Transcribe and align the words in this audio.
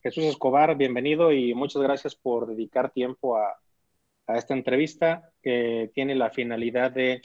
Jesús 0.00 0.24
Escobar, 0.24 0.76
bienvenido 0.76 1.32
y 1.32 1.54
muchas 1.54 1.82
gracias 1.82 2.14
por 2.14 2.46
dedicar 2.46 2.92
tiempo 2.92 3.36
a, 3.36 3.58
esta 4.28 4.54
entrevista 4.54 5.32
que 5.42 5.90
tiene 5.94 6.14
la 6.14 6.30
finalidad 6.30 6.90
de 6.92 7.22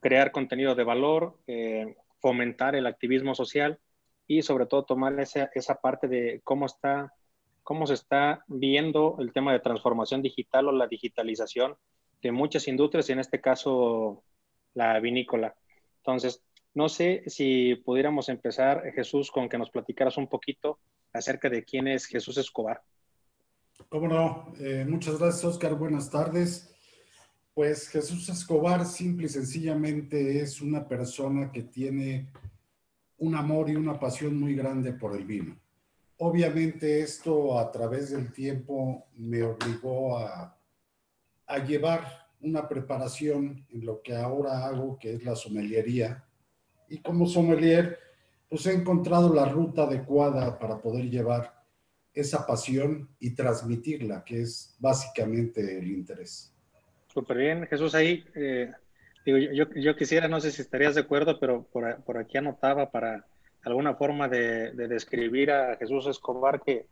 crear 0.00 0.32
contenido 0.32 0.74
de 0.74 0.84
valor, 0.84 1.38
eh, 1.46 1.96
fomentar 2.20 2.74
el 2.74 2.86
activismo 2.86 3.34
social 3.34 3.78
y 4.26 4.42
sobre 4.42 4.66
todo 4.66 4.84
tomar 4.84 5.18
esa, 5.20 5.50
esa 5.54 5.76
parte 5.76 6.08
de 6.08 6.40
cómo 6.42 6.66
está 6.66 7.12
cómo 7.62 7.86
se 7.86 7.94
está 7.94 8.44
viendo 8.46 9.16
el 9.18 9.32
tema 9.32 9.52
de 9.52 9.60
transformación 9.60 10.20
digital 10.20 10.68
o 10.68 10.72
la 10.72 10.86
digitalización 10.86 11.76
de 12.20 12.30
muchas 12.30 12.68
industrias, 12.68 13.08
y 13.08 13.12
en 13.12 13.20
este 13.20 13.40
caso 13.40 14.22
la 14.74 15.00
vinícola. 15.00 15.56
Entonces, 15.98 16.44
no 16.74 16.88
sé 16.88 17.22
si 17.26 17.74
pudiéramos 17.76 18.28
empezar, 18.28 18.82
Jesús, 18.92 19.30
con 19.30 19.48
que 19.48 19.56
nos 19.56 19.70
platicaras 19.70 20.18
un 20.18 20.28
poquito 20.28 20.78
acerca 21.14 21.48
de 21.48 21.64
quién 21.64 21.88
es 21.88 22.04
Jesús 22.06 22.36
Escobar. 22.36 22.82
Cómo 23.88 24.08
no. 24.08 24.52
Eh, 24.58 24.84
muchas 24.86 25.18
gracias, 25.18 25.44
Oscar. 25.44 25.74
Buenas 25.74 26.10
tardes. 26.10 26.70
Pues 27.54 27.88
Jesús 27.88 28.28
Escobar 28.28 28.84
simple 28.84 29.26
y 29.26 29.28
sencillamente 29.28 30.40
es 30.40 30.60
una 30.60 30.86
persona 30.86 31.52
que 31.52 31.62
tiene 31.62 32.28
un 33.18 33.36
amor 33.36 33.70
y 33.70 33.76
una 33.76 33.98
pasión 33.98 34.38
muy 34.38 34.56
grande 34.56 34.92
por 34.92 35.16
el 35.16 35.24
vino. 35.24 35.56
Obviamente 36.18 37.00
esto 37.00 37.58
a 37.58 37.70
través 37.70 38.10
del 38.10 38.32
tiempo 38.32 39.06
me 39.14 39.42
obligó 39.44 40.18
a, 40.18 40.58
a 41.46 41.58
llevar 41.58 42.28
una 42.40 42.68
preparación 42.68 43.64
en 43.70 43.86
lo 43.86 44.02
que 44.02 44.16
ahora 44.16 44.66
hago, 44.66 44.98
que 44.98 45.14
es 45.14 45.24
la 45.24 45.36
sommeliería. 45.36 46.24
Y 46.88 46.98
como 46.98 47.26
sommelier, 47.26 47.98
pues 48.54 48.66
he 48.66 48.72
encontrado 48.72 49.34
la 49.34 49.46
ruta 49.46 49.82
adecuada 49.82 50.60
para 50.60 50.80
poder 50.80 51.10
llevar 51.10 51.52
esa 52.12 52.46
pasión 52.46 53.08
y 53.18 53.34
transmitirla, 53.34 54.22
que 54.22 54.42
es 54.42 54.76
básicamente 54.78 55.76
el 55.80 55.90
interés. 55.90 56.54
Súper 57.08 57.36
bien, 57.36 57.66
Jesús, 57.66 57.96
ahí, 57.96 58.24
eh, 58.36 58.70
digo, 59.26 59.38
yo, 59.38 59.64
yo, 59.74 59.96
quisiera, 59.96 60.28
no 60.28 60.40
sé 60.40 60.52
si 60.52 60.62
estarías 60.62 60.94
de 60.94 61.00
acuerdo, 61.00 61.40
pero 61.40 61.64
por, 61.64 62.00
por 62.04 62.16
aquí 62.16 62.38
anotaba 62.38 62.92
para 62.92 63.26
alguna 63.64 63.96
forma 63.96 64.28
de, 64.28 64.70
de, 64.70 64.86
describir 64.86 65.50
a 65.50 65.76
Jesús 65.76 66.06
Escobar 66.06 66.62
que, 66.62 66.86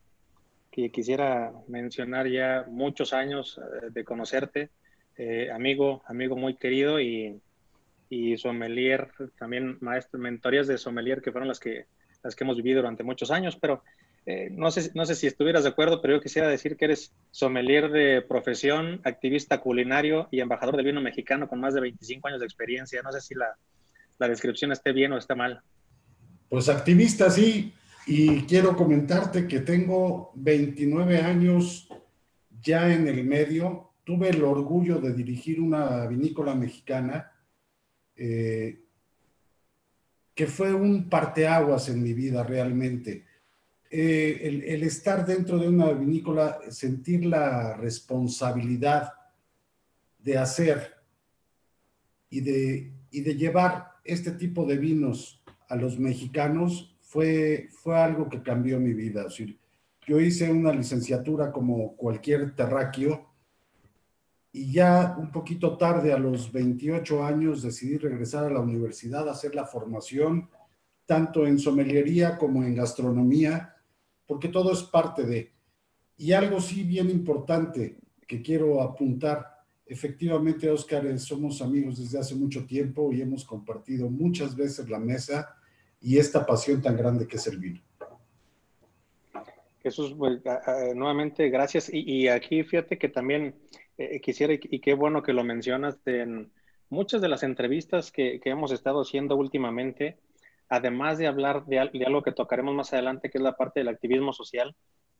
que 0.73 0.91
quisiera 0.91 1.53
mencionar 1.69 2.27
ya 2.27 2.67
muchos 2.69 3.13
años 3.13 3.61
eh, 3.61 3.91
de 3.93 4.03
conocerte, 4.03 4.71
eh, 5.17 5.49
amigo, 5.53 6.03
amigo 6.07 6.35
muy 6.35 6.57
querido 6.57 7.01
y, 7.01 7.41
y 8.13 8.37
sommelier, 8.37 9.11
también 9.39 9.79
maestro, 9.81 10.21
mentorías 10.21 10.67
de 10.67 10.77
sommelier 10.77 11.23
que 11.23 11.33
fueron 11.33 11.49
las 11.49 11.59
que, 11.59 11.87
las 12.23 12.37
que 12.37 12.45
hemos 12.45 12.59
vivido 12.59 12.83
durante 12.83 13.05
muchos 13.05 13.31
años, 13.31 13.57
pero 13.57 13.83
eh, 14.27 14.51
no, 14.53 14.71
sé, 14.71 14.91
no 14.93 15.07
sé 15.07 15.15
si 15.15 15.27
estuvieras 15.27 15.63
de 15.63 15.71
acuerdo, 15.71 16.03
pero 16.03 16.17
yo 16.17 16.21
quisiera 16.21 16.47
decir 16.47 16.77
que 16.77 16.85
eres 16.85 17.15
sommelier 17.31 17.91
de 17.91 18.21
profesión, 18.21 19.01
activista 19.05 19.63
culinario 19.63 20.29
y 20.31 20.41
embajador 20.41 20.77
del 20.77 20.85
vino 20.85 21.01
mexicano 21.01 21.49
con 21.49 21.59
más 21.59 21.73
de 21.73 21.81
25 21.81 22.29
años 22.29 22.41
de 22.41 22.45
experiencia. 22.45 23.01
No 23.03 23.13
sé 23.13 23.23
si 23.23 23.35
la, 23.35 23.57
la 24.19 24.29
descripción 24.29 24.73
esté 24.73 24.93
bien 24.93 25.13
o 25.13 25.17
está 25.17 25.35
mal. 25.35 25.63
Pues 26.51 26.69
activista 26.69 27.31
sí, 27.31 27.73
y 28.07 28.43
quiero 28.43 28.77
comentarte 28.77 29.49
que 29.49 29.61
tengo 29.61 30.33
29 30.35 31.17
años 31.17 31.89
ya 32.61 32.93
en 32.93 33.09
el 33.09 33.25
medio, 33.25 33.95
tuve 34.05 34.29
el 34.29 34.45
orgullo 34.45 34.99
de 34.99 35.15
dirigir 35.15 35.63
una 35.63 36.07
vinícola 36.07 36.55
mexicana 36.55 37.32
eh, 38.25 38.79
que 40.33 40.47
fue 40.47 40.73
un 40.73 41.09
parteaguas 41.09 41.89
en 41.89 42.01
mi 42.01 42.13
vida 42.13 42.45
realmente. 42.45 43.25
Eh, 43.91 44.63
el, 44.65 44.85
estar 44.85 45.27
dentro 45.27 45.59
de 45.59 45.69
una 45.69 45.91
vinícola, 45.91 46.61
sentir 46.71 47.27
la 47.27 47.77
responsabilidad 47.77 49.13
de 50.21 50.39
hacer 50.39 50.95
y 52.31 52.43
de, 52.43 52.93
y 53.11 53.23
de 53.23 53.35
llevar 53.35 53.89
este 54.05 54.31
tipo 54.31 54.65
de 54.67 54.79
vinos 54.79 55.43
a 55.69 55.75
los 55.75 55.99
mexicanos 55.99 56.97
fue, 57.01 57.71
fue 57.73 57.99
algo 57.99 58.29
que 58.29 58.41
cambió 58.41 58.79
mi 58.79 58.95
vida. 58.95 59.27
yo 60.07 60.21
hice 60.21 60.49
una 60.49 60.73
licenciatura 60.73 61.51
como 61.51 61.97
cualquier 61.97 62.55
terráqueo 62.55 63.32
y 64.53 64.71
ya 64.71 65.17
un 65.19 65.33
poquito 65.33 65.79
tarde, 65.79 66.13
a 66.13 66.19
los 66.19 66.53
28 66.53 67.25
años, 67.25 67.63
decidí 67.63 67.97
regresar 67.97 68.45
a 68.45 68.51
la 68.51 68.61
universidad 68.61 69.27
a 69.27 69.33
hacer 69.33 69.55
la 69.55 69.65
formación, 69.65 70.51
tanto 71.07 71.47
en 71.47 71.59
sommeliería 71.59 72.37
como 72.37 72.63
en 72.63 72.75
gastronomía, 72.75 73.75
porque 74.27 74.49
todo 74.49 74.73
es 74.73 74.83
parte 74.83 75.25
de. 75.25 75.53
Y 76.19 76.33
algo 76.33 76.61
sí 76.61 76.85
bien 76.85 77.09
importante 77.09 77.97
que 78.29 78.43
quiero 78.43 78.83
apuntar, 78.83 79.47
efectivamente, 79.87 80.71
Oscar, 80.71 81.19
somos 81.19 81.63
amigos 81.63 81.99
desde 81.99 82.19
hace 82.19 82.35
mucho 82.35 82.67
tiempo 82.67 83.11
y 83.11 83.23
hemos 83.23 83.47
compartido 83.47 84.11
muchas 84.11 84.55
veces 84.55 84.89
la 84.91 84.99
mesa 84.99 85.57
y 85.99 86.19
esta 86.19 86.45
pasión 86.45 86.83
tan 86.83 86.97
grande 86.97 87.27
que 87.27 87.37
es 87.37 87.47
el 87.47 87.59
vino. 87.59 87.81
Jesús, 89.83 90.15
pues, 90.17 90.41
nuevamente 90.95 91.49
gracias. 91.49 91.91
y, 91.93 92.29
aquí 92.29 92.63
fíjate 92.63 92.99
que 92.99 93.09
también 93.09 93.55
eh, 93.99 94.21
quisiera, 94.21 94.55
y 94.55 94.81
qué 94.81 94.95
bueno 94.95 95.23
que 95.23 95.33
lo 95.33 95.45
mencionas, 95.45 95.99
en 96.07 96.53
muchas 96.89 97.21
de 97.21 97.29
las 97.29 97.43
entrevistas 97.43 98.13
que, 98.13 98.41
que 98.41 98.51
hemos 98.51 98.73
estado 98.73 99.01
haciendo 99.01 99.37
últimamente, 99.37 100.19
además 100.69 101.19
de 101.19 101.27
hablar 101.27 101.65
de, 101.67 101.79
algo 101.79 102.23
que 102.23 102.33
tocaremos 102.33 102.75
más 102.75 102.93
adelante, 102.93 103.31
que 103.31 103.39
es 103.39 103.45
la 103.45 103.57
parte 103.57 103.81
del 103.81 103.89
activismo 103.89 104.33
social, 104.33 104.75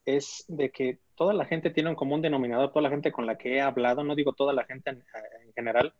es 0.05 0.45
de 0.49 0.71
que 0.71 0.99
toda 1.15 1.33
la 1.33 1.45
gente 1.45 1.71
tiene 1.71 1.91
un 1.91 1.97
común 1.97 2.23
denominador, 2.23 2.71
toda 2.71 2.83
la 2.83 2.91
gente 2.91 3.13
con 3.13 3.27
la 3.27 3.39
que 3.39 3.57
he 3.57 3.61
hablado, 3.61 4.03
no 4.03 4.15
digo 4.15 4.33
toda 4.33 4.53
la 4.53 4.65
gente 4.65 4.91
en, 4.91 5.05
en 5.45 5.53
general, 5.55 5.95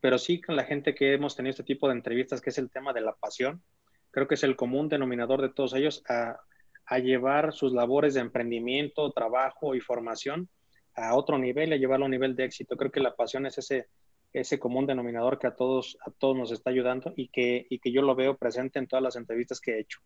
pero 0.00 0.18
sí 0.18 0.40
con 0.40 0.56
la 0.56 0.64
gente 0.64 0.94
que 0.94 1.14
hemos 1.14 1.34
tenido 1.34 1.50
este 1.50 1.64
tipo 1.64 1.88
de 1.88 1.94
entrevistas, 1.94 2.40
que 2.40 2.50
es 2.50 2.58
el 2.58 2.70
tema 2.70 2.92
de 2.92 3.00
la 3.00 3.14
pasión. 3.14 3.62
Creo 4.10 4.28
que 4.28 4.36
es 4.36 4.44
el 4.44 4.56
común 4.56 4.88
denominador 4.88 5.42
de 5.42 5.50
todos 5.50 5.74
ellos 5.74 6.02
a 6.06 6.98
llevar 6.98 7.52
sus 7.52 7.72
labores 7.72 8.14
de 8.14 8.20
emprendimiento, 8.20 9.10
trabajo 9.12 9.74
y 9.74 9.80
formación 9.80 10.48
a 10.98 11.14
otro 11.14 11.38
nivel 11.38 11.70
y 11.70 11.74
a 11.74 11.76
llevarlo 11.76 12.04
a 12.04 12.08
un 12.08 12.12
nivel 12.12 12.36
de 12.36 12.44
éxito. 12.44 12.76
Creo 12.76 12.90
que 12.90 13.00
la 13.00 13.14
pasión 13.14 13.46
es 13.46 13.58
ese, 13.58 13.86
ese 14.32 14.58
común 14.58 14.86
denominador 14.86 15.38
que 15.38 15.46
a 15.46 15.54
todos, 15.54 15.96
a 16.04 16.10
todos 16.10 16.36
nos 16.36 16.52
está 16.52 16.70
ayudando 16.70 17.12
y 17.16 17.28
que, 17.28 17.66
y 17.68 17.78
que 17.78 17.92
yo 17.92 18.02
lo 18.02 18.14
veo 18.14 18.36
presente 18.36 18.78
en 18.78 18.86
todas 18.86 19.02
las 19.02 19.16
entrevistas 19.16 19.60
que 19.60 19.72
he 19.72 19.80
hecho. 19.80 20.00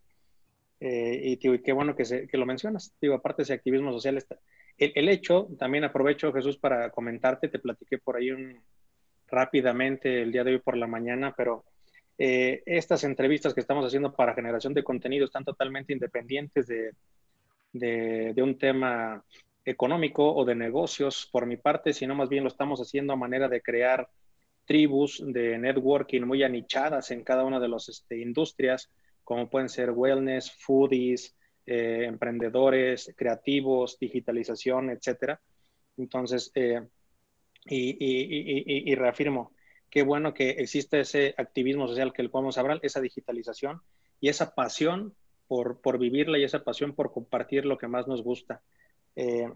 Eh, 0.80 1.20
y, 1.24 1.36
tío, 1.36 1.54
y 1.54 1.62
qué 1.62 1.72
bueno 1.72 1.94
que, 1.94 2.04
se, 2.04 2.26
que, 2.26 2.36
lo 2.36 2.46
mencionas. 2.46 2.94
Digo, 3.00 3.14
aparte 3.14 3.42
ese 3.42 3.52
activismo 3.52 3.92
social, 3.92 4.16
está, 4.16 4.38
el, 4.78 4.92
el, 4.94 5.08
hecho, 5.08 5.48
también 5.58 5.84
aprovecho, 5.84 6.32
Jesús, 6.32 6.58
para 6.58 6.90
comentarte, 6.90 7.48
te 7.48 7.60
platiqué 7.60 7.98
por 7.98 8.16
ahí 8.16 8.32
un, 8.32 8.60
rápidamente 9.32 10.22
el 10.22 10.30
día 10.30 10.44
de 10.44 10.52
hoy 10.52 10.58
por 10.58 10.76
la 10.76 10.86
mañana, 10.86 11.34
pero 11.36 11.64
eh, 12.18 12.62
estas 12.66 13.02
entrevistas 13.04 13.54
que 13.54 13.60
estamos 13.60 13.84
haciendo 13.84 14.12
para 14.14 14.34
generación 14.34 14.74
de 14.74 14.84
contenido 14.84 15.24
están 15.24 15.44
totalmente 15.44 15.92
independientes 15.92 16.66
de, 16.66 16.92
de, 17.72 18.32
de 18.34 18.42
un 18.42 18.58
tema 18.58 19.24
económico 19.64 20.34
o 20.34 20.44
de 20.44 20.54
negocios 20.54 21.28
por 21.30 21.46
mi 21.46 21.56
parte, 21.56 21.92
sino 21.92 22.14
más 22.14 22.28
bien 22.28 22.44
lo 22.44 22.48
estamos 22.48 22.80
haciendo 22.80 23.12
a 23.12 23.16
manera 23.16 23.48
de 23.48 23.62
crear 23.62 24.08
tribus 24.64 25.22
de 25.24 25.58
networking 25.58 26.22
muy 26.22 26.42
anichadas 26.42 27.10
en 27.10 27.24
cada 27.24 27.44
una 27.44 27.60
de 27.60 27.68
las 27.68 27.88
este, 27.88 28.18
industrias, 28.18 28.90
como 29.24 29.48
pueden 29.48 29.68
ser 29.68 29.90
wellness, 29.90 30.52
foodies, 30.52 31.36
eh, 31.66 32.04
emprendedores, 32.06 33.12
creativos, 33.16 33.98
digitalización, 33.98 34.90
etcétera. 34.90 35.40
Entonces, 35.96 36.50
eh, 36.54 36.80
y, 37.66 38.90
y, 38.90 38.94
reafirmo, 38.96 39.52
qué 39.88 40.02
bueno 40.02 40.34
que 40.34 40.50
existe 40.50 41.00
ese 41.00 41.34
activismo 41.36 41.86
social 41.86 42.12
que 42.12 42.22
el 42.22 42.30
podemos 42.30 42.58
hablar, 42.58 42.80
esa 42.82 43.00
digitalización 43.00 43.82
y 44.20 44.28
esa 44.28 44.54
pasión 44.54 45.14
por, 45.46 45.80
por 45.80 45.98
vivirla 45.98 46.38
y 46.38 46.44
esa 46.44 46.64
pasión 46.64 46.94
por 46.94 47.12
compartir 47.12 47.64
lo 47.64 47.78
que 47.78 47.86
más 47.86 48.08
nos 48.08 48.22
gusta. 48.22 48.62
Eh, 49.16 49.50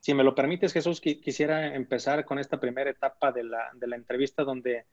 si 0.00 0.14
me 0.14 0.24
lo 0.24 0.34
permites, 0.34 0.72
Jesús, 0.72 1.00
quisiera 1.00 1.74
empezar 1.74 2.24
con 2.24 2.38
esta 2.38 2.60
primera 2.60 2.90
etapa 2.90 3.32
de 3.32 3.44
la, 3.44 3.70
de 3.74 3.86
la 3.86 3.96
entrevista 3.96 4.44
donde 4.44 4.84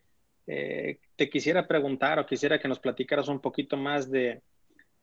eh, 0.47 1.00
te 1.15 1.29
quisiera 1.29 1.67
preguntar 1.67 2.19
o 2.19 2.25
quisiera 2.25 2.59
que 2.59 2.67
nos 2.67 2.79
platicaras 2.79 3.27
un 3.27 3.39
poquito 3.39 3.77
más 3.77 4.09
de, 4.09 4.41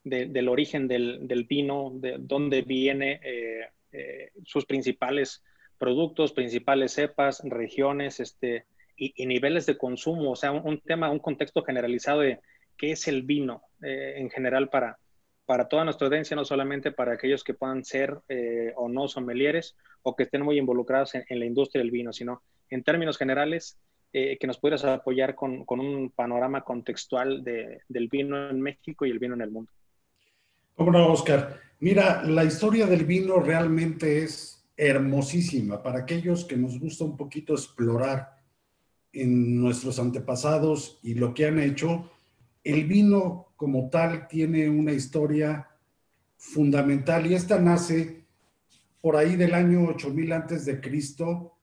del 0.02 0.48
origen 0.48 0.88
del, 0.88 1.26
del, 1.26 1.44
vino, 1.44 1.92
de 1.94 2.16
dónde 2.18 2.62
viene 2.62 3.20
eh, 3.22 4.30
sus 4.44 4.66
principales 4.66 5.44
productos, 5.78 6.32
principales 6.32 6.92
cepas, 6.92 7.42
regiones 7.44 8.20
este, 8.20 8.66
y, 8.96 9.26
niveles 9.26 9.66
de 9.66 9.78
consumo, 9.78 10.32
o 10.32 10.36
sea, 10.36 10.52
un, 10.52 10.66
un, 10.66 10.80
tema, 10.80 11.10
un 11.10 11.18
contexto 11.18 11.62
generalizado 11.62 12.20
de 12.20 12.40
qué 12.76 12.92
es 12.92 13.06
el 13.08 13.22
vino 13.22 13.62
en 13.80 14.30
general 14.30 14.68
para, 14.68 14.98
para 15.52 15.68
toda 15.68 15.84
nuestra 15.84 16.06
audiencia, 16.06 16.34
no 16.34 16.46
solamente 16.46 16.92
para 16.92 17.12
aquellos 17.12 17.44
que 17.44 17.52
puedan 17.52 17.84
ser 17.84 18.18
eh, 18.30 18.72
o 18.74 18.88
no 18.88 19.06
sommeliers 19.06 19.76
o 20.00 20.16
que 20.16 20.22
estén 20.22 20.40
muy 20.40 20.56
involucrados 20.56 21.14
en, 21.14 21.38
la 21.38 21.44
industria 21.44 21.82
del 21.82 21.90
vino, 21.90 22.10
sino 22.10 22.40
en 22.70 22.82
términos 22.82 23.18
generales, 23.18 23.76
eh, 24.14 24.38
que 24.40 24.46
nos 24.46 24.56
pudieras 24.56 24.82
apoyar 24.86 25.34
con, 25.34 25.66
con 25.66 25.78
un 25.80 26.08
panorama 26.08 26.62
contextual 26.62 27.44
de, 27.44 27.82
del 27.86 28.08
vino 28.08 28.48
en 28.48 28.62
México 28.62 29.04
y 29.04 29.10
el 29.10 29.18
vino 29.18 29.34
en 29.34 29.42
el 29.42 29.50
mundo. 29.50 29.70
¿Cómo 30.74 30.90
no, 30.90 31.12
Oscar? 31.12 31.60
Mira, 31.80 32.22
la 32.22 32.44
historia 32.44 32.86
del 32.86 33.04
vino 33.04 33.38
realmente 33.38 34.22
es 34.22 34.66
hermosísima 34.74 35.82
para 35.82 35.98
aquellos 35.98 36.46
que 36.46 36.56
nos 36.56 36.80
gusta 36.80 37.04
un 37.04 37.18
poquito 37.18 37.52
explorar 37.52 38.38
en 39.12 39.60
nuestros 39.60 39.98
antepasados 39.98 40.98
y 41.02 41.12
lo 41.12 41.34
que 41.34 41.44
han 41.44 41.58
hecho. 41.58 42.10
El 42.64 42.86
vino 42.86 43.51
como 43.62 43.88
tal 43.90 44.26
tiene 44.26 44.68
una 44.68 44.90
historia 44.90 45.70
fundamental 46.36 47.30
y 47.30 47.34
esta 47.34 47.60
nace 47.60 48.24
por 49.00 49.14
ahí 49.14 49.36
del 49.36 49.54
año 49.54 49.84
8000 49.84 50.32
antes 50.32 50.64
de 50.64 50.80
Cristo. 50.80 51.60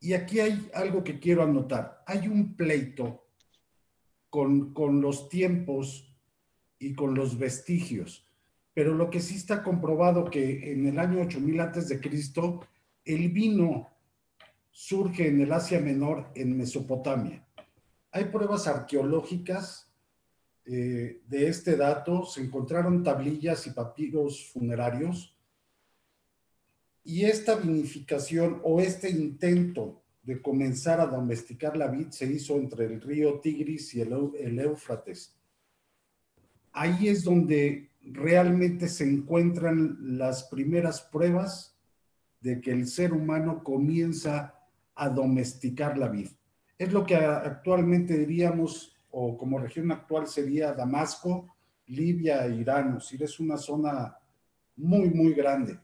Y 0.00 0.14
aquí 0.14 0.40
hay 0.40 0.68
algo 0.74 1.04
que 1.04 1.20
quiero 1.20 1.44
anotar. 1.44 2.02
Hay 2.04 2.26
un 2.26 2.56
pleito 2.56 3.28
con, 4.28 4.74
con 4.74 5.00
los 5.00 5.28
tiempos 5.28 6.12
y 6.80 6.96
con 6.96 7.14
los 7.14 7.38
vestigios 7.38 8.28
pero 8.74 8.94
lo 8.94 9.08
que 9.08 9.20
sí 9.20 9.36
está 9.36 9.62
comprobado 9.62 10.24
que 10.24 10.72
en 10.72 10.86
el 10.86 10.98
año 10.98 11.20
8000 11.22 11.60
antes 11.60 11.88
de 11.88 12.00
Cristo 12.00 12.60
el 13.04 13.28
vino 13.30 13.88
surge 14.70 15.28
en 15.28 15.40
el 15.40 15.52
Asia 15.52 15.80
Menor, 15.80 16.30
en 16.34 16.56
Mesopotamia. 16.56 17.44
Hay 18.10 18.24
pruebas 18.26 18.66
arqueológicas 18.66 19.87
eh, 20.70 21.22
de 21.26 21.48
este 21.48 21.76
dato, 21.76 22.26
se 22.26 22.42
encontraron 22.42 23.02
tablillas 23.02 23.66
y 23.66 23.70
papiros 23.70 24.50
funerarios 24.52 25.34
y 27.08 27.24
esta 27.24 27.54
vinificación 27.54 28.60
o 28.64 28.78
este 28.78 29.08
intento 29.08 30.02
de 30.22 30.42
comenzar 30.42 31.00
a 31.00 31.06
domesticar 31.06 31.74
la 31.74 31.86
vid 31.86 32.10
se 32.10 32.30
hizo 32.30 32.56
entre 32.56 32.84
el 32.84 33.00
río 33.00 33.40
Tigris 33.40 33.94
y 33.94 34.02
el, 34.02 34.12
el 34.38 34.58
Éufrates. 34.58 35.34
Ahí 36.72 37.08
es 37.08 37.24
donde 37.24 37.88
realmente 38.02 38.90
se 38.90 39.04
encuentran 39.04 40.18
las 40.18 40.44
primeras 40.44 41.00
pruebas 41.00 41.78
de 42.42 42.60
que 42.60 42.72
el 42.72 42.86
ser 42.86 43.14
humano 43.14 43.64
comienza 43.64 44.54
a 44.94 45.08
domesticar 45.08 45.96
la 45.96 46.08
vid. 46.08 46.28
Es 46.76 46.92
lo 46.92 47.06
que 47.06 47.16
actualmente 47.16 48.18
diríamos, 48.18 48.97
o 49.20 49.36
como 49.36 49.58
región 49.58 49.90
actual 49.90 50.28
sería 50.28 50.72
Damasco, 50.72 51.56
Libia 51.88 52.46
e 52.46 52.54
Irán. 52.54 52.98
Es 52.98 53.12
es 53.20 53.40
una 53.40 53.56
zona 53.56 54.16
muy, 54.76 55.10
muy 55.10 55.32
grande. 55.32 55.76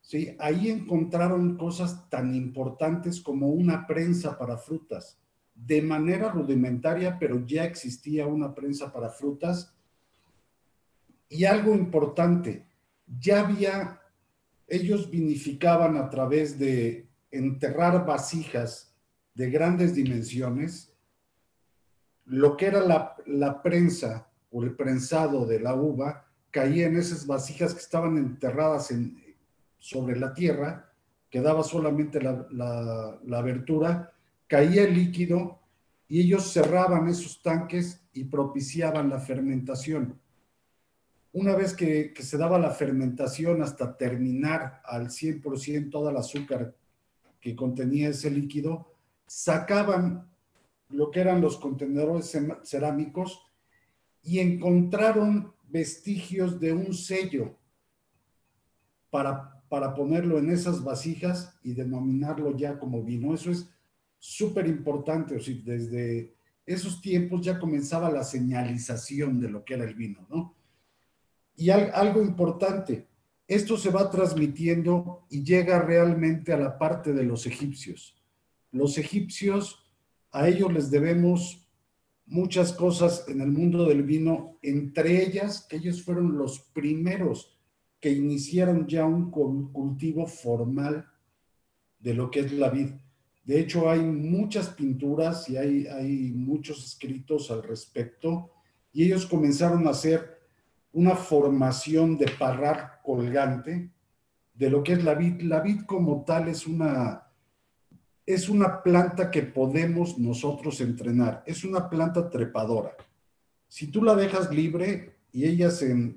¿sí? 0.00 0.34
Ahí 0.40 0.68
encontraron 0.68 1.56
cosas 1.56 2.10
tan 2.10 2.34
importantes 2.34 3.20
como 3.20 3.50
una 3.50 3.86
prensa 3.86 4.36
para 4.36 4.56
frutas. 4.56 5.16
De 5.54 5.80
manera 5.80 6.28
rudimentaria, 6.28 7.18
pero 7.20 7.46
ya 7.46 7.64
existía 7.64 8.26
una 8.26 8.52
prensa 8.52 8.92
para 8.92 9.10
frutas 9.10 9.72
y 11.28 11.44
algo 11.44 11.74
importante, 11.74 12.66
ya 13.20 13.40
había, 13.40 14.00
ellos 14.66 15.10
vinificaban 15.10 15.96
a 15.96 16.10
través 16.10 16.58
de 16.58 17.08
enterrar 17.30 18.04
vasijas 18.06 18.94
de 19.34 19.50
grandes 19.50 19.94
dimensiones, 19.94 20.95
lo 22.26 22.56
que 22.56 22.66
era 22.66 22.80
la, 23.26 23.62
prensa 23.62 24.28
o 24.50 24.62
el 24.62 24.74
prensado 24.74 25.46
de 25.46 25.60
la 25.60 25.74
uva 25.74 26.26
caía 26.50 26.86
en 26.86 26.96
esas 26.96 27.26
vasijas 27.26 27.74
que 27.74 27.80
estaban 27.80 28.16
enterradas 28.18 28.90
en, 28.90 29.22
sobre 29.78 30.18
la 30.18 30.32
tierra, 30.34 30.92
quedaba 31.30 31.62
solamente 31.62 32.20
la, 32.20 32.46
la, 32.50 33.38
abertura, 33.38 34.12
caía 34.46 34.84
el 34.84 34.94
líquido 34.94 35.60
y 36.08 36.20
ellos 36.20 36.52
cerraban 36.52 37.08
esos 37.08 37.42
tanques 37.42 38.02
y 38.12 38.24
propiciaban 38.24 39.08
la 39.10 39.20
fermentación. 39.20 40.18
Una 41.32 41.54
vez 41.54 41.74
que, 41.74 42.14
se 42.18 42.38
daba 42.38 42.58
la 42.58 42.70
fermentación 42.70 43.62
hasta 43.62 43.96
terminar 43.96 44.80
al 44.84 45.08
100% 45.08 45.90
toda 45.90 46.10
el 46.10 46.16
azúcar 46.16 46.74
que 47.40 47.54
contenía 47.54 48.08
ese 48.08 48.30
líquido, 48.30 48.94
sacaban 49.26 50.26
lo 50.88 51.10
que 51.10 51.20
eran 51.20 51.40
los 51.40 51.56
contenedores 51.58 52.36
cerámicos 52.64 53.42
y 54.22 54.38
encontraron 54.38 55.52
vestigios 55.68 56.60
de 56.60 56.72
un 56.72 56.94
sello 56.94 57.56
para, 59.10 59.62
para 59.68 59.94
ponerlo 59.94 60.38
en 60.38 60.50
esas 60.50 60.82
vasijas 60.82 61.58
y 61.62 61.74
denominarlo 61.74 62.56
ya 62.56 62.78
como 62.78 63.02
vino. 63.02 63.34
Eso 63.34 63.50
es 63.50 63.68
súper 64.18 64.66
importante, 64.66 65.36
o 65.36 65.40
sea, 65.40 65.54
desde 65.64 66.34
esos 66.64 67.00
tiempos 67.00 67.42
ya 67.42 67.58
comenzaba 67.58 68.10
la 68.10 68.24
señalización 68.24 69.40
de 69.40 69.48
lo 69.48 69.64
que 69.64 69.74
era 69.74 69.84
el 69.84 69.94
vino, 69.94 70.26
¿no? 70.28 70.54
Y 71.56 71.70
algo 71.70 72.20
importante, 72.20 73.06
esto 73.48 73.78
se 73.78 73.90
va 73.90 74.10
transmitiendo 74.10 75.24
y 75.30 75.42
llega 75.42 75.80
realmente 75.80 76.52
a 76.52 76.58
la 76.58 76.76
parte 76.76 77.12
de 77.12 77.22
los 77.22 77.46
egipcios. 77.46 78.14
Los 78.72 78.98
egipcios, 78.98 79.85
a 80.36 80.48
ellos 80.48 80.70
les 80.70 80.90
debemos 80.90 81.66
muchas 82.26 82.74
cosas 82.74 83.24
en 83.28 83.40
el 83.40 83.50
mundo 83.50 83.86
del 83.86 84.02
vino, 84.02 84.58
entre 84.60 85.22
ellas 85.22 85.66
que 85.66 85.76
ellos 85.76 86.02
fueron 86.02 86.36
los 86.36 86.60
primeros 86.74 87.58
que 88.00 88.12
iniciaron 88.12 88.86
ya 88.86 89.06
un 89.06 89.30
cultivo 89.30 90.26
formal 90.26 91.06
de 91.98 92.12
lo 92.12 92.30
que 92.30 92.40
es 92.40 92.52
la 92.52 92.68
vid. 92.68 92.90
De 93.44 93.58
hecho, 93.58 93.88
hay 93.88 94.00
muchas 94.00 94.68
pinturas 94.68 95.48
y 95.48 95.56
hay, 95.56 95.86
hay 95.86 96.32
muchos 96.32 96.84
escritos 96.84 97.50
al 97.50 97.62
respecto 97.62 98.50
y 98.92 99.04
ellos 99.04 99.24
comenzaron 99.24 99.86
a 99.86 99.92
hacer 99.92 100.38
una 100.92 101.16
formación 101.16 102.18
de 102.18 102.26
parrar 102.38 103.00
colgante 103.02 103.90
de 104.52 104.70
lo 104.70 104.82
que 104.82 104.92
es 104.92 105.02
la 105.02 105.14
vid. 105.14 105.40
La 105.40 105.60
vid 105.60 105.86
como 105.86 106.24
tal 106.26 106.48
es 106.48 106.66
una, 106.66 107.25
es 108.26 108.48
una 108.48 108.82
planta 108.82 109.30
que 109.30 109.42
podemos 109.42 110.18
nosotros 110.18 110.80
entrenar, 110.80 111.44
es 111.46 111.62
una 111.62 111.88
planta 111.88 112.28
trepadora. 112.28 112.96
Si 113.68 113.86
tú 113.86 114.02
la 114.02 114.16
dejas 114.16 114.52
libre 114.52 115.14
y 115.32 115.44
ella 115.44 115.70
se, 115.70 116.16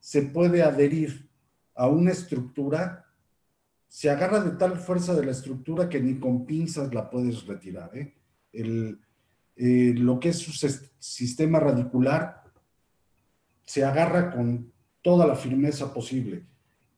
se, 0.00 0.22
puede 0.32 0.62
adherir 0.62 1.28
a 1.74 1.88
una 1.88 2.12
estructura, 2.12 3.06
se 3.88 4.08
agarra 4.08 4.40
de 4.40 4.52
tal 4.52 4.78
fuerza 4.78 5.14
de 5.14 5.24
la 5.24 5.32
estructura 5.32 5.88
que 5.88 6.00
ni 6.00 6.20
con 6.20 6.46
pinzas 6.46 6.94
la 6.94 7.10
puedes 7.10 7.44
retirar. 7.44 7.90
¿eh? 7.96 8.14
El, 8.52 9.00
eh, 9.56 9.94
lo 9.96 10.20
que 10.20 10.28
es 10.28 10.38
su 10.38 10.52
sistema 10.98 11.58
radicular 11.58 12.44
se 13.64 13.84
agarra 13.84 14.30
con 14.30 14.72
toda 15.02 15.26
la 15.26 15.34
firmeza 15.34 15.92
posible. 15.92 16.44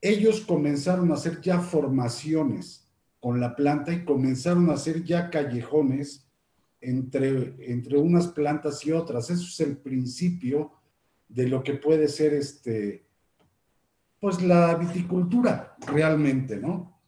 Ellos 0.02 0.42
comenzaron 0.42 1.10
a 1.10 1.14
hacer 1.14 1.40
ya 1.40 1.60
formaciones 1.60 2.85
con 3.20 3.40
la 3.40 3.56
planta 3.56 3.92
y 3.92 4.04
comenzaron 4.04 4.70
a 4.70 4.74
hacer 4.74 5.04
ya 5.04 5.30
callejones 5.30 6.26
entre, 6.80 7.56
entre 7.72 7.98
unas 7.98 8.28
plantas 8.28 8.84
y 8.84 8.92
otras. 8.92 9.30
Eso 9.30 9.44
es 9.44 9.60
el 9.60 9.78
principio 9.78 10.72
de 11.28 11.48
lo 11.48 11.62
que 11.62 11.74
puede 11.74 12.08
ser 12.08 12.34
este, 12.34 13.06
pues 14.20 14.42
la 14.42 14.74
viticultura 14.74 15.76
realmente, 15.86 16.56
¿no? 16.56 17.00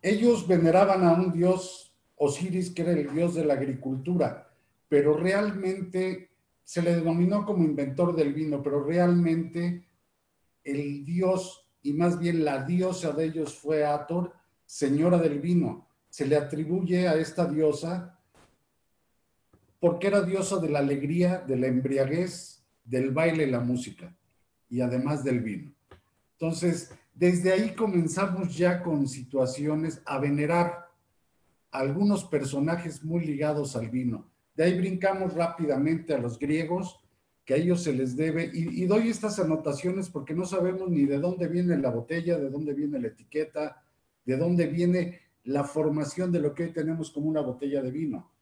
Ellos 0.00 0.46
veneraban 0.46 1.04
a 1.04 1.14
un 1.14 1.32
dios 1.32 1.86
Osiris, 2.16 2.70
que 2.70 2.82
era 2.82 2.92
el 2.92 3.12
dios 3.12 3.34
de 3.34 3.44
la 3.44 3.54
agricultura, 3.54 4.50
pero 4.88 5.16
realmente 5.16 6.30
se 6.64 6.82
le 6.82 6.96
denominó 6.96 7.44
como 7.44 7.64
inventor 7.64 8.14
del 8.16 8.32
vino, 8.32 8.62
pero 8.62 8.82
realmente 8.82 9.86
el 10.64 11.04
dios 11.04 11.65
y 11.86 11.92
más 11.92 12.18
bien 12.18 12.44
la 12.44 12.64
diosa 12.64 13.12
de 13.12 13.26
ellos 13.26 13.54
fue 13.54 13.86
Ator, 13.86 14.32
señora 14.64 15.18
del 15.18 15.38
vino. 15.38 15.86
Se 16.08 16.26
le 16.26 16.36
atribuye 16.36 17.06
a 17.06 17.14
esta 17.14 17.46
diosa 17.46 18.18
porque 19.78 20.08
era 20.08 20.22
diosa 20.22 20.56
de 20.56 20.68
la 20.68 20.80
alegría, 20.80 21.38
de 21.46 21.56
la 21.56 21.68
embriaguez, 21.68 22.64
del 22.84 23.12
baile 23.12 23.46
y 23.46 23.50
la 23.52 23.60
música, 23.60 24.12
y 24.68 24.80
además 24.80 25.22
del 25.22 25.40
vino. 25.40 25.72
Entonces, 26.32 26.90
desde 27.14 27.52
ahí 27.52 27.72
comenzamos 27.76 28.56
ya 28.56 28.82
con 28.82 29.06
situaciones 29.06 30.02
a 30.06 30.18
venerar 30.18 30.88
algunos 31.70 32.24
personajes 32.24 33.04
muy 33.04 33.24
ligados 33.24 33.76
al 33.76 33.90
vino. 33.90 34.28
De 34.56 34.64
ahí 34.64 34.76
brincamos 34.76 35.34
rápidamente 35.34 36.14
a 36.14 36.18
los 36.18 36.36
griegos, 36.36 36.98
que 37.46 37.54
a 37.54 37.58
ellos 37.58 37.84
se 37.84 37.92
les 37.92 38.16
debe, 38.16 38.50
y, 38.52 38.84
doy 38.86 39.08
estas 39.08 39.38
anotaciones 39.38 40.10
porque 40.10 40.34
no 40.34 40.44
sabemos 40.44 40.90
ni 40.90 41.04
de 41.04 41.18
dónde 41.18 41.46
viene 41.46 41.78
la 41.78 41.90
botella, 41.90 42.36
de 42.38 42.50
dónde 42.50 42.74
viene 42.74 42.98
la 42.98 43.06
etiqueta, 43.06 43.84
de 44.24 44.36
dónde 44.36 44.66
viene 44.66 45.20
la 45.44 45.62
formación 45.62 46.32
de 46.32 46.40
lo 46.40 46.52
que 46.52 46.64
hoy 46.64 46.72
tenemos 46.72 47.12
como 47.12 47.28
una 47.28 47.42
botella 47.42 47.80
de 47.82 47.92
vino. 47.92 48.32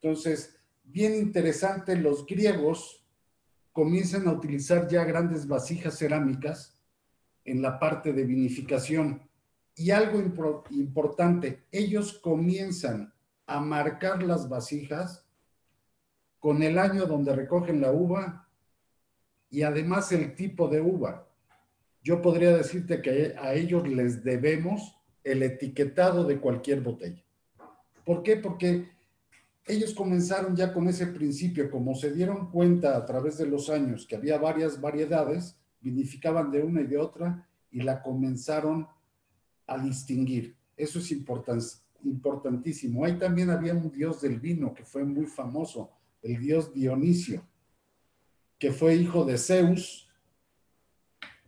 Entonces, 0.00 0.60
bien 0.84 1.16
interesante, 1.16 1.96
los 1.96 2.24
griegos 2.24 3.04
comienzan 3.72 4.28
a 4.28 4.32
utilizar 4.32 4.86
ya 4.86 5.02
grandes 5.02 5.48
vasijas 5.48 5.98
cerámicas 5.98 6.80
en 7.44 7.62
la 7.62 7.80
parte 7.80 8.12
de 8.12 8.22
vinificación. 8.22 9.28
Y 9.74 9.90
algo 9.90 10.22
importante, 10.70 11.64
ellos 11.72 12.20
comienzan 12.20 13.12
a 13.44 13.58
marcar 13.58 14.22
las 14.22 14.48
vasijas 14.48 15.26
con 16.38 16.62
el 16.62 16.78
año 16.78 17.06
donde 17.06 17.34
recogen 17.34 17.80
la 17.80 17.90
uva 17.90 18.42
y 19.52 19.62
además 19.62 20.10
el 20.10 20.34
tipo 20.34 20.66
de 20.66 20.80
uva. 20.80 21.28
Yo 22.02 22.20
podría 22.20 22.56
decirte 22.56 23.00
que 23.02 23.34
a 23.38 23.54
ellos 23.54 23.86
les 23.86 24.24
debemos 24.24 24.96
el 25.22 25.42
etiquetado 25.44 26.24
de 26.24 26.40
cualquier 26.40 26.80
botella. 26.80 27.22
¿Por 28.04 28.24
qué? 28.24 28.36
Porque 28.36 28.88
ellos 29.66 29.94
comenzaron 29.94 30.56
ya 30.56 30.72
con 30.72 30.88
ese 30.88 31.06
principio, 31.06 31.70
como 31.70 31.94
se 31.94 32.12
dieron 32.12 32.50
cuenta 32.50 32.96
a 32.96 33.04
través 33.04 33.38
de 33.38 33.46
los 33.46 33.70
años 33.70 34.06
que 34.06 34.16
había 34.16 34.38
varias 34.38 34.80
variedades, 34.80 35.56
vinificaban 35.80 36.50
de 36.50 36.62
una 36.62 36.80
y 36.80 36.86
de 36.86 36.96
otra 36.96 37.46
y 37.70 37.82
la 37.82 38.02
comenzaron 38.02 38.88
a 39.66 39.78
distinguir. 39.78 40.56
Eso 40.76 40.98
es 40.98 41.12
importantísimo. 41.12 43.04
Ahí 43.04 43.18
también 43.18 43.50
había 43.50 43.74
un 43.74 43.92
dios 43.92 44.22
del 44.22 44.40
vino 44.40 44.72
que 44.72 44.84
fue 44.84 45.04
muy 45.04 45.26
famoso, 45.26 45.90
el 46.22 46.40
dios 46.40 46.72
Dionisio, 46.72 47.44
que 48.62 48.70
fue 48.70 48.94
hijo 48.94 49.24
de 49.24 49.38
Zeus, 49.38 50.08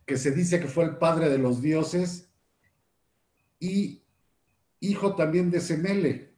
que 0.04 0.16
se 0.16 0.32
dice 0.32 0.58
que 0.58 0.66
fue 0.66 0.82
el 0.82 0.96
padre 0.96 1.28
de 1.28 1.38
los 1.38 1.62
dioses, 1.62 2.28
y 3.60 4.02
hijo 4.80 5.14
también 5.14 5.48
de 5.48 5.60
Semele, 5.60 6.34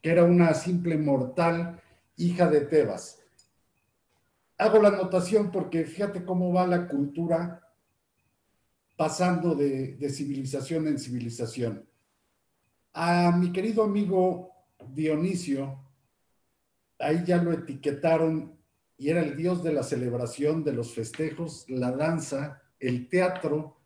que 0.00 0.10
era 0.10 0.24
una 0.24 0.54
simple 0.54 0.96
mortal 0.96 1.82
hija 2.16 2.48
de 2.48 2.62
Tebas. 2.62 3.20
Hago 4.56 4.80
la 4.80 4.88
anotación 4.88 5.50
porque 5.50 5.84
fíjate 5.84 6.24
cómo 6.24 6.50
va 6.50 6.66
la 6.66 6.88
cultura 6.88 7.60
pasando 8.96 9.54
de, 9.54 10.08
civilización 10.08 10.88
en 10.88 10.98
civilización. 10.98 11.86
A 12.94 13.30
mi 13.32 13.52
querido 13.52 13.84
amigo 13.84 14.50
Dionisio, 14.94 15.78
ahí 16.98 17.22
ya 17.26 17.36
lo 17.36 17.52
etiquetaron 17.52 18.61
y 18.98 19.08
era 19.08 19.20
el 19.20 19.36
dios 19.36 19.62
de 19.62 19.72
la 19.72 19.82
celebración, 19.82 20.64
de 20.64 20.72
los 20.72 20.94
festejos, 20.94 21.64
la 21.68 21.92
danza, 21.92 22.62
el 22.78 23.08
teatro 23.08 23.76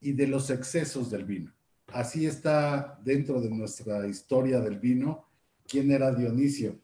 y 0.00 0.12
de 0.12 0.26
los 0.26 0.50
excesos 0.50 1.10
del 1.10 1.24
vino. 1.24 1.52
Así 1.88 2.26
está 2.26 2.98
dentro 3.04 3.40
de 3.40 3.50
nuestra 3.50 4.06
historia 4.06 4.60
del 4.60 4.78
vino 4.78 5.26
quién 5.66 5.90
era 5.90 6.14
Dionisio. 6.14 6.78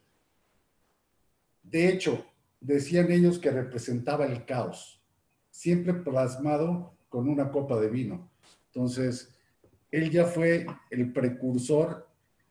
De 1.62 1.88
hecho, 1.88 2.25
decían 2.61 3.11
ellos 3.11 3.38
que 3.38 3.50
representaba 3.50 4.26
el 4.26 4.45
caos, 4.45 5.02
siempre 5.50 5.93
plasmado 5.93 6.97
con 7.09 7.28
una 7.28 7.50
copa 7.50 7.78
de 7.78 7.88
vino. 7.88 8.31
Entonces, 8.67 9.35
él 9.90 10.11
ya 10.11 10.25
fue 10.25 10.67
el 10.90 11.12
precursor 11.12 12.09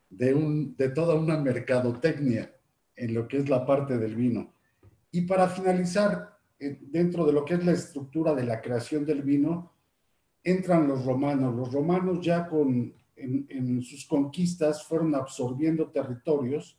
de, 0.10 0.34
un, 0.34 0.76
de 0.76 0.90
toda 0.90 1.16
una 1.16 1.38
mercadotecnia 1.38 2.54
en 2.96 3.14
lo 3.14 3.28
que 3.28 3.38
es 3.38 3.50
la 3.50 3.66
parte 3.66 3.98
del 3.98 4.16
vino. 4.16 4.54
Y 5.18 5.22
para 5.22 5.48
finalizar, 5.48 6.38
eh, 6.60 6.78
dentro 6.80 7.26
de 7.26 7.34
lo 7.34 7.44
que 7.44 7.56
es 7.56 7.66
la 7.66 7.72
estructura 7.72 8.36
de 8.36 8.46
la 8.46 8.62
creación 8.62 9.04
del 9.04 9.24
vino, 9.24 9.72
entran 10.44 10.88
los 10.88 11.06
romanos. 11.06 11.56
Los 11.56 11.74
romanos 11.74 12.24
ya 12.24 12.48
con 12.48 12.94
en, 13.16 13.82
sus 13.82 14.06
conquistas 14.06 14.86
fueron 14.86 15.16
absorbiendo 15.16 15.88
territorios 15.88 16.78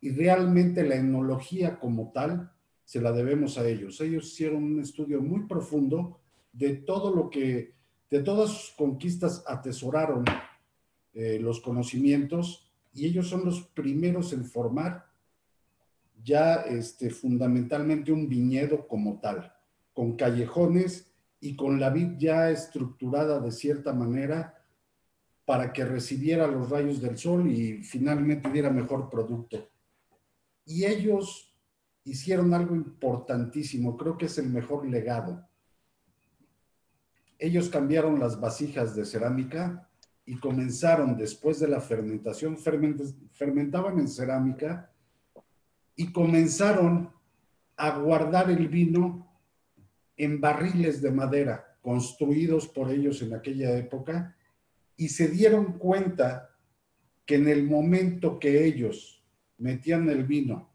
y 0.00 0.12
realmente 0.12 0.82
la 0.82 0.94
enología 0.94 1.78
como 1.78 2.10
tal 2.10 2.50
se 2.86 3.02
la 3.02 3.12
debemos 3.12 3.58
a 3.58 3.68
ellos. 3.68 4.00
Ellos 4.00 4.32
hicieron 4.32 4.64
un 4.64 4.80
estudio 4.80 5.20
muy 5.20 5.42
profundo 5.46 6.20
de 6.54 6.76
todo 6.76 7.14
lo 7.14 7.28
que, 7.28 7.74
de 8.10 8.22
todas 8.22 8.48
sus 8.48 8.70
conquistas 8.76 9.44
atesoraron 9.46 10.24
eh, 11.12 11.38
los 11.38 11.60
conocimientos 11.60 12.66
y 12.94 13.04
ellos 13.04 13.28
son 13.28 13.44
los 13.44 13.60
primeros 13.60 14.32
en 14.32 14.46
formar 14.46 15.12
ya 16.24 16.54
este, 16.62 17.10
fundamentalmente 17.10 18.10
un 18.10 18.28
viñedo 18.28 18.88
como 18.88 19.20
tal, 19.20 19.52
con 19.92 20.16
callejones 20.16 21.12
y 21.40 21.54
con 21.54 21.78
la 21.78 21.90
vid 21.90 22.16
ya 22.18 22.50
estructurada 22.50 23.38
de 23.38 23.52
cierta 23.52 23.92
manera 23.92 24.64
para 25.44 25.72
que 25.72 25.84
recibiera 25.84 26.46
los 26.46 26.70
rayos 26.70 27.02
del 27.02 27.18
sol 27.18 27.50
y 27.50 27.82
finalmente 27.84 28.50
diera 28.50 28.70
mejor 28.70 29.10
producto. 29.10 29.68
Y 30.64 30.86
ellos 30.86 31.54
hicieron 32.04 32.54
algo 32.54 32.74
importantísimo, 32.74 33.96
creo 33.96 34.16
que 34.16 34.26
es 34.26 34.38
el 34.38 34.48
mejor 34.48 34.86
legado. 34.88 35.46
Ellos 37.38 37.68
cambiaron 37.68 38.18
las 38.18 38.40
vasijas 38.40 38.96
de 38.96 39.04
cerámica 39.04 39.90
y 40.24 40.38
comenzaron 40.38 41.16
después 41.16 41.60
de 41.60 41.68
la 41.68 41.80
fermentación, 41.80 42.56
fermentaban 42.56 43.98
en 43.98 44.08
cerámica 44.08 44.93
y 45.96 46.12
comenzaron 46.12 47.10
a 47.76 47.98
guardar 47.98 48.50
el 48.50 48.68
vino 48.68 49.28
en 50.16 50.40
barriles 50.40 51.02
de 51.02 51.10
madera 51.10 51.76
construidos 51.82 52.68
por 52.68 52.90
ellos 52.90 53.20
en 53.22 53.34
aquella 53.34 53.76
época 53.76 54.36
y 54.96 55.08
se 55.08 55.28
dieron 55.28 55.78
cuenta 55.78 56.50
que 57.26 57.36
en 57.36 57.48
el 57.48 57.64
momento 57.64 58.38
que 58.38 58.64
ellos 58.64 59.22
metían 59.58 60.08
el 60.08 60.24
vino 60.24 60.70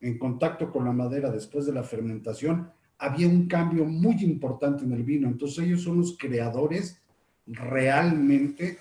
en 0.00 0.18
contacto 0.18 0.70
con 0.70 0.84
la 0.84 0.92
madera 0.92 1.30
después 1.30 1.66
de 1.66 1.72
la 1.72 1.82
fermentación, 1.82 2.70
había 2.98 3.28
un 3.28 3.46
cambio 3.46 3.84
muy 3.84 4.22
importante 4.22 4.84
en 4.84 4.92
el 4.92 5.02
vino. 5.02 5.28
Entonces 5.28 5.64
ellos 5.64 5.82
son 5.82 5.98
los 5.98 6.16
creadores 6.16 7.00
realmente 7.46 8.78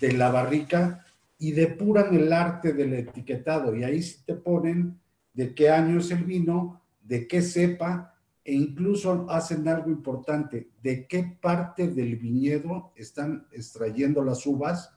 de 0.00 0.12
la 0.12 0.30
barrica 0.30 1.04
y 1.38 1.52
depuran 1.52 2.14
el 2.14 2.32
arte 2.32 2.72
del 2.72 2.92
etiquetado. 2.94 3.74
Y 3.74 3.84
ahí 3.84 4.02
sí 4.02 4.20
te 4.24 4.34
ponen 4.34 4.98
de 5.34 5.54
qué 5.54 5.70
año 5.70 5.98
es 5.98 6.10
el 6.10 6.24
vino, 6.24 6.82
de 7.02 7.26
qué 7.26 7.42
cepa 7.42 8.14
e 8.44 8.52
incluso 8.54 9.26
hacen 9.30 9.66
algo 9.68 9.90
importante, 9.90 10.70
de 10.82 11.06
qué 11.06 11.36
parte 11.40 11.88
del 11.88 12.16
viñedo 12.16 12.92
están 12.96 13.46
extrayendo 13.52 14.24
las 14.24 14.46
uvas 14.46 14.90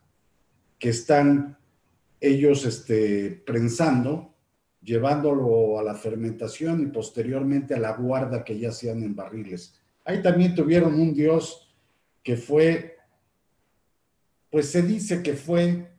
que 0.80 0.89
están 0.89 1.58
ellos 2.20 2.65
este, 2.65 3.44
prensando, 3.46 4.34
llevándolo 4.82 5.80
a 5.80 5.84
la 5.84 5.96
fermentación 5.96 6.82
y 6.82 6.88
posteriormente 6.88 7.75
a 7.75 7.80
la 7.80 7.96
guarda 7.96 8.44
que 8.44 8.58
ya 8.58 8.70
hacían 8.70 9.04
en 9.04 9.15
barriles. 9.15 9.80
Ahí 10.04 10.22
también 10.22 10.56
tuvieron 10.56 11.00
un 11.00 11.13
dios 11.13 11.75
que 12.24 12.38
fue, 12.38 12.98
pues 14.50 14.70
se 14.70 14.82
dice 14.82 15.22
que 15.22 15.34
fue 15.34 15.95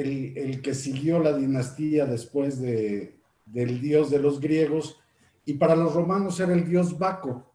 el, 0.00 0.62
que 0.62 0.74
siguió 0.74 1.18
la 1.18 1.36
dinastía 1.36 2.06
después 2.06 2.60
de, 2.60 3.18
del 3.46 3.80
dios 3.80 4.10
de 4.10 4.20
los 4.20 4.40
griegos, 4.40 5.00
y 5.44 5.54
para 5.54 5.74
los 5.74 5.94
romanos 5.94 6.38
era 6.40 6.52
el 6.52 6.68
dios 6.68 6.98
Baco. 6.98 7.52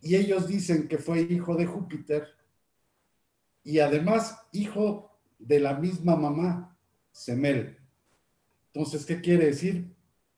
Y 0.00 0.16
ellos 0.16 0.48
dicen 0.48 0.88
que 0.88 0.98
fue 0.98 1.20
hijo 1.20 1.54
de 1.54 1.66
Júpiter 1.66 2.26
y 3.62 3.78
además 3.78 4.38
hijo 4.52 5.18
de 5.38 5.60
la 5.60 5.74
misma 5.74 6.16
mamá, 6.16 6.78
Semel. 7.12 7.78
Entonces, 8.72 9.04
¿qué 9.04 9.20
quiere 9.20 9.46
decir? 9.46 9.94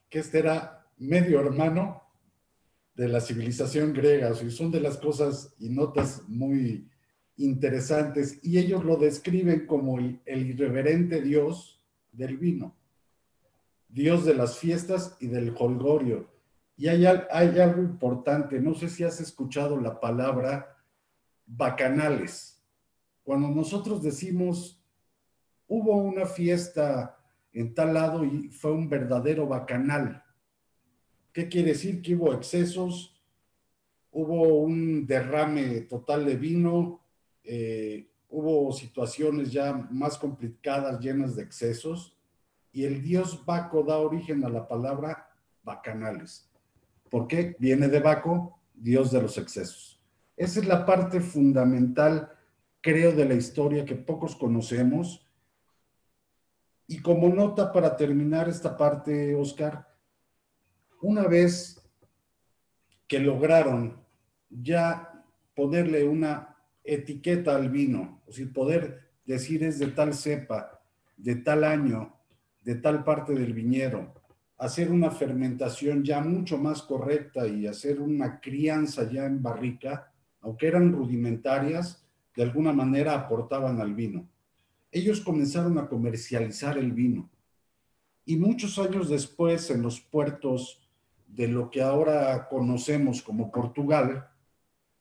Que 0.09 0.19
este 0.19 0.41
era 0.41 0.87
medio 0.99 1.41
hermano 1.41 2.03
de 2.95 3.09
la 3.09 3.21
civilización 3.21 3.93
griega. 3.93 4.31
O 4.31 4.51
son 4.51 4.73
de 4.73 4.81
las 4.81 4.97
cosas 4.97 5.55
y 5.61 5.69
notas 5.69 6.23
muy 6.27 6.91
interesantes. 7.37 8.39
Y 8.43 8.59
ellos 8.59 8.85
lo 8.85 8.97
describen 8.97 9.67
como 9.67 9.99
el, 9.99 10.21
el 10.27 10.47
irreverente 10.47 11.21
dios 11.21 11.85
del 12.13 12.37
vino, 12.37 12.77
dios 13.89 14.25
de 14.25 14.35
las 14.35 14.59
fiestas 14.59 15.17
y 15.21 15.29
del 15.29 15.55
holgorio, 15.59 16.33
y 16.77 16.89
hay, 16.89 17.07
algo 17.07 17.83
importante, 17.83 18.59
no 18.61 18.75
sé 18.75 18.89
si 18.89 19.05
has 19.05 19.21
escuchado 19.21 19.81
la 19.81 20.01
palabra 20.01 20.77
bacanales. 21.47 22.61
Cuando 23.23 23.49
nosotros 23.49 24.03
decimos, 24.03 24.83
hubo 25.69 25.97
una 25.97 26.27
fiesta 26.27 27.19
en 27.53 27.75
tal 27.75 27.95
lado 27.95 28.25
y 28.25 28.49
fue 28.49 28.73
un 28.73 28.89
verdadero 28.89 29.47
bacanal, 29.47 30.25
¿qué 31.33 31.49
quiere 31.49 31.69
decir? 31.69 32.03
Que 32.03 32.17
hubo 32.17 32.33
excesos, 32.33 33.23
hubo 34.11 34.59
un 34.59 35.07
derrame 35.07 35.83
total 35.83 36.25
de 36.25 36.37
vino, 36.37 37.02
eh, 37.45 38.09
hubo 38.29 38.73
situaciones 38.73 39.53
ya 39.53 39.73
más 39.91 40.17
complicadas, 40.19 41.01
llenas 41.01 41.37
de 41.37 41.43
excesos, 41.43 42.17
y 42.73 42.85
el 42.85 43.03
dios 43.03 43.45
Baco 43.45 43.83
da 43.83 43.99
origen 43.99 44.45
a 44.45 44.49
la 44.49 44.67
palabra 44.67 45.31
bacanales. 45.63 46.51
¿Por 47.11 47.29
qué? 47.29 47.55
Viene 47.59 47.89
de 47.89 48.01
Baco, 48.01 48.59
Dios 48.75 49.13
de 49.13 49.21
los 49.21 49.37
excesos. 49.37 50.01
Esa 50.37 50.61
es 50.61 50.67
la 50.67 50.87
parte 50.87 51.21
fundamental, 51.21 52.33
creo, 52.81 53.13
de 53.13 53.27
la 53.27 53.35
historia 53.35 53.85
que 53.85 53.95
pocos 53.95 54.35
conocemos. 54.35 55.29
Y 56.87 57.01
como 57.01 57.29
nota 57.29 57.71
para 57.71 57.97
terminar 57.97 58.49
esta 58.49 58.77
parte, 58.77 59.35
Oscar, 59.35 59.87
una 61.03 61.25
vez 61.25 61.83
que 63.07 63.19
lograron 63.19 64.03
ya 64.49 65.25
ponerle 65.55 66.09
una 66.09 66.52
etiqueta 66.85 67.57
al 67.57 67.71
vino, 67.71 68.23
o 68.27 68.33
sea, 68.33 68.47
poder 68.53 69.11
decir 69.25 69.63
es 69.65 69.79
de 69.79 69.89
tal 69.89 70.15
cepa, 70.15 70.83
de 71.17 71.37
tal 71.37 71.65
año, 71.65 72.17
de 72.63 72.77
tal 72.77 73.05
parte 73.05 73.33
del 73.35 73.53
viñedo, 73.53 74.13
hacer 74.59 74.91
una 74.91 75.11
fermentación 75.11 76.05
ya 76.05 76.21
mucho 76.21 76.59
más 76.59 76.83
correcta 76.83 77.47
y 77.47 77.67
hacer 77.67 78.01
una 78.01 78.41
crianza 78.41 79.11
ya 79.11 79.27
en 79.27 79.43
barrica, 79.43 80.13
aunque 80.41 80.69
eran 80.69 80.93
rudimentarias, 80.93 82.05
de 82.37 82.45
alguna 82.45 82.73
manera 82.73 83.15
aportaban 83.15 83.81
al 83.81 83.95
vino. 83.95 84.29
Ellos 84.91 85.21
comenzaron 85.21 85.79
a 85.79 85.89
comercializar 85.89 86.79
el 86.79 86.93
vino. 86.93 87.31
Y 88.25 88.37
muchos 88.37 88.79
años 88.79 89.09
después 89.09 89.71
en 89.71 89.83
los 89.83 90.01
puertos 90.01 90.89
de 91.27 91.49
lo 91.49 91.71
que 91.71 91.83
ahora 91.83 92.47
conocemos 92.49 93.23
como 93.23 93.51
Portugal, 93.51 94.29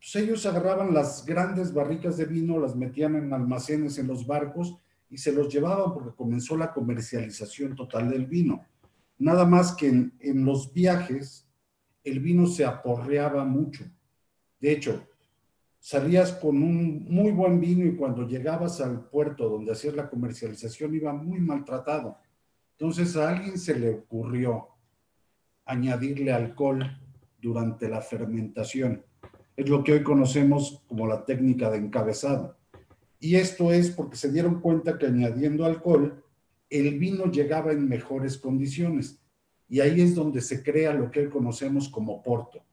pues 0.02 0.16
ellos 0.16 0.48
agarraban 0.48 0.96
las 0.96 1.24
grandes 1.28 1.72
barricas 1.72 2.18
de 2.18 2.26
vino, 2.26 2.60
las 2.60 2.76
metían 2.76 3.16
en 3.16 3.32
almacenes 3.32 4.00
en 4.00 4.08
los 4.08 4.26
barcos 4.26 4.76
y 5.12 5.20
se 5.20 5.32
los 5.32 5.48
llevaban 5.54 5.94
porque 5.94 6.16
comenzó 6.16 6.58
la 6.58 6.74
comercialización 6.74 7.76
total 7.76 8.10
del 8.10 8.26
vino. 8.26 8.66
Nada 9.20 9.46
más 9.46 9.76
que 9.76 9.90
en, 9.90 10.14
en 10.20 10.44
los 10.44 10.74
viajes 10.74 11.48
el 12.04 12.20
vino 12.20 12.48
se 12.48 12.66
aporreaba 12.66 13.46
mucho. 13.46 13.86
De 14.60 14.72
hecho, 14.72 15.08
salías 15.80 16.32
con 16.32 16.64
un 16.64 17.06
muy 17.08 17.32
buen 17.32 17.60
vino 17.60 17.86
y 17.86 17.96
cuando 17.96 18.28
llegabas 18.28 18.82
al 18.82 19.08
puerto 19.08 19.50
donde 19.50 19.74
hacías 19.74 19.96
la 19.96 20.10
comercialización 20.10 20.96
iba 20.96 21.14
muy 21.14 21.40
maltratado. 21.40 22.18
Entonces 22.72 23.16
a 23.18 23.30
alguien 23.30 23.60
se 23.60 23.78
le 23.78 23.92
ocurrió 23.92 24.70
añadirle 25.66 26.32
alcohol 26.32 26.84
durante 27.40 27.88
la 27.88 28.02
fermentación. 28.02 29.06
Es 29.62 29.70
lo 29.70 29.84
que 29.84 29.94
hoy 29.94 30.02
conocemos 30.02 30.82
como 30.88 31.06
la 31.06 31.24
técnica 31.24 31.70
de 31.70 31.78
encabezado. 31.78 32.58
Y 33.20 33.36
esto 33.36 33.72
es 33.72 33.92
porque 33.92 34.18
se 34.18 34.32
dieron 34.32 34.60
cuenta 34.60 34.98
que 34.98 35.06
añadiendo 35.06 35.66
alcohol, 35.66 36.24
el 36.68 36.98
vino 36.98 37.26
llegaba 37.26 37.72
en 37.72 37.88
mejores 37.88 38.40
condiciones. 38.40 39.22
Y 39.70 39.80
ahí 39.80 40.02
es 40.02 40.16
donde 40.16 40.42
se 40.42 40.64
crea 40.64 40.96
lo 40.96 41.12
que 41.12 41.20
hoy 41.20 41.30
conocemos 41.30 41.90
como 41.90 42.24
porto. 42.24 42.64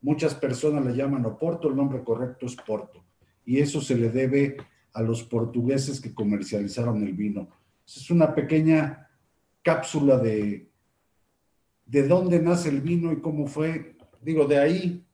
Muchas 0.00 0.34
personas 0.34 0.84
le 0.84 0.96
llaman 0.96 1.24
oporto, 1.26 1.68
el 1.68 1.76
nombre 1.76 2.02
correcto 2.02 2.46
es 2.46 2.56
porto. 2.56 3.04
Y 3.44 3.60
eso 3.60 3.80
se 3.80 3.94
le 3.94 4.10
debe 4.10 4.56
a 4.94 5.02
los 5.02 5.22
portugueses 5.22 6.00
que 6.00 6.12
comercializaron 6.12 7.06
el 7.06 7.12
vino. 7.12 7.50
Es 7.86 8.10
una 8.10 8.34
pequeña 8.34 9.08
cápsula 9.62 10.18
de, 10.18 10.68
de 11.84 12.08
dónde 12.08 12.40
nace 12.40 12.68
el 12.68 12.80
vino 12.80 13.12
y 13.12 13.20
cómo 13.20 13.46
fue. 13.46 13.96
Digo, 14.20 14.44
de 14.46 14.58
ahí, 14.58 15.05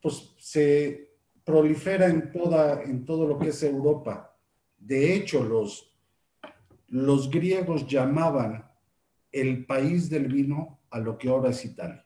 pues 0.00 0.34
se 0.38 1.16
prolifera 1.44 2.06
en, 2.06 2.30
toda, 2.30 2.82
en 2.82 3.04
todo 3.04 3.26
lo 3.26 3.38
que 3.38 3.48
es 3.48 3.62
Europa. 3.62 4.36
De 4.78 5.14
hecho, 5.14 5.42
los, 5.42 5.96
los 6.88 7.30
griegos 7.30 7.86
llamaban 7.86 8.70
el 9.32 9.66
país 9.66 10.08
del 10.08 10.28
vino 10.28 10.80
a 10.90 10.98
lo 10.98 11.18
que 11.18 11.28
ahora 11.28 11.50
es 11.50 11.64
Italia. 11.64 12.04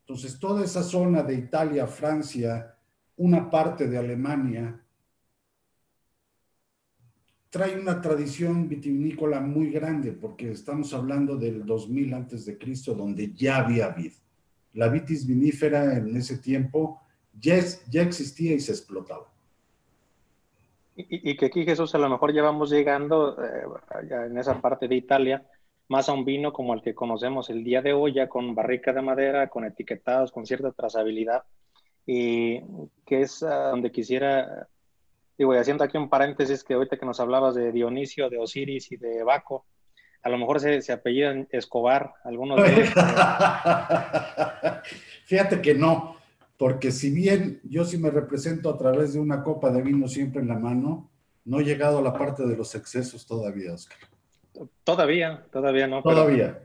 Entonces, 0.00 0.38
toda 0.38 0.64
esa 0.64 0.82
zona 0.82 1.22
de 1.22 1.34
Italia, 1.34 1.86
Francia, 1.86 2.76
una 3.16 3.48
parte 3.48 3.86
de 3.86 3.98
Alemania, 3.98 4.82
trae 7.50 7.78
una 7.78 8.00
tradición 8.00 8.68
vitivinícola 8.68 9.40
muy 9.40 9.70
grande, 9.70 10.12
porque 10.12 10.52
estamos 10.52 10.94
hablando 10.94 11.36
del 11.36 11.66
2000 11.66 12.14
antes 12.14 12.46
de 12.46 12.56
Cristo, 12.56 12.94
donde 12.94 13.32
ya 13.34 13.58
había 13.58 13.88
vid. 13.88 14.12
La 14.74 14.88
vitis 14.88 15.26
vinífera 15.26 15.96
en 15.96 16.16
ese 16.16 16.38
tiempo 16.38 17.00
ya, 17.38 17.56
existía 18.02 18.54
y 18.54 18.60
se 18.60 18.72
explotaba. 18.72 19.26
Y, 20.96 21.36
que 21.36 21.46
aquí 21.46 21.64
Jesús 21.64 21.94
a 21.94 21.98
lo 21.98 22.10
mejor 22.10 22.34
ya 22.34 22.42
vamos 22.42 22.70
llegando 22.70 23.42
eh, 23.42 23.64
en 24.26 24.36
esa 24.36 24.60
parte 24.60 24.86
de 24.86 24.96
Italia 24.96 25.46
más 25.88 26.08
a 26.08 26.12
un 26.12 26.24
vino 26.24 26.52
como 26.52 26.72
el 26.74 26.82
que 26.82 26.94
conocemos 26.94 27.50
el 27.50 27.64
día 27.64 27.82
de 27.82 27.92
hoy, 27.92 28.12
ya 28.12 28.28
con 28.28 28.54
barrica 28.54 28.92
de 28.92 29.02
madera, 29.02 29.48
con 29.48 29.64
etiquetados, 29.64 30.30
con 30.30 30.46
cierta 30.46 30.70
trazabilidad, 30.70 31.42
y 32.06 32.60
que 33.04 33.22
es 33.22 33.40
donde 33.40 33.90
quisiera, 33.90 34.68
digo, 35.36 35.52
y 35.52 35.58
haciendo 35.58 35.82
aquí 35.82 35.98
un 35.98 36.08
paréntesis, 36.08 36.62
que 36.62 36.74
ahorita 36.74 36.96
que 36.96 37.06
nos 37.06 37.18
hablabas 37.18 37.56
de 37.56 37.72
Dionisio, 37.72 38.30
de 38.30 38.38
Osiris 38.38 38.92
y 38.92 38.98
de 38.98 39.24
Baco, 39.24 39.66
a 40.22 40.28
lo 40.28 40.38
mejor 40.38 40.60
se, 40.60 40.82
se 40.82 40.92
apellidan 40.92 41.48
Escobar, 41.50 42.14
algunos 42.24 42.62
de 42.62 42.72
ellos. 42.72 42.88
Fíjate 45.26 45.62
que 45.62 45.74
no, 45.74 46.16
porque 46.56 46.90
si 46.92 47.10
bien 47.10 47.60
yo 47.64 47.84
sí 47.84 47.96
me 47.98 48.10
represento 48.10 48.70
a 48.70 48.76
través 48.76 49.14
de 49.14 49.20
una 49.20 49.42
copa 49.42 49.70
de 49.70 49.82
vino 49.82 50.08
siempre 50.08 50.42
en 50.42 50.48
la 50.48 50.58
mano, 50.58 51.10
no 51.44 51.60
he 51.60 51.64
llegado 51.64 51.98
a 51.98 52.02
la 52.02 52.12
parte 52.12 52.46
de 52.46 52.56
los 52.56 52.74
excesos 52.74 53.26
todavía, 53.26 53.72
Oscar. 53.72 53.98
Todavía, 54.84 55.46
todavía 55.50 55.86
no. 55.86 56.02
Todavía. 56.02 56.58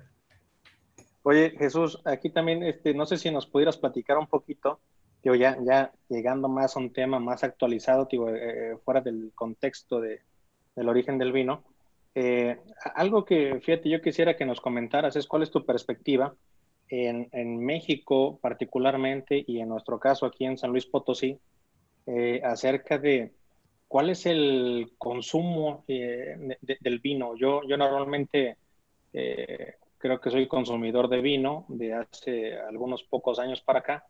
Oye, 1.24 1.56
Jesús, 1.58 2.02
aquí 2.06 2.30
también, 2.30 2.62
este, 2.64 2.94
no 2.94 3.06
sé 3.06 3.18
si 3.18 3.32
nos 3.32 3.48
pudieras 3.48 3.78
platicar 3.78 4.18
un 4.18 4.28
poquito, 4.28 4.80
digo, 5.24 5.36
ya, 5.36 5.58
ya 5.66 5.92
llegando 6.08 6.48
más 6.50 6.76
a 6.76 6.80
un 6.80 6.94
tema 6.94 7.20
más 7.20 7.44
actualizado, 7.44 8.08
digo, 8.12 8.30
eh, 8.30 8.74
eh, 8.74 8.78
fuera 8.84 9.02
del 9.02 9.32
contexto 9.34 10.00
de, 10.00 10.22
del 10.76 10.90
origen 10.90 11.18
del 11.18 11.32
vino. 11.32 11.64
Eh, 12.18 12.58
algo 12.96 13.26
que, 13.26 13.60
fíjate, 13.60 13.90
yo 13.90 14.02
quisiera 14.02 14.38
que 14.38 14.46
nos 14.46 14.62
comentaras 14.62 15.18
es 15.18 15.28
cuál 15.28 15.44
es 15.44 15.52
tu 15.52 15.66
perspectiva 15.66 16.34
en, 16.88 17.66
México 17.66 18.40
particularmente 18.42 19.44
y 19.46 19.60
en 19.60 19.68
nuestro 19.68 20.00
caso 20.00 20.26
aquí 20.26 20.46
en 20.46 20.58
San 20.58 20.72
Luis 20.72 20.86
Potosí 20.86 21.38
eh, 22.06 22.42
acerca 22.44 22.98
de 22.98 23.34
cuál 23.88 24.12
es 24.12 24.26
el 24.28 24.94
consumo 24.98 25.84
eh, 25.90 26.58
del 26.62 27.00
vino. 27.00 27.36
Yo, 27.36 27.62
yo 27.68 27.76
normalmente 27.76 28.58
creo 29.12 30.20
que 30.20 30.30
soy 30.30 30.48
consumidor 30.48 31.10
de 31.10 31.22
vino 31.22 31.66
de 31.68 31.94
hace 31.94 32.58
algunos 32.60 33.04
pocos 33.04 33.40
años 33.40 33.62
para 33.62 33.80
acá. 33.80 34.06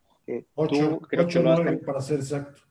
ocho, 0.53 0.99
creo 1.09 1.27
que 1.27 1.77
para 1.83 2.01
ser 2.01 2.19
exacto. 2.19 2.61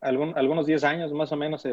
algunos 0.00 0.66
10 0.66 0.84
años 0.84 1.12
más 1.12 1.32
o 1.32 1.36
menos, 1.36 1.64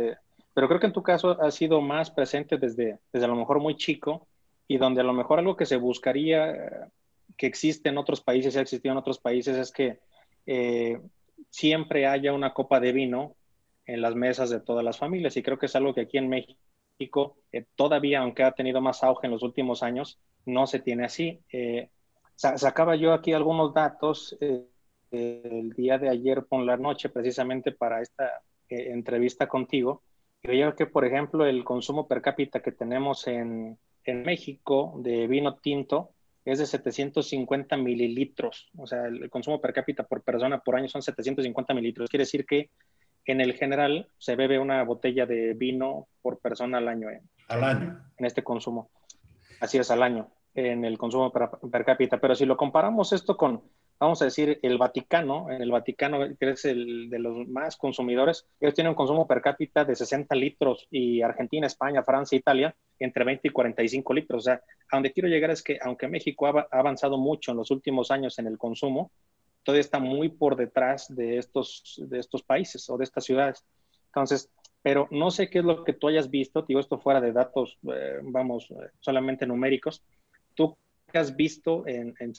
pero 0.53 0.67
creo 0.67 0.79
que 0.79 0.87
en 0.87 0.93
tu 0.93 1.03
caso 1.03 1.41
ha 1.41 1.51
sido 1.51 1.81
más 1.81 2.11
presente 2.11 2.57
desde, 2.57 2.99
desde 3.11 3.25
a 3.25 3.29
lo 3.29 3.35
mejor 3.35 3.59
muy 3.59 3.75
chico 3.75 4.27
y 4.67 4.77
donde 4.77 5.01
a 5.01 5.03
lo 5.03 5.13
mejor 5.13 5.39
algo 5.39 5.55
que 5.55 5.65
se 5.65 5.77
buscaría 5.77 6.89
que 7.37 7.47
existe 7.47 7.89
en 7.89 7.97
otros 7.97 8.21
países, 8.21 8.55
ha 8.55 8.61
existido 8.61 8.91
en 8.91 8.97
otros 8.97 9.19
países, 9.19 9.57
es 9.57 9.71
que 9.71 9.99
eh, 10.45 10.99
siempre 11.49 12.07
haya 12.07 12.33
una 12.33 12.53
copa 12.53 12.79
de 12.79 12.91
vino 12.91 13.35
en 13.85 14.01
las 14.01 14.15
mesas 14.15 14.49
de 14.49 14.59
todas 14.59 14.83
las 14.83 14.97
familias. 14.97 15.35
Y 15.37 15.43
creo 15.43 15.57
que 15.57 15.65
es 15.65 15.75
algo 15.75 15.93
que 15.93 16.01
aquí 16.01 16.17
en 16.17 16.29
México 16.29 17.37
eh, 17.51 17.65
todavía, 17.75 18.19
aunque 18.19 18.43
ha 18.43 18.51
tenido 18.51 18.81
más 18.81 19.03
auge 19.03 19.27
en 19.27 19.33
los 19.33 19.43
últimos 19.43 19.83
años, 19.83 20.19
no 20.45 20.67
se 20.67 20.79
tiene 20.79 21.05
así. 21.05 21.39
Eh, 21.51 21.89
sacaba 22.35 22.95
yo 22.95 23.13
aquí 23.13 23.33
algunos 23.33 23.73
datos 23.73 24.37
el 25.11 25.73
día 25.73 25.99
de 25.99 26.09
ayer 26.09 26.43
por 26.45 26.63
la 26.63 26.77
noche, 26.77 27.09
precisamente 27.09 27.71
para 27.71 28.01
esta 28.01 28.41
entrevista 28.67 29.47
contigo. 29.47 30.01
Y 30.43 30.47
veía 30.49 30.75
que, 30.75 30.85
por 30.85 31.05
ejemplo, 31.05 31.45
el 31.45 31.63
consumo 31.63 32.07
per 32.07 32.21
cápita 32.21 32.61
que 32.61 32.73
tenemos 32.73 33.27
en, 33.27 33.77
en 34.03 34.23
México 34.23 34.93
de 34.97 35.25
vino 35.27 35.55
tinto 35.55 36.11
es 36.43 36.59
de 36.59 36.65
750 36.65 37.77
mililitros, 37.77 38.69
o 38.77 38.85
sea, 38.85 39.05
el, 39.05 39.29
consumo 39.29 39.61
per 39.61 39.71
cápita 39.71 40.03
por 40.03 40.21
persona 40.21 40.59
por 40.59 40.75
año 40.75 40.89
son 40.89 41.01
750 41.01 41.73
mililitros. 41.73 42.09
Quiere 42.09 42.23
decir 42.23 42.45
que 42.45 42.69
en 43.25 43.39
el 43.39 43.53
general 43.53 44.09
se 44.17 44.35
bebe 44.35 44.59
una 44.59 44.83
botella 44.83 45.25
de 45.25 45.53
vino 45.53 46.07
por 46.21 46.39
persona 46.39 46.79
al 46.79 46.89
año. 46.89 47.07
al 47.47 47.63
año. 47.63 48.03
En 48.17 48.25
este 48.25 48.43
consumo. 48.43 48.89
Así 49.61 49.77
es, 49.77 49.89
al 49.91 50.03
año, 50.03 50.29
en 50.53 50.83
el 50.83 50.97
consumo 50.97 51.31
per 51.31 51.85
cápita. 51.85 52.19
Pero 52.19 52.35
si 52.35 52.45
lo 52.45 52.57
comparamos 52.57 53.13
esto 53.13 53.37
con 53.37 53.63
vamos 54.03 54.21
a 54.21 54.25
decir, 54.25 54.59
el 54.61 54.77
Vaticano, 54.77 55.49
el 55.49 55.71
Vaticano, 55.71 56.19
que 56.37 56.49
es 56.49 56.65
el 56.65 57.09
de 57.09 57.19
los 57.19 57.47
más 57.47 57.77
consumidores, 57.77 58.45
ellos 58.59 58.73
tienen 58.73 58.89
un 58.89 58.95
consumo 58.95 59.25
per 59.25 59.41
cápita 59.41 59.85
de 59.85 59.95
60 59.95 60.35
litros 60.35 60.87
y 60.91 61.21
Argentina, 61.21 61.67
España, 61.67 62.03
Francia, 62.03 62.37
Italia, 62.37 62.75
entre 62.99 63.23
20 63.23 63.47
y 63.47 63.51
45 63.51 64.13
litros. 64.13 64.39
O 64.39 64.43
sea, 64.43 64.55
a 64.91 64.95
donde 64.97 65.13
quiero 65.13 65.29
llegar 65.29 65.51
es 65.51 65.63
que 65.63 65.79
aunque 65.81 66.09
México 66.09 66.47
ha 66.47 66.67
avanzado 66.71 67.17
mucho 67.17 67.51
en 67.51 67.57
los 67.57 67.71
últimos 67.71 68.11
años 68.11 68.37
en 68.39 68.47
el 68.47 68.57
consumo, 68.57 69.09
todavía 69.63 69.81
está 69.81 69.99
muy 69.99 70.27
por 70.27 70.57
detrás 70.57 71.07
de 71.07 71.37
estos, 71.37 72.01
de 72.05 72.19
estos 72.19 72.43
países 72.43 72.89
o 72.89 72.97
de 72.97 73.05
estas 73.05 73.23
ciudades. 73.23 73.63
Entonces, 74.07 74.51
pero 74.81 75.07
no 75.11 75.31
sé 75.31 75.49
qué 75.49 75.59
es 75.59 75.65
lo 75.65 75.85
que 75.85 75.93
tú 75.93 76.09
hayas 76.09 76.29
visto, 76.29 76.63
digo 76.63 76.81
esto 76.81 76.99
fuera 76.99 77.21
de 77.21 77.31
datos, 77.31 77.77
eh, 77.89 78.19
vamos, 78.21 78.69
eh, 78.71 78.89
solamente 78.99 79.47
numéricos. 79.47 80.03
¿Tú 80.55 80.77
has 81.13 81.35
visto 81.37 81.87
en, 81.87 82.13
en 82.19 82.33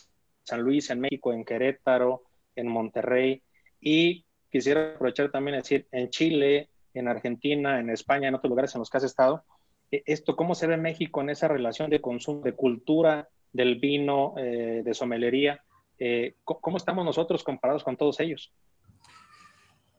San 0.44 0.60
Luis, 0.60 0.90
en 0.90 1.00
México, 1.00 1.32
en 1.32 1.44
Querétaro, 1.44 2.22
en 2.54 2.68
Monterrey. 2.68 3.42
Y 3.80 4.24
quisiera 4.50 4.94
aprovechar 4.94 5.30
también 5.30 5.56
decir, 5.56 5.88
en 5.90 6.10
Chile, 6.10 6.70
en 6.94 7.08
Argentina, 7.08 7.80
en 7.80 7.90
España, 7.90 8.28
en 8.28 8.34
otros 8.34 8.50
lugares 8.50 8.74
en 8.74 8.78
los 8.78 8.90
que 8.90 8.98
has 8.98 9.04
estado, 9.04 9.44
eh, 9.90 10.02
esto, 10.06 10.36
¿cómo 10.36 10.54
se 10.54 10.66
ve 10.66 10.76
México 10.76 11.20
en 11.20 11.30
esa 11.30 11.48
relación 11.48 11.90
de 11.90 12.00
consumo, 12.00 12.42
de 12.42 12.52
cultura 12.52 13.28
del 13.52 13.78
vino, 13.78 14.34
eh, 14.36 14.82
de 14.84 14.94
somelería? 14.94 15.62
Eh, 15.98 16.36
¿Cómo 16.44 16.76
estamos 16.76 17.04
nosotros 17.04 17.44
comparados 17.44 17.84
con 17.84 17.96
todos 17.96 18.18
ellos? 18.20 18.52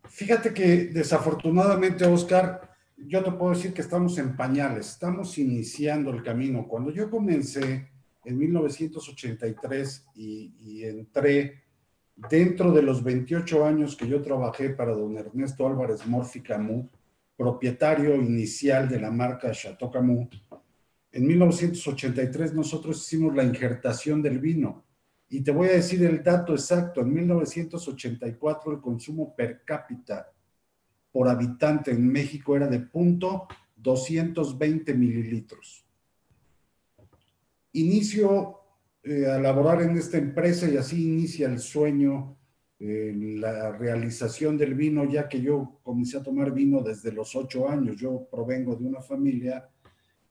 Fíjate 0.09 0.53
que 0.53 0.85
desafortunadamente, 0.87 2.05
Oscar, 2.05 2.69
yo 2.97 3.23
te 3.23 3.31
puedo 3.31 3.53
decir 3.53 3.73
que 3.73 3.81
estamos 3.81 4.17
en 4.17 4.35
pañales, 4.35 4.89
estamos 4.91 5.37
iniciando 5.37 6.11
el 6.11 6.23
camino. 6.23 6.67
Cuando 6.67 6.91
yo 6.91 7.09
comencé 7.09 7.89
en 8.25 8.37
1983 8.37 10.07
y, 10.15 10.83
entré 10.83 11.63
dentro 12.15 12.71
de 12.71 12.81
los 12.81 13.03
28 13.03 13.65
años 13.65 13.95
que 13.95 14.07
yo 14.07 14.21
trabajé 14.21 14.69
para 14.69 14.93
don 14.93 15.17
Ernesto 15.17 15.67
Álvarez 15.67 16.05
Morfi 16.05 16.41
Camus, 16.41 16.87
propietario 17.35 18.15
inicial 18.15 18.87
de 18.87 18.99
la 18.99 19.11
marca 19.11 19.51
Chateau 19.51 19.91
Camus, 19.91 20.29
en 21.15 21.27
1983 21.27 22.53
nosotros 22.53 23.01
hicimos 23.01 23.33
la 23.33 23.43
injertación 23.45 24.21
del 24.21 24.39
vino. 24.39 24.83
Y 25.29 25.41
te 25.41 25.51
voy 25.51 25.69
a 25.69 25.73
decir 25.73 26.03
el 26.03 26.21
dato 26.21 26.51
exacto. 26.51 26.99
En 26.99 27.13
1984 27.13 28.73
el 28.73 28.81
consumo 28.81 29.33
per 29.33 29.63
cápita 29.63 30.29
por 31.13 31.29
habitante 31.29 31.91
en 31.91 32.05
México 32.05 32.57
era 32.57 32.67
de 32.67 32.81
punto 32.81 33.47
220 33.77 34.93
mililitros. 34.93 35.84
Inicio 37.75 38.59
eh, 39.03 39.27
a 39.27 39.37
laborar 39.37 39.81
en 39.81 39.97
esta 39.97 40.17
empresa 40.17 40.69
y 40.69 40.77
así 40.77 41.03
inicia 41.03 41.47
el 41.47 41.59
sueño, 41.59 42.37
eh, 42.79 43.13
la 43.13 43.73
realización 43.73 44.57
del 44.57 44.75
vino, 44.75 45.03
ya 45.03 45.27
que 45.27 45.41
yo 45.41 45.81
comencé 45.83 46.17
a 46.17 46.23
tomar 46.23 46.53
vino 46.53 46.81
desde 46.81 47.11
los 47.11 47.35
ocho 47.35 47.67
años. 47.67 47.97
Yo 47.97 48.29
provengo 48.31 48.77
de 48.77 48.85
una 48.85 49.01
familia 49.01 49.69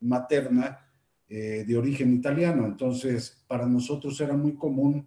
materna 0.01 0.89
eh, 1.29 1.65
de 1.67 1.77
origen 1.77 2.15
italiano, 2.15 2.65
entonces 2.65 3.45
para 3.47 3.67
nosotros 3.67 4.19
era 4.23 4.35
muy 4.35 4.55
común. 4.55 5.07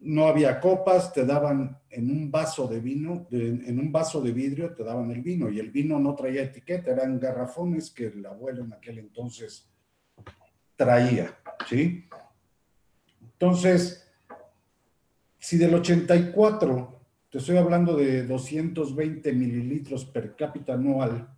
No 0.00 0.26
había 0.26 0.60
copas, 0.60 1.14
te 1.14 1.24
daban 1.24 1.78
en 1.88 2.10
un 2.10 2.30
vaso 2.30 2.68
de 2.68 2.80
vino, 2.80 3.26
en 3.30 3.78
un 3.78 3.90
vaso 3.90 4.20
de 4.20 4.32
vidrio 4.32 4.74
te 4.74 4.84
daban 4.84 5.10
el 5.10 5.22
vino 5.22 5.48
y 5.50 5.58
el 5.58 5.70
vino 5.70 5.98
no 5.98 6.14
traía 6.14 6.42
etiqueta, 6.42 6.90
eran 6.90 7.18
garrafones 7.18 7.90
que 7.90 8.08
el 8.08 8.24
abuelo 8.26 8.64
en 8.64 8.74
aquel 8.74 8.98
entonces 8.98 9.69
traía, 10.80 11.36
¿sí? 11.68 12.06
Entonces, 13.20 14.08
si 15.38 15.58
del 15.58 15.74
84, 15.74 17.00
te 17.28 17.36
estoy 17.36 17.58
hablando 17.58 17.98
de 17.98 18.26
220 18.26 19.30
mililitros 19.34 20.06
per 20.06 20.34
cápita 20.34 20.72
anual, 20.72 21.28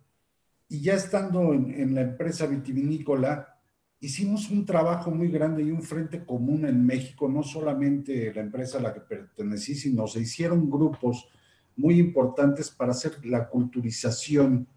y 0.69 0.79
ya 0.79 0.93
estando 0.93 1.53
en, 1.53 1.93
la 1.93 2.03
empresa 2.03 2.47
vitivinícola, 2.47 3.59
hicimos 3.99 4.49
un 4.49 4.65
trabajo 4.65 5.11
muy 5.11 5.27
grande 5.27 5.61
y 5.61 5.71
un 5.71 5.83
frente 5.83 6.23
común 6.23 6.65
en 6.65 6.85
México, 6.85 7.27
no 7.27 7.43
solamente 7.43 8.33
la 8.33 8.43
empresa 8.43 8.77
a 8.77 8.81
la 8.81 8.93
que 8.93 9.01
pertenecí, 9.01 9.75
sino 9.75 10.07
se 10.07 10.21
hicieron 10.21 10.71
grupos 10.71 11.27
muy 11.75 11.99
importantes 11.99 12.71
para 12.71 12.91
hacer 12.91 13.25
la 13.25 13.49
culturización 13.49 14.67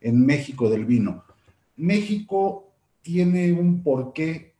en 0.00 0.26
México 0.26 0.68
del 0.68 0.84
vino. 0.84 1.22
México 1.76 2.65
tiene 3.06 3.52
un 3.52 3.84
porqué 3.84 4.56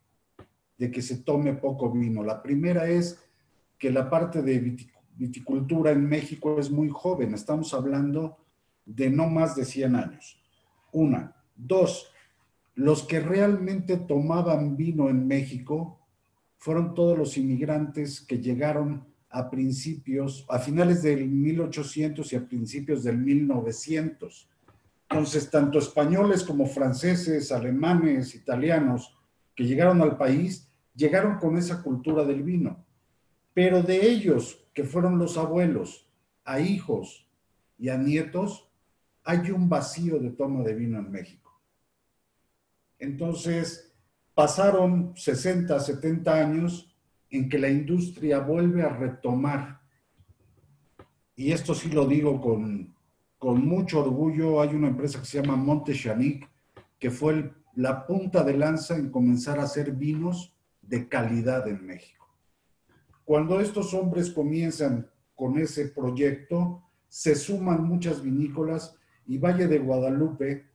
de 0.78 0.92
que 0.92 1.02
se 1.02 1.16
tome 1.16 1.54
poco 1.54 1.90
vino. 1.90 2.22
La 2.22 2.40
primera 2.40 2.88
es 2.88 3.18
que 3.76 3.90
la 3.90 4.08
parte 4.08 4.40
de 4.40 4.76
viticultura 5.16 5.90
en 5.90 6.08
México 6.08 6.60
es 6.60 6.70
muy 6.70 6.88
joven, 6.88 7.34
estamos 7.34 7.74
hablando 7.74 8.38
de 8.84 9.10
no 9.10 9.26
más 9.26 9.56
de 9.56 9.64
100 9.64 9.96
años. 9.96 10.40
Una. 10.92 11.34
Dos, 11.56 12.12
los 12.76 13.02
que 13.02 13.18
realmente 13.18 13.96
tomaban 13.96 14.76
vino 14.76 15.08
en 15.08 15.26
México 15.26 15.98
fueron 16.56 16.94
todos 16.94 17.18
los 17.18 17.36
inmigrantes 17.36 18.20
que 18.20 18.38
llegaron 18.38 19.08
a 19.28 19.50
principios, 19.50 20.46
a 20.48 20.60
finales 20.60 21.02
del 21.02 21.26
1800 21.26 22.32
y 22.32 22.36
a 22.36 22.46
principios 22.46 23.02
del 23.02 23.18
1900. 23.18 24.48
Entonces, 25.08 25.50
tanto 25.50 25.78
españoles 25.78 26.42
como 26.42 26.66
franceses, 26.66 27.52
alemanes, 27.52 28.34
italianos 28.34 29.16
que 29.54 29.64
llegaron 29.64 30.02
al 30.02 30.16
país, 30.16 30.68
llegaron 30.94 31.38
con 31.38 31.56
esa 31.56 31.82
cultura 31.82 32.24
del 32.24 32.42
vino. 32.42 32.84
Pero 33.54 33.82
de 33.82 34.04
ellos, 34.06 34.66
que 34.74 34.84
fueron 34.84 35.18
los 35.18 35.38
abuelos, 35.38 36.08
a 36.44 36.60
hijos 36.60 37.28
y 37.78 37.88
a 37.88 37.96
nietos, 37.96 38.68
hay 39.22 39.50
un 39.50 39.68
vacío 39.68 40.18
de 40.18 40.30
toma 40.30 40.62
de 40.62 40.74
vino 40.74 40.98
en 40.98 41.10
México. 41.10 41.60
Entonces, 42.98 43.92
pasaron 44.34 45.12
60, 45.16 45.78
70 45.78 46.34
años 46.34 46.96
en 47.30 47.48
que 47.48 47.58
la 47.58 47.68
industria 47.68 48.40
vuelve 48.40 48.82
a 48.82 48.88
retomar, 48.88 49.80
y 51.34 51.52
esto 51.52 51.74
sí 51.74 51.90
lo 51.90 52.06
digo 52.06 52.40
con, 52.40 52.95
con 53.38 53.66
mucho 53.66 54.00
orgullo, 54.00 54.60
hay 54.60 54.74
una 54.74 54.88
empresa 54.88 55.20
que 55.20 55.26
se 55.26 55.40
llama 55.40 55.56
Monte 55.56 55.92
Chanic, 55.92 56.48
que 56.98 57.10
fue 57.10 57.52
la 57.74 58.06
punta 58.06 58.42
de 58.42 58.56
lanza 58.56 58.96
en 58.96 59.10
comenzar 59.10 59.58
a 59.58 59.64
hacer 59.64 59.92
vinos 59.92 60.54
de 60.80 61.08
calidad 61.08 61.68
en 61.68 61.84
México. 61.84 62.26
Cuando 63.24 63.60
estos 63.60 63.92
hombres 63.92 64.30
comienzan 64.30 65.10
con 65.34 65.58
ese 65.58 65.88
proyecto, 65.88 66.82
se 67.08 67.34
suman 67.34 67.84
muchas 67.84 68.22
vinícolas 68.22 68.96
y 69.26 69.38
Valle 69.38 69.66
de 69.66 69.78
Guadalupe 69.78 70.66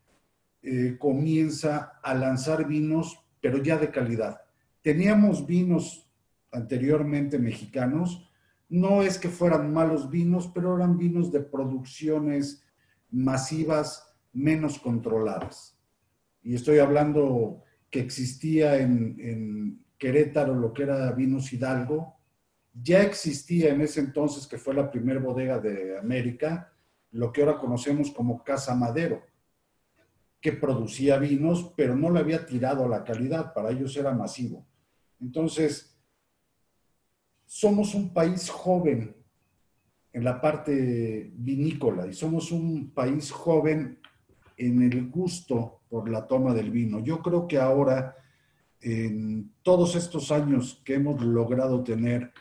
eh, 0.62 0.98
comienza 1.00 2.00
a 2.04 2.14
lanzar 2.14 2.68
vinos, 2.68 3.20
pero 3.42 3.64
ya 3.64 3.78
de 3.78 3.90
calidad. 3.90 4.42
Teníamos 4.82 5.48
vinos 5.48 6.08
anteriormente 6.52 7.40
mexicanos, 7.40 8.30
no 8.72 9.02
es 9.02 9.18
que 9.18 9.28
fueran 9.28 9.74
malos 9.74 10.10
vinos, 10.10 10.50
pero 10.56 10.78
eran 10.78 10.98
vinos 10.98 11.30
de 11.30 11.42
producciones 11.42 12.64
masivas 13.12 14.16
menos 14.32 14.80
controladas. 14.80 15.78
Y 16.42 16.56
estoy 16.56 16.80
hablando 16.80 17.64
que 17.90 18.00
existía 18.00 18.78
en, 18.78 19.84
Querétaro 19.98 20.56
lo 20.56 20.74
que 20.74 20.84
era 20.84 21.12
Vinos 21.12 21.52
Hidalgo, 21.54 22.16
ya 22.74 23.04
existía 23.04 23.72
en 23.72 23.82
ese 23.82 24.00
entonces, 24.00 24.48
que 24.48 24.58
fue 24.58 24.74
la 24.74 24.90
primera 24.90 25.20
bodega 25.20 25.60
de 25.60 26.00
América, 26.00 26.74
lo 27.12 27.32
que 27.32 27.42
ahora 27.42 27.60
conocemos 27.60 28.10
como 28.10 28.44
Casa 28.44 28.74
Madero, 28.74 29.22
que 30.40 30.54
producía 30.54 31.20
vinos, 31.20 31.74
pero 31.76 31.96
no 31.96 32.10
le 32.10 32.22
había 32.22 32.46
tirado 32.46 32.88
la 32.88 33.04
calidad, 33.04 33.54
para 33.54 33.70
ellos 33.70 33.96
era 33.98 34.12
masivo. 34.14 34.66
Entonces, 35.20 35.91
somos 37.54 37.94
un 37.96 38.14
país 38.14 38.50
joven 38.50 39.14
en 40.14 40.24
la 40.24 40.40
parte 40.40 41.34
vinícola 41.36 42.08
y 42.08 42.14
somos 42.14 42.50
un 42.50 42.92
país 42.92 43.30
joven 43.30 44.00
en 44.56 44.82
el 44.82 45.10
gusto 45.10 45.82
por 45.90 46.10
la 46.10 46.26
toma 46.28 46.54
del 46.54 46.72
vino. 46.72 47.02
Yo 47.02 47.22
creo 47.22 47.50
que 47.50 47.60
ahora 47.60 48.16
en 48.80 49.52
todos 49.64 49.98
estos 49.98 50.32
años 50.32 50.82
que 50.86 50.94
hemos 50.94 51.22
logrado 51.22 51.84
tener 51.84 52.32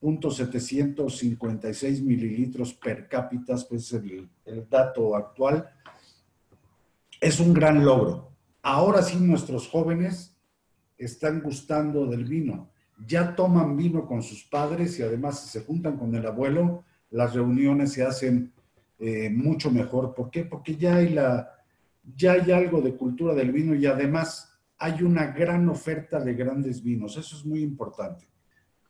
.756 0.00 2.04
mililitros 2.04 2.72
per 2.72 3.08
cápita, 3.08 3.56
pues 3.68 3.92
el, 3.92 4.30
el 4.44 4.68
dato 4.68 5.16
actual, 5.16 5.68
es 7.20 7.40
un 7.40 7.52
gran 7.52 7.84
logro. 7.84 8.30
Ahora 8.62 9.02
sí 9.02 9.18
nuestros 9.18 9.66
jóvenes 9.66 10.36
están 10.96 11.42
gustando 11.42 12.06
del 12.06 12.24
vino. 12.24 12.69
Ya 13.06 13.34
toman 13.34 13.76
vino 13.76 14.06
con 14.06 14.22
sus 14.22 14.44
padres 14.44 14.98
y 14.98 15.02
además 15.02 15.40
se 15.40 15.60
juntan 15.62 15.96
con 15.96 16.14
el 16.14 16.26
abuelo, 16.26 16.84
las 17.10 17.34
reuniones 17.34 17.92
se 17.92 18.04
hacen 18.04 18.52
eh, 18.98 19.30
mucho 19.30 19.70
mejor. 19.70 20.14
¿Por 20.14 20.30
qué? 20.30 20.44
Porque 20.44 20.76
ya 20.76 20.96
hay, 20.96 21.10
la, 21.10 21.50
ya 22.16 22.32
hay 22.32 22.52
algo 22.52 22.80
de 22.80 22.94
cultura 22.94 23.34
del 23.34 23.52
vino 23.52 23.74
y 23.74 23.86
además 23.86 24.58
hay 24.78 25.02
una 25.02 25.26
gran 25.28 25.68
oferta 25.68 26.20
de 26.20 26.34
grandes 26.34 26.82
vinos. 26.82 27.16
Eso 27.16 27.36
es 27.36 27.44
muy 27.44 27.62
importante. 27.62 28.28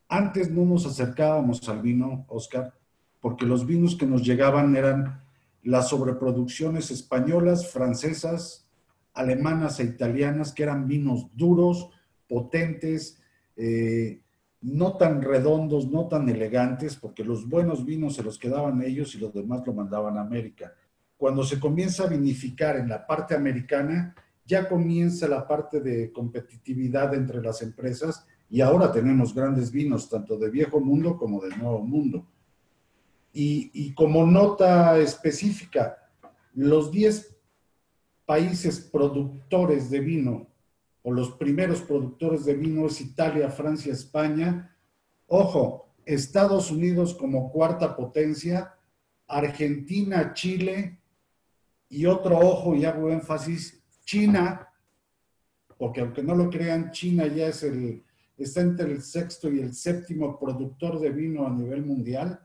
Antes 0.08 0.50
no 0.50 0.64
nos 0.64 0.86
acercábamos 0.86 1.68
al 1.68 1.82
vino, 1.82 2.24
Oscar, 2.28 2.74
porque 3.20 3.46
los 3.46 3.66
vinos 3.66 3.96
que 3.96 4.06
nos 4.06 4.24
llegaban 4.24 4.74
eran 4.74 5.22
las 5.62 5.88
sobreproducciones 5.88 6.90
españolas, 6.90 7.70
francesas, 7.70 8.68
alemanas 9.14 9.78
e 9.78 9.84
italianas, 9.84 10.52
que 10.52 10.62
eran 10.62 10.88
vinos 10.88 11.28
duros, 11.34 11.90
potentes, 12.28 13.20
eh, 13.62 14.20
no 14.62 14.96
tan 14.96 15.20
redondos, 15.20 15.90
no 15.90 16.08
tan 16.08 16.28
elegantes, 16.28 16.96
porque 16.96 17.24
los 17.24 17.46
buenos 17.46 17.84
vinos 17.84 18.14
se 18.14 18.22
los 18.22 18.38
quedaban 18.38 18.82
ellos 18.82 19.14
y 19.14 19.18
los 19.18 19.34
demás 19.34 19.62
lo 19.66 19.74
mandaban 19.74 20.16
a 20.16 20.22
América. 20.22 20.72
Cuando 21.16 21.44
se 21.44 21.60
comienza 21.60 22.04
a 22.04 22.08
vinificar 22.08 22.76
en 22.76 22.88
la 22.88 23.06
parte 23.06 23.34
americana, 23.34 24.14
ya 24.46 24.66
comienza 24.66 25.28
la 25.28 25.46
parte 25.46 25.80
de 25.80 26.10
competitividad 26.10 27.12
entre 27.14 27.42
las 27.42 27.60
empresas 27.60 28.26
y 28.48 28.62
ahora 28.62 28.90
tenemos 28.90 29.34
grandes 29.34 29.70
vinos, 29.70 30.08
tanto 30.08 30.38
de 30.38 30.50
viejo 30.50 30.80
mundo 30.80 31.16
como 31.16 31.40
de 31.40 31.56
nuevo 31.56 31.82
mundo. 31.82 32.26
Y, 33.32 33.92
como 33.94 34.26
nota 34.26 34.98
específica, 34.98 36.10
los 36.54 36.90
10 36.90 37.36
países 38.26 38.80
productores 38.80 39.88
de 39.90 40.00
vino, 40.00 40.49
o 41.02 41.12
los 41.12 41.32
primeros 41.32 41.80
productores 41.82 42.44
de 42.44 42.54
vino 42.54 42.86
es 42.86 43.00
Italia, 43.00 43.50
Francia, 43.50 43.92
España. 43.92 44.76
Ojo, 45.26 45.94
Estados 46.04 46.70
Unidos 46.70 47.14
como 47.14 47.50
cuarta 47.50 47.96
potencia, 47.96 48.74
Argentina, 49.26 50.32
Chile, 50.34 50.98
y 51.88 52.06
otro 52.06 52.38
ojo, 52.38 52.74
y 52.74 52.84
hago 52.84 53.10
énfasis, 53.10 53.82
China 54.04 54.70
porque 55.80 56.02
aunque 56.02 56.22
no 56.22 56.34
lo 56.34 56.50
crean, 56.50 56.90
China 56.90 57.26
ya 57.26 57.46
es 57.46 57.62
el, 57.62 58.04
está 58.36 58.60
entre 58.60 58.92
el 58.92 59.00
sexto 59.00 59.50
y 59.50 59.60
el 59.60 59.72
séptimo 59.72 60.38
productor 60.38 61.00
de 61.00 61.08
vino 61.08 61.46
a 61.46 61.50
nivel 61.50 61.86
mundial. 61.86 62.38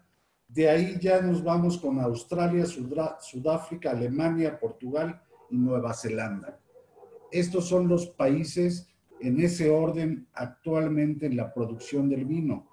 De 0.48 0.70
ahí 0.70 0.98
ya 1.02 1.20
nos 1.20 1.44
vamos 1.44 1.78
con 1.78 2.00
Australia, 2.00 2.66
Sudáfrica, 2.66 3.92
Alemania, 3.92 4.58
Portugal 4.58 5.22
y 5.50 5.58
Nueva 5.58 5.94
Zelanda. 5.94 6.58
Estos 7.36 7.68
son 7.68 7.90
los 7.90 8.08
países 8.08 8.88
en 9.20 9.42
ese 9.42 9.70
orden 9.70 10.26
actualmente 10.34 11.26
en 11.26 11.36
la 11.36 11.54
producción 11.54 12.08
del 12.08 12.24
vino. 12.24 12.70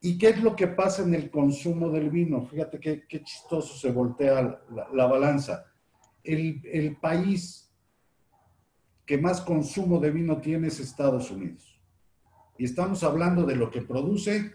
¿Y 0.00 0.16
qué 0.16 0.30
es 0.30 0.42
lo 0.42 0.56
que 0.56 0.68
pasa 0.68 1.02
en 1.02 1.14
el 1.14 1.30
consumo 1.30 1.90
del 1.90 2.08
vino? 2.08 2.46
Fíjate 2.46 2.80
qué, 2.80 3.22
chistoso 3.22 3.76
se 3.76 3.90
voltea 3.90 4.62
la, 4.94 5.06
balanza. 5.06 5.66
El, 6.24 6.62
el, 6.64 6.96
país 6.96 7.70
que 9.04 9.18
más 9.18 9.42
consumo 9.42 10.00
de 10.00 10.12
vino 10.12 10.40
tiene 10.40 10.68
es 10.68 10.80
Estados 10.80 11.30
Unidos. 11.30 11.78
Y 12.56 12.64
estamos 12.64 13.04
hablando 13.04 13.42
de 13.44 13.56
lo 13.56 13.70
que 13.70 13.82
produce, 13.82 14.52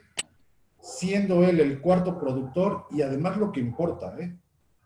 siendo 0.79 1.43
él 1.43 1.59
el 1.59 1.81
cuarto 1.81 2.19
productor 2.19 2.87
y 2.89 3.03
además 3.03 3.37
lo 3.37 3.51
que 3.51 3.59
importa, 3.59 4.17
¿eh? 4.19 4.35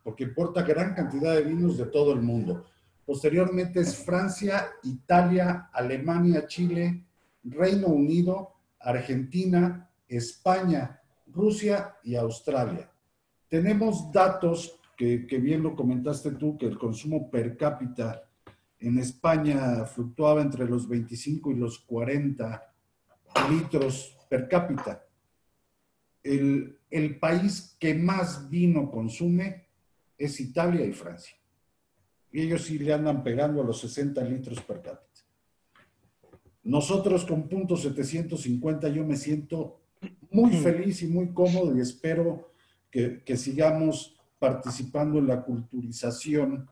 porque 0.03 0.25
importa 0.25 0.63
gran 0.63 0.93
cantidad 0.93 1.33
de 1.33 1.43
vinos 1.43 1.77
de 1.77 1.85
todo 1.85 2.11
el 2.11 2.21
mundo. 2.21 2.65
Posteriormente 3.07 3.79
es 3.79 3.95
Francia, 3.95 4.67
Italia, 4.83 5.69
Alemania, 5.71 6.45
Chile, 6.45 7.05
Reino 7.41 7.87
Unido, 7.87 8.55
Argentina, 8.81 9.89
España, 10.09 11.01
Rusia 11.25 11.95
y 12.03 12.15
Australia. 12.15 12.91
Tenemos 13.47 14.11
datos 14.11 14.77
que, 14.97 15.19
bien 15.41 15.63
lo 15.63 15.73
comentaste 15.73 16.31
tú, 16.31 16.57
que 16.57 16.65
el 16.65 16.77
consumo 16.77 17.31
per 17.31 17.55
cápita 17.55 18.23
en 18.77 18.97
España 18.97 19.85
fluctuaba 19.85 20.41
entre 20.41 20.65
los 20.65 20.89
25 20.89 21.51
y 21.51 21.55
los 21.55 21.79
40 21.79 22.73
litros 23.49 24.17
per 24.29 24.49
cápita. 24.49 25.01
El, 26.21 26.75
país 27.21 27.77
que 27.79 27.93
más 27.93 28.49
vino 28.49 28.91
consume 28.91 29.67
es 30.17 30.41
Italia 30.41 30.85
y 30.85 30.91
Francia. 30.91 31.36
Y 32.31 32.41
ellos 32.41 32.63
sí 32.63 32.77
le 32.79 32.93
andan 32.93 33.23
pegando 33.23 33.61
a 33.61 33.65
los 33.65 33.79
60 33.79 34.21
litros 34.23 34.61
per 34.61 34.81
cápita. 34.81 35.07
Nosotros 36.63 37.25
con 37.25 37.47
punto 37.47 37.77
750 37.77 38.89
yo 38.89 39.05
me 39.05 39.15
siento 39.15 39.79
muy 40.31 40.51
feliz 40.51 41.01
y 41.01 41.07
muy 41.07 41.33
cómodo 41.33 41.75
y 41.75 41.81
espero 41.81 42.51
que, 42.91 43.37
sigamos 43.37 44.19
participando 44.39 45.19
en 45.19 45.27
la 45.27 45.43
culturización 45.43 46.69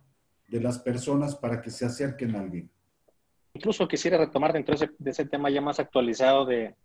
de 0.50 0.60
las 0.60 0.80
personas 0.80 1.36
para 1.36 1.62
que 1.62 1.70
se 1.70 1.86
acerquen 1.86 2.36
al 2.36 2.50
vino. 2.50 2.70
Incluso 3.54 3.88
quisiera 3.88 4.18
retomar 4.18 4.54
dentro 4.54 4.76
de 4.76 5.12
ese, 5.12 5.26
tema 5.26 5.50
ya 5.50 5.62
más 5.62 5.80
actualizado 5.80 6.46
de, 6.46 6.76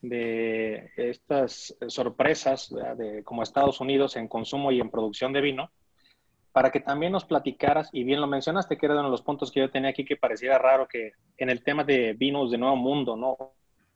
de 0.00 0.90
estas 0.96 1.76
sorpresas 1.88 2.74
de, 2.96 3.22
como 3.24 3.42
Estados 3.42 3.80
Unidos 3.80 4.16
en 4.16 4.28
consumo 4.28 4.72
y 4.72 4.80
en 4.80 4.90
producción 4.90 5.32
de 5.32 5.40
vino, 5.40 5.70
para 6.54 6.70
que 6.70 6.78
también 6.78 7.10
nos 7.10 7.24
platicaras, 7.24 7.90
y 7.92 8.04
bien 8.04 8.20
lo 8.20 8.28
mencionaste, 8.28 8.78
que 8.78 8.86
era 8.86 8.94
uno 8.94 9.04
de 9.06 9.10
los 9.10 9.22
puntos 9.22 9.50
que 9.50 9.58
yo 9.58 9.70
tenía 9.70 9.90
aquí 9.90 10.04
que 10.04 10.16
pareciera 10.16 10.56
raro 10.56 10.86
que 10.86 11.12
en 11.36 11.50
el 11.50 11.64
tema 11.64 11.82
de 11.82 12.12
vinos 12.12 12.52
de 12.52 12.58
Nuevo 12.58 12.76
Mundo, 12.76 13.16
¿no? 13.16 13.36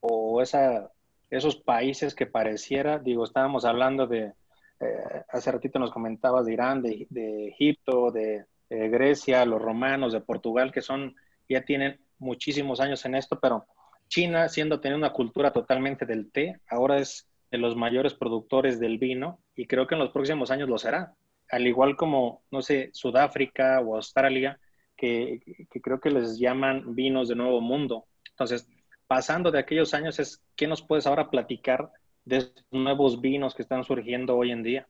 O 0.01 0.43
esa 0.43 0.91
esos 1.31 1.57
países 1.57 2.15
que 2.17 2.27
pareciera, 2.27 2.99
digo, 2.99 3.23
estábamos 3.23 3.65
hablando 3.65 4.09
de, 4.09 4.33
eh, 4.81 5.23
hace 5.29 5.53
ratito 5.53 5.79
nos 5.79 5.93
comentabas 5.93 6.47
de 6.47 6.53
Irán, 6.53 6.83
de, 6.83 7.49
Egipto, 7.49 8.11
de, 8.11 8.45
Grecia, 8.71 9.47
los 9.47 9.63
romanos, 9.63 10.13
de 10.13 10.21
Portugal, 10.21 10.73
que 10.73 10.83
son, 10.83 11.15
ya 11.49 11.63
tienen 11.65 12.01
muchísimos 12.19 12.81
años 12.81 13.05
en 13.05 13.15
esto, 13.15 13.39
pero 13.41 13.67
China, 14.09 14.49
siendo 14.49 14.81
teniendo 14.81 15.07
una 15.07 15.15
cultura 15.15 15.53
totalmente 15.53 16.05
del 16.07 16.31
té, 16.33 16.61
ahora 16.69 16.99
es 16.99 17.29
de 17.51 17.59
los 17.59 17.77
mayores 17.77 18.15
productores 18.15 18.81
del 18.81 18.99
vino 18.99 19.39
y 19.55 19.67
creo 19.67 19.87
que 19.87 19.95
en 19.95 20.01
los 20.01 20.11
próximos 20.11 20.51
años 20.51 20.69
lo 20.69 20.77
será. 20.77 21.15
Al 21.51 21.67
igual 21.67 21.97
como, 21.97 22.43
no 22.51 22.63
sé, 22.63 22.91
Sudáfrica 22.93 23.81
o 23.81 23.97
Australia, 23.97 24.59
que, 24.99 25.41
creo 25.83 26.01
que 26.01 26.11
les 26.11 26.39
llaman 26.39 26.95
vinos 26.95 27.29
de 27.29 27.37
nuevo 27.37 27.61
mundo. 27.61 28.07
Entonces, 28.31 28.69
pasando 29.07 29.51
de 29.51 29.61
aquellos 29.61 29.95
años 29.95 30.19
es, 30.19 30.43
¿qué 30.57 30.67
nos 30.67 30.83
puedes 30.83 31.07
ahora 31.07 31.31
platicar 31.31 31.91
de 32.25 32.39
estos 32.39 32.67
nuevos 32.71 33.21
vinos 33.21 33.55
que 33.55 33.63
están 33.63 33.85
surgiendo 33.85 34.37
hoy 34.37 34.51
en 34.51 34.63
día? 34.63 34.89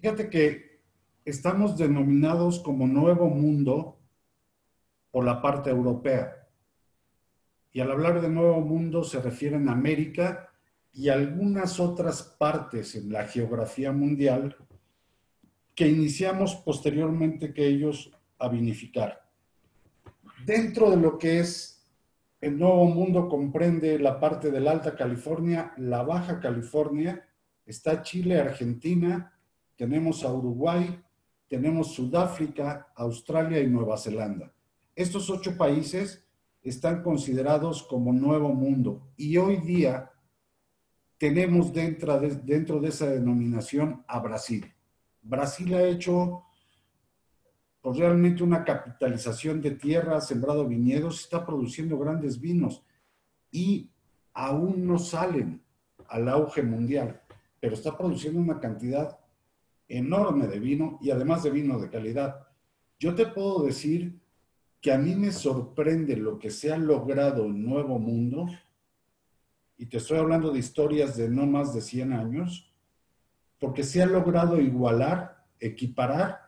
Fíjate 0.00 0.30
que 0.30 0.80
estamos 1.24 1.76
denominados 1.76 2.60
como 2.60 2.86
Nuevo 2.86 3.28
Mundo 3.28 3.98
por 5.10 5.24
la 5.24 5.42
parte 5.42 5.70
europea. 5.70 6.48
Y 7.72 7.80
al 7.80 7.90
hablar 7.90 8.20
de 8.20 8.28
Nuevo 8.28 8.60
Mundo 8.60 9.04
se 9.04 9.20
refieren 9.20 9.68
a 9.68 9.72
América 9.72 10.52
y 10.92 11.08
algunas 11.08 11.78
otras 11.78 12.22
partes 12.22 12.94
en 12.94 13.12
la 13.12 13.24
geografía 13.24 13.92
mundial 13.92 14.56
que 15.74 15.88
iniciamos 15.88 16.56
posteriormente 16.56 17.52
que 17.52 17.66
ellos 17.66 18.10
a 18.38 18.48
vinificar. 18.48 19.26
Dentro 20.44 20.90
de 20.90 20.96
lo 20.96 21.18
que 21.18 21.40
es 21.40 21.86
el 22.40 22.58
Nuevo 22.58 22.86
Mundo 22.86 23.28
comprende 23.28 23.98
la 23.98 24.18
parte 24.18 24.50
de 24.50 24.60
la 24.60 24.72
Alta 24.72 24.96
California, 24.96 25.72
la 25.76 26.02
Baja 26.02 26.40
California, 26.40 27.26
está 27.66 28.02
Chile, 28.02 28.40
Argentina, 28.40 29.38
tenemos 29.76 30.24
a 30.24 30.32
Uruguay, 30.32 30.98
tenemos 31.48 31.94
Sudáfrica, 31.94 32.92
Australia 32.94 33.60
y 33.60 33.66
Nueva 33.66 33.98
Zelanda. 33.98 34.52
Estos 34.94 35.28
ocho 35.28 35.56
países 35.56 36.24
están 36.62 37.02
considerados 37.02 37.82
como 37.82 38.12
Nuevo 38.12 38.54
Mundo 38.54 39.08
y 39.16 39.36
hoy 39.36 39.56
día 39.58 40.10
tenemos 41.18 41.72
dentro 41.72 42.18
de, 42.18 42.36
dentro 42.36 42.80
de 42.80 42.88
esa 42.88 43.06
denominación 43.10 44.02
a 44.06 44.20
Brasil. 44.20 44.72
Brasil 45.22 45.74
ha 45.74 45.82
hecho 45.82 46.44
pues 47.80 47.96
realmente 47.96 48.42
una 48.42 48.64
capitalización 48.64 49.60
de 49.60 49.72
tierra, 49.72 50.18
ha 50.18 50.20
sembrado 50.20 50.66
viñedos, 50.66 51.20
está 51.20 51.46
produciendo 51.46 51.98
grandes 51.98 52.40
vinos 52.40 52.84
y 53.50 53.90
aún 54.34 54.86
no 54.86 54.98
salen 54.98 55.62
al 56.08 56.28
auge 56.28 56.62
mundial, 56.62 57.22
pero 57.58 57.74
está 57.74 57.96
produciendo 57.96 58.40
una 58.40 58.60
cantidad 58.60 59.18
enorme 59.88 60.46
de 60.46 60.60
vino 60.60 60.98
y 61.00 61.10
además 61.10 61.42
de 61.42 61.50
vino 61.50 61.78
de 61.78 61.88
calidad. 61.88 62.46
Yo 62.98 63.14
te 63.14 63.26
puedo 63.26 63.64
decir 63.64 64.20
que 64.80 64.92
a 64.92 64.98
mí 64.98 65.14
me 65.14 65.32
sorprende 65.32 66.16
lo 66.16 66.38
que 66.38 66.50
se 66.50 66.72
ha 66.72 66.78
logrado 66.78 67.46
en 67.46 67.64
Nuevo 67.64 67.98
Mundo, 67.98 68.46
y 69.76 69.86
te 69.86 69.96
estoy 69.96 70.18
hablando 70.18 70.52
de 70.52 70.58
historias 70.58 71.16
de 71.16 71.28
no 71.28 71.46
más 71.46 71.74
de 71.74 71.80
100 71.80 72.12
años, 72.12 72.69
porque 73.60 73.84
se 73.84 74.02
ha 74.02 74.06
logrado 74.06 74.60
igualar, 74.60 75.44
equiparar 75.60 76.40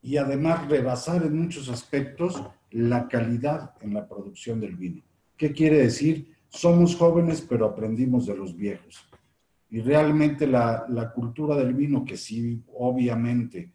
y 0.00 0.16
además 0.16 0.66
rebasar 0.66 1.22
en 1.22 1.38
muchos 1.38 1.68
aspectos 1.68 2.42
la 2.70 3.06
calidad 3.06 3.74
en 3.82 3.94
la 3.94 4.08
producción 4.08 4.58
del 4.58 4.74
vino. 4.74 5.02
¿Qué 5.36 5.52
quiere 5.52 5.78
decir? 5.78 6.34
Somos 6.48 6.96
jóvenes, 6.96 7.46
pero 7.48 7.66
aprendimos 7.66 8.26
de 8.26 8.36
los 8.36 8.56
viejos. 8.56 9.06
Y 9.70 9.80
realmente 9.80 10.46
la, 10.46 10.86
la 10.88 11.12
cultura 11.12 11.54
del 11.56 11.74
vino, 11.74 12.04
que 12.04 12.16
sí, 12.16 12.62
obviamente, 12.74 13.72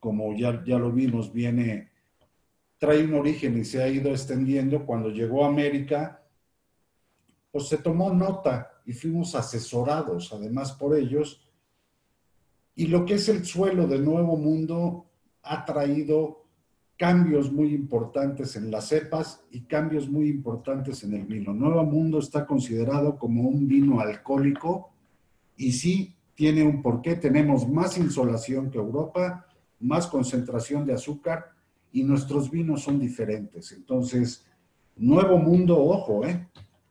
como 0.00 0.34
ya, 0.34 0.62
ya 0.64 0.78
lo 0.78 0.90
vimos, 0.90 1.32
viene, 1.32 1.90
trae 2.78 3.04
un 3.04 3.14
origen 3.14 3.58
y 3.58 3.64
se 3.64 3.82
ha 3.82 3.88
ido 3.88 4.10
extendiendo. 4.10 4.84
Cuando 4.84 5.10
llegó 5.10 5.44
a 5.44 5.48
América, 5.48 6.22
pues 7.50 7.68
se 7.68 7.78
tomó 7.78 8.12
nota 8.12 8.80
y 8.86 8.92
fuimos 8.92 9.34
asesorados 9.34 10.32
además 10.32 10.72
por 10.72 10.96
ellos. 10.96 11.47
Y 12.78 12.86
lo 12.86 13.04
que 13.04 13.14
es 13.14 13.28
el 13.28 13.44
suelo 13.44 13.88
del 13.88 14.04
Nuevo 14.04 14.36
Mundo 14.36 15.06
ha 15.42 15.64
traído 15.64 16.44
cambios 16.96 17.50
muy 17.52 17.74
importantes 17.74 18.54
en 18.54 18.70
las 18.70 18.86
cepas 18.86 19.42
y 19.50 19.62
cambios 19.62 20.08
muy 20.08 20.28
importantes 20.28 21.02
en 21.02 21.14
el 21.14 21.24
vino. 21.24 21.52
Nuevo 21.52 21.82
Mundo 21.82 22.20
está 22.20 22.46
considerado 22.46 23.18
como 23.18 23.48
un 23.48 23.66
vino 23.66 23.98
alcohólico 23.98 24.90
y 25.56 25.72
sí 25.72 26.14
tiene 26.36 26.62
un 26.62 26.80
porqué. 26.80 27.16
Tenemos 27.16 27.68
más 27.68 27.98
insolación 27.98 28.70
que 28.70 28.78
Europa, 28.78 29.44
más 29.80 30.06
concentración 30.06 30.86
de 30.86 30.92
azúcar 30.92 31.46
y 31.90 32.04
nuestros 32.04 32.48
vinos 32.48 32.84
son 32.84 33.00
diferentes. 33.00 33.72
Entonces, 33.72 34.46
Nuevo 34.94 35.36
Mundo, 35.38 35.76
ojo, 35.84 36.24
¿eh? 36.24 36.46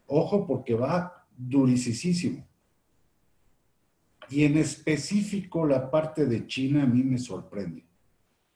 Ojo 0.08 0.46
porque 0.46 0.74
va 0.74 1.26
durisísimo. 1.38 2.47
Y 4.30 4.44
en 4.44 4.58
específico 4.58 5.66
la 5.66 5.90
parte 5.90 6.26
de 6.26 6.46
China 6.48 6.84
a 6.84 6.86
mí 6.86 7.04
me 7.04 7.18
sorprende. 7.18 7.86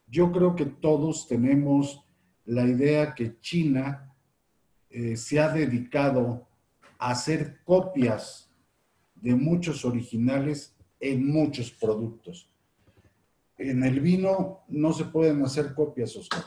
Yo 0.07 0.31
creo 0.31 0.55
que 0.55 0.65
todos 0.65 1.27
tenemos 1.27 2.03
la 2.45 2.65
idea 2.65 3.15
que 3.15 3.39
China 3.39 4.13
eh, 4.89 5.15
se 5.15 5.39
ha 5.39 5.49
dedicado 5.49 6.47
a 6.99 7.11
hacer 7.11 7.61
copias 7.63 8.51
de 9.15 9.35
muchos 9.35 9.85
originales 9.85 10.75
en 10.99 11.31
muchos 11.31 11.71
productos. 11.71 12.49
En 13.57 13.83
el 13.83 13.99
vino 13.99 14.61
no 14.67 14.91
se 14.91 15.05
pueden 15.05 15.43
hacer 15.43 15.73
copias, 15.73 16.15
Oscar. 16.15 16.43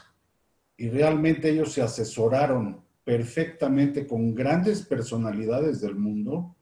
Y 0.76 0.90
realmente 0.90 1.48
ellos 1.48 1.72
se 1.72 1.80
asesoraron 1.80 2.82
perfectamente 3.04 4.06
con 4.06 4.34
grandes 4.34 4.82
personalidades 4.82 5.80
del 5.80 5.94
mundo 5.94 6.56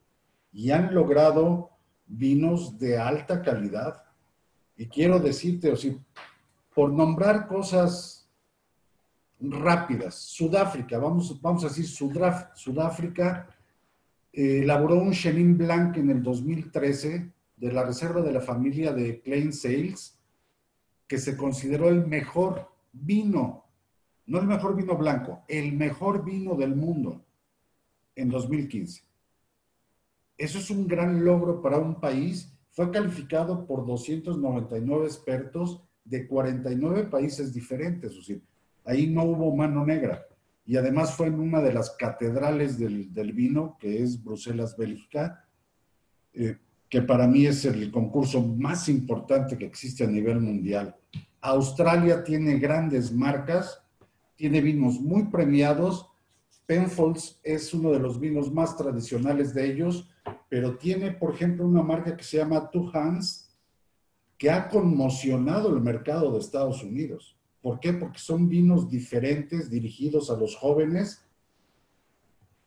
y 0.53 0.71
han 0.71 0.95
logrado 0.95 1.71
vinos 2.13 2.79
de 2.79 2.99
alta 2.99 3.43
calidad. 3.43 4.05
Y 4.77 4.87
quiero 4.87 5.19
decirte, 5.19 5.73
o 5.73 5.77
sea, 5.77 5.93
por 6.75 6.93
nombrar 6.93 7.47
cosas 7.47 8.29
rápidas, 9.41 10.15
Sudáfrica, 10.15 10.99
vamos, 10.99 11.41
vamos 11.41 11.65
a 11.65 11.69
decir 11.69 11.87
Sudáfrica, 11.87 13.49
eh, 14.33 14.61
elaboró 14.63 14.99
un 14.99 15.13
Chenin 15.13 15.57
Blanc 15.59 15.97
en 15.97 16.11
el 16.11 16.23
2013 16.23 17.33
de 17.57 17.73
la 17.73 17.85
reserva 17.85 18.21
de 18.21 18.33
la 18.33 18.41
familia 18.41 18.93
de 18.93 19.21
Klein 19.21 19.53
Sales, 19.53 20.19
que 21.07 21.19
se 21.19 21.37
consideró 21.37 21.89
el 21.89 22.07
mejor 22.07 22.69
vino, 22.93 23.65
no 24.27 24.39
el 24.39 24.47
mejor 24.47 24.77
vino 24.77 24.97
blanco, 24.97 25.43
el 25.49 25.73
mejor 25.73 26.25
vino 26.25 26.55
del 26.55 26.75
mundo 26.75 27.25
en 28.15 28.29
2015. 28.31 29.03
Eso 30.43 30.59
es 30.59 30.71
un 30.71 30.89
gran 30.89 31.25
logro 31.25 31.63
para 31.63 31.79
un 31.79 32.01
país. 32.01 32.53
Fue 32.73 32.91
calificado 32.91 33.65
por 33.65 33.87
299 33.87 35.05
expertos 35.07 35.85
de 36.05 36.27
49 36.27 37.05
países 37.05 37.55
diferentes. 37.55 38.11
Es 38.11 38.17
decir, 38.17 38.43
ahí 38.85 39.07
no 39.07 39.23
hubo 39.23 39.55
mano 39.55 39.87
negra. 39.87 40.27
Y 40.67 40.77
además 40.77 41.15
fue 41.15 41.29
en 41.29 41.39
una 41.39 41.61
de 41.61 41.73
las 41.73 41.91
catedrales 41.91 42.77
del, 42.77 43.33
vino, 43.33 43.77
que 43.79 44.03
es 44.03 44.21
Bruselas, 44.21 44.77
Bélgica, 44.77 45.49
eh, 46.35 46.57
que 46.89 47.03
para 47.03 47.29
mí 47.29 47.47
es 47.47 47.65
el 47.65 47.93
concurso 47.93 48.43
más 48.43 48.89
importante 48.89 49.57
que 49.57 49.67
existe 49.67 50.03
a 50.03 50.09
nivel 50.09 50.41
mundial. 50.41 50.97
Australia 51.41 52.25
tiene 52.25 52.59
grandes 52.59 53.13
marcas, 53.13 53.81
tiene 54.35 54.61
vinos 54.61 55.01
muy 55.01 55.27
premiados. 55.27 56.12
Penfolds 56.67 57.41
es 57.43 57.75
uno 57.75 57.91
de 57.91 57.99
los 57.99 58.19
vinos 58.21 58.53
más 58.53 58.77
tradicionales 58.77 59.55
de 59.55 59.71
ellos, 59.71 60.09
pero 60.49 60.77
tiene, 60.77 61.11
por 61.13 61.35
ejemplo, 61.35 61.67
una 61.67 61.83
marca 61.83 62.17
que 62.17 62.25
se 62.25 62.39
llama 62.39 62.71
Two 62.71 62.91
Hands, 62.93 63.51
que 64.39 64.51
ha 64.51 64.69
conmocionado 64.69 65.75
el 65.75 65.81
mercado 65.81 66.33
de 66.33 66.39
Estados 66.39 66.83
Unidos. 66.83 67.37
¿Por 67.61 67.79
qué? 67.79 67.93
Porque 67.93 68.19
son 68.19 68.49
vinos 68.49 68.91
diferentes, 68.91 69.71
dirigidos 69.71 70.31
a 70.31 70.37
los 70.37 70.57
jóvenes. 70.57 71.25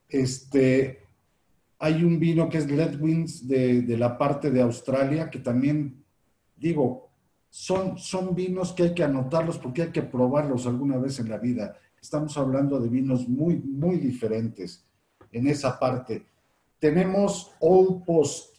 Este, 0.07 1.03
hay 1.79 2.03
un 2.03 2.19
vino 2.19 2.49
que 2.49 2.59
es 2.59 2.69
Ledwins 2.69 3.47
de, 3.47 3.81
de 3.81 3.97
la 3.97 4.17
parte 4.17 4.51
de 4.51 4.61
Australia, 4.61 5.29
que 5.29 5.39
también, 5.39 6.03
digo, 6.55 7.09
son, 7.49 7.97
son 7.97 8.35
vinos 8.35 8.73
que 8.73 8.83
hay 8.83 8.93
que 8.93 9.03
anotarlos 9.03 9.57
porque 9.57 9.83
hay 9.83 9.91
que 9.91 10.01
probarlos 10.01 10.67
alguna 10.67 10.97
vez 10.97 11.19
en 11.19 11.29
la 11.29 11.37
vida. 11.37 11.77
Estamos 12.05 12.37
hablando 12.37 12.79
de 12.79 12.87
vinos 12.87 13.27
muy, 13.27 13.55
muy 13.57 13.97
diferentes 13.97 14.85
en 15.31 15.47
esa 15.47 15.79
parte. 15.79 16.23
Tenemos 16.77 17.51
Old 17.59 18.05
Post, 18.05 18.57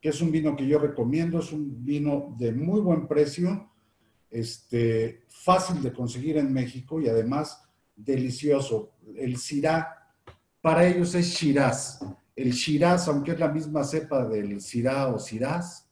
que 0.00 0.08
es 0.08 0.20
un 0.20 0.32
vino 0.32 0.56
que 0.56 0.66
yo 0.66 0.80
recomiendo, 0.80 1.38
es 1.38 1.52
un 1.52 1.84
vino 1.84 2.34
de 2.36 2.50
muy 2.50 2.80
buen 2.80 3.06
precio, 3.06 3.70
este, 4.28 5.22
fácil 5.28 5.80
de 5.80 5.92
conseguir 5.92 6.38
en 6.38 6.52
México 6.52 7.00
y 7.00 7.08
además 7.08 7.62
delicioso. 7.94 8.94
El 9.16 9.36
Syrah, 9.36 10.10
para 10.60 10.84
ellos 10.84 11.14
es 11.14 11.26
Shiraz. 11.26 12.00
El 12.34 12.50
Shiraz, 12.50 13.06
aunque 13.06 13.30
es 13.30 13.38
la 13.38 13.52
misma 13.52 13.84
cepa 13.84 14.26
del 14.26 14.60
Syrah 14.60 15.14
o 15.14 15.20
Shiraz, 15.20 15.88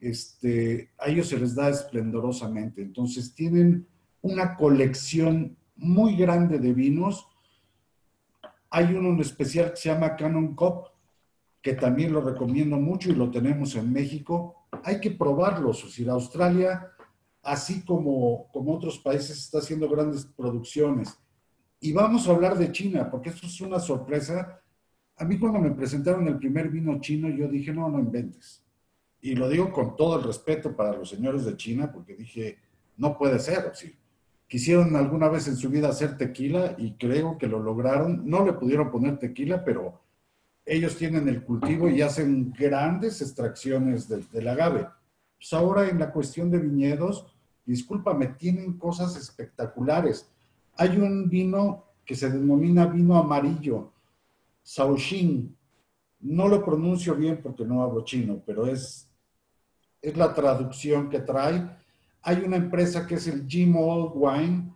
este, 0.00 0.92
a 0.96 1.10
ellos 1.10 1.28
se 1.28 1.38
les 1.38 1.54
da 1.54 1.68
esplendorosamente. 1.68 2.80
Entonces 2.80 3.34
tienen 3.34 3.86
una 4.22 4.56
colección 4.56 5.58
muy 5.80 6.16
grande 6.16 6.58
de 6.58 6.72
vinos. 6.72 7.26
Hay 8.70 8.94
uno 8.94 9.10
en 9.10 9.20
especial 9.20 9.70
que 9.70 9.76
se 9.76 9.88
llama 9.88 10.16
Canon 10.16 10.54
Cop, 10.54 10.88
que 11.60 11.74
también 11.74 12.12
lo 12.12 12.20
recomiendo 12.20 12.76
mucho 12.76 13.10
y 13.10 13.14
lo 13.14 13.30
tenemos 13.30 13.74
en 13.74 13.92
México. 13.92 14.66
Hay 14.84 15.00
que 15.00 15.10
probarlo. 15.10 15.72
Es 15.72 15.82
decir, 15.82 16.08
Australia 16.08 16.92
así 17.42 17.84
como, 17.84 18.48
como 18.52 18.74
otros 18.74 18.98
países, 18.98 19.38
está 19.38 19.58
haciendo 19.58 19.88
grandes 19.88 20.24
producciones. 20.24 21.18
Y 21.80 21.92
vamos 21.92 22.28
a 22.28 22.32
hablar 22.32 22.58
de 22.58 22.72
China, 22.72 23.10
porque 23.10 23.30
esto 23.30 23.46
es 23.46 23.60
una 23.60 23.80
sorpresa. 23.80 24.60
A 25.16 25.24
mí 25.24 25.38
cuando 25.38 25.58
me 25.58 25.70
presentaron 25.70 26.26
el 26.28 26.38
primer 26.38 26.68
vino 26.68 27.00
chino, 27.00 27.28
yo 27.28 27.48
dije, 27.48 27.72
no, 27.72 27.88
no 27.88 27.98
inventes. 27.98 28.62
Y 29.22 29.34
lo 29.34 29.48
digo 29.48 29.72
con 29.72 29.96
todo 29.96 30.18
el 30.18 30.24
respeto 30.24 30.74
para 30.74 30.96
los 30.96 31.08
señores 31.08 31.44
de 31.44 31.56
China, 31.56 31.90
porque 31.92 32.14
dije, 32.14 32.58
no 32.96 33.16
puede 33.16 33.38
ser. 33.38 33.70
Si 33.74 33.94
quisieron 34.50 34.96
alguna 34.96 35.28
vez 35.28 35.46
en 35.46 35.56
su 35.56 35.70
vida 35.70 35.88
hacer 35.88 36.18
tequila 36.18 36.74
y 36.76 36.94
creo 36.94 37.38
que 37.38 37.46
lo 37.46 37.60
lograron. 37.60 38.28
No 38.28 38.44
le 38.44 38.52
pudieron 38.52 38.90
poner 38.90 39.16
tequila, 39.16 39.64
pero 39.64 40.00
ellos 40.66 40.96
tienen 40.96 41.28
el 41.28 41.44
cultivo 41.44 41.88
y 41.88 42.02
hacen 42.02 42.52
grandes 42.52 43.22
extracciones 43.22 44.08
del 44.08 44.48
agave. 44.48 44.88
Pues 45.38 45.52
ahora 45.52 45.88
en 45.88 46.00
la 46.00 46.10
cuestión 46.10 46.50
de 46.50 46.58
viñedos, 46.58 47.26
discúlpame, 47.64 48.26
tienen 48.26 48.76
cosas 48.76 49.16
espectaculares. 49.16 50.28
Hay 50.76 50.96
un 50.96 51.30
vino 51.30 51.84
que 52.04 52.16
se 52.16 52.28
denomina 52.28 52.86
vino 52.86 53.16
amarillo, 53.16 53.92
Shaoxing. 54.64 55.56
No 56.22 56.48
lo 56.48 56.64
pronuncio 56.64 57.14
bien 57.14 57.40
porque 57.40 57.64
no 57.64 57.84
hablo 57.84 58.04
chino, 58.04 58.42
pero 58.44 58.66
es, 58.66 59.08
es 60.02 60.16
la 60.16 60.34
traducción 60.34 61.08
que 61.08 61.20
trae. 61.20 61.70
Hay 62.22 62.38
una 62.38 62.56
empresa 62.56 63.06
que 63.06 63.14
es 63.14 63.26
el 63.26 63.46
Jim 63.46 63.76
Old 63.76 64.12
Wine, 64.14 64.72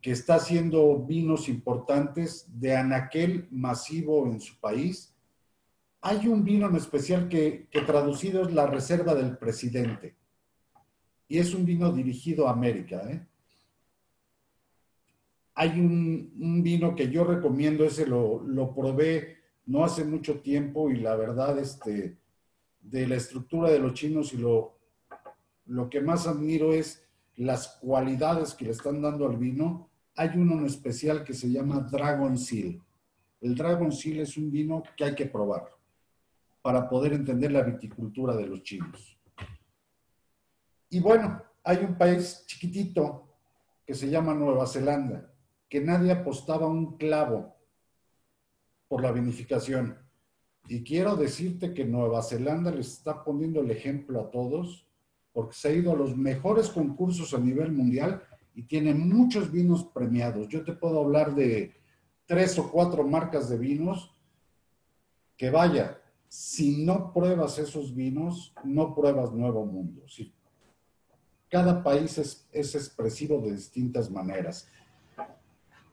que 0.00 0.12
está 0.12 0.36
haciendo 0.36 0.98
vinos 0.98 1.48
importantes 1.48 2.46
de 2.48 2.76
anaquel 2.76 3.46
masivo 3.50 4.26
en 4.26 4.40
su 4.40 4.58
país 4.58 5.10
hay 6.02 6.26
un 6.28 6.44
vino 6.44 6.66
en 6.66 6.76
especial 6.76 7.28
que, 7.28 7.68
traducido 7.86 8.42
es 8.42 8.52
la 8.52 8.66
reserva 8.66 9.14
del 9.14 9.36
presidente. 9.36 10.14
Y 11.28 11.38
es 11.38 11.54
un 11.54 11.64
vino 11.64 11.92
dirigido 11.92 12.48
a 12.48 12.52
América. 12.52 13.02
¿eh? 13.10 13.26
Hay 15.54 15.78
un, 15.78 16.62
vino 16.62 16.96
que 16.96 17.10
yo 17.10 17.24
recomiendo, 17.24 17.84
ese 17.84 18.06
lo, 18.06 18.42
lo, 18.42 18.74
probé 18.74 19.36
no 19.66 19.84
hace 19.84 20.04
mucho 20.04 20.40
tiempo 20.40 20.90
y 20.90 20.96
la 21.00 21.14
verdad, 21.16 21.58
este, 21.58 22.16
de 22.80 23.06
la 23.06 23.16
estructura 23.16 23.70
de 23.70 23.78
los 23.78 23.92
chinos 23.92 24.32
y 24.32 24.38
lo, 24.38 24.79
lo 25.70 25.88
que 25.88 26.00
más 26.00 26.26
admiro 26.26 26.72
es 26.72 27.06
las 27.36 27.78
cualidades 27.80 28.54
que 28.54 28.64
le 28.64 28.72
están 28.72 29.00
dando 29.00 29.26
al 29.26 29.36
vino. 29.36 29.88
Hay 30.16 30.30
uno 30.34 30.58
en 30.58 30.66
especial 30.66 31.22
que 31.22 31.32
se 31.32 31.48
llama 31.48 31.86
Dragon 31.88 32.36
Seal. 32.36 32.82
El 33.40 33.54
Dragon 33.54 33.92
Seal 33.92 34.18
es 34.18 34.36
un 34.36 34.50
vino 34.50 34.82
que 34.96 35.04
hay 35.04 35.14
que 35.14 35.26
probar 35.26 35.64
para 36.60 36.88
poder 36.88 37.12
entender 37.12 37.52
la 37.52 37.62
viticultura 37.62 38.34
de 38.34 38.46
los 38.46 38.64
chinos. 38.64 39.16
Y 40.90 40.98
bueno, 40.98 41.40
hay 41.62 41.78
un 41.78 41.96
país 41.96 42.44
chiquitito 42.46 43.28
que 43.86 43.94
se 43.94 44.10
llama 44.10 44.34
Nueva 44.34 44.66
Zelanda, 44.66 45.32
que 45.68 45.80
nadie 45.80 46.10
apostaba 46.10 46.66
un 46.66 46.96
clavo 46.96 47.54
por 48.88 49.02
la 49.02 49.12
vinificación. 49.12 49.96
Y 50.66 50.82
quiero 50.82 51.14
decirte 51.14 51.72
que 51.72 51.84
Nueva 51.84 52.24
Zelanda 52.24 52.72
les 52.72 52.88
está 52.88 53.22
poniendo 53.22 53.60
el 53.60 53.70
ejemplo 53.70 54.20
a 54.20 54.30
todos, 54.32 54.89
porque 55.32 55.54
se 55.54 55.68
ha 55.68 55.72
ido 55.72 55.92
a 55.92 55.96
los 55.96 56.16
mejores 56.16 56.68
concursos 56.68 57.34
a 57.34 57.38
nivel 57.38 57.72
mundial 57.72 58.22
y 58.54 58.64
tiene 58.64 58.94
muchos 58.94 59.50
vinos 59.50 59.84
premiados. 59.84 60.48
Yo 60.48 60.64
te 60.64 60.72
puedo 60.72 61.00
hablar 61.00 61.34
de 61.34 61.74
tres 62.26 62.58
o 62.58 62.70
cuatro 62.70 63.06
marcas 63.06 63.48
de 63.48 63.58
vinos 63.58 64.14
que 65.36 65.50
vaya, 65.50 66.00
si 66.28 66.84
no 66.84 67.12
pruebas 67.12 67.58
esos 67.58 67.94
vinos, 67.94 68.54
no 68.62 68.94
pruebas 68.94 69.32
Nuevo 69.32 69.64
Mundo. 69.64 70.02
Cada 71.48 71.82
país 71.82 72.18
es, 72.18 72.74
expresivo 72.74 73.40
de 73.40 73.52
distintas 73.52 74.10
maneras. 74.10 74.68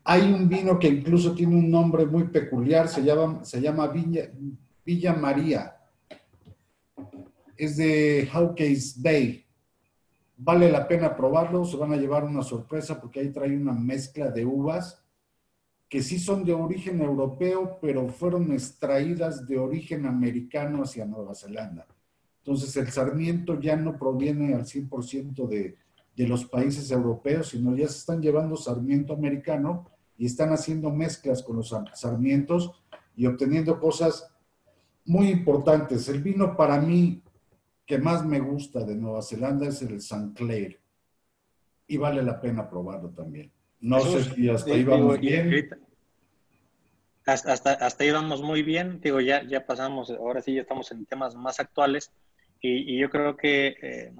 Hay 0.04 0.32
un 0.32 0.48
vino 0.48 0.78
que 0.78 0.88
incluso 0.88 1.34
tiene 1.34 1.56
un 1.56 1.72
nombre 1.72 2.06
muy 2.06 2.26
peculiar, 2.26 2.88
se 2.88 3.02
llama, 3.04 3.92
Villa 4.86 5.14
María. 5.14 5.77
Es 7.58 7.78
de 7.78 8.28
Hawke's 8.32 9.02
Bay. 9.02 9.44
Vale 10.38 10.72
la 10.72 10.88
pena 10.88 11.16
probarlo, 11.16 11.66
se 11.66 11.78
van 11.78 11.94
a 11.94 11.98
llevar 11.98 12.24
una 12.24 12.44
sorpresa 12.44 13.02
porque 13.02 13.20
ahí 13.20 13.30
trae 13.30 13.58
una 13.58 13.74
mezcla 13.74 14.30
de 14.30 14.46
uvas 14.46 15.04
que 15.90 16.04
sí 16.04 16.20
son 16.20 16.44
de 16.44 16.54
origen 16.54 17.02
europeo, 17.02 17.80
pero 17.82 18.08
fueron 18.10 18.52
extraídas 18.52 19.48
de 19.48 19.58
origen 19.58 20.06
americano 20.06 20.84
hacia 20.84 21.06
Nueva 21.06 21.34
Zelanda. 21.34 21.88
Entonces 22.40 22.76
el 22.76 22.90
sarmiento 22.92 23.60
ya 23.60 23.76
no 23.76 23.98
proviene 23.98 24.54
al 24.54 24.66
100% 24.66 25.48
de, 25.48 25.76
de 26.16 26.28
los 26.28 26.46
países 26.46 26.92
europeos, 26.92 27.50
sino 27.50 27.76
ya 27.76 27.88
se 27.88 28.00
están 28.00 28.22
llevando 28.22 28.58
sarmiento 28.58 29.14
americano 29.14 29.90
y 30.18 30.26
están 30.26 30.52
haciendo 30.52 30.90
mezclas 30.90 31.42
con 31.44 31.58
los 31.58 31.74
sarmientos 31.94 32.72
y 33.16 33.26
obteniendo 33.26 33.80
cosas 33.80 34.28
muy 35.06 35.30
importantes. 35.30 36.10
El 36.10 36.22
vino 36.22 36.58
para 36.58 36.82
mí 36.82 37.22
que 37.88 37.98
más 37.98 38.26
me 38.26 38.40
gusta 38.40 38.84
de 38.84 38.96
Nueva 38.96 39.22
Zelanda 39.22 39.66
es 39.66 39.82
el 39.82 40.02
Sancler 40.02 40.78
y 41.88 41.98
vale 41.98 42.22
la 42.22 42.40
pena 42.40 42.70
probarlo 42.70 43.10
también. 43.10 43.50
No 43.80 44.02
sé 44.02 44.24
si 44.24 44.50
hasta 44.50 44.74
ahí 44.74 44.84
vamos 44.84 45.20
bien. 45.22 45.70
hasta, 47.26 47.74
hasta, 47.74 48.04
ahí 48.04 48.12
vamos 48.12 48.42
muy 48.42 48.62
bien. 48.62 49.00
Digo, 49.00 49.22
ya, 49.22 49.42
ya 49.44 49.66
pasamos, 49.66 50.12
ahora 50.12 50.42
sí 50.42 50.54
ya 50.54 50.62
estamos 50.62 50.92
en 50.92 51.06
temas 51.06 51.36
más 51.36 51.62
actuales 51.62 52.12
y, 52.60 52.98
yo 52.98 53.10
creo 53.10 53.38
que 53.38 53.78
eh, 53.82 54.14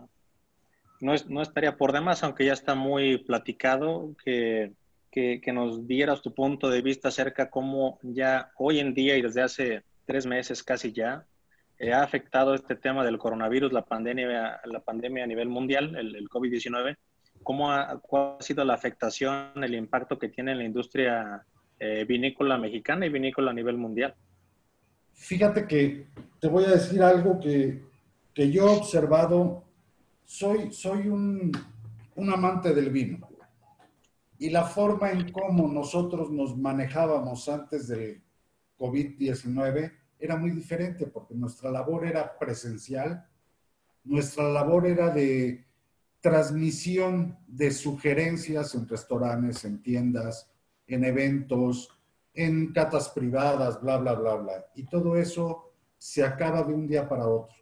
no, 1.02 1.14
es, 1.14 1.28
no 1.30 1.42
estaría 1.42 1.76
por 1.76 1.92
demás, 1.92 2.24
aunque 2.24 2.46
ya 2.46 2.54
está 2.54 2.74
muy 2.74 3.18
platicado, 3.18 4.16
que, 4.24 4.72
que, 5.12 5.52
nos 5.52 5.88
dieras 5.88 6.22
tu 6.22 6.34
punto 6.34 6.70
de 6.70 6.82
vista 6.82 7.10
acerca 7.10 7.50
cómo 7.50 8.00
ya 8.02 8.52
hoy 8.58 8.80
en 8.80 8.94
día 8.94 9.18
y 9.18 9.22
desde 9.22 9.42
hace 9.42 9.84
tres 10.06 10.26
meses 10.26 10.64
casi 10.64 10.94
ya 10.94 11.26
eh, 11.80 11.94
ha 11.94 12.02
afectado 12.04 12.54
este 12.54 12.76
tema 12.76 13.04
del 13.04 13.18
coronavirus, 13.18 13.72
la 13.72 13.86
pandemia, 13.86 14.62
la 14.66 14.80
pandemia 14.80 15.24
a 15.24 15.28
nivel 15.28 15.50
mundial, 15.50 15.96
el, 15.96 16.16
el 16.16 16.30
COVID-19. 16.30 16.98
¿Cómo 17.44 17.72
ha, 17.72 18.00
¿Cuál 18.00 18.38
ha 18.40 18.44
sido 18.44 18.66
la 18.66 18.74
afectación, 18.74 19.64
el 19.64 19.76
impacto 19.76 20.18
que 20.18 20.30
tiene 20.30 20.52
en 20.54 20.58
la 20.58 20.66
industria 20.66 21.46
eh, 21.80 22.06
vinícola 22.06 22.58
mexicana 22.58 23.06
y 23.06 23.10
vinícola 23.10 23.52
a 23.52 23.54
nivel 23.54 23.78
mundial. 23.78 24.16
Fíjate 25.14 25.68
que 25.68 26.08
te 26.40 26.48
voy 26.48 26.66
a 26.66 26.72
decir 26.72 27.04
algo 27.04 27.40
que, 27.40 27.84
que 28.34 28.52
yo 28.52 28.68
he 28.68 28.78
observado. 28.78 29.64
Soy, 30.24 30.74
soy 30.74 31.08
un, 31.08 31.52
un 32.16 32.34
amante 32.34 32.74
del 32.74 32.90
vino. 32.90 33.30
Y 34.40 34.50
la 34.50 34.64
forma 34.64 35.12
en 35.12 35.32
cómo 35.32 35.68
nosotros 35.68 36.32
nos 36.32 36.58
manejábamos 36.58 37.48
antes 37.48 37.88
del 37.88 38.24
COVID-19 38.80 39.92
era 40.20 40.36
muy 40.36 40.52
diferente 40.52 41.08
porque 41.08 41.36
nuestra 41.36 41.70
labor 41.72 42.06
era 42.06 42.38
presencial, 42.38 43.28
nuestra 44.04 44.50
labor 44.50 44.88
era 44.88 45.10
de 45.10 45.66
transmisión 46.20 47.38
de 47.48 47.72
sugerencias 47.72 48.74
en 48.76 48.88
restaurantes, 48.88 49.64
en 49.66 49.82
tiendas, 49.82 50.50
en 50.88 51.04
eventos, 51.04 51.90
en 52.34 52.74
catas 52.74 53.10
privadas, 53.10 53.82
bla, 53.82 53.98
bla, 53.98 54.14
bla, 54.14 54.36
bla. 54.36 54.66
Y 54.76 54.84
todo 54.84 55.16
eso 55.16 55.72
se 55.98 56.24
acaba 56.24 56.64
de 56.64 56.74
un 56.74 56.88
día 56.88 57.08
para 57.08 57.28
otro. 57.28 57.56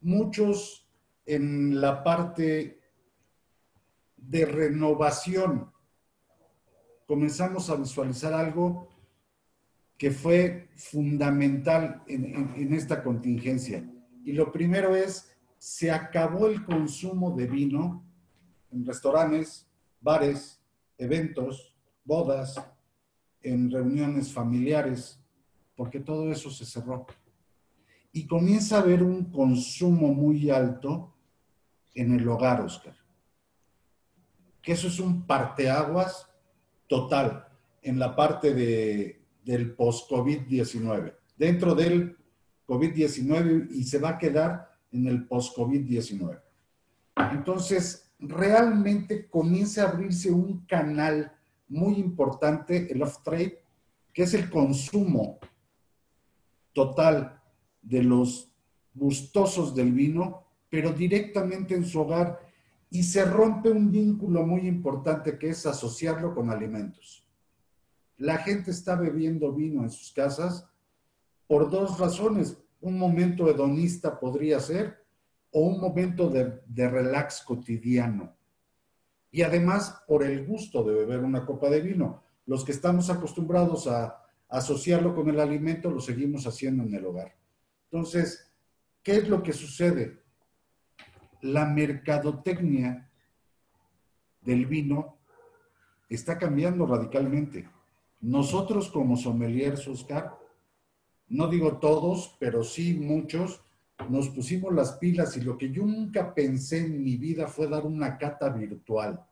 Muchos 0.00 0.88
en 1.26 1.80
la 1.80 2.02
parte 2.02 2.80
de 4.16 4.46
renovación 4.46 5.72
comenzamos 7.06 7.70
a 7.70 7.76
visualizar 7.76 8.32
algo 8.32 8.88
que 9.98 10.12
fue 10.12 10.68
fundamental 10.76 12.04
en, 12.06 12.72
esta 12.72 13.02
contingencia. 13.02 13.84
Y 14.24 14.32
lo 14.32 14.52
primero 14.52 14.94
es, 14.94 15.36
se 15.58 15.90
acabó 15.90 16.46
el 16.46 16.64
consumo 16.64 17.32
de 17.32 17.48
vino 17.48 18.06
en 18.70 18.86
restaurantes, 18.86 19.68
bares, 20.00 20.62
eventos, 20.96 21.74
bodas, 22.04 22.62
en 23.42 23.70
reuniones 23.70 24.32
familiares, 24.32 25.20
porque 25.74 25.98
todo 25.98 26.30
eso 26.30 26.48
se 26.48 26.64
cerró. 26.64 27.06
Y 28.12 28.26
comienza 28.26 28.76
a 28.76 28.82
haber 28.82 29.02
un 29.02 29.32
consumo 29.32 30.14
muy 30.14 30.48
alto 30.50 31.16
en 31.94 32.14
el 32.14 32.28
hogar, 32.28 32.60
Oscar. 32.60 32.94
Que 34.62 34.72
eso 34.72 34.86
es 34.86 35.00
un 35.00 35.26
parteaguas 35.26 36.30
total 36.86 37.48
en 37.82 37.98
la 37.98 38.14
parte 38.14 38.54
de, 38.54 39.17
del 39.48 39.74
post-COVID-19. 39.74 41.14
Dentro 41.38 41.74
del 41.74 42.18
COVID-19 42.66 43.70
y 43.70 43.82
se 43.84 43.98
va 43.98 44.10
a 44.10 44.18
quedar 44.18 44.76
en 44.92 45.06
el 45.06 45.26
post-COVID-19. 45.26 46.38
Entonces, 47.32 48.10
realmente 48.18 49.26
comienza 49.26 49.84
a 49.84 49.88
abrirse 49.88 50.30
un 50.30 50.66
canal 50.66 51.32
muy 51.66 51.94
importante 51.94 52.92
el 52.92 53.02
off-trade, 53.02 53.58
que 54.12 54.24
es 54.24 54.34
el 54.34 54.50
consumo 54.50 55.38
total 56.74 57.40
de 57.80 58.02
los 58.02 58.52
gustosos 58.94 59.74
del 59.74 59.92
vino, 59.92 60.44
pero 60.68 60.92
directamente 60.92 61.74
en 61.74 61.86
su 61.86 62.00
hogar 62.00 62.38
y 62.90 63.02
se 63.02 63.24
rompe 63.24 63.70
un 63.70 63.90
vínculo 63.90 64.46
muy 64.46 64.68
importante 64.68 65.38
que 65.38 65.48
es 65.48 65.64
asociarlo 65.64 66.34
con 66.34 66.50
alimentos. 66.50 67.27
La 68.18 68.38
gente 68.38 68.72
está 68.72 68.96
bebiendo 68.96 69.52
vino 69.52 69.82
en 69.82 69.90
sus 69.90 70.12
casas 70.12 70.68
por 71.46 71.70
dos 71.70 71.98
razones. 71.98 72.58
Un 72.80 72.98
momento 72.98 73.48
hedonista 73.48 74.18
podría 74.18 74.60
ser 74.60 75.04
o 75.52 75.60
un 75.60 75.80
momento 75.80 76.28
de, 76.28 76.60
relax 76.88 77.42
cotidiano 77.42 78.36
y 79.30 79.42
además 79.42 80.02
por 80.06 80.22
el 80.22 80.46
gusto 80.46 80.82
de 80.84 80.94
beber 80.94 81.20
una 81.20 81.46
copa 81.46 81.70
de 81.70 81.80
vino. 81.80 82.22
Los 82.46 82.64
que 82.64 82.72
estamos 82.72 83.08
acostumbrados 83.08 83.86
a 83.86 84.22
asociarlo 84.48 85.14
con 85.14 85.28
el 85.28 85.38
alimento 85.38 85.90
lo 85.90 86.00
seguimos 86.00 86.46
haciendo 86.46 86.82
en 86.82 86.94
el 86.94 87.04
hogar. 87.04 87.36
Entonces, 87.84 88.50
¿qué 89.02 89.16
es 89.16 89.28
lo 89.28 89.42
que 89.42 89.52
sucede? 89.52 90.22
La 91.42 91.66
mercadotecnia 91.66 93.10
del 94.40 94.66
vino 94.66 95.18
está 96.08 96.38
cambiando 96.38 96.86
radicalmente. 96.86 97.68
Nosotros 98.20 98.90
como 98.90 99.16
sommeliers, 99.16 99.86
Oscar, 99.88 100.36
no 101.28 101.48
digo 101.48 101.78
todos, 101.78 102.36
pero 102.40 102.64
sí 102.64 102.94
muchos, 102.94 103.62
nos 104.08 104.28
pusimos 104.30 104.72
las 104.72 104.92
pilas 104.92 105.36
y 105.36 105.40
lo 105.40 105.58
que 105.58 105.70
yo 105.70 105.84
nunca 105.84 106.34
pensé 106.34 106.78
en 106.78 107.02
mi 107.02 107.16
vida 107.16 107.48
fue 107.48 107.68
dar 107.68 107.84
una 107.84 108.16
cata 108.16 108.48
virtual. 108.48 109.24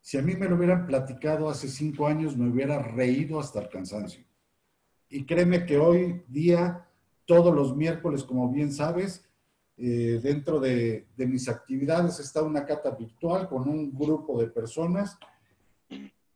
Si 0.00 0.18
a 0.18 0.22
mí 0.22 0.34
me 0.34 0.48
lo 0.48 0.56
hubieran 0.56 0.86
platicado 0.86 1.48
hace 1.48 1.68
cinco 1.68 2.06
años, 2.06 2.36
me 2.36 2.48
hubiera 2.48 2.80
reído 2.82 3.40
hasta 3.40 3.60
el 3.60 3.68
cansancio. 3.68 4.24
Y 5.08 5.24
créeme 5.24 5.64
que 5.64 5.78
hoy 5.78 6.22
día, 6.28 6.86
todos 7.24 7.54
los 7.54 7.76
miércoles, 7.76 8.24
como 8.24 8.50
bien 8.50 8.72
sabes, 8.72 9.24
eh, 9.76 10.20
dentro 10.22 10.60
de, 10.60 11.06
de 11.16 11.26
mis 11.26 11.48
actividades 11.48 12.18
está 12.20 12.42
una 12.42 12.66
cata 12.66 12.90
virtual 12.90 13.48
con 13.48 13.68
un 13.68 13.96
grupo 13.96 14.40
de 14.40 14.48
personas. 14.48 15.18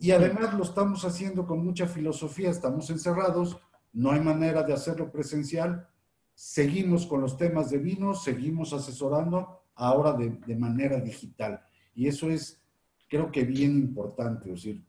Y 0.03 0.11
además 0.11 0.53
lo 0.55 0.64
estamos 0.64 1.05
haciendo 1.05 1.46
con 1.46 1.64
mucha 1.64 1.86
filosofía, 1.86 2.50
estamos 2.50 2.90
encerrados, 2.90 3.61
no 3.92 4.11
hay 4.11 4.18
manera 4.18 4.64
de 4.64 4.72
hacerlo 4.72 5.12
presencial, 5.12 5.86
seguimos 6.34 7.07
con 7.07 7.20
los 7.20 7.36
temas 7.36 7.70
de 7.70 7.78
vino, 7.78 8.12
seguimos 8.12 8.72
asesorando 8.72 9.62
ahora 9.76 10.14
de, 10.14 10.57
manera 10.57 10.98
digital. 10.98 11.62
Y 11.94 12.09
eso 12.09 12.28
es, 12.28 12.61
creo 13.09 13.30
que 13.30 13.44
bien 13.44 13.78
importante, 13.78 14.48
es 14.48 14.64
decir, 14.64 14.84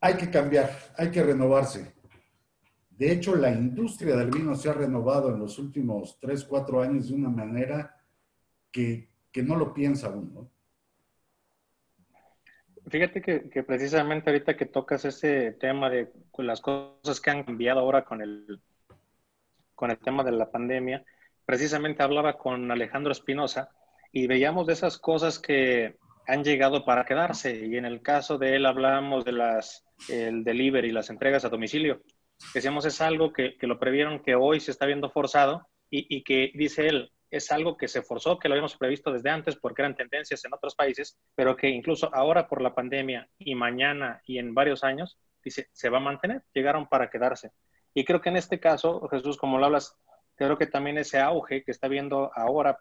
hay 0.00 0.14
que 0.14 0.30
cambiar, 0.30 0.70
hay 0.96 1.10
que 1.10 1.24
renovarse. 1.24 1.96
De 2.90 3.10
hecho, 3.10 3.34
la 3.34 3.50
industria 3.50 4.14
del 4.14 4.30
vino 4.30 4.54
se 4.54 4.70
ha 4.70 4.72
renovado 4.72 5.34
en 5.34 5.40
los 5.40 5.58
últimos 5.58 6.16
tres, 6.20 6.44
cuatro 6.44 6.80
años 6.80 7.08
de 7.08 7.14
una 7.14 7.28
manera 7.28 8.00
que, 8.70 9.10
no 9.42 9.56
lo 9.56 9.74
piensa 9.74 10.10
uno. 10.10 10.48
Fíjate 12.90 13.22
que, 13.22 13.62
precisamente 13.62 14.30
ahorita 14.30 14.56
que 14.56 14.66
tocas 14.66 15.04
ese 15.04 15.52
tema 15.52 15.88
de 15.88 16.12
las 16.38 16.60
cosas 16.60 17.20
que 17.20 17.30
han 17.30 17.44
cambiado 17.44 17.80
ahora 17.80 18.04
con 18.04 18.20
el, 18.20 18.60
con 19.74 19.90
el 19.90 19.98
tema 19.98 20.24
de 20.24 20.32
la 20.32 20.50
pandemia, 20.50 21.04
precisamente 21.44 22.02
hablaba 22.02 22.36
con 22.36 22.70
Alejandro 22.70 23.12
Espinosa 23.12 23.70
y 24.12 24.26
veíamos 24.26 24.66
de 24.66 24.74
esas 24.74 24.98
cosas 24.98 25.38
que 25.38 25.96
han 26.26 26.44
llegado 26.44 26.84
para 26.84 27.04
quedarse. 27.04 27.66
Y 27.66 27.76
en 27.76 27.84
el 27.84 28.02
caso 28.02 28.36
de 28.36 28.56
él 28.56 28.66
hablábamos 28.66 29.24
de 29.24 29.32
las, 29.32 29.84
el 30.08 30.44
delivery, 30.44 30.90
las 30.90 31.10
entregas 31.10 31.44
a 31.44 31.48
domicilio. 31.48 32.02
Decíamos, 32.54 32.84
es 32.84 33.00
algo 33.00 33.32
que, 33.32 33.56
que 33.56 33.66
lo 33.66 33.78
previeron 33.78 34.22
que 34.22 34.34
hoy 34.34 34.60
se 34.60 34.72
está 34.72 34.86
viendo 34.86 35.10
forzado 35.10 35.66
y, 35.88 36.14
y, 36.14 36.22
que, 36.24 36.50
dice 36.54 36.88
él, 36.88 37.12
es 37.32 37.50
algo 37.50 37.78
que 37.78 37.88
se 37.88 38.02
forzó, 38.02 38.38
que 38.38 38.46
lo 38.46 38.54
habíamos 38.54 38.76
previsto 38.76 39.10
desde 39.10 39.30
antes 39.30 39.56
porque 39.56 39.80
eran 39.80 39.96
tendencias 39.96 40.44
en 40.44 40.52
otros 40.52 40.74
países, 40.74 41.18
pero 41.34 41.56
que 41.56 41.68
incluso 41.68 42.14
ahora 42.14 42.46
por 42.46 42.60
la 42.60 42.74
pandemia 42.74 43.26
y 43.38 43.54
mañana 43.54 44.20
y 44.26 44.38
en 44.38 44.54
varios 44.54 44.84
años, 44.84 45.18
dice, 45.42 45.68
se 45.72 45.88
va 45.88 45.96
a 45.96 46.02
mantener, 46.02 46.42
llegaron 46.52 46.86
para 46.86 47.08
quedarse. 47.08 47.50
Y 47.94 48.04
creo 48.04 48.20
que 48.20 48.28
en 48.28 48.36
este 48.36 48.60
caso, 48.60 49.08
Jesús, 49.08 49.38
como 49.38 49.58
lo 49.58 49.64
hablas, 49.64 49.96
creo 50.36 50.58
que 50.58 50.66
también 50.66 50.98
ese 50.98 51.20
auge 51.20 51.64
que 51.64 51.70
está 51.70 51.88
viendo 51.88 52.30
ahora, 52.34 52.78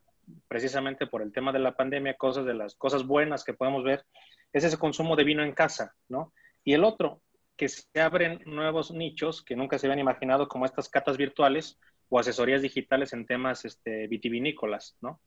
precisamente 0.49 1.07
por 1.07 1.21
el 1.21 1.31
tema 1.31 1.53
de 1.53 1.59
la 1.59 1.73
pandemia, 1.73 2.15
cosas 2.15 2.45
de 2.45 2.53
las 2.53 2.75
cosas 2.75 3.05
buenas 3.07 3.45
que 3.45 3.53
podemos 3.53 3.85
ver, 3.85 4.05
es 4.51 4.65
ese 4.65 4.77
consumo 4.77 5.15
de 5.15 5.23
vino 5.23 5.43
en 5.43 5.53
casa, 5.53 5.95
¿no? 6.09 6.33
Y 6.65 6.73
el 6.73 6.83
otro, 6.83 7.21
que 7.55 7.69
se 7.69 8.01
abren 8.01 8.41
nuevos 8.45 8.91
nichos 8.91 9.43
que 9.43 9.55
nunca 9.55 9.77
se 9.77 9.87
habían 9.87 9.99
imaginado, 9.99 10.49
como 10.49 10.65
estas 10.65 10.89
catas 10.89 11.15
virtuales 11.15 11.79
o 12.11 12.19
asesorías 12.19 12.61
digitales 12.61 13.13
en 13.13 13.25
temas 13.25 13.65
este, 13.65 14.05
vitivinícolas, 14.07 14.97
¿no? 15.01 15.19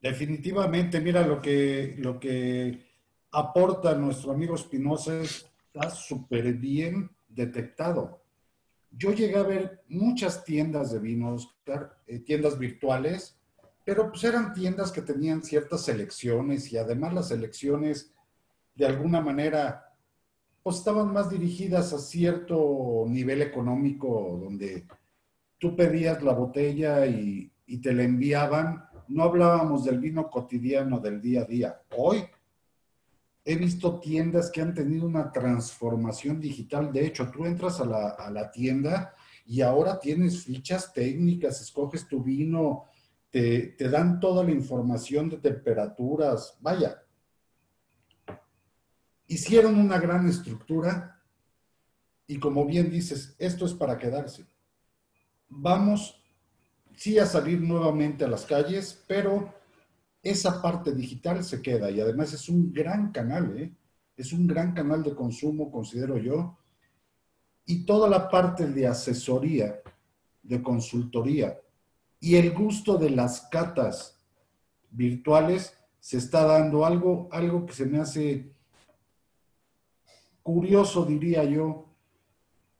Definitivamente, 0.00 1.00
mira, 1.00 1.24
lo 1.24 1.40
que, 1.40 1.94
lo 1.98 2.18
que 2.18 2.80
aporta 3.30 3.94
nuestro 3.94 4.32
amigo 4.32 4.56
Espinosa 4.56 5.22
está 5.22 5.90
súper 5.90 6.54
bien 6.54 7.10
detectado 7.28 8.26
yo 8.96 9.12
llegué 9.12 9.36
a 9.36 9.42
ver 9.42 9.82
muchas 9.88 10.44
tiendas 10.44 10.92
de 10.92 10.98
vinos, 10.98 11.54
eh, 12.06 12.20
tiendas 12.20 12.58
virtuales, 12.58 13.38
pero 13.84 14.10
pues 14.10 14.24
eran 14.24 14.52
tiendas 14.54 14.90
que 14.90 15.02
tenían 15.02 15.44
ciertas 15.44 15.84
selecciones 15.84 16.72
y 16.72 16.78
además 16.78 17.12
las 17.12 17.28
selecciones 17.28 18.12
de 18.74 18.86
alguna 18.86 19.20
manera 19.20 19.82
pues 20.62 20.78
estaban 20.78 21.12
más 21.12 21.30
dirigidas 21.30 21.92
a 21.92 21.98
cierto 21.98 23.04
nivel 23.06 23.42
económico 23.42 24.40
donde 24.42 24.84
tú 25.58 25.74
pedías 25.74 26.22
la 26.22 26.32
botella 26.32 27.06
y, 27.06 27.52
te 27.82 27.92
la 27.92 28.04
enviaban. 28.04 28.84
No 29.08 29.24
hablábamos 29.24 29.84
del 29.84 29.98
vino 29.98 30.30
cotidiano 30.30 31.00
del 31.00 31.20
día 31.20 31.42
a 31.42 31.44
día. 31.44 31.80
Hoy 31.96 32.24
he 33.44 33.56
visto 33.56 34.00
tiendas 34.00 34.50
que 34.50 34.60
han 34.60 34.74
tenido 34.74 35.06
una 35.06 35.30
transformación 35.30 36.40
digital. 36.40 36.92
De 36.92 37.06
hecho, 37.06 37.30
tú 37.30 37.44
entras 37.44 37.80
a 37.80 38.30
la, 38.30 38.50
tienda 38.50 39.14
y 39.46 39.60
ahora 39.60 40.00
tienes 40.00 40.44
fichas 40.44 40.92
técnicas, 40.92 41.60
escoges 41.60 42.08
tu 42.08 42.22
vino, 42.22 42.84
te, 43.30 43.76
dan 43.78 44.18
toda 44.18 44.42
la 44.42 44.50
información 44.50 45.28
de 45.28 45.38
temperaturas. 45.38 46.56
Vaya, 46.60 47.02
hicieron 49.28 49.78
una 49.78 49.98
gran 49.98 50.26
estructura 50.28 51.20
y 52.26 52.38
como 52.38 52.66
bien 52.66 52.90
dices, 52.90 53.36
esto 53.38 53.66
es 53.66 53.74
para 53.74 53.98
quedarse. 53.98 54.44
Vamos, 55.48 56.20
sí, 56.94 57.18
a 57.18 57.26
salir 57.26 57.60
nuevamente 57.60 58.24
a 58.24 58.28
las 58.28 58.44
calles, 58.44 59.02
pero 59.06 59.54
esa 60.22 60.60
parte 60.60 60.92
digital 60.92 61.44
se 61.44 61.62
queda 61.62 61.90
y 61.90 62.00
además 62.00 62.32
es 62.32 62.48
un 62.48 62.72
gran 62.72 63.12
canal, 63.12 63.56
¿eh? 63.58 63.72
es 64.16 64.32
un 64.32 64.46
gran 64.46 64.72
canal 64.72 65.02
de 65.02 65.14
consumo, 65.14 65.70
considero 65.70 66.18
yo, 66.18 66.58
y 67.64 67.84
toda 67.84 68.08
la 68.08 68.28
parte 68.28 68.66
de 68.66 68.86
asesoría, 68.86 69.80
de 70.42 70.62
consultoría 70.62 71.58
y 72.20 72.36
el 72.36 72.52
gusto 72.52 72.96
de 72.96 73.10
las 73.10 73.42
catas 73.42 74.18
virtuales 74.90 75.76
se 76.00 76.18
está 76.18 76.44
dando 76.44 76.86
algo, 76.86 77.28
algo 77.32 77.66
que 77.66 77.72
se 77.72 77.86
me 77.86 77.98
hace 77.98 78.52
curioso, 80.42 81.04
diría 81.04 81.44
yo, 81.44 81.85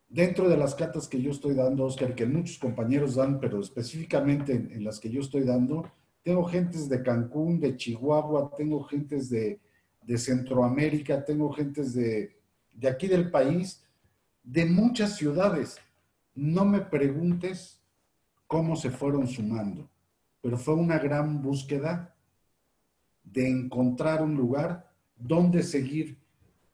dentro 0.08 0.48
de 0.48 0.56
las 0.56 0.74
catas 0.74 1.08
que 1.08 1.20
yo 1.20 1.30
estoy 1.30 1.54
dando, 1.54 1.84
Oscar, 1.84 2.14
que 2.14 2.26
muchos 2.26 2.58
compañeros 2.58 3.14
dan, 3.16 3.40
pero 3.40 3.60
específicamente 3.60 4.52
en, 4.52 4.84
las 4.84 5.00
que 5.00 5.10
yo 5.10 5.20
estoy 5.20 5.42
dando, 5.42 5.90
tengo 6.22 6.44
gentes 6.44 6.88
de 6.88 7.02
Cancún, 7.02 7.60
de 7.60 7.76
Chihuahua, 7.76 8.52
tengo 8.56 8.82
gentes 8.84 9.30
de, 9.30 9.60
Centroamérica, 10.16 11.24
tengo 11.24 11.52
gentes 11.52 11.92
de 11.94 12.88
aquí 12.88 13.08
del 13.08 13.28
país, 13.28 13.84
de 14.44 14.64
muchas 14.64 15.16
ciudades. 15.16 15.78
No 16.34 16.64
me 16.64 16.80
preguntes 16.80 17.82
cómo 18.46 18.76
se 18.76 18.90
fueron 18.90 19.26
sumando, 19.26 19.90
pero 20.40 20.56
fue 20.56 20.74
una 20.74 20.98
gran 20.98 21.42
búsqueda 21.42 22.14
de 23.24 23.48
encontrar 23.48 24.22
un 24.22 24.36
lugar 24.36 24.88
donde 25.16 25.62
seguir 25.62 26.16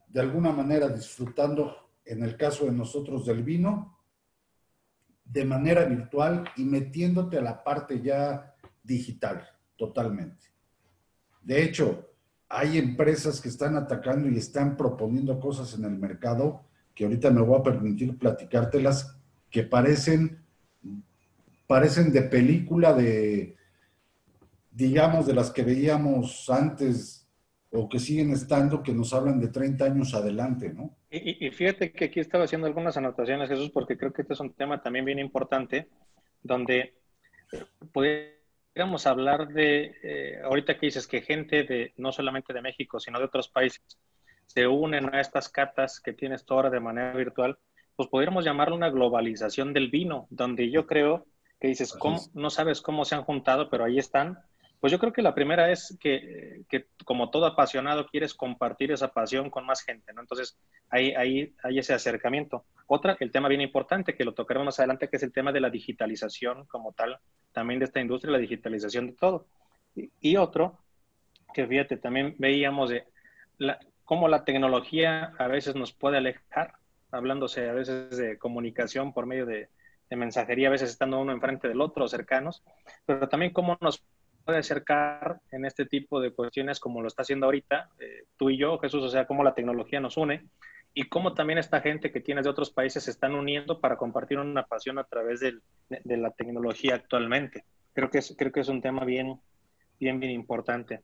de 0.09 0.21
alguna 0.21 0.53
manera 0.53 0.89
disfrutando, 0.89 1.82
en 2.05 2.23
el 2.23 2.37
caso 2.37 2.65
de 2.67 2.73
nosotros, 2.73 3.27
del 3.27 3.43
vino, 3.43 3.99
de 5.25 5.45
manera 5.45 5.85
virtual 5.85 6.45
y 6.57 6.65
metiéndote 6.65 7.39
a 7.39 7.43
la 7.43 7.63
parte 7.63 8.01
ya 8.01 8.55
digital, 8.83 9.49
totalmente. 9.77 10.47
De 11.43 11.63
hecho, 11.63 12.09
hay 12.49 12.79
empresas 12.79 13.41
que 13.41 13.49
están 13.49 13.77
atacando 13.77 14.29
y 14.29 14.37
están 14.37 14.77
proponiendo 14.77 15.41
cosas 15.41 15.75
en 15.75 15.85
el 15.85 15.99
mercado 15.99 16.67
que 16.95 17.05
ahorita 17.05 17.31
me 17.31 17.41
voy 17.41 17.59
a 17.59 17.63
permitir 17.63 18.19
platicártelas 18.19 19.17
que 19.51 19.63
parecen, 19.63 20.45
parecen 21.67 22.13
de 22.13 22.23
película 22.23 22.93
de, 22.93 23.57
digamos, 24.71 25.27
de 25.27 25.35
las 25.35 25.51
que 25.51 25.63
veíamos 25.63 26.49
antes 26.51 27.27
o 27.71 27.89
que 27.89 27.99
siguen 27.99 28.33
estando, 28.33 28.83
que 28.83 28.93
nos 28.93 29.15
hablan 29.15 29.41
de 29.41 29.49
30 29.49 29.85
años 29.85 30.13
adelante, 30.13 30.73
¿no? 30.73 30.95
Y, 31.13 31.47
y, 31.47 31.51
fíjate 31.51 31.93
que 31.93 32.07
aquí 32.07 32.21
estaba 32.21 32.45
haciendo 32.45 32.67
algunas 32.67 32.97
anotaciones, 32.97 33.51
Jesús, 33.51 33.71
porque 33.71 33.99
creo 33.99 34.13
que 34.15 34.23
este 34.23 34.33
es 34.33 34.41
un 34.41 34.55
tema 34.55 34.83
también 34.83 35.05
bien 35.05 35.19
importante, 35.19 35.89
donde 36.43 36.95
puede 37.93 38.43
a 38.75 39.11
hablar 39.11 39.49
de, 39.49 39.95
eh, 40.03 40.41
ahorita 40.43 40.79
que 40.79 40.87
dices 40.87 41.07
que 41.07 41.21
gente 41.21 41.65
de, 41.65 41.93
no 41.97 42.13
solamente 42.13 42.53
de 42.53 42.63
México, 42.63 42.99
sino 42.99 43.19
de 43.19 43.27
otros 43.27 43.49
países, 43.49 43.83
se 44.47 44.67
unen 44.67 45.15
a 45.15 45.21
estas 45.21 45.49
catas 45.49 46.01
que 46.01 46.13
tienes 46.13 46.45
tú 46.45 46.55
ahora 46.55 46.71
de 46.71 46.81
manera 46.81 47.13
virtual, 47.13 47.59
pues 47.95 48.09
podríamos 48.09 48.45
llamarlo 48.45 48.75
una 48.75 48.91
globalización 48.91 49.73
del 49.73 49.91
vino, 49.91 50.27
donde 50.31 50.71
yo 50.71 50.87
creo 50.87 51.27
que 51.61 51.69
dices, 51.69 51.93
¿cómo? 51.93 52.21
no 52.35 52.51
sabes 52.51 52.81
cómo 52.81 53.05
se 53.05 53.15
han 53.15 53.23
juntado, 53.23 53.69
pero 53.69 53.85
ahí 53.85 53.99
están 53.99 54.39
pues 54.83 54.91
yo 54.91 54.99
creo 54.99 55.13
que 55.13 55.23
la 55.23 55.33
primera 55.33 55.71
es 55.71 55.97
que, 56.01 56.65
como 57.05 57.31
todo 57.31 57.47
apasionado 57.47 58.09
quieres 58.09 58.35
compartir 58.35 58.91
esa 58.91 59.13
pasión 59.13 59.49
con 59.49 59.65
más 59.65 59.81
gente, 59.83 60.13
¿no? 60.13 60.23
Entonces 60.23 60.59
ahí 60.91 61.13
hay, 61.13 61.55
hay 61.63 61.79
ese 61.79 61.95
acercamiento. 61.95 62.65
Otra, 62.89 63.17
el 63.21 63.31
tema 63.31 63.47
bien 63.47 63.61
importante 63.61 64.17
que 64.17 64.25
lo 64.25 64.35
tocaremos 64.35 64.67
más 64.67 64.81
adelante, 64.81 65.09
que 65.09 65.19
es 65.19 65.23
el 65.23 65.31
tema 65.31 65.53
de 65.53 65.61
la 65.61 65.71
digitalización 65.71 66.67
como 66.67 66.93
tal, 66.95 67.21
también 67.53 67.79
de 67.79 67.85
esta 67.85 68.01
industria, 68.01 68.33
la 68.33 68.39
digitalización 68.39 69.07
de 69.07 69.13
todo. 69.13 69.47
Y, 70.21 70.35
otro, 70.35 70.81
que 71.55 71.65
fíjate, 71.65 71.97
también 71.97 72.35
veíamos 72.41 72.91
de 72.91 73.05
la, 73.59 73.79
cómo 74.05 74.27
la 74.27 74.45
tecnología 74.45 75.33
a 75.39 75.47
veces 75.47 75.77
nos 75.77 75.93
puede 75.93 76.17
alejar, 76.17 76.73
hablándose 77.13 77.69
a 77.69 77.73
veces 77.73 78.17
de 78.17 78.37
comunicación 78.37 79.13
por 79.13 79.27
medio 79.27 79.47
de, 79.47 79.69
de 80.11 80.17
mensajería, 80.17 80.67
a 80.67 80.73
veces 80.73 80.91
estando 80.91 81.21
uno 81.21 81.31
enfrente 81.31 81.69
del 81.69 81.81
otro, 81.81 82.09
cercanos, 82.09 82.65
pero 83.07 83.29
también 83.29 83.53
cómo 83.53 83.79
nos 83.81 84.03
puede 84.43 84.59
acercar 84.59 85.41
en 85.51 85.65
este 85.65 85.87
tipo 85.87 86.21
de 86.21 86.33
cuestiones 86.33 86.81
como 86.81 87.01
lo 87.01 87.09
está 87.09 87.23
haciendo 87.23 87.47
ahorita 87.47 87.91
eh, 87.99 88.25
tú 88.37 88.51
y 88.51 88.59
yo, 88.59 88.79
Jesús, 88.79 89.03
o 89.03 89.09
sea, 89.09 89.27
cómo 89.27 89.45
la 89.45 89.55
tecnología 89.55 90.01
nos 90.01 90.17
une 90.17 90.47
y 90.95 91.09
cómo 91.09 91.35
también 91.35 91.59
esta 91.59 91.81
gente 91.81 92.13
que 92.13 92.21
tienes 92.21 92.45
de 92.45 92.51
otros 92.51 92.71
países 92.71 93.05
se 93.05 93.11
están 93.11 93.35
uniendo 93.35 93.81
para 93.81 93.97
compartir 93.97 94.39
una 94.39 94.65
pasión 94.65 94.99
a 94.99 95.05
través 95.05 95.41
de, 95.41 95.59
la 96.05 96.31
tecnología 96.31 96.95
actualmente. 96.97 97.65
Creo 97.95 98.11
que 98.11 98.19
es, 98.19 98.35
creo 98.37 98.53
que 98.53 98.61
es 98.61 98.69
un 98.69 98.83
tema 98.83 99.05
bien, 99.05 99.41
bien, 99.99 100.21
bien 100.21 100.33
importante. 100.33 101.01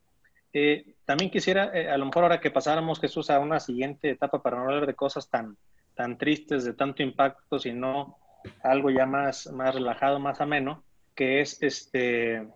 Eh, 0.53 0.95
también 1.05 1.31
quisiera, 1.31 1.71
eh, 1.75 1.89
a 1.89 1.97
lo 1.97 2.07
mejor 2.07 2.25
ahora 2.25 2.41
que 2.41 2.51
pasáramos, 2.51 3.01
Jesús, 3.01 3.31
a 3.31 3.39
una 3.39 3.61
siguiente 3.61 4.11
etapa 4.11 4.43
para 4.43 4.59
no 4.59 4.65
hablar 4.65 4.87
de 4.87 4.95
cosas 4.95 5.29
tan, 5.31 5.57
tan 5.95 6.19
tristes, 6.19 6.65
de 6.65 6.75
tanto 6.75 7.03
impacto, 7.03 7.59
sino 7.59 8.19
algo 8.63 8.91
ya 8.91 9.07
más, 9.07 9.47
más 9.53 9.75
relajado, 9.75 10.19
más 10.19 10.41
ameno, 10.41 10.85
que 11.15 11.41
es 11.41 11.63
este, 11.63 12.47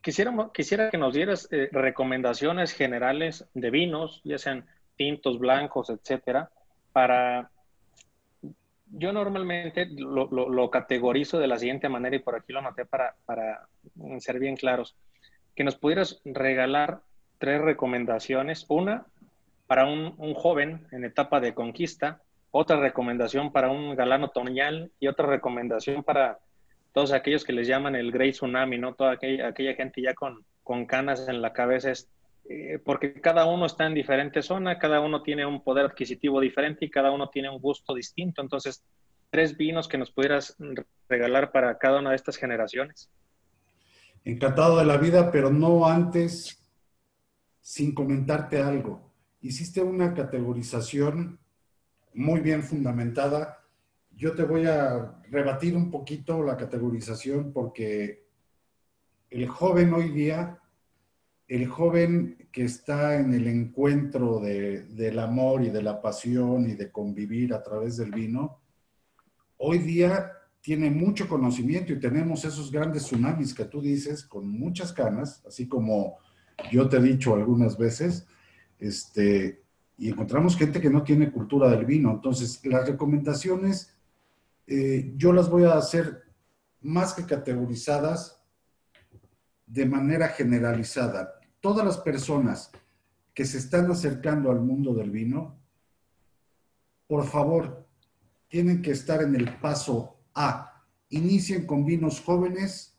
quisiera, 0.00 0.32
quisiera 0.52 0.90
que 0.90 0.98
nos 0.98 1.14
dieras 1.14 1.48
eh, 1.50 1.68
recomendaciones 1.72 2.72
generales 2.72 3.46
de 3.54 3.70
vinos, 3.70 4.20
ya 4.24 4.38
sean 4.38 4.66
tintos, 4.96 5.38
blancos, 5.38 5.90
etcétera, 5.90 6.50
para... 6.92 7.50
Yo 8.92 9.12
normalmente 9.12 9.86
lo, 9.86 10.26
lo, 10.28 10.70
categorizo 10.70 11.38
de 11.38 11.46
la 11.46 11.60
siguiente 11.60 11.88
manera 11.88 12.16
y 12.16 12.18
por 12.18 12.34
aquí 12.34 12.52
lo 12.52 12.58
anoté 12.58 12.84
para, 12.84 13.14
para 13.24 13.68
ser 14.18 14.40
bien 14.40 14.56
claros. 14.56 14.96
Que 15.54 15.62
nos 15.62 15.76
pudieras 15.76 16.20
regalar 16.24 17.00
tres 17.38 17.60
recomendaciones. 17.60 18.66
Una, 18.68 19.06
para 19.68 19.86
un, 19.86 20.14
un, 20.18 20.34
joven 20.34 20.88
en 20.90 21.04
etapa 21.04 21.38
de 21.38 21.54
conquista, 21.54 22.20
otra 22.50 22.80
recomendación 22.80 23.52
para 23.52 23.70
un 23.70 23.94
galán 23.94 24.24
otoñal 24.24 24.90
y 24.98 25.06
otra 25.06 25.26
recomendación 25.26 26.02
para 26.02 26.40
todos 26.92 27.12
aquellos 27.12 27.44
que 27.44 27.52
les 27.52 27.66
llaman 27.66 27.94
el 27.94 28.12
Grey 28.12 28.32
Tsunami, 28.32 28.78
¿no? 28.78 28.94
Toda 28.94 29.12
aquella, 29.12 29.52
gente 29.74 30.02
ya 30.02 30.14
con, 30.14 30.44
con 30.62 30.86
canas 30.86 31.28
en 31.28 31.40
la 31.40 31.52
cabeza, 31.52 31.90
es, 31.90 32.08
eh, 32.48 32.78
porque 32.84 33.20
cada 33.20 33.46
uno 33.46 33.66
está 33.66 33.86
en 33.86 33.94
diferente 33.94 34.42
zona, 34.42 34.78
cada 34.78 35.00
uno 35.00 35.22
tiene 35.22 35.46
un 35.46 35.62
poder 35.62 35.86
adquisitivo 35.86 36.40
diferente 36.40 36.84
y 36.84 36.90
cada 36.90 37.10
uno 37.12 37.28
tiene 37.28 37.48
un 37.48 37.60
gusto 37.60 37.94
distinto. 37.94 38.42
Entonces, 38.42 38.82
tres 39.30 39.56
vinos 39.56 39.86
que 39.86 39.98
nos 39.98 40.10
pudieras 40.10 40.56
regalar 41.08 41.52
para 41.52 41.78
cada 41.78 42.00
una 42.00 42.10
de 42.10 42.16
estas 42.16 42.36
generaciones. 42.36 43.08
Encantado 44.24 44.78
de 44.78 44.84
la 44.84 44.96
vida, 44.96 45.30
pero 45.30 45.50
no 45.50 45.86
antes, 45.86 46.60
sin 47.60 47.94
comentarte 47.94 48.60
algo. 48.60 49.10
Hiciste 49.40 49.80
una 49.80 50.12
categorización 50.12 51.38
muy 52.12 52.40
bien 52.40 52.62
fundamentada 52.62 53.59
yo 54.20 54.34
te 54.34 54.42
voy 54.42 54.66
a 54.66 55.18
rebatir 55.30 55.74
un 55.74 55.90
poquito 55.90 56.42
la 56.42 56.58
categorización 56.58 57.54
porque 57.54 58.26
el 59.30 59.48
joven 59.48 59.94
hoy 59.94 60.10
día, 60.10 60.60
el 61.48 61.66
joven 61.66 62.36
que 62.52 62.64
está 62.64 63.18
en 63.18 63.32
el 63.32 63.46
encuentro 63.46 64.38
del 64.38 65.18
amor 65.18 65.62
y 65.64 65.70
de 65.70 65.82
la 65.82 66.02
pasión 66.02 66.68
y 66.68 66.74
de 66.74 66.92
convivir 66.92 67.54
a 67.54 67.62
través 67.62 67.96
del 67.96 68.10
vino, 68.10 68.60
hoy 69.56 69.78
día 69.78 70.32
tiene 70.60 70.90
mucho 70.90 71.26
conocimiento 71.26 71.94
y 71.94 71.98
tenemos 71.98 72.44
esos 72.44 72.70
grandes 72.70 73.04
tsunamis 73.04 73.54
que 73.54 73.64
tú 73.64 73.80
dices 73.80 74.22
con 74.22 74.46
muchas 74.46 74.92
canas, 74.92 75.42
así 75.46 75.66
como 75.66 76.18
yo 76.70 76.90
te 76.90 76.98
he 76.98 77.02
dicho 77.02 77.34
algunas 77.34 77.78
veces, 77.78 78.26
este, 78.78 79.62
y 79.96 80.10
encontramos 80.10 80.58
gente 80.58 80.78
que 80.78 80.90
no 80.90 81.02
tiene 81.02 81.32
cultura 81.32 81.70
del 81.70 81.86
vino. 81.86 82.10
Entonces, 82.10 82.60
las 82.66 82.86
recomendaciones 82.86 83.96
eh, 84.70 85.12
yo 85.16 85.32
las 85.34 85.50
voy 85.50 85.64
a 85.64 85.74
hacer 85.74 86.22
más 86.80 87.12
que 87.12 87.26
categorizadas 87.26 88.42
de 89.66 89.84
manera 89.84 90.28
generalizada. 90.28 91.34
Todas 91.60 91.84
las 91.84 91.98
personas 91.98 92.70
que 93.34 93.44
se 93.44 93.58
están 93.58 93.90
acercando 93.90 94.50
al 94.50 94.60
mundo 94.60 94.94
del 94.94 95.10
vino 95.10 95.60
por 97.10 97.26
favor, 97.26 97.88
tienen 98.46 98.82
que 98.82 98.92
estar 98.92 99.20
en 99.20 99.34
el 99.34 99.58
paso 99.58 100.20
A. 100.32 100.84
Inicien 101.08 101.66
con 101.66 101.84
vinos 101.84 102.20
jóvenes, 102.20 102.96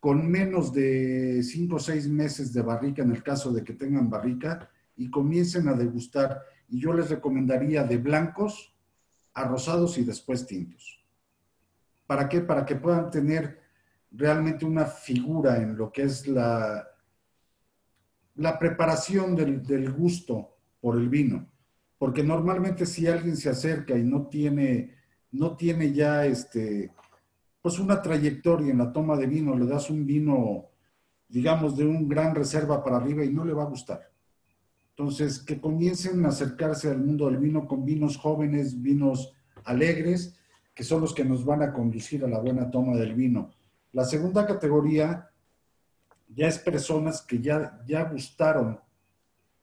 con 0.00 0.26
menos 0.30 0.72
de 0.72 1.42
5 1.42 1.76
o 1.76 1.78
6 1.78 2.08
meses 2.08 2.54
de 2.54 2.62
barrica, 2.62 3.02
en 3.02 3.10
el 3.10 3.22
caso 3.22 3.52
de 3.52 3.62
que 3.62 3.74
tengan 3.74 4.08
barrica, 4.08 4.70
y 4.96 5.10
comiencen 5.10 5.68
a 5.68 5.74
degustar. 5.74 6.40
Y 6.70 6.80
yo 6.80 6.94
les 6.94 7.10
recomendaría 7.10 7.84
de 7.84 7.98
blancos 7.98 8.74
a 9.36 9.44
rosados 9.44 9.98
y 9.98 10.04
después 10.04 10.46
tintos. 10.46 10.98
¿Para 12.06 12.26
qué? 12.26 12.40
Para 12.40 12.64
que 12.64 12.74
puedan 12.74 13.10
tener 13.10 13.60
realmente 14.10 14.64
una 14.64 14.86
figura 14.86 15.58
en 15.58 15.76
lo 15.76 15.92
que 15.92 16.04
es 16.04 16.26
la, 16.26 16.88
la 18.36 18.58
preparación 18.58 19.36
del, 19.36 19.62
del 19.62 19.92
gusto 19.92 20.56
por 20.80 20.96
el 20.96 21.10
vino. 21.10 21.46
Porque 21.98 22.22
normalmente 22.22 22.86
si 22.86 23.06
alguien 23.06 23.36
se 23.36 23.50
acerca 23.50 23.96
y 23.96 24.04
no 24.04 24.26
tiene, 24.26 24.94
no 25.32 25.54
tiene 25.54 25.92
ya 25.92 26.24
este, 26.24 26.90
pues 27.60 27.78
una 27.78 28.00
trayectoria 28.00 28.70
en 28.70 28.78
la 28.78 28.90
toma 28.90 29.18
de 29.18 29.26
vino, 29.26 29.54
le 29.54 29.66
das 29.66 29.90
un 29.90 30.06
vino, 30.06 30.70
digamos, 31.28 31.76
de 31.76 31.84
un 31.84 32.08
gran 32.08 32.34
reserva 32.34 32.82
para 32.82 32.96
arriba 32.96 33.22
y 33.22 33.34
no 33.34 33.44
le 33.44 33.52
va 33.52 33.64
a 33.64 33.68
gustar. 33.68 34.15
Entonces, 34.98 35.40
que 35.40 35.60
comiencen 35.60 36.24
a 36.24 36.30
acercarse 36.30 36.88
al 36.88 37.04
mundo 37.04 37.26
del 37.26 37.36
vino 37.36 37.68
con 37.68 37.84
vinos 37.84 38.16
jóvenes, 38.16 38.80
vinos 38.80 39.34
alegres, 39.64 40.38
que 40.74 40.84
son 40.84 41.02
los 41.02 41.12
que 41.12 41.22
nos 41.22 41.44
van 41.44 41.62
a 41.62 41.74
conducir 41.74 42.24
a 42.24 42.28
la 42.28 42.38
buena 42.38 42.70
toma 42.70 42.96
del 42.96 43.14
vino. 43.14 43.50
La 43.92 44.06
segunda 44.06 44.46
categoría 44.46 45.28
ya 46.34 46.48
es 46.48 46.58
personas 46.58 47.20
que 47.20 47.40
ya, 47.42 47.78
ya 47.86 48.04
gustaron 48.04 48.80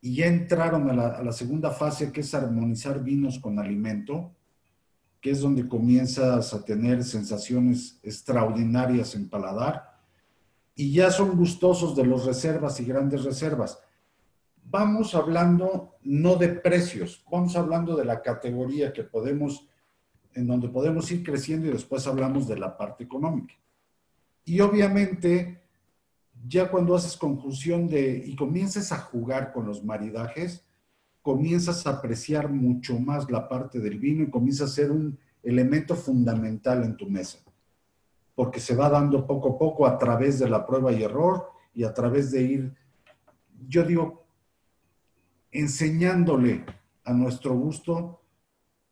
y 0.01 0.17
ya 0.17 0.27
entraron 0.27 0.87
a 0.91 1.23
la, 1.23 1.31
segunda 1.31 1.71
fase, 1.71 2.11
que 2.11 2.21
es 2.21 2.33
armonizar 2.35 3.03
vinos 3.03 3.39
con 3.39 3.57
alimento, 3.57 4.35
que 5.19 5.31
es 5.31 5.39
donde 5.39 5.67
comienzas 5.67 6.53
a 6.53 6.63
tener 6.63 7.03
sensaciones 7.03 7.99
extraordinarias 8.03 9.15
en 9.15 9.29
paladar, 9.29 9.97
y 10.75 10.91
ya 10.91 11.09
son 11.09 11.35
gustosos 11.35 11.95
de 11.95 12.05
los 12.05 12.25
reservas 12.25 12.79
y 12.79 12.85
grandes 12.85 13.23
reservas 13.23 13.79
vamos 14.69 15.15
hablando 15.15 15.95
no 16.03 16.35
de 16.35 16.49
precios, 16.49 17.23
vamos 17.31 17.55
hablando 17.55 17.95
de 17.95 18.05
la 18.05 18.21
categoría 18.21 18.91
que 18.91 19.03
podemos, 19.03 19.67
en 20.33 20.47
donde 20.47 20.69
podemos 20.69 21.11
ir 21.11 21.23
creciendo 21.23 21.67
y 21.67 21.71
después 21.71 22.07
hablamos 22.07 22.47
de 22.47 22.57
la 22.57 22.75
parte 22.77 23.03
económica. 23.03 23.53
Y 24.45 24.59
obviamente, 24.59 25.63
ya 26.47 26.69
cuando 26.69 26.95
haces 26.95 27.15
conjunción 27.15 27.87
de 27.87 28.23
y 28.25 28.35
comienzas 28.35 28.91
a 28.91 28.97
jugar 28.97 29.53
con 29.53 29.65
los 29.65 29.83
maridajes, 29.83 30.65
comienzas 31.21 31.87
a 31.87 31.91
apreciar 31.91 32.49
mucho 32.49 32.99
más 32.99 33.31
la 33.31 33.47
parte 33.47 33.79
del 33.79 33.97
vino 33.97 34.23
y 34.23 34.29
comienza 34.29 34.65
a 34.65 34.67
ser 34.67 34.91
un 34.91 35.17
elemento 35.41 35.95
fundamental 35.95 36.83
en 36.83 36.97
tu 36.97 37.09
mesa, 37.09 37.39
porque 38.35 38.59
se 38.59 38.75
va 38.75 38.89
dando 38.89 39.25
poco 39.25 39.51
a 39.51 39.57
poco 39.57 39.87
a 39.87 39.97
través 39.97 40.39
de 40.39 40.49
la 40.49 40.65
prueba 40.65 40.91
y 40.91 41.03
error 41.03 41.47
y 41.73 41.83
a 41.83 41.93
través 41.93 42.31
de 42.31 42.41
ir, 42.41 42.75
yo 43.67 43.83
digo, 43.83 44.22
enseñándole 45.53 46.65
a 47.05 47.13
nuestro 47.13 47.53
gusto 47.53 48.21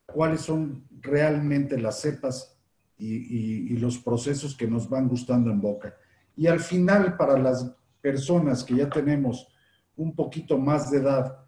cuáles 0.06 0.42
son 0.42 0.86
realmente 1.00 1.78
las 1.78 2.00
cepas 2.00 2.56
y, 2.96 3.76
los 3.78 3.98
procesos 3.98 4.56
que 4.56 4.68
nos 4.68 4.88
van 4.88 5.08
gustando 5.08 5.50
en 5.50 5.60
boca. 5.60 5.96
Y 6.36 6.46
al 6.46 6.60
final, 6.60 7.16
para 7.16 7.36
las 7.36 7.74
personas 8.00 8.62
que 8.62 8.76
ya 8.76 8.88
tenemos 8.88 9.48
un 9.96 10.14
poquito 10.14 10.56
más 10.56 10.90
de 10.90 10.98
edad, 10.98 11.44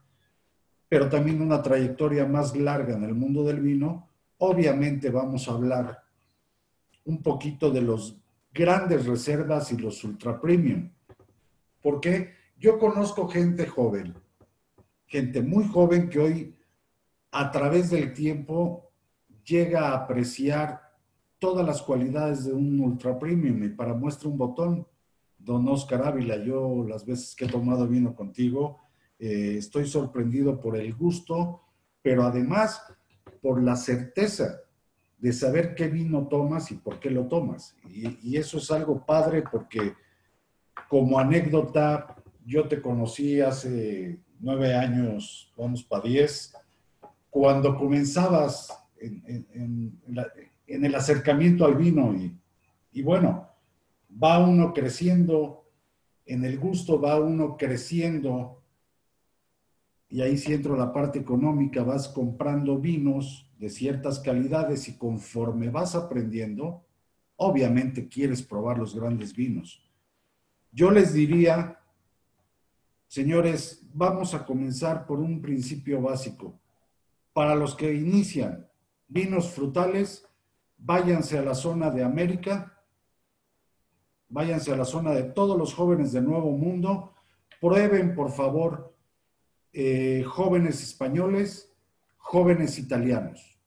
pero 0.89 1.09
también 1.09 1.41
una 1.41 1.63
trayectoria 1.63 2.27
más 2.27 2.57
larga 2.57 2.95
en 2.95 3.05
el 3.05 3.15
mundo 3.15 3.45
del 3.45 3.61
vino, 3.61 4.09
obviamente 4.39 5.11
vamos 5.11 5.49
a 5.49 5.53
hablar 5.53 6.03
un 7.05 7.23
poquito 7.23 7.71
de 7.71 7.83
los 7.83 8.21
grandes 8.53 9.07
reservas 9.07 9.71
y 9.71 9.77
los 9.77 10.03
ultra 10.03 10.41
premium. 10.41 10.91
Porque 11.81 12.35
yo 12.59 12.79
conozco 12.79 13.29
gente 13.29 13.67
joven 13.67 14.24
gente 15.07 15.43
muy 15.43 15.69
joven 15.69 16.09
que 16.09 16.19
hoy, 16.19 16.55
a 17.31 17.51
través 17.51 17.91
del 17.91 18.13
tiempo, 18.13 18.91
llega 19.45 19.89
a 19.89 19.97
apreciar 19.97 20.81
todas 21.39 21.67
las 21.67 21.83
cualidades 21.83 22.45
de 22.45 22.53
un 22.53 22.81
ultra 22.81 23.19
premium. 23.19 23.63
Y 23.63 23.69
para 23.69 23.95
muestra 23.95 24.29
un 24.29 24.39
botón, 24.39 24.87
don 25.39 25.69
Oscar 25.69 26.07
Ávila, 26.07 26.37
yo 26.43 26.85
las 26.89 27.05
veces 27.05 27.35
que 27.37 27.45
he 27.45 27.49
tomado 27.49 27.87
vino 27.87 28.15
contigo, 28.15 28.81
eh, 29.19 29.57
estoy 29.59 29.87
sorprendido 29.87 30.61
por 30.61 30.77
el 30.77 30.95
gusto, 30.95 31.61
pero 32.03 32.25
además 32.25 32.83
por 33.43 33.63
la 33.63 33.77
certeza 33.77 34.61
de 35.19 35.33
saber 35.33 35.75
qué 35.75 35.89
vino 35.89 36.27
tomas 36.29 36.71
y 36.71 36.77
por 36.77 36.99
qué 36.99 37.11
lo 37.11 37.27
tomas. 37.27 37.77
Y, 37.89 38.19
y 38.23 38.37
eso 38.37 38.59
es 38.59 38.71
algo 38.71 39.05
padre 39.05 39.43
porque 39.43 39.95
como 40.89 41.19
anécdota, 41.19 42.17
yo 42.45 42.69
te 42.69 42.81
conocí 42.81 43.41
hace 43.41 44.21
nueve 44.45 44.75
años, 44.75 45.51
vamos 45.57 45.83
para 45.83 46.05
diez, 46.05 46.55
cuando 47.31 47.77
comenzabas 47.77 48.73
en, 49.01 49.99
el 50.67 50.95
acercamiento 50.95 51.65
al 51.65 51.77
vino 51.77 52.15
y, 52.93 53.03
bueno, 53.03 53.49
va 54.23 54.39
uno 54.39 54.73
creciendo, 54.73 55.65
en 56.27 56.45
el 56.45 56.59
gusto 56.59 57.01
va 57.01 57.19
uno 57.19 57.57
creciendo 57.57 58.63
y 60.09 60.21
ahí 60.21 60.37
sí 60.37 60.53
entro 60.53 60.77
la 60.77 60.93
parte 60.93 61.19
económica, 61.19 61.83
vas 61.83 62.09
comprando 62.09 62.79
vinos 62.79 63.51
de 63.59 63.69
ciertas 63.69 64.21
calidades 64.21 64.89
y 64.89 64.97
conforme 64.97 65.71
vas 65.71 65.95
aprendiendo, 65.95 66.85
obviamente 67.37 68.09
quieres 68.09 68.43
probar 68.43 68.79
los 68.79 68.95
grandes 68.95 69.35
vinos. 69.35 69.83
Yo 70.71 70.91
les 70.91 71.15
diría 71.15 71.81
Señores, 73.15 73.81
vamos 73.93 74.35
a 74.35 74.45
comenzar 74.45 75.07
por 75.07 75.21
un 75.21 75.41
principio 75.41 76.03
básico. 76.03 76.59
Para 77.33 77.55
los 77.55 77.77
que 77.77 77.95
inician 77.95 78.69
vinos 79.07 79.53
frutales, 79.53 80.29
váyanse 80.79 81.39
a 81.39 81.43
la 81.43 81.55
zona 81.55 81.91
de 81.91 82.03
América, 82.03 82.83
váyanse 84.29 84.73
a 84.73 84.77
la 84.77 84.85
zona 84.85 85.13
de 85.13 85.23
todos 85.23 85.57
los 85.57 85.75
jóvenes 85.75 86.11
del 86.11 86.25
Nuevo 86.25 86.51
Mundo, 86.59 87.15
prueben 87.61 88.17
por 88.17 88.33
favor 88.33 88.97
eh, 89.73 90.25
jóvenes 90.27 90.83
españoles, 90.83 91.73
jóvenes 92.17 92.81
italianos. 92.81 93.61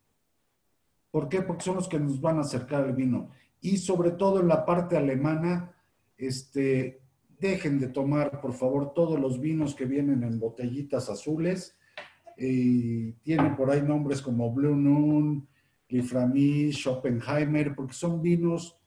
¿Por 1.09 1.29
qué? 1.29 1.41
Porque 1.41 1.63
son 1.63 1.75
los 1.75 1.87
que 1.87 2.01
nos 2.01 2.19
van 2.19 2.39
a 2.39 2.41
acercar 2.41 2.83
al 2.83 2.91
vino. 2.91 3.29
Y 3.61 3.77
sobre 3.77 4.11
todo 4.11 4.41
en 4.41 4.49
la 4.49 4.65
parte 4.65 4.97
alemana, 4.97 5.73
este, 6.17 7.06
dejen 7.39 7.79
de 7.79 7.87
tomar, 7.87 8.41
por 8.41 8.53
favor, 8.53 8.93
todos 8.93 9.19
los 9.19 9.39
vinos 9.39 9.75
que 9.75 9.85
vienen 9.85 10.23
en 10.23 10.39
botellitas 10.39 11.09
azules. 11.09 11.77
Y 12.37 13.13
tienen 13.23 13.55
por 13.55 13.71
ahí 13.71 13.81
nombres 13.81 14.21
como 14.21 14.53
Blue 14.53 14.75
Noon, 14.75 15.47
Liframi, 15.89 16.71
Schopenheimer, 16.71 17.75
porque 17.75 17.93
son 17.93 18.21
vinos 18.21 18.77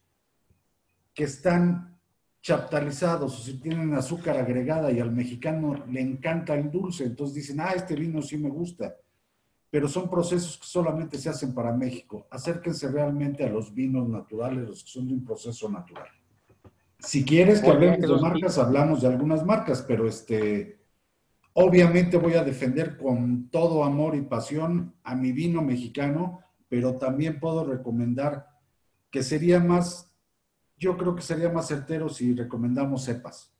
que 1.14 1.24
están 1.24 1.98
chaptalizados, 2.42 3.38
o 3.38 3.42
si 3.42 3.61
tienen 3.61 3.92
azúcar 3.94 4.36
agregada 4.38 4.90
y 4.90 4.98
al 4.98 5.12
mexicano 5.12 5.84
le 5.86 6.01
encanta 6.01 6.55
el 6.55 6.70
dulce, 6.70 7.05
entonces 7.05 7.34
dicen, 7.34 7.61
ah, 7.61 7.72
este 7.76 7.94
vino 7.94 8.22
sí 8.22 8.38
me 8.38 8.48
gusta, 8.48 8.96
pero 9.68 9.88
son 9.88 10.09
procesos 10.09 10.57
que 10.57 10.66
solamente 10.66 11.18
se 11.18 11.28
hacen 11.28 11.55
para 11.55 11.72
México. 11.72 12.26
Acérquense 12.30 12.88
realmente 12.90 13.44
a 13.44 13.51
los 13.51 13.74
vinos 13.74 14.09
naturales, 14.09 14.68
los 14.68 14.84
que 14.84 14.90
son 14.90 15.07
de 15.07 15.14
un 15.14 15.24
proceso 15.24 15.68
natural. 15.68 16.09
Si 17.03 17.24
quieres 17.24 17.61
que 17.61 17.70
hablemos 17.70 18.01
de 18.01 18.20
marcas, 18.20 18.59
hablamos 18.59 19.03
de 19.03 19.09
algunas 19.09 19.44
marcas, 19.44 19.82
pero 19.86 20.07
este, 20.07 20.80
obviamente 21.55 22.16
voy 22.16 22.34
a 22.34 22.44
defender 22.44 22.96
con 22.96 23.48
todo 23.51 23.84
amor 23.84 24.14
y 24.14 24.22
pasión 24.22 24.94
a 25.03 25.14
mi 25.14 25.32
vino 25.32 25.62
mexicano, 25.62 26.40
pero 26.68 26.96
también 26.96 27.40
puedo 27.40 27.64
recomendar 27.64 28.48
que 29.11 29.22
sería 29.22 29.61
más, 29.61 30.14
yo 30.76 30.96
creo 30.96 31.14
que 31.14 31.22
sería 31.22 31.48
más 31.48 31.68
certero 31.68 32.09
si 32.09 32.34
recomendamos 32.34 33.05
cepas. 33.05 33.53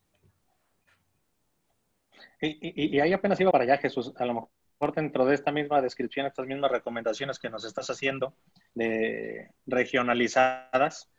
Y, 2.41 2.97
y 2.97 3.01
ahí 3.01 3.13
apenas 3.13 3.41
iba 3.41 3.51
para 3.51 3.65
allá, 3.65 3.79
Jesús. 3.79 4.13
A 4.17 4.25
lo 4.25 4.35
mejor 4.35 4.95
dentro 4.95 5.27
de 5.27 5.35
esta 5.35 5.53
misma 5.53 5.83
descripción, 5.83 6.27
estas 6.27 6.47
mismas 6.47 6.71
recomendaciones 6.71 7.39
que 7.39 7.51
nos 7.51 7.65
estás 7.65 7.91
haciendo 7.91 8.35
de 8.75 9.51
regionalizadas, 9.67 11.11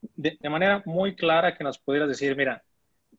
de, 0.00 0.38
manera 0.48 0.82
muy 0.86 1.14
clara 1.14 1.56
que 1.56 1.64
nos 1.64 1.78
pudieras 1.78 2.08
decir, 2.08 2.36
mira, 2.36 2.62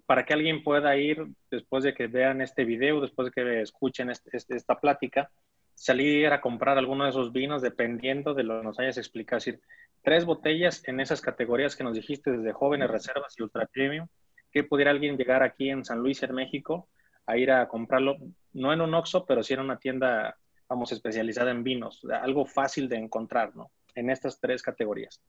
para 0.06 0.26
que 0.26 0.34
alguien 0.34 0.64
pueda 0.64 0.96
ir 0.98 1.26
después 1.50 1.84
de 1.84 1.94
que 1.94 2.08
vean 2.08 2.42
este 2.42 2.66
video, 2.66 3.02
después 3.02 3.28
de 3.28 3.32
que 3.32 3.62
escuchen 3.62 4.10
este, 4.10 4.36
este, 4.36 4.56
esta 4.56 4.80
plática, 4.80 5.30
salir 5.76 6.28
a 6.28 6.42
comprar 6.42 6.78
alguno 6.78 7.06
de 7.06 7.12
esos 7.12 7.32
vinos 7.32 7.62
dependiendo 7.62 8.34
de 8.34 8.44
lo 8.44 8.60
que 8.60 8.66
nos 8.66 8.80
hayas 8.80 8.98
explicado. 8.98 9.38
Es 9.38 9.46
decir, 9.46 9.62
tres 10.04 10.26
botellas 10.26 10.88
en 10.88 11.00
esas 11.00 11.22
categorías 11.22 11.76
que 11.76 11.84
nos 11.84 11.96
dijiste, 11.96 12.32
desde 12.32 12.54
jóvenes, 12.54 12.90
reservas 12.90 13.36
y 13.38 13.44
ultra 13.44 13.66
premium, 13.68 14.08
que 14.52 14.64
pudiera 14.64 14.92
alguien 14.92 15.18
llegar 15.18 15.44
aquí 15.44 15.70
en 15.70 15.86
San 15.86 16.00
Luis, 16.00 16.22
en 16.24 16.36
México, 16.36 16.90
a 17.26 17.38
ir 17.38 17.52
a 17.52 17.68
comprarlo, 17.68 18.18
no 18.54 18.74
en 18.74 18.82
un 18.82 18.94
Oxxo, 18.94 19.26
pero 19.26 19.44
sí 19.44 19.54
en 19.54 19.62
una 19.62 19.78
tienda 19.78 20.36
vamos, 20.72 20.94
especializada 20.94 21.52
en 21.52 21.66
vinos, 21.66 22.02
algo 22.22 22.46
fácil 22.46 22.88
de 22.88 22.96
encontrar, 22.96 23.54
¿no? 23.58 23.72
En 23.94 24.10
estas 24.10 24.40
tres 24.40 24.64
categorías. 24.64 25.22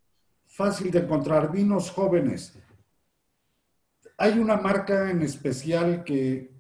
Fácil 0.53 0.91
de 0.91 0.99
encontrar, 0.99 1.51
vinos 1.51 1.91
jóvenes. 1.91 2.53
Hay 4.19 4.39
una 4.39 4.59
marca 4.59 5.11
en 5.11 5.23
especial 5.23 6.05
que, 6.05 6.53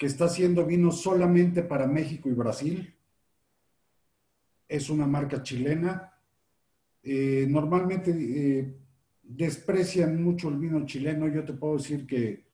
está 0.00 0.24
haciendo 0.24 0.66
vinos 0.66 1.00
solamente 1.00 1.62
para 1.62 1.86
México 1.86 2.28
y 2.28 2.32
Brasil. 2.32 2.92
Es 4.66 4.90
una 4.90 5.06
marca 5.06 5.44
chilena. 5.44 6.12
Eh, 7.04 7.46
normalmente 7.48 8.10
eh, 8.10 8.76
desprecian 9.22 10.20
mucho 10.20 10.48
el 10.48 10.56
vino 10.56 10.84
chileno. 10.84 11.28
Yo 11.28 11.44
te 11.44 11.52
puedo 11.52 11.76
decir 11.76 12.04
que, 12.04 12.48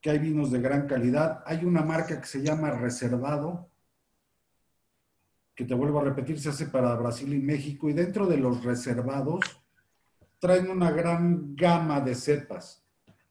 que 0.00 0.10
hay 0.10 0.20
vinos 0.20 0.52
de 0.52 0.60
gran 0.60 0.86
calidad. 0.86 1.42
Hay 1.46 1.64
una 1.64 1.82
marca 1.82 2.20
que 2.20 2.28
se 2.28 2.42
llama 2.42 2.70
Reservado, 2.70 3.68
que 5.56 5.64
te 5.64 5.74
vuelvo 5.74 5.98
a 5.98 6.04
repetir, 6.04 6.38
se 6.38 6.50
hace 6.50 6.66
para 6.66 6.94
Brasil 6.94 7.34
y 7.34 7.40
México. 7.40 7.90
Y 7.90 7.92
dentro 7.92 8.28
de 8.28 8.36
los 8.36 8.62
reservados 8.62 9.61
traen 10.42 10.68
una 10.68 10.90
gran 10.90 11.54
gama 11.54 12.00
de 12.00 12.16
cepas. 12.16 12.84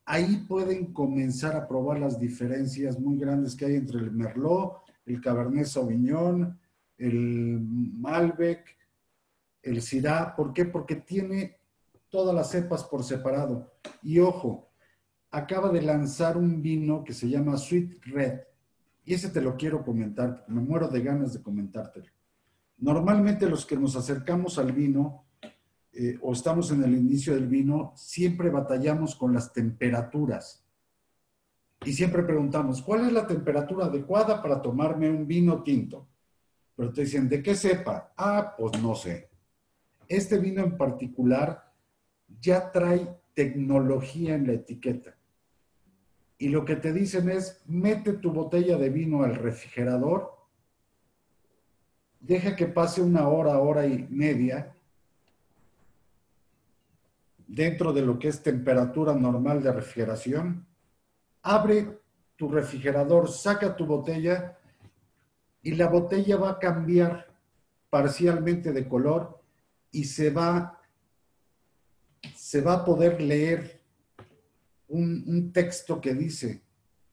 Ahí 0.05 0.45
pueden 0.47 0.93
comenzar 0.93 1.57
a 1.57 1.68
probar 1.68 1.99
las 1.99 2.18
diferencias 2.18 2.97
muy 2.97 3.18
grandes 3.18 3.53
que 3.53 3.66
hay 3.66 3.76
entre 3.76 3.99
el 3.99 4.12
Merlot, 4.12 4.78
el 5.05 5.20
Cabernet 5.20 5.66
Sauvignon, 5.66 6.57
el 6.97 7.59
Malbec, 7.59 8.64
el 9.62 9.82
Syrah. 9.82 10.34
¿Por 10.38 10.53
qué? 10.53 10.64
Porque 10.64 10.95
tiene 10.95 11.57
todas 12.07 12.34
las 12.34 12.49
cepas 12.49 12.86
por 12.86 13.03
separado. 13.03 13.74
Y 14.01 14.20
ojo, 14.20 14.70
acaba 15.32 15.68
de 15.68 15.82
lanzar 15.82 16.38
un 16.38 16.62
vino 16.62 17.03
que 17.03 17.12
se 17.12 17.28
llama 17.28 17.57
Sweet 17.57 18.05
Red. 18.05 18.39
Y 19.03 19.16
ese 19.16 19.28
te 19.28 19.41
lo 19.41 19.57
quiero 19.57 19.84
comentar, 19.84 20.45
me 20.47 20.62
muero 20.62 20.88
de 20.88 21.01
ganas 21.01 21.34
de 21.34 21.41
comentártelo. 21.41 22.09
Normalmente 22.78 23.49
los 23.49 23.66
que 23.66 23.76
nos 23.76 23.97
acercamos 23.97 24.57
al 24.57 24.72
vino 24.72 25.26
eh, 25.93 26.17
o 26.21 26.31
estamos 26.33 26.71
en 26.71 26.83
el 26.83 26.95
inicio 26.95 27.33
del 27.33 27.47
vino, 27.47 27.93
siempre 27.95 28.49
batallamos 28.49 29.15
con 29.15 29.33
las 29.33 29.51
temperaturas. 29.51 30.65
Y 31.83 31.93
siempre 31.93 32.23
preguntamos, 32.23 32.81
¿cuál 32.81 33.07
es 33.07 33.11
la 33.11 33.27
temperatura 33.27 33.87
adecuada 33.87 34.41
para 34.41 34.61
tomarme 34.61 35.09
un 35.09 35.27
vino 35.27 35.63
tinto? 35.63 36.07
Pero 36.75 36.93
te 36.93 37.01
dicen, 37.01 37.27
¿de 37.27 37.41
qué 37.41 37.55
sepa? 37.55 38.13
Ah, 38.15 38.55
pues 38.57 38.81
no 38.81 38.95
sé. 38.95 39.29
Este 40.07 40.37
vino 40.37 40.63
en 40.63 40.77
particular 40.77 41.71
ya 42.39 42.71
trae 42.71 43.17
tecnología 43.33 44.35
en 44.35 44.47
la 44.47 44.53
etiqueta. 44.53 45.15
Y 46.37 46.49
lo 46.49 46.65
que 46.65 46.75
te 46.75 46.93
dicen 46.93 47.29
es, 47.29 47.61
mete 47.67 48.13
tu 48.13 48.31
botella 48.31 48.77
de 48.77 48.89
vino 48.89 49.23
al 49.23 49.35
refrigerador, 49.35 50.37
deja 52.19 52.55
que 52.55 52.67
pase 52.67 53.01
una 53.01 53.27
hora, 53.27 53.59
hora 53.59 53.85
y 53.85 54.07
media, 54.09 54.75
dentro 57.52 57.91
de 57.91 58.02
lo 58.02 58.18
que 58.18 58.30
es 58.30 58.41
temperatura 58.41 59.14
normal 59.14 59.62
de 59.62 59.74
refrigeración, 59.74 60.66
abre 61.41 61.99
tu 62.38 62.47
refrigerador, 62.47 63.30
saca 63.30 63.76
tu 63.76 63.86
botella 63.86 64.58
y 65.62 65.74
la 65.76 65.88
botella 65.89 66.38
va 66.38 66.52
a 66.52 66.60
cambiar 66.60 67.28
parcialmente 67.89 68.72
de 68.72 68.88
color 68.88 69.43
y 69.91 70.06
se 70.06 70.30
va, 70.30 70.80
se 72.34 72.62
va 72.62 72.74
a 72.76 72.86
poder 72.86 73.22
leer 73.22 73.82
un, 74.88 75.26
un 75.28 75.52
texto 75.52 75.99
que 75.99 76.14
dice, 76.14 76.64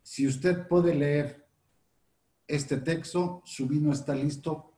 si 0.03 0.24
usted 0.24 0.68
puede 0.68 0.95
leer 0.95 1.49
este 2.47 2.76
texto, 2.76 3.43
su 3.45 3.66
vino 3.66 3.93
está 3.93 4.14
listo 4.14 4.72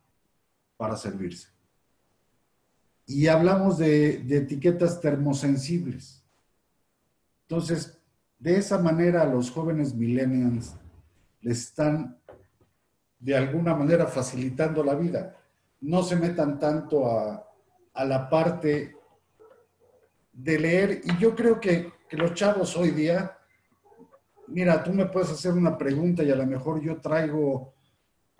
para 0.79 0.97
servirse 0.97 1.60
y 3.13 3.27
hablamos 3.27 3.79
de, 3.79 4.25
etiquetas 4.37 5.01
termosensibles. 5.01 6.23
Entonces, 7.43 7.99
de 8.39 8.57
esa 8.57 8.79
manera 8.79 9.25
los 9.25 9.51
jóvenes 9.51 9.95
millennials 9.95 10.77
les 11.41 11.59
están 11.59 12.17
de 13.19 13.37
alguna 13.37 13.75
manera 13.75 14.07
facilitando 14.07 14.85
la 14.85 14.95
vida. 14.95 15.37
No 15.81 16.05
se 16.05 16.15
metan 16.15 16.61
tanto 16.61 17.11
a, 17.11 17.45
la 18.05 18.31
parte 18.31 18.97
de 20.33 20.59
leer. 20.61 21.01
Y 21.03 21.19
yo 21.19 21.35
creo 21.35 21.59
que, 21.59 21.93
que, 22.09 22.17
los 22.17 22.33
chavos 22.35 22.77
hoy 22.77 22.93
día, 22.93 23.37
mira, 24.47 24.85
tú 24.85 24.93
me 24.93 25.07
puedes 25.07 25.31
hacer 25.31 25.53
una 25.53 25.77
pregunta 25.77 26.23
y 26.23 26.31
a 26.31 26.37
lo 26.37 26.47
mejor 26.47 26.81
yo 26.81 27.01
traigo 27.01 27.75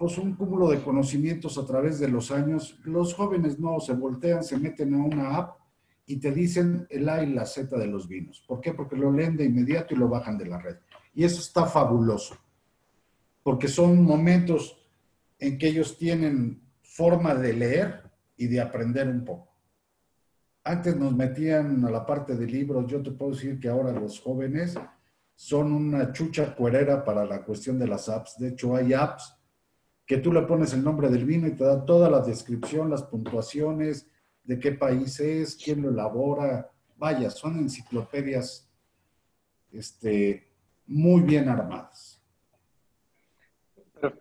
pues 0.01 0.17
un 0.17 0.35
cúmulo 0.35 0.71
de 0.71 0.83
conocimientos 0.83 1.59
a 1.59 1.67
través 1.67 1.99
de 1.99 2.09
los 2.09 2.31
años. 2.31 2.81
Los 2.85 3.13
jóvenes 3.13 3.59
no 3.59 3.79
se 3.81 3.93
voltean, 3.93 4.43
se 4.43 4.57
meten 4.57 4.95
a 4.95 5.05
una 5.05 5.37
app 5.37 5.59
y 6.07 6.17
te 6.17 6.33
dicen 6.33 6.87
el 6.89 7.07
A 7.07 7.23
y 7.23 7.35
la 7.35 7.45
Z 7.45 7.77
de 7.77 7.87
los 7.87 8.09
vinos. 8.09 8.43
¿Por 8.49 8.63
qué? 8.63 8.73
Porque 8.73 8.97
lo 8.97 9.13
leen 9.13 9.37
de 9.37 9.45
inmediato 9.45 9.93
y 9.93 9.99
lo 9.99 10.09
bajan 10.09 10.39
de 10.39 10.47
la 10.47 10.57
red. 10.57 10.79
Y 11.13 11.23
eso 11.23 11.41
está 11.43 11.67
fabuloso, 11.67 12.35
porque 13.43 13.69
son 13.69 14.03
momentos 14.03 14.83
en 15.39 15.59
que 15.59 15.69
ellos 15.69 15.99
tienen 15.99 16.63
forma 16.81 17.35
de 17.35 17.53
leer 17.53 18.11
y 18.39 18.47
de 18.47 18.59
aprender 18.59 19.07
un 19.07 19.23
poco. 19.23 19.55
Antes 20.65 20.97
nos 20.97 21.15
metían 21.15 21.85
a 21.85 21.91
la 21.91 22.07
parte 22.07 22.37
de 22.37 22.47
libros, 22.47 22.91
yo 22.91 23.03
te 23.03 23.11
puedo 23.11 23.33
decir 23.33 23.61
que 23.61 23.69
ahora 23.69 23.93
los 23.93 24.19
jóvenes 24.19 24.79
son 25.35 25.75
una 25.75 26.11
chucha 26.11 26.55
cuerera 26.55 27.05
para 27.05 27.27
la 27.27 27.45
cuestión 27.45 27.79
de 27.79 27.87
las 27.87 28.09
apps. 28.09 28.39
De 28.39 28.49
hecho, 28.49 28.75
hay 28.75 28.95
apps 28.95 29.37
que 30.11 30.19
tú 30.19 30.33
le 30.33 30.43
pones 30.43 30.75
el 30.75 30.83
nombre 30.83 31.09
del 31.09 31.25
vino 31.25 31.47
y 31.47 31.53
te 31.53 31.63
da 31.63 31.87
toda 31.87 32.11
la 32.11 32.19
descripción, 32.19 32.91
las 32.91 33.05
puntuaciones, 33.05 34.11
de 34.43 34.59
qué 34.59 34.73
país 34.73 35.21
es, 35.21 35.55
quién 35.55 35.83
lo 35.83 35.91
elabora. 35.91 36.69
Vaya, 36.97 37.31
son 37.31 37.61
enciclopedias 37.61 38.69
este, 39.71 40.49
muy 40.89 41.23
bien 41.23 41.49
armadas. 41.49 42.21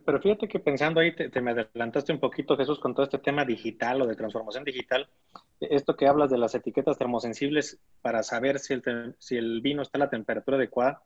Pero, 0.06 0.22
fíjate 0.22 0.48
que 0.48 0.60
pensando 0.60 1.00
ahí, 1.00 1.16
te, 1.16 1.42
me 1.42 1.54
adelantaste 1.54 2.14
un 2.14 2.20
poquito, 2.20 2.56
Jesús, 2.56 2.80
con 2.80 2.94
todo 2.94 3.06
este 3.06 3.18
tema 3.18 3.44
digital 3.44 4.04
o 4.04 4.06
de 4.06 4.16
transformación 4.16 4.64
digital. 4.64 5.10
Esto 5.60 5.98
que 5.98 6.06
hablas 6.06 6.30
de 6.30 6.38
las 6.38 6.54
etiquetas 6.54 7.00
termosensibles 7.00 7.80
para 8.04 8.22
saber 8.22 8.60
si 8.60 8.76
el, 8.76 9.16
si 9.18 9.38
el 9.38 9.62
vino 9.62 9.82
está 9.82 9.98
a 9.98 10.02
la 10.06 10.12
temperatura 10.12 10.58
adecuada, 10.58 11.02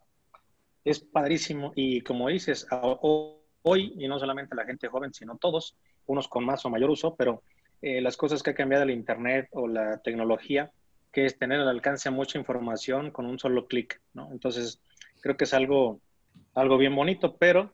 es 0.83 0.99
padrísimo. 0.99 1.71
Y 1.73 2.01
como 2.01 2.27
dices, 2.27 2.67
hoy, 2.99 3.42
y 3.75 4.07
no 4.07 4.19
solamente 4.19 4.55
la 4.55 4.65
gente 4.65 4.87
joven, 4.87 5.13
sino 5.13 5.37
todos, 5.37 5.75
unos 6.05 6.27
con 6.27 6.45
más 6.45 6.65
o 6.65 6.69
mayor 6.69 6.89
uso, 6.89 7.15
pero 7.15 7.43
eh, 7.81 8.01
las 8.01 8.17
cosas 8.17 8.43
que 8.43 8.51
ha 8.51 8.55
cambiado 8.55 8.83
el 8.83 8.91
Internet 8.91 9.47
o 9.51 9.67
la 9.67 9.97
tecnología, 9.99 10.71
que 11.11 11.25
es 11.25 11.37
tener 11.37 11.59
al 11.59 11.69
alcance 11.69 12.09
mucha 12.09 12.37
información 12.37 13.11
con 13.11 13.25
un 13.25 13.39
solo 13.39 13.67
clic, 13.67 14.01
¿no? 14.13 14.29
Entonces, 14.31 14.81
creo 15.21 15.37
que 15.37 15.45
es 15.45 15.53
algo, 15.53 15.99
algo 16.55 16.77
bien 16.77 16.95
bonito, 16.95 17.37
pero 17.37 17.73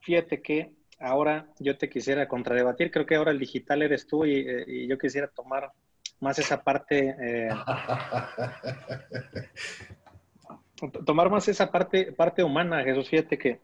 fíjate 0.00 0.40
que 0.40 0.72
ahora 1.00 1.46
yo 1.58 1.76
te 1.76 1.88
quisiera 1.88 2.28
contradebatir, 2.28 2.90
creo 2.90 3.06
que 3.06 3.16
ahora 3.16 3.32
el 3.32 3.38
digital 3.38 3.82
eres 3.82 4.06
tú 4.06 4.24
y, 4.24 4.44
eh, 4.46 4.86
yo 4.86 4.98
quisiera 4.98 5.28
tomar 5.28 5.72
más 6.20 6.38
esa 6.38 6.62
parte, 6.62 7.16
eh, 7.20 7.48
tomar 11.04 11.30
más 11.30 11.48
esa 11.48 11.70
parte, 11.70 12.12
parte 12.12 12.44
humana, 12.44 12.84
Jesús, 12.84 13.08
fíjate 13.08 13.36
que 13.36 13.60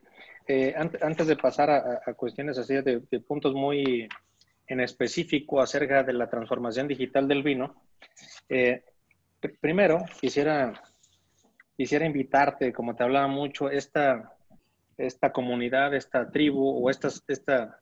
eh, 0.53 0.75
antes 0.75 1.29
de 1.29 1.37
pasar 1.37 1.71
a, 1.71 2.15
cuestiones 2.15 2.59
así 2.59 2.75
de, 2.75 3.01
puntos 3.21 3.55
muy 3.55 4.09
en 4.67 4.81
específico 4.81 5.61
acerca 5.61 6.03
de 6.03 6.13
la 6.13 6.29
transformación 6.29 6.89
digital 6.89 7.29
del 7.29 7.45
vino, 7.45 7.85
eh, 8.49 8.83
primero 9.61 10.05
quisiera, 10.21 10.73
quisiera 11.77 12.05
invitarte, 12.05 12.73
como 12.73 12.97
te 12.97 13.05
hablaba 13.05 13.29
mucho, 13.29 13.71
esta, 13.71 14.37
esta 14.99 15.31
comunidad, 15.31 15.95
esta 15.95 16.29
tribu 16.29 16.85
o 16.85 16.91
esta, 16.91 17.11
esta, 17.29 17.79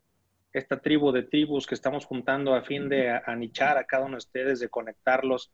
esta 0.52 0.78
tribu 0.78 1.10
de 1.10 1.22
tribus 1.22 1.66
que 1.66 1.74
estamos 1.74 2.04
juntando 2.04 2.54
a 2.54 2.60
fin 2.60 2.90
de 2.90 3.18
anichar 3.24 3.78
a 3.78 3.84
cada 3.84 4.04
uno 4.04 4.16
de 4.16 4.26
ustedes, 4.26 4.60
de 4.60 4.68
conectarlos, 4.68 5.50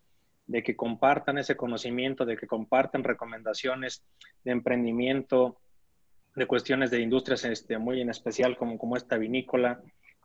de 0.49 0.65
que 0.65 0.75
compartan 0.75 1.39
ese 1.39 1.57
conocimiento, 1.57 2.25
de 2.25 2.37
que 2.37 2.49
compartan 2.49 3.05
recomendaciones 3.05 4.03
de 4.43 4.51
emprendimiento, 4.51 5.61
de 6.35 6.47
cuestiones 6.47 6.91
de 6.91 7.01
industrias 7.01 7.45
este, 7.45 7.79
muy 7.79 8.01
en 8.01 8.11
especial 8.11 8.57
como, 8.57 8.79
como 8.79 8.97
esta 8.97 9.17
vinícola 9.17 9.81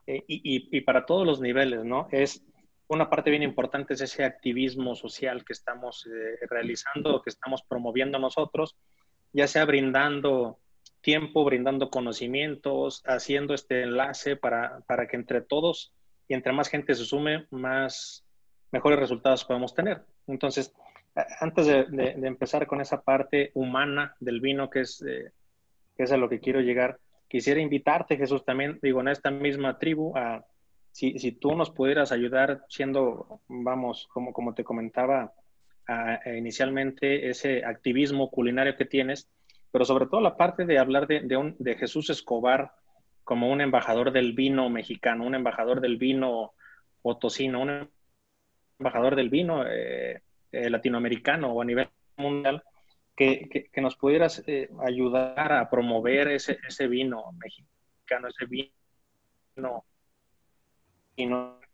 eh, 0.06 0.24
y, 0.26 0.76
y, 0.76 0.80
para 0.80 1.06
todos 1.06 1.26
los 1.26 1.40
niveles, 1.40 1.84
¿no? 1.84 2.08
Es 2.10 2.44
una 2.88 3.08
parte 3.08 3.30
bien 3.30 3.42
importante 3.42 3.94
es 3.94 4.00
ese 4.00 4.24
activismo 4.24 4.96
social 4.96 5.44
que 5.44 5.52
estamos 5.52 6.06
eh, 6.06 6.38
realizando, 6.48 7.22
que 7.22 7.30
estamos 7.30 7.62
promoviendo 7.62 8.18
nosotros, 8.18 8.76
ya 9.32 9.46
sea 9.46 9.64
brindando 9.64 10.58
tiempo, 11.00 11.44
brindando 11.44 11.90
conocimientos, 11.90 13.02
haciendo 13.06 13.54
este 13.54 13.82
enlace 13.82 14.36
para, 14.36 14.80
para 14.86 15.06
que 15.06 15.16
entre 15.16 15.40
todos 15.40 15.92
y 16.26 16.34
entre 16.34 16.52
más 16.52 16.68
gente 16.68 16.94
se 16.94 17.04
sume, 17.04 17.46
más 17.50 18.24
mejores 18.72 18.98
resultados 18.98 19.44
podemos 19.44 19.74
tener. 19.74 20.02
Entonces, 20.26 20.72
antes 21.40 21.66
de, 21.66 21.86
empezar 22.22 22.66
con 22.66 22.80
esa 22.80 23.02
parte 23.02 23.50
humana 23.54 24.14
del 24.20 24.40
vino, 24.40 24.70
que 24.70 24.80
es 24.80 25.02
eh, 25.02 25.32
que 26.00 26.04
es 26.04 26.12
a 26.12 26.16
lo 26.16 26.30
que 26.30 26.40
quiero 26.40 26.62
llegar. 26.62 26.98
Quisiera 27.28 27.60
invitarte, 27.60 28.16
Jesús, 28.16 28.42
también, 28.42 28.78
digo, 28.80 29.02
en 29.02 29.08
esta 29.08 29.30
misma 29.30 29.76
tribu, 29.76 30.16
a, 30.16 30.46
si, 30.92 31.18
si 31.18 31.32
tú 31.32 31.54
nos 31.54 31.70
pudieras 31.70 32.10
ayudar 32.10 32.64
siendo, 32.70 33.42
vamos, 33.48 34.08
como, 34.10 34.32
como 34.32 34.54
te 34.54 34.64
comentaba 34.64 35.34
inicialmente, 36.24 37.28
ese 37.28 37.66
activismo 37.66 38.30
culinario 38.30 38.78
que 38.78 38.86
tienes, 38.86 39.28
pero 39.70 39.84
sobre 39.84 40.06
todo 40.06 40.22
la 40.22 40.38
parte 40.38 40.64
de 40.64 40.78
hablar 40.78 41.06
de, 41.06 41.20
de, 41.20 41.36
un, 41.36 41.54
de 41.58 41.74
Jesús 41.74 42.08
Escobar 42.08 42.72
como 43.22 43.50
un 43.50 43.60
embajador 43.60 44.10
del 44.10 44.32
vino 44.32 44.70
mexicano, 44.70 45.26
un 45.26 45.34
embajador 45.34 45.82
del 45.82 45.98
vino 45.98 46.54
potosino, 47.02 47.60
un 47.60 47.90
embajador 48.78 49.16
del 49.16 49.28
vino 49.28 49.66
eh, 49.66 50.22
eh, 50.50 50.70
latinoamericano 50.70 51.52
o 51.52 51.60
a 51.60 51.64
nivel 51.66 51.90
mundial, 52.16 52.62
que, 53.20 53.68
que, 53.70 53.80
nos 53.82 53.96
pudieras 53.96 54.42
eh, 54.46 54.70
ayudar 54.82 55.52
a 55.52 55.68
promover 55.68 56.28
ese, 56.28 56.58
ese 56.66 56.88
vino 56.88 57.30
mexicano, 57.32 58.28
ese 58.28 58.46
vino 58.46 58.72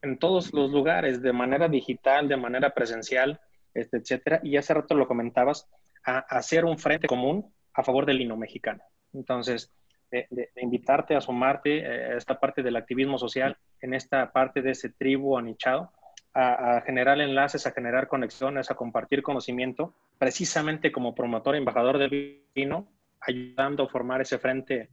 en 0.03 0.19
todos 0.19 0.53
los 0.53 0.73
lugares, 0.73 1.23
de 1.23 1.33
manera 1.33 1.69
digital, 1.69 2.27
de 2.27 2.37
manera 2.37 2.71
presencial, 2.71 3.41
este, 3.75 3.99
etcétera. 3.99 4.41
Y 4.43 4.57
hace 4.57 4.75
rato 4.75 4.97
lo 4.97 5.07
comentabas, 5.07 5.69
a, 6.05 6.19
hacer 6.19 6.65
un 6.65 6.79
frente 6.79 7.07
común 7.07 7.55
a 7.75 7.85
favor 7.85 8.07
del 8.07 8.19
vino 8.19 8.37
mexicano. 8.37 8.83
Entonces, 9.13 9.71
de, 10.11 10.27
invitarte 10.57 11.15
a 11.15 11.21
sumarte 11.21 11.79
eh, 11.79 12.15
a 12.15 12.17
esta 12.17 12.41
parte 12.41 12.65
del 12.65 12.75
activismo 12.75 13.19
social, 13.19 13.57
en 13.81 13.95
esta 13.95 14.33
parte 14.33 14.63
de 14.63 14.73
ese 14.73 14.89
tribu 14.91 15.39
anichado, 15.39 15.93
a, 16.37 16.77
a, 16.77 16.81
generar 16.83 17.19
enlaces, 17.19 17.67
a 17.67 17.73
generar 17.73 18.09
conexiones, 18.09 18.71
a 18.71 18.75
compartir 18.75 19.23
conocimiento, 19.23 19.95
precisamente 20.19 20.93
como 20.93 21.15
promotor 21.15 21.57
embajador 21.57 21.97
del 21.97 22.43
vino, 22.55 22.87
ayudando 23.21 23.85
a 23.85 23.89
formar 23.89 24.21
ese 24.21 24.39
frente, 24.39 24.91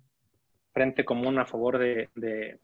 frente 0.71 1.03
común 1.03 1.37
a 1.39 1.45
favor 1.45 1.77
de, 1.77 2.09
de, 2.15 2.59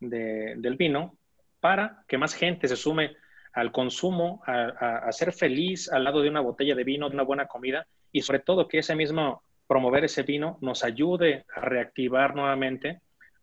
del 0.00 0.76
vino, 0.76 1.18
para 1.60 2.02
que 2.08 2.16
más 2.16 2.32
gente 2.32 2.66
se 2.66 2.76
sume 2.76 3.14
al 3.52 3.72
consumo, 3.72 4.42
a, 4.46 5.06
a, 5.06 5.12
ser 5.12 5.34
feliz 5.34 5.92
al 5.92 6.04
lado 6.04 6.22
de 6.22 6.30
una 6.30 6.40
botella 6.40 6.74
de 6.74 6.84
vino, 6.84 7.10
de 7.10 7.14
una 7.14 7.24
buena 7.24 7.46
comida, 7.46 7.86
y 8.10 8.22
sobre 8.22 8.38
todo 8.38 8.68
que 8.68 8.78
ese 8.78 8.94
mismo 8.94 9.42
promover 9.66 10.04
ese 10.04 10.22
vino 10.22 10.56
nos 10.62 10.82
ayude 10.82 11.44
a 11.54 11.60
reactivar 11.60 12.34
nuevamente 12.34 13.02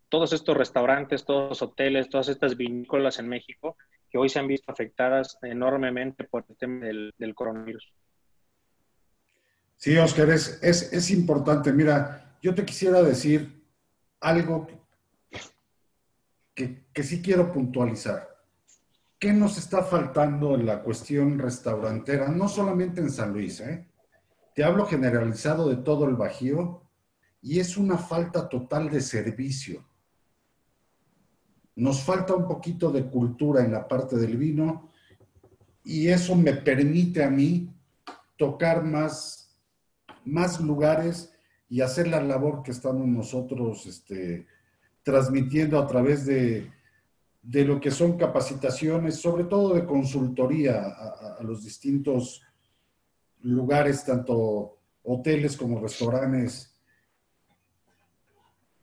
todos 0.09 0.34
estos 0.34 0.57
restaurantes, 0.57 1.24
todos 1.24 1.49
los 1.49 1.61
hoteles, 1.61 2.09
todas 2.09 2.30
estas 2.30 2.57
vinícolas 2.57 3.20
en 3.20 3.28
México 3.28 3.78
que 4.16 4.20
hoy 4.20 4.30
se 4.30 4.39
han 4.39 4.47
visto 4.47 4.72
afectadas 4.72 5.38
enormemente 5.41 6.24
por 6.24 6.45
el 6.47 6.55
tema 6.55 6.86
del, 6.86 7.36
coronavirus. 7.36 7.93
Sí, 9.76 9.97
Oscar, 9.97 10.30
es, 10.30 10.57
es, 10.63 11.11
importante. 11.11 11.74
Mira, 11.74 12.38
yo 12.41 12.55
te 12.55 12.63
quisiera 12.63 13.03
decir 13.03 13.61
algo 14.22 14.68
que, 16.53 16.86
que 16.93 17.03
sí 17.03 17.22
quiero 17.22 17.51
puntualizar. 17.51 18.26
¿Qué 19.20 19.34
nos 19.34 19.57
está 19.57 19.84
faltando 19.84 20.55
en 20.55 20.66
la 20.66 20.82
cuestión 20.82 21.38
restaurantera? 21.38 22.30
No 22.30 22.47
solamente 22.47 23.01
en 23.01 23.11
San 23.11 23.34
Luis, 23.34 23.59
¿eh? 23.59 23.86
Te 24.53 24.63
hablo 24.63 24.86
generalizado 24.86 25.68
de 25.68 25.76
todo 25.84 26.07
el 26.07 26.16
Bajío 26.16 26.89
y 27.41 27.59
es 27.59 27.76
una 27.76 27.97
falta 27.97 28.47
total 28.47 28.89
de 28.89 29.01
servicio. 29.01 29.86
Nos 31.76 32.03
falta 32.03 32.34
un 32.34 32.47
poquito 32.47 32.91
de 32.91 33.05
cultura 33.05 33.63
en 33.63 33.71
la 33.71 33.88
parte 33.88 34.15
del 34.15 34.38
vino 34.38 34.91
y 35.84 36.07
eso 36.07 36.36
me 36.36 36.53
permite 36.53 37.23
a 37.23 37.30
mí 37.30 37.69
tocar 38.38 38.84
más, 38.84 39.55
más 40.23 40.59
lugares 40.59 41.34
y 41.69 41.82
hacer 41.82 42.07
la 42.07 42.21
labor 42.21 42.63
que 42.63 42.71
estamos 42.71 43.07
nosotros 43.07 43.86
este, 43.86 44.47
transmitiendo 45.03 45.80
a 45.80 45.88
través 45.88 46.26
de, 46.26 46.71
de, 47.41 47.65
lo 47.65 47.80
que 47.80 47.91
son 47.91 48.17
capacitaciones, 48.17 49.15
sobre 49.15 49.43
todo 49.45 49.73
de 49.73 49.86
consultoría 49.86 50.82
a, 50.82 51.38
a 51.39 51.43
los 51.43 51.63
distintos 51.63 52.41
lugares, 53.41 54.03
tanto 54.03 54.80
hoteles 55.03 55.55
como 55.55 55.80
restaurantes. 55.80 56.74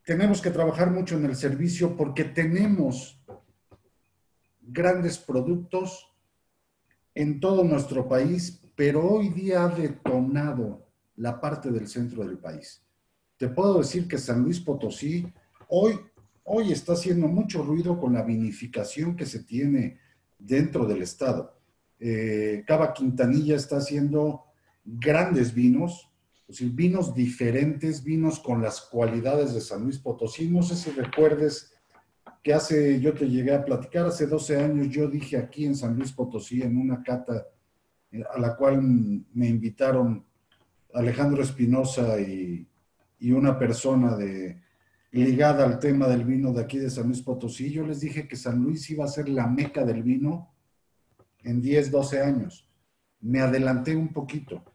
Tenemos 0.04 0.42
que 0.42 0.50
trabajar 0.50 0.90
mucho 0.90 1.16
en 1.16 1.26
el 1.26 1.36
servicio 1.36 1.96
porque 1.96 2.24
tenemos 2.24 3.22
grandes 4.60 5.18
productos 5.18 6.12
en 7.14 7.38
todo 7.40 7.62
nuestro 7.62 8.08
país, 8.08 8.60
pero 8.74 9.06
hoy 9.08 9.28
día 9.28 9.64
ha 9.64 9.68
detonado 9.68 10.86
la 11.16 11.40
parte 11.40 11.70
del 11.70 11.86
centro 11.86 12.24
del 12.24 12.38
país. 12.38 12.82
Te 13.36 13.48
puedo 13.48 13.78
decir 13.78 14.08
que 14.08 14.18
San 14.18 14.42
Luis 14.42 14.60
Potosí 14.60 15.26
hoy, 15.68 15.98
hoy 16.44 16.72
está 16.72 16.94
haciendo 16.94 17.28
mucho 17.28 17.62
ruido 17.62 18.00
con 18.00 18.14
la 18.14 18.22
vinificación 18.22 19.14
que 19.14 19.26
se 19.26 19.44
tiene 19.44 19.98
dentro 20.38 20.84
del 20.84 21.02
estado. 21.02 21.56
Eh, 22.00 22.64
Cava 22.66 22.92
Quintanilla 22.92 23.54
está 23.54 23.76
haciendo 23.76 24.44
grandes 24.84 25.54
vinos, 25.54 26.10
decir, 26.52 26.70
vinos 26.72 27.14
diferentes, 27.14 28.02
vinos 28.04 28.38
con 28.38 28.62
las 28.62 28.80
cualidades 28.80 29.54
de 29.54 29.60
San 29.60 29.82
Luis 29.82 29.98
Potosí. 29.98 30.48
No 30.48 30.62
sé 30.62 30.76
si 30.76 30.90
recuerdes 30.90 31.74
que 32.42 32.54
hace, 32.54 33.00
yo 33.00 33.12
te 33.14 33.28
llegué 33.28 33.54
a 33.54 33.64
platicar, 33.64 34.06
hace 34.06 34.26
12 34.26 34.56
años 34.56 34.88
yo 34.88 35.08
dije 35.08 35.36
aquí 35.36 35.64
en 35.64 35.74
San 35.74 35.96
Luis 35.96 36.12
Potosí, 36.12 36.62
en 36.62 36.76
una 36.76 37.02
cata 37.02 37.46
eh, 38.10 38.22
a 38.34 38.38
la 38.38 38.56
cual 38.56 38.80
me 38.82 39.48
invitaron 39.48 40.24
Alejandro 40.94 41.42
Espinosa 41.42 42.20
y, 42.20 42.66
y 43.18 43.32
una 43.32 43.58
persona 43.58 44.16
de, 44.16 44.60
ligada 45.12 45.64
al 45.64 45.78
tema 45.78 46.08
del 46.08 46.24
vino 46.24 46.52
de 46.52 46.62
aquí 46.62 46.78
de 46.78 46.90
San 46.90 47.06
Luis 47.06 47.20
Potosí, 47.20 47.70
yo 47.70 47.86
les 47.86 48.00
dije 48.00 48.26
que 48.26 48.36
San 48.36 48.62
Luis 48.62 48.88
iba 48.90 49.04
a 49.04 49.08
ser 49.08 49.28
la 49.28 49.46
meca 49.46 49.84
del 49.84 50.02
vino 50.02 50.54
en 51.42 51.60
10, 51.60 51.90
12 51.90 52.22
años. 52.22 52.68
Me 53.20 53.40
adelanté 53.40 53.94
un 53.94 54.12
poquito 54.12 54.71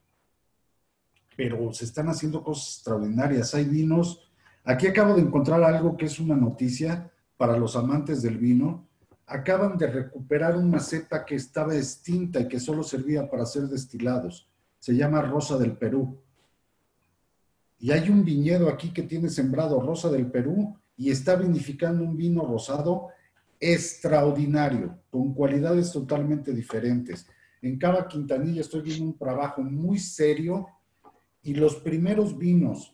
pero 1.37 1.71
se 1.71 1.85
están 1.85 2.09
haciendo 2.09 2.43
cosas 2.43 2.77
extraordinarias. 2.77 3.53
Hay 3.53 3.65
vinos. 3.65 4.27
Aquí 4.65 4.87
acabo 4.87 5.13
de 5.13 5.21
encontrar 5.21 5.63
algo 5.63 5.95
que 5.95 6.07
es 6.07 6.19
una 6.19 6.35
noticia 6.35 7.11
para 7.37 7.55
los 7.55 7.75
amantes 7.75 8.23
del 8.23 8.39
vino. 8.39 8.87
Acaban 9.27 9.77
de 9.77 9.85
recuperar 9.85 10.57
una 10.57 10.79
cepa 10.79 11.23
que 11.23 11.35
estaba 11.35 11.75
extinta 11.75 12.39
y 12.39 12.47
que 12.47 12.59
solo 12.59 12.81
servía 12.81 13.29
para 13.29 13.43
hacer 13.43 13.67
destilados. 13.67 14.49
Se 14.79 14.95
llama 14.95 15.21
Rosa 15.21 15.59
del 15.59 15.77
Perú. 15.77 16.19
Y 17.77 17.91
hay 17.91 18.09
un 18.09 18.25
viñedo 18.25 18.67
aquí 18.67 18.91
que 18.91 19.03
tiene 19.03 19.29
sembrado 19.29 19.79
Rosa 19.79 20.09
del 20.09 20.25
Perú 20.31 20.75
y 20.97 21.11
está 21.11 21.35
vinificando 21.35 22.03
un 22.03 22.17
vino 22.17 22.47
rosado 22.47 23.09
extraordinario, 23.59 24.97
con 25.11 25.35
cualidades 25.35 25.91
totalmente 25.91 26.51
diferentes. 26.51 27.27
En 27.61 27.77
Cava 27.77 28.07
Quintanilla 28.07 28.61
estoy 28.61 28.81
viendo 28.81 29.05
un 29.05 29.17
trabajo 29.17 29.61
muy 29.61 29.99
serio 29.99 30.67
y 31.47 31.53
los 31.53 31.77
primeros 31.77 32.37
vinos 32.37 32.93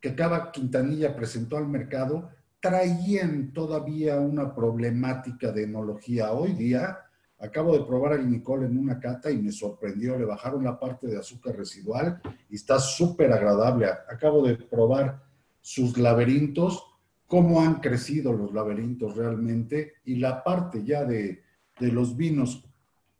que 0.00 0.14
cada 0.14 0.52
Quintanilla 0.52 1.16
presentó 1.16 1.56
al 1.56 1.66
mercado 1.66 2.30
traían 2.60 3.52
todavía 3.52 4.20
una 4.20 4.54
problemática 4.54 5.50
de 5.50 5.64
enología. 5.64 6.30
Hoy 6.30 6.52
día, 6.52 6.96
acabo 7.40 7.76
de 7.76 7.84
probar 7.84 8.12
el 8.12 8.30
Nicole 8.30 8.66
en 8.66 8.78
una 8.78 9.00
cata 9.00 9.32
y 9.32 9.42
me 9.42 9.50
sorprendió, 9.50 10.16
le 10.16 10.24
bajaron 10.24 10.62
la 10.62 10.78
parte 10.78 11.08
de 11.08 11.18
azúcar 11.18 11.56
residual 11.56 12.20
y 12.48 12.54
está 12.54 12.78
súper 12.78 13.32
agradable. 13.32 13.86
Acabo 14.08 14.46
de 14.46 14.54
probar 14.54 15.20
sus 15.60 15.98
laberintos, 15.98 16.84
cómo 17.26 17.62
han 17.62 17.80
crecido 17.80 18.32
los 18.32 18.54
laberintos 18.54 19.16
realmente 19.16 19.94
y 20.04 20.16
la 20.16 20.44
parte 20.44 20.84
ya 20.84 21.04
de, 21.04 21.42
de 21.80 21.88
los 21.90 22.16
vinos 22.16 22.64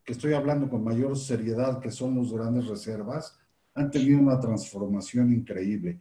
que 0.04 0.12
estoy 0.12 0.34
hablando 0.34 0.70
con 0.70 0.84
mayor 0.84 1.18
seriedad, 1.18 1.80
que 1.80 1.90
son 1.90 2.14
los 2.14 2.32
grandes 2.32 2.68
reservas, 2.68 3.40
han 3.74 3.90
tenido 3.90 4.20
una 4.20 4.38
transformación 4.38 5.32
increíble. 5.32 6.00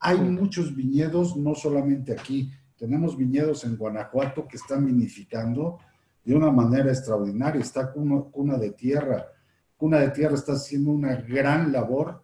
Hay 0.00 0.18
muchos 0.18 0.74
viñedos, 0.74 1.36
no 1.36 1.54
solamente 1.54 2.12
aquí, 2.12 2.52
tenemos 2.78 3.16
viñedos 3.16 3.64
en 3.64 3.76
Guanajuato 3.76 4.46
que 4.46 4.56
están 4.56 4.86
vinificando 4.86 5.80
de 6.24 6.34
una 6.34 6.52
manera 6.52 6.90
extraordinaria. 6.90 7.60
Está 7.60 7.92
Cuna, 7.92 8.56
de 8.56 8.70
Tierra. 8.70 9.26
Cuna 9.76 9.98
de 9.98 10.10
Tierra 10.10 10.36
está 10.36 10.52
haciendo 10.52 10.92
una 10.92 11.16
gran 11.16 11.72
labor, 11.72 12.22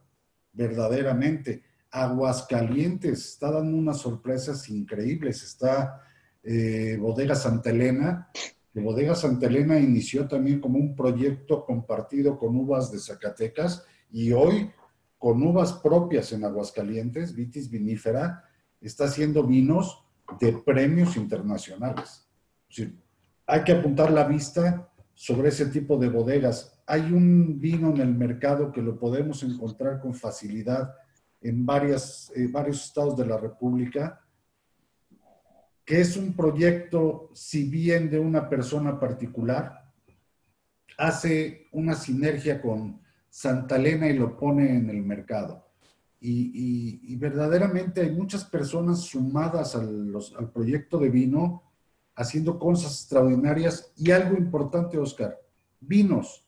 verdaderamente. 0.53 1.63
Aguascalientes 1.91 3.31
está 3.31 3.51
dando 3.51 3.77
unas 3.77 3.99
sorpresas 3.99 4.69
increíbles. 4.69 5.43
Está 5.43 6.01
eh, 6.45 6.97
Bodega 7.01 7.35
Santa 7.35 7.71
Elena. 7.71 8.29
Que 8.73 8.81
Bodega 8.81 9.17
Santa 9.17 9.47
Elena 9.47 9.79
inició 9.81 10.29
también 10.29 10.61
como 10.61 10.79
un 10.79 10.95
proyecto 10.95 11.65
compartido 11.65 12.39
con 12.39 12.57
uvas 12.57 12.93
de 12.93 13.01
Zacatecas 13.01 13.85
y 14.13 14.31
hoy 14.31 14.71
con 15.25 15.43
uvas 15.43 15.73
propias 15.73 16.33
en 16.33 16.45
Aguascalientes, 16.45 17.35
Vitis 17.35 17.71
vinífera, 17.71 18.45
está 18.79 19.07
haciendo 19.07 19.43
vinos 19.43 20.05
de 20.39 20.53
premios 20.53 21.17
internacionales. 21.17 22.29
hay 23.47 23.65
que 23.65 23.73
apuntar 23.73 24.11
la 24.11 24.25
vista 24.25 24.93
sobre 25.15 25.49
ese 25.49 25.65
tipo 25.65 25.97
de 25.97 26.11
bodegas. 26.11 26.79
Hay 26.87 27.11
un 27.11 27.59
vino 27.59 27.89
en 27.89 28.03
el 28.03 28.15
mercado 28.15 28.71
que 28.71 28.83
lo 28.83 28.99
podemos 28.99 29.43
encontrar 29.43 29.99
con 29.99 30.13
facilidad 30.13 30.95
en 31.41 31.65
varias, 31.65 32.31
varios 32.51 32.85
estados 32.85 33.17
de 33.17 33.25
la 33.25 33.39
República, 33.39 34.21
que 35.87 36.03
es 36.03 36.19
un 36.19 36.35
proyecto, 36.35 37.31
si 37.33 37.71
bien 37.71 38.11
de 38.11 38.19
una 38.19 38.47
persona 38.47 39.01
particular, 39.01 39.91
hace 40.99 41.67
una 41.73 41.95
sinergia 41.95 42.61
con 42.61 43.03
Santa 43.35 43.75
Elena 43.75 44.09
y 44.09 44.17
lo 44.17 44.37
pone 44.37 44.77
en 44.77 44.89
el 44.89 45.03
mercado. 45.03 45.67
Y, 46.21 47.17
verdaderamente 47.17 48.01
hay 48.01 48.13
muchas 48.13 48.45
personas 48.45 49.01
sumadas 49.01 49.75
al, 49.75 50.15
al 50.39 50.53
proyecto 50.53 50.99
de 50.99 51.11
vino 51.11 51.65
haciendo 52.15 52.61
cosas 52.61 52.93
extraordinarias 52.93 53.93
y 53.97 54.13
algo 54.13 54.37
importante, 54.39 54.99
Oscar, 54.99 55.37
vinos 55.81 56.47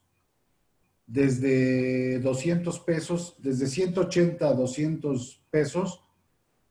desde 1.09 2.21
200 2.21 2.79
pesos, 2.79 3.35
desde 3.39 3.67
180 3.67 4.47
a 4.47 4.55
200 4.55 5.43
pesos, 5.51 6.05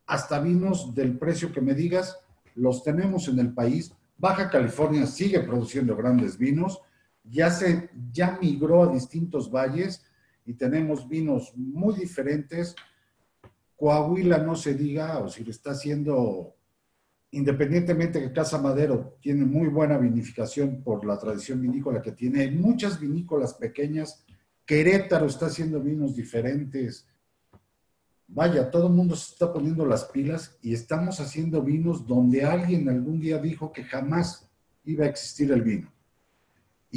hasta 0.06 0.40
vinos 0.40 0.96
del 0.96 1.18
precio 1.18 1.52
que 1.52 1.60
me 1.60 1.74
digas, 1.74 2.20
los 2.56 2.84
tenemos 2.84 3.28
en 3.28 3.40
el 3.40 3.54
país. 3.54 3.94
Baja 4.18 4.50
California 4.50 5.06
sigue 5.08 5.42
produciendo 5.42 5.94
grandes 5.98 6.38
vinos, 6.38 6.80
ya 7.30 7.50
se 7.50 7.90
ya 8.12 8.38
migró 8.42 8.84
a 8.84 8.94
distintos 8.94 9.52
valles 9.52 10.04
y 10.46 10.54
tenemos 10.54 11.08
vinos 11.08 11.54
muy 11.56 11.96
diferentes. 11.96 12.76
Coahuila 13.76 14.38
no 14.38 14.56
se 14.56 14.74
diga, 14.74 15.20
o 15.20 15.28
si 15.28 15.44
lo 15.44 15.52
está 15.52 15.72
haciendo 15.72 16.56
independientemente 17.32 18.22
que 18.22 18.32
Casa 18.32 18.62
Madero 18.62 19.18
tiene 19.20 19.44
muy 19.44 19.68
buena 19.68 19.98
vinificación 19.98 20.82
por 20.82 21.06
la 21.06 21.20
tradición 21.20 21.62
vinícola 21.62 22.02
que 22.02 22.14
tiene, 22.14 22.42
hay 22.42 22.52
muchas 22.52 22.98
vinícolas 22.98 23.56
pequeñas, 23.56 24.26
Querétaro 24.66 25.26
está 25.26 25.48
haciendo 25.48 25.82
vinos 25.82 26.16
diferentes. 26.16 27.06
Vaya, 28.28 28.72
todo 28.72 28.88
el 28.88 28.94
mundo 28.94 29.16
se 29.18 29.34
está 29.34 29.52
poniendo 29.52 29.86
las 29.86 30.06
pilas 30.06 30.58
y 30.62 30.74
estamos 30.74 31.20
haciendo 31.20 31.62
vinos 31.62 32.08
donde 32.08 32.44
alguien 32.44 32.88
algún 32.88 33.20
día 33.20 33.38
dijo 33.38 33.72
que 33.72 33.84
jamás 33.84 34.50
iba 34.86 35.06
a 35.06 35.10
existir 35.10 35.52
el 35.52 35.62
vino. 35.62 35.92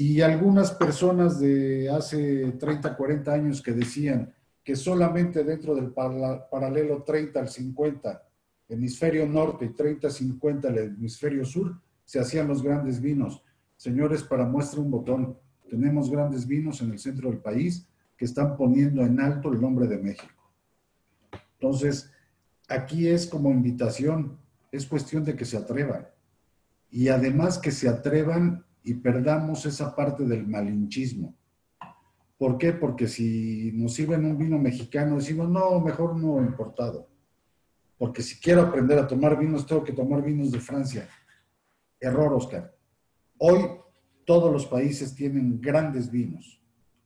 Y 0.01 0.21
algunas 0.21 0.71
personas 0.71 1.41
de 1.41 1.91
hace 1.91 2.53
30, 2.53 2.97
40 2.97 3.33
años 3.33 3.61
que 3.61 3.73
decían 3.73 4.33
que 4.63 4.77
solamente 4.77 5.43
dentro 5.43 5.75
del 5.75 5.91
paralelo 5.93 7.03
30 7.03 7.41
al 7.41 7.49
50 7.49 8.23
hemisferio 8.69 9.27
norte 9.27 9.65
y 9.65 9.71
30-50 9.71 10.67
el 10.67 10.79
hemisferio 10.79 11.45
sur, 11.45 11.81
se 12.05 12.21
hacían 12.21 12.47
los 12.47 12.63
grandes 12.63 13.01
vinos. 13.01 13.43
Señores, 13.77 14.23
para 14.23 14.47
muestra 14.47 14.81
un 14.81 14.93
botón, 14.93 15.37
tenemos 15.69 16.09
grandes 16.09 16.47
vinos 16.47 16.81
en 16.81 16.93
el 16.93 17.01
centro 17.01 17.29
del 17.29 17.41
país 17.41 17.85
que 18.17 18.25
están 18.25 18.57
poniendo 18.57 19.03
en 19.03 19.19
alto 19.19 19.53
el 19.53 19.61
nombre 19.61 19.89
de 19.89 19.99
México. 19.99 20.53
Entonces, 21.55 22.13
aquí 22.69 23.09
es 23.09 23.27
como 23.27 23.51
invitación, 23.51 24.39
es 24.71 24.87
cuestión 24.87 25.25
de 25.25 25.35
que 25.35 25.45
se 25.45 25.57
atrevan. 25.57 26.07
Y 26.89 27.09
además 27.09 27.59
que 27.59 27.73
se 27.73 27.89
atrevan 27.89 28.65
y 28.91 28.95
perdamos 28.95 29.67
esa 29.67 29.95
parte 29.95 30.25
del 30.25 30.47
malinchismo. 30.47 31.35
¿Por 32.37 32.57
qué? 32.57 32.73
Porque 32.73 33.09
si 33.09 33.73
nos 33.75 33.95
sirven 33.95 34.25
un 34.25 34.39
vino 34.39 34.59
mexicano, 34.59 35.17
decimos, 35.17 35.49
no, 35.49 35.81
mejor 35.81 36.17
no 36.17 36.41
importado 36.41 37.09
porque 37.99 38.23
si 38.23 38.41
quiero 38.41 38.63
aprender 38.63 38.99
a 38.99 39.07
tomar 39.07 39.37
vinos, 39.37 39.67
tengo 39.67 39.83
que 39.83 39.93
tomar 39.93 40.23
vinos 40.23 40.53
de 40.53 40.61
Francia. 40.61 41.09
Error, 42.01 42.33
Oscar. 42.33 42.73
Hoy 43.39 43.59
todos 44.25 44.53
los 44.53 44.67
países 44.67 45.15
tienen 45.15 45.61
grandes 45.61 46.11
vinos, 46.11 46.63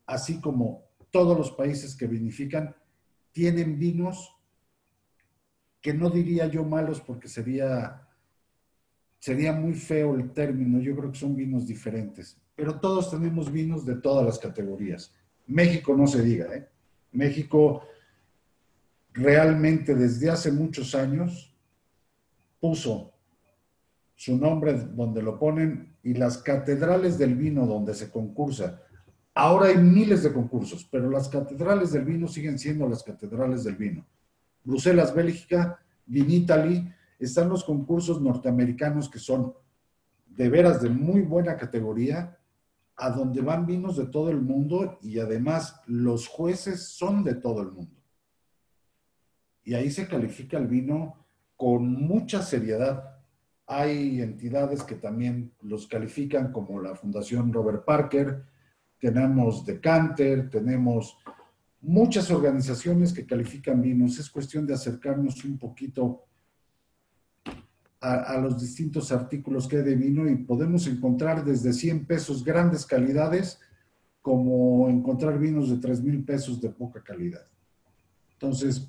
así 0.07 0.41
como 0.41 0.85
todos 1.11 1.37
los 1.37 1.51
países 1.51 1.97
que 1.97 2.07
vinifican 2.07 2.75
tienen 3.33 3.79
vinos 3.79 4.37
que 5.81 5.95
no 5.95 6.11
diría 6.11 6.47
yo 6.47 6.65
malos 6.65 7.01
porque 7.01 7.29
sería, 7.29 8.07
sería 9.23 9.53
muy 9.53 9.75
feo 9.75 10.17
el 10.17 10.33
término, 10.33 10.81
yo 10.81 10.97
creo 10.97 11.13
que 11.13 11.19
son 11.21 11.37
vinos 11.37 11.65
diferentes, 11.65 12.37
pero 12.57 12.81
todos 12.81 13.09
tenemos 13.09 13.53
vinos 13.53 13.87
de 13.87 13.95
todas 13.95 14.27
las 14.27 14.37
categorías. 14.37 15.15
México 15.47 15.95
no 15.97 16.09
se 16.09 16.23
diga, 16.23 16.53
¿eh? 16.53 16.69
México 17.13 17.85
realmente 19.13 19.95
desde 19.95 20.29
hace 20.29 20.51
muchos 20.51 20.97
años 20.97 21.55
puso 22.59 23.13
su 24.17 24.37
nombre 24.37 24.73
donde 24.73 25.23
lo 25.23 25.39
ponen 25.39 25.95
y 26.03 26.15
las 26.15 26.39
catedrales 26.39 27.17
del 27.17 27.37
vino 27.37 27.65
donde 27.65 27.95
se 27.95 28.11
concursa. 28.11 28.83
Ahora 29.35 29.69
hay 29.69 29.77
miles 29.79 30.25
de 30.25 30.33
concursos, 30.33 30.85
pero 30.91 31.09
las 31.09 31.29
catedrales 31.29 31.93
del 31.93 32.05
vino 32.05 32.27
siguen 32.27 32.59
siendo 32.59 32.89
las 32.89 33.05
catedrales 33.05 33.63
del 33.63 33.77
vino. 33.77 34.05
Bruselas, 34.65 35.15
Bélgica, 35.15 35.79
Vinitaly, 36.07 36.93
están 37.25 37.49
los 37.49 37.65
concursos 37.65 38.21
norteamericanos 38.21 39.09
que 39.09 39.19
son 39.19 39.55
de 40.27 40.49
veras 40.49 40.83
de 40.83 40.89
muy 40.89 41.23
buena 41.23 41.57
categoría, 41.57 42.39
a 42.97 43.11
donde 43.11 43.41
van 43.41 43.67
vinos 43.67 43.97
de 43.97 44.07
todo 44.07 44.31
el 44.31 44.41
mundo 44.41 44.99
y 45.03 45.19
además 45.19 45.81
los 45.87 46.29
jueces 46.29 46.89
son 46.89 47.25
de 47.25 47.35
todo 47.35 47.63
el 47.63 47.73
mundo 47.73 48.03
y 49.65 49.75
ahí 49.75 49.91
se 49.91 50.07
califica 50.07 50.59
el 50.59 50.67
vino 50.67 51.17
con 51.57 51.93
mucha 51.93 52.43
seriedad. 52.43 53.17
Hay 53.67 54.21
entidades 54.21 54.83
que 54.83 54.97
también 54.97 55.53
los 55.63 55.87
califican 55.87 56.53
como 56.53 56.81
la 56.81 56.95
Fundación 56.95 57.53
Robert 57.53 57.85
Parker, 57.85 58.45
tenemos 58.99 59.65
Decanter, 59.65 60.51
tenemos 60.51 61.19
muchas 61.81 62.31
organizaciones 62.31 63.13
que 63.13 63.27
califican 63.27 63.81
vinos. 63.81 64.19
Es 64.19 64.31
cuestión 64.31 64.67
de 64.67 64.75
acercarnos 64.75 65.45
un 65.45 65.59
poquito 65.59 66.25
a, 68.03 68.37
los 68.39 68.61
distintos 68.61 69.13
artículos 69.13 69.69
que 69.69 69.77
hay 69.77 69.83
de 69.85 69.95
vino 69.95 70.29
y 70.29 70.35
podemos 70.35 70.87
encontrar 70.89 71.45
desde 71.45 71.73
100 71.73 72.05
pesos 72.05 72.45
grandes 72.45 72.85
calidades 72.85 73.61
como 74.21 74.89
encontrar 74.89 75.39
vinos 75.39 75.71
de 75.71 75.77
3 75.77 76.03
mil 76.03 76.25
pesos 76.25 76.61
de 76.61 76.69
poca 76.69 77.03
calidad. 77.03 77.47
Entonces, 78.33 78.89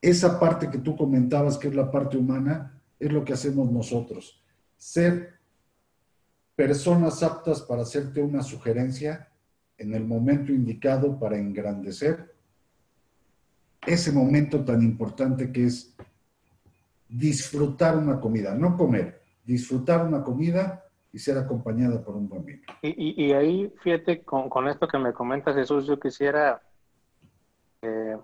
esa 0.00 0.38
parte 0.38 0.70
que 0.70 0.78
tú 0.78 0.96
comentabas, 0.96 1.58
que 1.58 1.68
es 1.68 1.74
la 1.74 1.90
parte 1.90 2.16
humana, 2.16 2.80
es 2.98 3.12
lo 3.12 3.24
que 3.24 3.32
hacemos 3.32 3.70
nosotros. 3.72 4.40
Ser 4.76 5.34
personas 6.54 7.22
aptas 7.22 7.60
para 7.62 7.82
hacerte 7.82 8.22
una 8.22 8.42
sugerencia 8.42 9.28
en 9.78 9.94
el 9.94 10.04
momento 10.04 10.52
indicado 10.52 11.18
para 11.18 11.36
engrandecer 11.36 12.32
ese 13.84 14.12
momento 14.12 14.64
tan 14.64 14.82
importante 14.82 15.50
que 15.50 15.66
es 15.66 15.94
disfrutar 17.08 17.96
una 17.96 18.20
comida, 18.20 18.54
no 18.54 18.76
comer, 18.76 19.22
disfrutar 19.44 20.06
una 20.06 20.22
comida 20.22 20.84
y 21.12 21.18
ser 21.18 21.38
acompañada 21.38 22.02
por 22.02 22.16
un 22.16 22.28
buen 22.28 22.44
vino. 22.44 22.62
Y, 22.82 23.32
ahí, 23.32 23.72
fíjate, 23.82 24.22
con, 24.24 24.68
esto 24.68 24.88
que 24.88 24.98
me 24.98 25.12
comentas, 25.12 25.54
Jesús, 25.54 25.86
yo 25.86 26.00
quisiera 26.00 26.60
eh, 27.82 28.16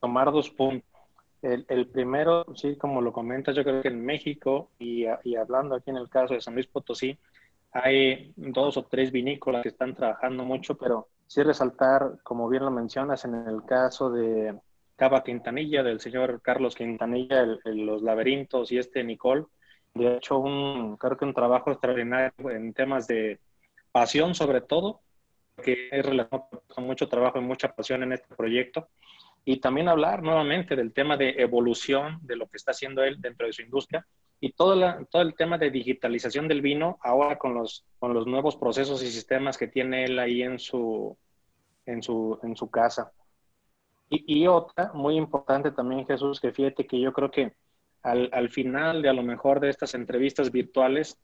tomar 0.00 0.30
dos 0.32 0.50
puntos. 0.50 0.88
El, 1.42 1.86
primero, 1.88 2.44
sí, 2.56 2.76
como 2.76 3.00
lo 3.00 3.12
comentas, 3.12 3.54
yo 3.54 3.62
creo 3.62 3.80
que 3.80 3.88
en 3.88 4.04
México 4.04 4.70
y, 4.78 5.06
hablando 5.36 5.76
aquí 5.76 5.90
en 5.90 5.96
el 5.96 6.08
caso 6.08 6.34
de 6.34 6.40
San 6.40 6.54
Luis 6.54 6.66
Potosí, 6.66 7.16
hay 7.72 8.32
dos 8.36 8.76
o 8.76 8.82
tres 8.84 9.12
vinícolas 9.12 9.62
que 9.62 9.68
están 9.68 9.94
trabajando 9.94 10.44
mucho, 10.44 10.76
pero 10.76 11.08
sí 11.26 11.42
resaltar, 11.42 12.18
como 12.22 12.48
bien 12.48 12.64
lo 12.64 12.70
mencionas, 12.70 13.24
en 13.24 13.34
el 13.34 13.64
caso 13.64 14.10
de 14.10 14.58
Cava 14.96 15.22
Quintanilla, 15.22 15.82
del 15.82 16.00
señor 16.00 16.40
Carlos 16.42 16.74
Quintanilla, 16.74 17.46
los 17.64 18.02
laberintos 18.02 18.72
y 18.72 18.78
este 18.78 19.04
Nicole, 19.04 19.44
de 19.96 20.16
hecho, 20.16 20.38
un, 20.38 20.96
creo 20.98 21.16
que 21.16 21.24
un 21.24 21.32
trabajo 21.32 21.70
extraordinario 21.70 22.50
en 22.50 22.74
temas 22.74 23.06
de 23.06 23.40
pasión 23.92 24.34
sobre 24.34 24.60
todo, 24.60 25.00
que 25.62 25.88
es 25.90 26.04
relacionado 26.04 26.50
con 26.68 26.84
mucho 26.84 27.08
trabajo 27.08 27.38
y 27.38 27.42
mucha 27.42 27.74
pasión 27.74 28.02
en 28.02 28.12
este 28.12 28.34
proyecto 28.34 28.88
y 29.46 29.58
también 29.58 29.88
hablar 29.88 30.22
nuevamente 30.22 30.76
del 30.76 30.92
tema 30.92 31.16
de 31.16 31.30
evolución 31.38 32.18
de 32.22 32.36
lo 32.36 32.46
que 32.46 32.58
está 32.58 32.72
haciendo 32.72 33.02
él 33.04 33.20
dentro 33.20 33.46
de 33.46 33.54
su 33.54 33.62
industria 33.62 34.06
y 34.38 34.52
todo, 34.52 35.06
todo 35.10 35.22
el 35.22 35.34
tema 35.34 35.56
de 35.56 35.70
digitalización 35.70 36.46
del 36.46 36.60
vino 36.60 36.98
ahora 37.00 37.38
con 37.38 37.54
los, 37.54 37.86
con 37.98 38.12
los 38.12 38.26
nuevos 38.26 38.56
procesos 38.56 39.02
y 39.02 39.06
sistemas 39.06 39.56
que 39.56 39.68
tiene 39.68 40.04
él 40.04 40.18
ahí 40.18 40.42
en 40.42 40.58
su, 40.58 41.16
en 41.86 42.02
su, 42.02 42.38
en 42.42 42.54
su 42.54 42.70
casa. 42.70 43.12
Y, 44.08 44.40
y 44.42 44.46
otra 44.46 44.92
muy 44.94 45.16
importante 45.16 45.70
también, 45.70 46.06
Jesús, 46.06 46.40
que 46.40 46.52
fíjate 46.52 46.86
que 46.86 47.00
yo 47.00 47.12
creo 47.12 47.30
que 47.30 47.54
al, 48.02 48.30
al 48.32 48.50
final 48.50 49.02
de 49.02 49.08
a 49.08 49.12
lo 49.12 49.22
mejor 49.22 49.60
de 49.60 49.68
estas 49.68 49.94
entrevistas 49.94 50.52
virtuales 50.52 51.18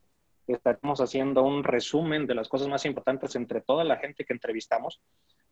estaremos 0.47 0.99
haciendo 0.99 1.43
un 1.43 1.63
resumen 1.63 2.27
de 2.27 2.35
las 2.35 2.49
cosas 2.49 2.67
más 2.67 2.85
importantes 2.85 3.35
entre 3.35 3.61
toda 3.61 3.85
la 3.85 3.95
gente 3.97 4.25
que 4.25 4.33
entrevistamos 4.33 5.01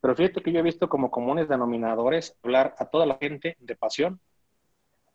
pero 0.01 0.15
fíjate 0.15 0.41
que 0.41 0.51
yo 0.51 0.59
he 0.59 0.63
visto 0.63 0.89
como 0.89 1.11
comunes 1.11 1.47
denominadores 1.47 2.35
hablar 2.43 2.75
a 2.79 2.85
toda 2.87 3.05
la 3.05 3.17
gente 3.21 3.55
de 3.59 3.75
pasión 3.75 4.19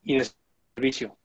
y 0.02 0.18
de 0.18 0.30
servicio. 0.74 1.18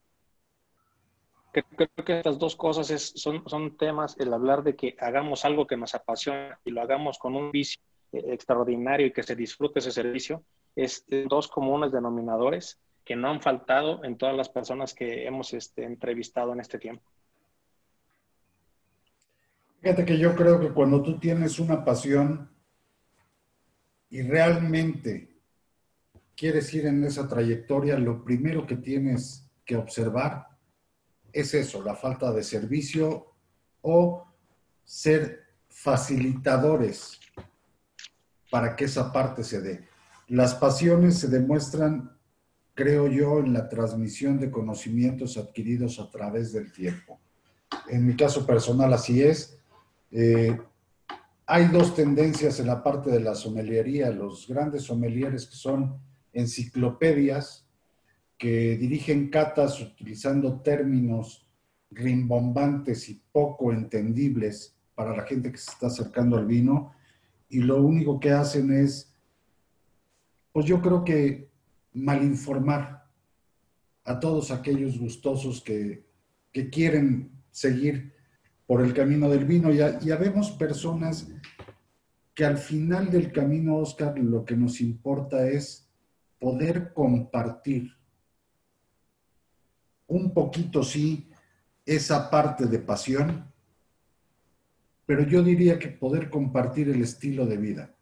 Creo 1.51 2.05
que 2.05 2.17
estas 2.17 2.39
dos 2.39 2.55
cosas 2.55 2.87
son, 3.15 3.47
son 3.47 3.77
temas, 3.77 4.17
el 4.19 4.33
hablar 4.33 4.63
de 4.63 4.75
que 4.75 4.95
hagamos 4.99 5.45
algo 5.45 5.67
que 5.67 5.77
nos 5.77 5.93
apasiona 5.93 6.59
y 6.65 6.71
lo 6.71 6.81
hagamos 6.81 7.19
con 7.19 7.35
un 7.35 7.51
vicio 7.51 7.81
eh, 8.13 8.23
extraordinario 8.29 9.05
y 9.05 9.11
que 9.11 9.21
se 9.21 9.35
disfrute 9.35 9.79
ese 9.79 9.91
servicio, 9.91 10.43
es 10.75 11.05
dos 11.27 11.47
comunes 11.47 11.91
denominadores 11.91 12.79
que 13.03 13.15
no 13.15 13.29
han 13.29 13.41
faltado 13.41 14.03
en 14.03 14.17
todas 14.17 14.35
las 14.35 14.49
personas 14.49 14.93
que 14.93 15.25
hemos 15.25 15.53
este, 15.53 15.83
entrevistado 15.83 16.53
en 16.53 16.59
este 16.59 16.77
tiempo. 16.77 17.03
Fíjate 19.81 20.05
que 20.05 20.17
yo 20.17 20.35
creo 20.35 20.59
que 20.59 20.69
cuando 20.69 21.01
tú 21.01 21.19
tienes 21.19 21.57
una 21.57 21.83
pasión 21.83 22.49
y 24.09 24.21
realmente 24.21 25.35
quieres 26.35 26.71
ir 26.73 26.85
en 26.85 27.03
esa 27.03 27.27
trayectoria, 27.27 27.97
lo 27.97 28.23
primero 28.23 28.67
que 28.67 28.75
tienes 28.75 29.49
que 29.65 29.75
observar 29.75 30.47
es 31.33 31.53
eso, 31.53 31.81
la 31.81 31.95
falta 31.95 32.31
de 32.31 32.43
servicio 32.43 33.33
o 33.81 34.27
ser 34.83 35.45
facilitadores 35.69 37.19
para 38.49 38.75
que 38.75 38.85
esa 38.85 39.11
parte 39.11 39.43
se 39.43 39.61
dé. 39.61 39.90
Las 40.31 40.55
pasiones 40.55 41.19
se 41.19 41.27
demuestran, 41.27 42.09
creo 42.73 43.09
yo, 43.09 43.39
en 43.39 43.51
la 43.51 43.67
transmisión 43.67 44.39
de 44.39 44.49
conocimientos 44.49 45.35
adquiridos 45.35 45.99
a 45.99 46.09
través 46.09 46.53
del 46.53 46.71
tiempo. 46.71 47.19
En 47.89 48.05
mi 48.05 48.15
caso 48.15 48.45
personal 48.45 48.93
así 48.93 49.21
es. 49.21 49.59
Eh, 50.09 50.57
hay 51.45 51.67
dos 51.67 51.93
tendencias 51.95 52.61
en 52.61 52.67
la 52.67 52.81
parte 52.81 53.11
de 53.11 53.19
la 53.19 53.35
someliería, 53.35 54.09
los 54.09 54.47
grandes 54.47 54.83
somelieres 54.83 55.47
que 55.47 55.57
son 55.57 55.99
enciclopedias 56.31 57.67
que 58.37 58.77
dirigen 58.77 59.29
catas 59.29 59.81
utilizando 59.81 60.61
términos 60.61 61.45
rimbombantes 61.89 63.09
y 63.09 63.21
poco 63.33 63.73
entendibles 63.73 64.77
para 64.95 65.13
la 65.13 65.23
gente 65.23 65.51
que 65.51 65.57
se 65.57 65.71
está 65.71 65.87
acercando 65.87 66.37
al 66.37 66.45
vino 66.45 66.93
y 67.49 67.59
lo 67.59 67.83
único 67.83 68.17
que 68.17 68.31
hacen 68.31 68.71
es, 68.71 69.10
pues 70.51 70.65
yo 70.65 70.81
creo 70.81 71.03
que 71.03 71.49
malinformar 71.93 73.05
a 74.03 74.19
todos 74.19 74.51
aquellos 74.51 74.97
gustosos 74.97 75.61
que, 75.61 76.09
quieren 76.71 77.31
seguir 77.49 78.13
por 78.67 78.81
el 78.81 78.93
camino 78.93 79.29
del 79.29 79.45
vino. 79.45 79.71
Ya, 79.71 79.99
ya 79.99 80.17
vemos 80.17 80.51
personas 80.51 81.31
que 82.33 82.43
al 82.43 82.57
final 82.57 83.09
del 83.09 83.31
camino, 83.31 83.77
Oscar, 83.77 84.17
lo 84.19 84.43
que 84.43 84.55
nos 84.55 84.81
importa 84.81 85.47
es 85.47 85.87
poder 86.39 86.93
compartir 86.93 87.95
un 90.07 90.33
poquito, 90.33 90.83
sí, 90.83 91.29
esa 91.85 92.29
parte 92.29 92.65
de 92.65 92.79
pasión, 92.79 93.49
pero 95.05 95.23
yo 95.23 95.41
diría 95.41 95.79
que 95.79 95.87
poder 95.87 96.29
compartir 96.29 96.89
el 96.89 97.01
estilo 97.01 97.45
de 97.45 97.57
vida. 97.57 97.95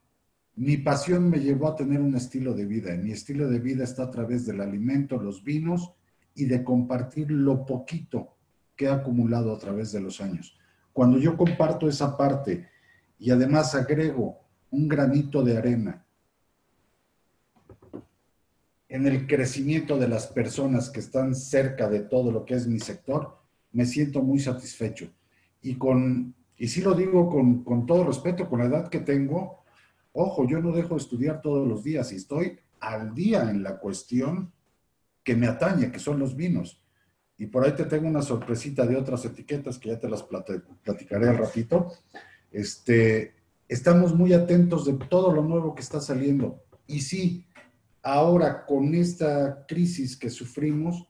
Mi 0.59 0.75
pasión 0.75 1.29
me 1.29 1.39
llevó 1.39 1.69
a 1.69 1.75
tener 1.77 2.01
un 2.01 2.13
estilo 2.17 2.53
de 2.53 2.65
vida. 2.65 2.93
Mi 2.97 3.13
estilo 3.13 3.47
de 3.47 3.59
vida 3.59 3.85
está 3.85 4.03
a 4.03 4.11
través 4.11 4.45
del 4.45 4.59
alimento, 4.59 5.15
los 5.15 5.41
vinos 5.41 5.93
y 6.35 6.47
de 6.47 6.65
compartir 6.65 7.31
lo 7.31 7.65
poquito 7.65 8.35
que 8.75 8.83
he 8.83 8.89
acumulado 8.89 9.55
a 9.55 9.57
través 9.57 9.93
de 9.93 10.01
los 10.01 10.19
años. 10.19 10.59
Cuando 10.91 11.17
yo 11.17 11.37
comparto 11.37 11.87
esa 11.87 12.17
parte 12.17 12.67
y 13.17 13.31
además 13.31 13.73
agrego 13.73 14.41
un 14.69 14.89
granito 14.89 15.43
de 15.43 15.57
arena 15.57 16.05
en 18.89 19.07
el 19.07 19.27
crecimiento 19.27 19.97
de 19.97 20.09
las 20.09 20.27
personas 20.27 20.89
que 20.89 20.99
están 20.99 21.35
cerca 21.35 21.89
de 21.89 22.01
todo 22.01 22.33
lo 22.33 22.43
que 22.43 22.55
es 22.55 22.67
mi 22.67 22.79
sector, 22.79 23.37
me 23.71 23.85
siento 23.85 24.21
muy 24.21 24.39
satisfecho. 24.39 25.09
Y 25.61 25.75
con, 25.75 26.35
y 26.57 26.67
sí 26.67 26.81
lo 26.81 26.95
digo 26.95 27.29
con, 27.29 27.63
con 27.63 27.85
todo 27.85 28.03
respeto, 28.03 28.49
con 28.49 28.59
la 28.59 28.65
edad 28.65 28.89
que 28.89 28.99
tengo, 28.99 29.58
ojo, 30.19 30.45
yo 30.45 30.59
no 30.59 30.71
dejo 30.71 30.95
de 30.95 31.01
estudiar 31.01 31.41
todos 31.41 31.65
los 31.67 31.83
días 31.83 32.11
y 32.11 32.17
estoy 32.17 32.59
al 32.81 33.13
día 33.15 33.49
en 33.49 33.63
la 33.63 33.79
cuestión 33.79 34.51
que 35.23 35.35
me 35.35 35.47
atañe, 35.47 35.91
que 35.91 35.99
son 35.99 36.19
los 36.19 36.35
vinos. 36.35 36.81
Y 37.37 37.45
por 37.45 37.63
ahí 37.63 37.71
te 37.71 37.85
tengo 37.85 38.07
una 38.07 38.21
sorpresita 38.21 38.85
de 38.85 38.97
otras 38.97 39.23
etiquetas 39.23 39.77
que 39.79 39.89
ya 39.89 39.99
te 39.99 40.09
las 40.09 40.23
platicaré 40.23 41.29
al 41.29 41.37
ratito. 41.37 41.93
Este, 42.51 43.33
estamos 43.67 44.13
muy 44.13 44.33
atentos 44.33 44.85
de 44.85 44.93
todo 45.07 45.33
lo 45.33 45.41
nuevo 45.41 45.73
que 45.73 45.81
está 45.81 46.01
saliendo. 46.01 46.63
Y 46.85 46.99
sí, 46.99 47.45
ahora 48.03 48.65
con 48.65 48.93
esta 48.93 49.65
crisis 49.67 50.17
que 50.17 50.29
sufrimos, 50.29 51.07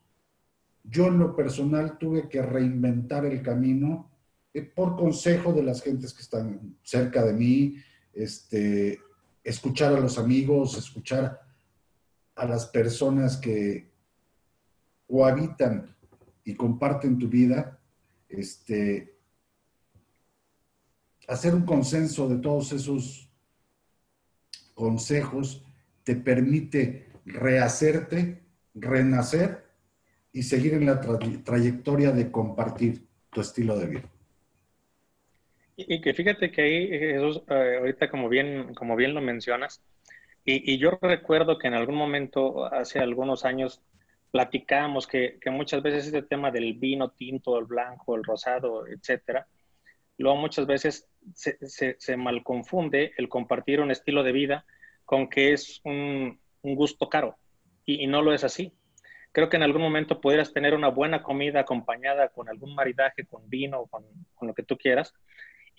yo 0.83 1.07
en 1.07 1.17
lo 1.17 1.35
personal 1.35 1.97
tuve 1.97 2.29
que 2.29 2.43
reinventar 2.43 3.25
el 3.25 3.41
camino 3.41 4.11
eh, 4.53 4.61
por 4.61 4.95
consejo 4.95 5.51
de 5.51 5.63
las 5.63 5.81
gentes 5.81 6.13
que 6.13 6.21
están 6.21 6.77
cerca 6.83 7.23
de 7.25 7.33
mí, 7.33 7.75
este, 8.13 8.99
escuchar 9.43 9.93
a 9.93 9.99
los 9.99 10.17
amigos, 10.17 10.77
escuchar 10.77 11.41
a 12.35 12.45
las 12.45 12.67
personas 12.67 13.37
que 13.37 13.89
cohabitan 15.07 15.95
y 16.43 16.55
comparten 16.55 17.17
tu 17.17 17.27
vida, 17.27 17.79
este, 18.27 19.17
hacer 21.27 21.53
un 21.53 21.63
consenso 21.63 22.27
de 22.27 22.37
todos 22.37 22.71
esos 22.71 23.29
consejos 24.73 25.63
te 26.03 26.15
permite 26.15 27.11
rehacerte, 27.25 28.43
renacer 28.73 29.69
y 30.31 30.43
seguir 30.43 30.73
en 30.75 30.85
la 30.85 31.01
trayectoria 31.43 32.11
de 32.11 32.31
compartir 32.31 33.07
tu 33.29 33.41
estilo 33.41 33.77
de 33.77 33.87
vida. 33.87 34.18
Y, 35.87 36.01
que 36.01 36.13
fíjate 36.13 36.51
que 36.51 36.61
ahí, 36.61 36.87
Jesús, 36.89 37.41
eh, 37.47 37.77
ahorita 37.79 38.09
como 38.09 38.27
bien, 38.27 38.73
como 38.73 38.97
bien 38.97 39.13
lo 39.13 39.21
mencionas, 39.21 39.81
y, 40.43 40.73
y, 40.73 40.77
yo 40.77 40.97
recuerdo 41.01 41.57
que 41.57 41.67
en 41.67 41.73
algún 41.73 41.95
momento, 41.95 42.65
hace 42.65 42.99
algunos 42.99 43.45
años, 43.45 43.81
platicábamos 44.31 45.07
que, 45.07 45.37
que, 45.39 45.49
muchas 45.51 45.81
veces 45.81 46.05
este 46.05 46.21
tema 46.23 46.51
del 46.51 46.73
vino 46.73 47.11
tinto, 47.11 47.57
el 47.57 47.65
blanco, 47.65 48.15
el 48.15 48.23
rosado, 48.23 48.87
etcétera, 48.87 49.47
luego 50.17 50.37
muchas 50.37 50.65
veces 50.67 51.07
se, 51.33 51.57
se, 51.65 51.95
se 51.97 52.17
mal 52.17 52.43
confunde 52.43 53.13
el 53.17 53.29
compartir 53.29 53.79
un 53.79 53.91
estilo 53.91 54.23
de 54.23 54.31
vida 54.33 54.65
con 55.05 55.29
que 55.29 55.53
es 55.53 55.81
un, 55.85 56.39
gusto 56.61 57.09
caro 57.09 57.37
y, 57.85 58.05
no 58.07 58.21
lo 58.21 58.33
es 58.33 58.43
así. 58.43 58.73
Creo 59.31 59.49
que 59.49 59.57
en 59.57 59.63
algún 59.63 59.81
momento 59.81 60.19
pudieras 60.19 60.51
tener 60.51 60.73
una 60.73 60.89
buena 60.89 61.23
comida 61.23 61.61
acompañada 61.61 62.29
con 62.29 62.49
algún 62.49 62.75
maridaje, 62.75 63.25
con 63.25 63.49
vino, 63.49 63.85
con, 63.87 64.03
con 64.35 64.47
lo 64.47 64.53
que 64.53 64.63
tú 64.63 64.77
quieras. 64.77 65.13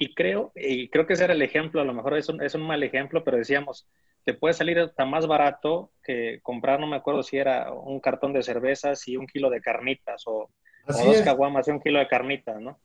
Y 0.03 0.15
creo, 0.15 0.51
y 0.57 0.89
creo 0.89 1.07
que 1.07 1.13
ese 1.13 1.25
era 1.25 1.35
el 1.35 1.43
ejemplo, 1.43 1.81
a 1.81 1.85
lo 1.85 1.93
mejor 1.93 2.17
es 2.17 2.29
un, 2.29 2.43
es 2.43 2.55
un 2.55 2.63
mal 2.63 2.83
ejemplo, 2.83 3.23
pero 3.23 3.37
decíamos, 3.37 3.87
te 4.25 4.35
puede 4.35 4.55
salir 4.55 4.79
hasta 4.79 5.05
más 5.05 5.27
barato 5.27 5.93
que 6.03 6.41
comprar, 6.43 6.81
no 6.81 6.87
me 6.87 6.97
acuerdo 6.97 7.23
si 7.23 7.37
era 7.37 7.73
un 7.73 8.01
cartón 8.01 8.33
de 8.33 8.43
cervezas 8.43 9.07
y 9.07 9.17
un 9.17 9.27
kilo 9.27 9.51
de 9.51 9.61
carnitas 9.61 10.23
o, 10.27 10.51
dos 10.87 11.23
caguamas 11.23 11.69
y 11.69 11.71
un 11.71 11.81
kilo 11.81 11.99
de 11.99 12.09
carnitas, 12.09 12.61
¿no? 12.61 12.81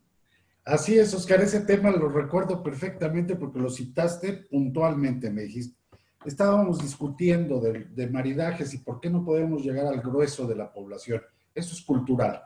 Así 0.65 0.99
es, 0.99 1.13
Oscar, 1.13 1.41
ese 1.41 1.61
tema 1.61 1.89
lo 1.89 2.09
recuerdo 2.09 2.61
perfectamente 2.61 3.35
porque 3.35 3.59
lo 3.59 3.69
citaste 3.69 4.33
puntualmente, 4.49 5.29
me 5.31 5.43
dijiste 5.43 5.77
estábamos 6.25 6.81
discutiendo 6.81 7.59
de, 7.59 8.07
maridajes 8.07 8.73
y 8.73 8.79
por 8.79 8.99
qué 8.99 9.09
no 9.09 9.23
podemos 9.23 9.63
llegar 9.63 9.85
al 9.85 10.01
grueso 10.01 10.47
de 10.47 10.55
la 10.55 10.73
población. 10.73 11.21
Eso 11.53 11.73
es 11.73 11.81
cultural, 11.81 12.41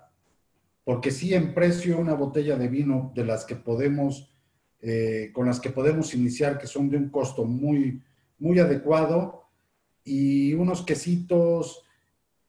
porque 0.83 1.11
sí 1.11 1.33
en 1.33 1.53
precio 1.53 1.97
una 1.97 2.13
botella 2.13 2.57
de 2.57 2.67
vino 2.67 3.11
de 3.15 3.25
las 3.25 3.45
que 3.45 3.55
podemos, 3.55 4.31
eh, 4.81 5.31
con 5.33 5.45
las 5.45 5.59
que 5.59 5.69
podemos 5.69 6.13
iniciar, 6.13 6.57
que 6.57 6.67
son 6.67 6.89
de 6.89 6.97
un 6.97 7.09
costo 7.09 7.45
muy, 7.45 8.01
muy 8.37 8.59
adecuado, 8.59 9.43
y 10.03 10.53
unos 10.53 10.83
quesitos 10.83 11.83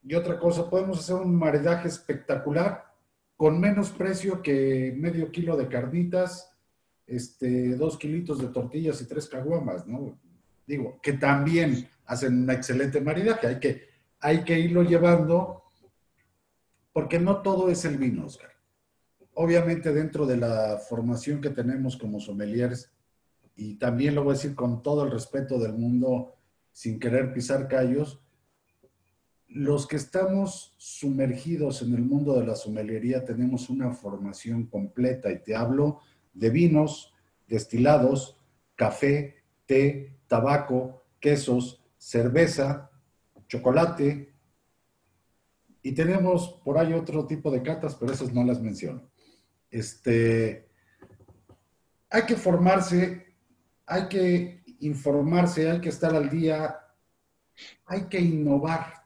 y 0.02 0.14
otra 0.14 0.38
cosa, 0.38 0.70
podemos 0.70 1.00
hacer 1.00 1.16
un 1.16 1.36
maridaje 1.36 1.88
espectacular 1.88 2.84
con 3.36 3.60
menos 3.60 3.90
precio 3.90 4.42
que 4.42 4.94
medio 4.96 5.30
kilo 5.30 5.56
de 5.56 5.68
carnitas, 5.68 6.56
este, 7.06 7.76
dos 7.76 7.98
kilitos 7.98 8.40
de 8.40 8.48
tortillas 8.48 9.00
y 9.02 9.06
tres 9.06 9.28
caguamas, 9.28 9.86
¿no? 9.86 10.18
digo, 10.70 11.00
que 11.02 11.14
también 11.14 11.88
hacen 12.06 12.44
una 12.44 12.52
excelente 12.54 13.00
maridaje. 13.00 13.46
Hay 13.46 13.60
que, 13.60 13.88
hay 14.20 14.44
que 14.44 14.58
irlo 14.58 14.82
llevando 14.82 15.64
porque 16.92 17.18
no 17.18 17.42
todo 17.42 17.70
es 17.70 17.84
el 17.84 17.98
vino, 17.98 18.26
Oscar. 18.26 18.50
Obviamente 19.42 19.94
dentro 19.94 20.26
de 20.26 20.36
la 20.36 20.76
formación 20.76 21.40
que 21.40 21.48
tenemos 21.48 21.96
como 21.96 22.20
sommeliers, 22.20 22.92
y 23.56 23.76
también 23.76 24.14
lo 24.14 24.22
voy 24.22 24.32
a 24.32 24.34
decir 24.34 24.54
con 24.54 24.82
todo 24.82 25.02
el 25.02 25.10
respeto 25.10 25.58
del 25.58 25.72
mundo, 25.72 26.34
sin 26.72 27.00
querer 27.00 27.32
pisar 27.32 27.66
callos, 27.66 28.20
los 29.48 29.86
que 29.86 29.96
estamos 29.96 30.74
sumergidos 30.76 31.80
en 31.80 31.94
el 31.94 32.02
mundo 32.02 32.38
de 32.38 32.44
la 32.44 32.54
sommeliería 32.54 33.24
tenemos 33.24 33.70
una 33.70 33.94
formación 33.94 34.66
completa 34.66 35.32
y 35.32 35.38
te 35.38 35.56
hablo 35.56 36.00
de 36.34 36.50
vinos, 36.50 37.14
destilados, 37.48 38.36
café, 38.76 39.36
té, 39.64 40.18
tabaco, 40.26 41.02
quesos, 41.18 41.82
cerveza, 41.96 42.90
chocolate. 43.48 44.34
Y 45.82 45.92
tenemos 45.92 46.60
por 46.62 46.76
ahí 46.76 46.92
otro 46.92 47.26
tipo 47.26 47.50
de 47.50 47.62
catas, 47.62 47.94
pero 47.94 48.12
esas 48.12 48.34
no 48.34 48.44
las 48.44 48.60
menciono. 48.60 49.09
Este, 49.70 50.68
hay 52.10 52.22
que 52.22 52.36
formarse, 52.36 53.34
hay 53.86 54.08
que 54.08 54.62
informarse, 54.80 55.70
hay 55.70 55.80
que 55.80 55.90
estar 55.90 56.14
al 56.14 56.28
día, 56.28 56.76
hay 57.86 58.02
que 58.04 58.20
innovar. 58.20 59.00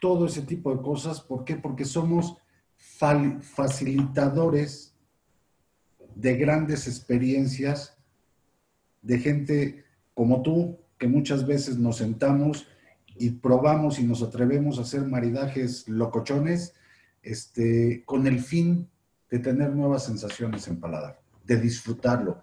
todo 0.00 0.24
ese 0.26 0.42
tipo 0.42 0.74
de 0.74 0.82
cosas. 0.82 1.20
¿Por 1.20 1.44
qué? 1.44 1.56
Porque 1.56 1.84
somos 1.84 2.38
facilitadores 3.42 4.94
de 6.14 6.36
grandes 6.36 6.88
experiencias 6.88 7.98
de 9.02 9.18
gente 9.18 9.84
como 10.14 10.42
tú, 10.42 10.78
que 10.98 11.06
muchas 11.06 11.46
veces 11.46 11.78
nos 11.78 11.98
sentamos 11.98 12.66
y 13.16 13.30
probamos 13.30 13.98
y 13.98 14.04
nos 14.04 14.22
atrevemos 14.22 14.78
a 14.78 14.82
hacer 14.82 15.04
maridajes 15.06 15.88
locochones, 15.88 16.74
este, 17.22 18.02
con 18.04 18.26
el 18.26 18.40
fin 18.40 18.89
de 19.30 19.38
tener 19.38 19.70
nuevas 19.70 20.04
sensaciones 20.04 20.66
en 20.68 20.80
paladar, 20.80 21.20
de 21.44 21.56
disfrutarlo. 21.56 22.42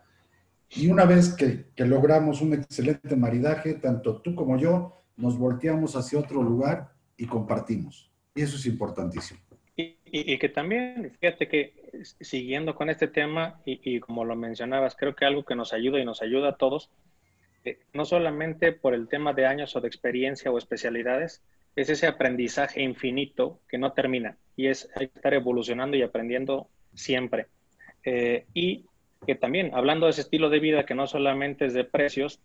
Y 0.69 0.87
una 0.87 1.05
vez 1.05 1.33
que, 1.33 1.67
que 1.75 1.85
logramos 1.85 2.41
un 2.41 2.53
excelente 2.53 3.15
maridaje, 3.15 3.75
tanto 3.75 4.21
tú 4.21 4.35
como 4.35 4.57
yo, 4.57 5.03
nos 5.15 5.37
volteamos 5.37 5.95
hacia 5.95 6.19
otro 6.19 6.41
lugar 6.41 6.91
y 7.17 7.25
compartimos. 7.25 8.11
Y 8.35 8.41
eso 8.41 8.55
es 8.55 8.65
importantísimo. 8.65 9.39
Y, 9.75 10.37
que 10.39 10.49
también, 10.49 11.11
fíjate 11.19 11.47
que 11.47 11.73
siguiendo 12.21 12.75
con 12.75 12.89
este 12.89 13.07
tema, 13.07 13.61
y, 13.65 13.99
como 13.99 14.25
lo 14.25 14.35
mencionabas, 14.35 14.95
creo 14.95 15.15
que 15.15 15.25
algo 15.25 15.43
que 15.43 15.55
nos 15.55 15.73
ayuda 15.73 15.99
y 15.99 16.05
nos 16.05 16.21
ayuda 16.21 16.49
a 16.49 16.57
todos, 16.57 16.89
eh, 17.65 17.79
no 17.93 18.05
solamente 18.05 18.71
por 18.71 18.93
el 18.93 19.07
tema 19.09 19.33
de 19.33 19.45
años 19.45 19.75
o 19.75 19.81
de 19.81 19.87
experiencia 19.87 20.49
o 20.49 20.57
especialidades, 20.57 21.43
es 21.75 21.89
ese 21.89 22.07
aprendizaje 22.07 22.81
infinito 22.81 23.59
que 23.67 23.77
no 23.77 23.91
termina 23.93 24.37
y 24.55 24.67
es 24.67 24.89
estar 24.99 25.33
evolucionando 25.33 25.95
y 25.97 26.01
aprendiendo 26.01 26.69
siempre. 26.97 27.47
Eh, 28.03 28.45
y 28.53 28.85
que 29.25 29.35
también, 29.35 29.73
hablando 29.73 30.05
de 30.05 30.11
ese 30.11 30.21
estilo 30.21 30.49
de 30.49 30.59
vida 30.59 30.85
que 30.85 30.95
no 30.95 31.07
solamente 31.07 31.65
es 31.65 31.73
de 31.73 31.83
precios, 31.83 32.41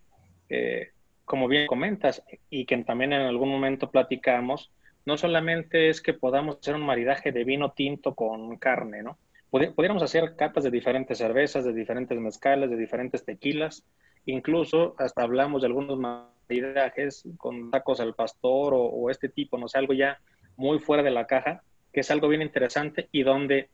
eh, 0.48 0.90
como 1.24 1.48
bien 1.48 1.66
comentas, 1.66 2.22
y 2.50 2.64
que 2.66 2.76
también 2.84 3.12
en 3.12 3.22
algún 3.22 3.48
momento 3.48 3.90
platicamos, 3.90 4.70
no 5.04 5.16
solamente 5.16 5.88
es 5.88 6.00
que 6.00 6.14
podamos 6.14 6.58
hacer 6.58 6.74
un 6.74 6.86
maridaje 6.86 7.32
de 7.32 7.44
vino 7.44 7.72
tinto 7.72 8.14
con 8.14 8.56
carne, 8.58 9.02
¿no? 9.02 9.18
Podríamos 9.50 10.02
hacer 10.02 10.34
catas 10.34 10.64
de 10.64 10.70
diferentes 10.70 11.18
cervezas, 11.18 11.64
de 11.64 11.74
diferentes 11.74 12.18
mezcales, 12.18 12.70
de 12.70 12.76
diferentes 12.76 13.22
tequilas, 13.24 13.84
incluso 14.24 14.94
hasta 14.98 15.22
hablamos 15.22 15.60
de 15.60 15.66
algunos 15.66 15.98
maridajes 15.98 17.24
con 17.36 17.70
tacos 17.70 18.00
al 18.00 18.14
pastor 18.14 18.72
o, 18.74 19.10
este 19.10 19.28
tipo, 19.28 19.58
no 19.58 19.68
sé, 19.68 19.76
algo 19.76 19.92
ya 19.92 20.18
muy 20.56 20.78
fuera 20.78 21.02
de 21.02 21.10
la 21.10 21.26
caja, 21.26 21.62
que 21.92 22.00
es 22.00 22.10
algo 22.10 22.28
bien 22.28 22.40
interesante 22.40 23.08
y 23.12 23.24
donde, 23.24 23.68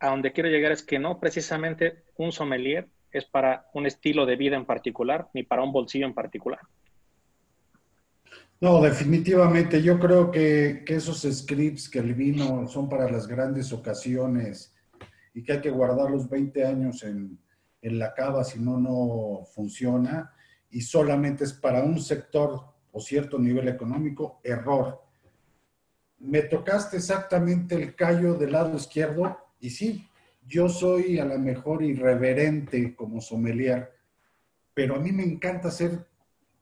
a 0.00 0.08
donde 0.08 0.32
quiero 0.32 0.48
llegar 0.48 0.72
es 0.72 0.82
que 0.82 0.98
no 0.98 1.18
precisamente 1.20 2.04
un 2.16 2.32
sommelier 2.32 2.88
es 3.10 3.24
para 3.24 3.68
un 3.72 3.86
estilo 3.86 4.26
de 4.26 4.36
vida 4.36 4.56
en 4.56 4.66
particular, 4.66 5.28
ni 5.32 5.42
para 5.42 5.62
un 5.62 5.72
bolsillo 5.72 6.06
en 6.06 6.14
particular. 6.14 6.60
No, 8.60 8.80
definitivamente. 8.80 9.82
Yo 9.82 9.98
creo 9.98 10.30
que, 10.30 10.84
esos 10.86 11.22
scripts 11.22 11.88
que 11.88 11.98
el 11.98 12.14
vino 12.14 12.66
son 12.68 12.88
para 12.88 13.10
las 13.10 13.26
grandes 13.26 13.72
ocasiones 13.72 14.74
y 15.34 15.42
que 15.42 15.52
hay 15.52 15.60
que 15.60 15.70
guardarlos 15.70 16.28
20 16.28 16.64
años 16.64 17.02
en 17.02 17.38
la 17.82 18.14
cava, 18.14 18.44
si 18.44 18.58
no, 18.58 18.78
no 18.78 19.44
funciona. 19.54 20.32
Y 20.70 20.80
solamente 20.80 21.44
es 21.44 21.52
para 21.52 21.82
un 21.82 22.00
sector 22.00 22.60
o 22.92 23.00
cierto 23.00 23.38
nivel 23.38 23.68
económico, 23.68 24.40
error. 24.42 25.02
Me 26.18 26.42
tocaste 26.42 26.96
exactamente 26.96 27.74
el 27.74 27.94
callo 27.94 28.34
del 28.34 28.52
lado 28.52 28.74
izquierdo 28.74 29.45
y 29.60 29.70
sí, 29.70 30.06
yo 30.46 30.68
soy 30.68 31.18
a 31.18 31.24
lo 31.24 31.38
mejor 31.38 31.82
irreverente 31.82 32.94
como 32.94 33.20
sommelier, 33.20 33.92
pero 34.74 34.96
a 34.96 35.00
mí 35.00 35.10
me 35.12 35.24
encanta 35.24 35.68
hacer 35.68 36.06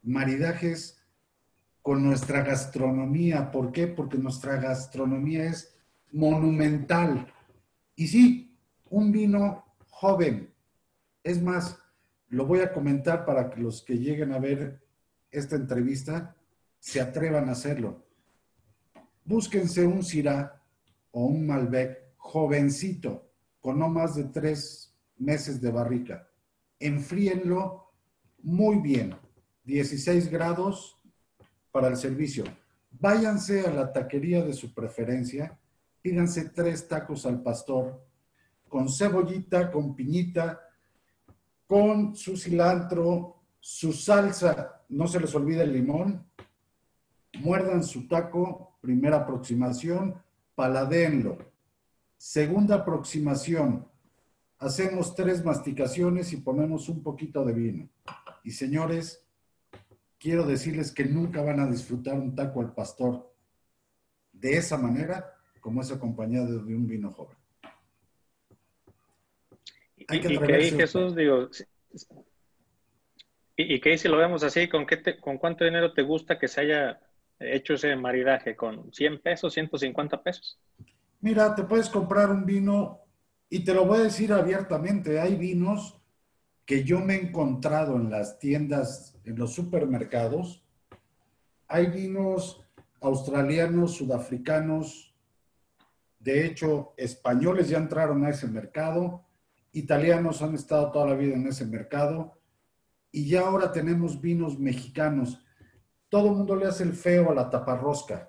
maridajes 0.03 0.99
con 1.83 2.03
nuestra 2.03 2.43
gastronomía. 2.43 3.51
¿Por 3.51 3.73
qué? 3.73 3.87
Porque 3.87 4.17
nuestra 4.17 4.57
gastronomía 4.57 5.45
es 5.45 5.77
monumental. 6.13 7.27
Y 7.95 8.07
sí, 8.07 8.57
un 8.89 9.13
vino 9.13 9.65
joven. 9.91 10.51
Es 11.23 11.43
más, 11.43 11.79
lo 12.29 12.47
voy 12.47 12.61
a 12.61 12.73
comentar 12.73 13.25
para 13.27 13.51
que 13.51 13.61
los 13.61 13.83
que 13.83 13.99
lleguen 13.99 14.33
a 14.33 14.39
ver 14.39 14.81
esta 15.31 15.57
entrevista 15.57 16.35
se 16.79 17.01
atrevan 17.01 17.49
a 17.49 17.53
hacerlo. 17.53 18.07
Búsquense 19.25 19.87
un 19.87 20.03
Syrah 20.03 20.63
o 21.11 21.27
un 21.27 21.47
Malbec 21.47 22.04
jovencito, 22.25 23.31
con 23.61 23.79
no 23.79 23.91
más 23.91 24.15
de 24.15 24.25
tres 24.25 24.95
meses 25.19 25.61
de 25.61 25.71
barrica. 25.71 26.27
Enfríenlo 26.81 27.93
muy 28.43 28.79
bien, 28.79 29.15
16 29.65 30.31
grados 30.31 30.99
para 31.71 31.89
el 31.89 31.97
servicio. 31.97 32.45
Váyanse 32.91 33.67
a 33.67 33.71
la 33.71 33.93
taquería 33.93 34.43
de 34.43 34.55
su 34.55 34.73
preferencia, 34.73 35.59
pídanse 36.01 36.49
tres 36.49 36.89
tacos 36.89 37.27
al 37.27 37.43
pastor, 37.43 38.03
con 38.69 38.89
cebollita, 38.89 39.71
con 39.71 39.95
piñita, 39.95 40.61
con 41.67 42.17
su 42.17 42.39
cilantro, 42.39 43.43
su 43.61 43.93
salsa, 43.93 44.83
no 44.89 45.07
se 45.07 45.21
les 45.21 45.35
olvide 45.35 45.63
el 45.63 45.75
limón, 45.75 46.27
muerdan 47.41 47.85
su 47.85 48.09
taco, 48.09 48.79
primera 48.81 49.19
aproximación, 49.19 50.23
paladéenlo. 50.55 51.54
Segunda 52.25 52.77
aproximación, 52.77 53.87
hacemos 54.57 55.15
tres 55.15 55.45
masticaciones 55.45 56.33
y 56.33 56.39
ponemos 56.39 56.89
un 56.89 57.03
poquito 57.03 57.45
de 57.45 57.53
vino. 57.53 57.91
Y 58.43 58.53
señores, 58.53 59.29
quiero 60.19 60.47
decirles 60.47 60.91
que 60.91 61.05
nunca 61.05 61.43
van 61.43 61.61
a 61.61 61.67
disfrutar 61.67 62.15
un 62.15 62.35
taco 62.35 62.63
al 62.63 62.73
pastor 62.73 63.31
de 64.33 64.55
esa 64.57 64.79
manera 64.79 65.35
como 65.61 65.83
es 65.83 65.93
acompañado 65.93 66.65
de 66.65 66.75
un 66.75 66.87
vino 66.87 67.11
joven. 67.11 67.37
y, 69.99 70.07
que 70.19 70.71
Jesús, 70.79 71.15
digo, 71.15 71.51
y, 73.55 73.81
que 73.83 73.99
si 73.99 74.09
lo 74.09 74.17
vemos 74.17 74.43
así, 74.45 74.67
¿con, 74.67 74.87
qué 74.87 75.21
¿con 75.21 75.37
cuánto 75.37 75.67
dinero 75.67 75.93
te 75.93 76.01
gusta 76.01 76.39
que 76.39 76.49
se 76.49 76.63
haya 76.63 77.03
hecho 77.39 77.75
ese 77.75 77.95
maridaje? 77.97 78.57
¿Con 78.57 78.91
100 78.95 79.21
pesos, 79.21 79.53
150 79.53 80.23
pesos? 80.23 80.59
Mira, 81.25 81.55
te 81.55 81.63
puedes 81.63 81.89
comprar 81.89 82.31
un 82.31 82.45
vino 82.45 83.01
y 83.49 83.65
te 83.65 83.73
lo 83.73 83.87
voy 83.87 84.01
a 84.01 84.03
decir 84.03 84.31
abiertamente, 84.31 85.19
hay 85.19 85.37
vinos 85.37 85.99
que 86.67 86.85
yo 86.85 87.01
me 87.01 87.15
he 87.15 87.23
encontrado 87.23 87.97
en 87.97 88.11
las 88.11 88.39
tiendas, 88.39 89.19
en 89.25 89.39
los 89.39 89.55
supermercados, 89.55 90.63
hay 91.67 91.87
vinos 91.87 92.63
australianos, 93.01 93.95
sudafricanos, 93.95 95.15
de 96.19 96.45
hecho, 96.45 96.93
españoles 96.99 97.71
ya 97.71 97.79
entraron 97.79 98.23
a 98.27 98.29
ese 98.29 98.47
mercado, 98.47 99.25
italianos 99.73 100.43
han 100.43 100.55
estado 100.55 100.93
toda 100.93 101.07
la 101.07 101.15
vida 101.15 101.37
en 101.37 101.47
ese 101.47 101.65
mercado, 101.65 102.39
y 103.11 103.31
ya 103.31 103.47
ahora 103.47 103.73
tenemos 103.73 104.21
vinos 104.21 104.59
mexicanos. 104.59 105.43
Todo 106.11 106.27
el 106.27 106.37
mundo 106.37 106.55
le 106.55 106.67
hace 106.67 106.83
el 106.83 106.93
feo 106.93 107.31
a 107.31 107.35
la 107.35 107.49
taparrosca. 107.49 108.29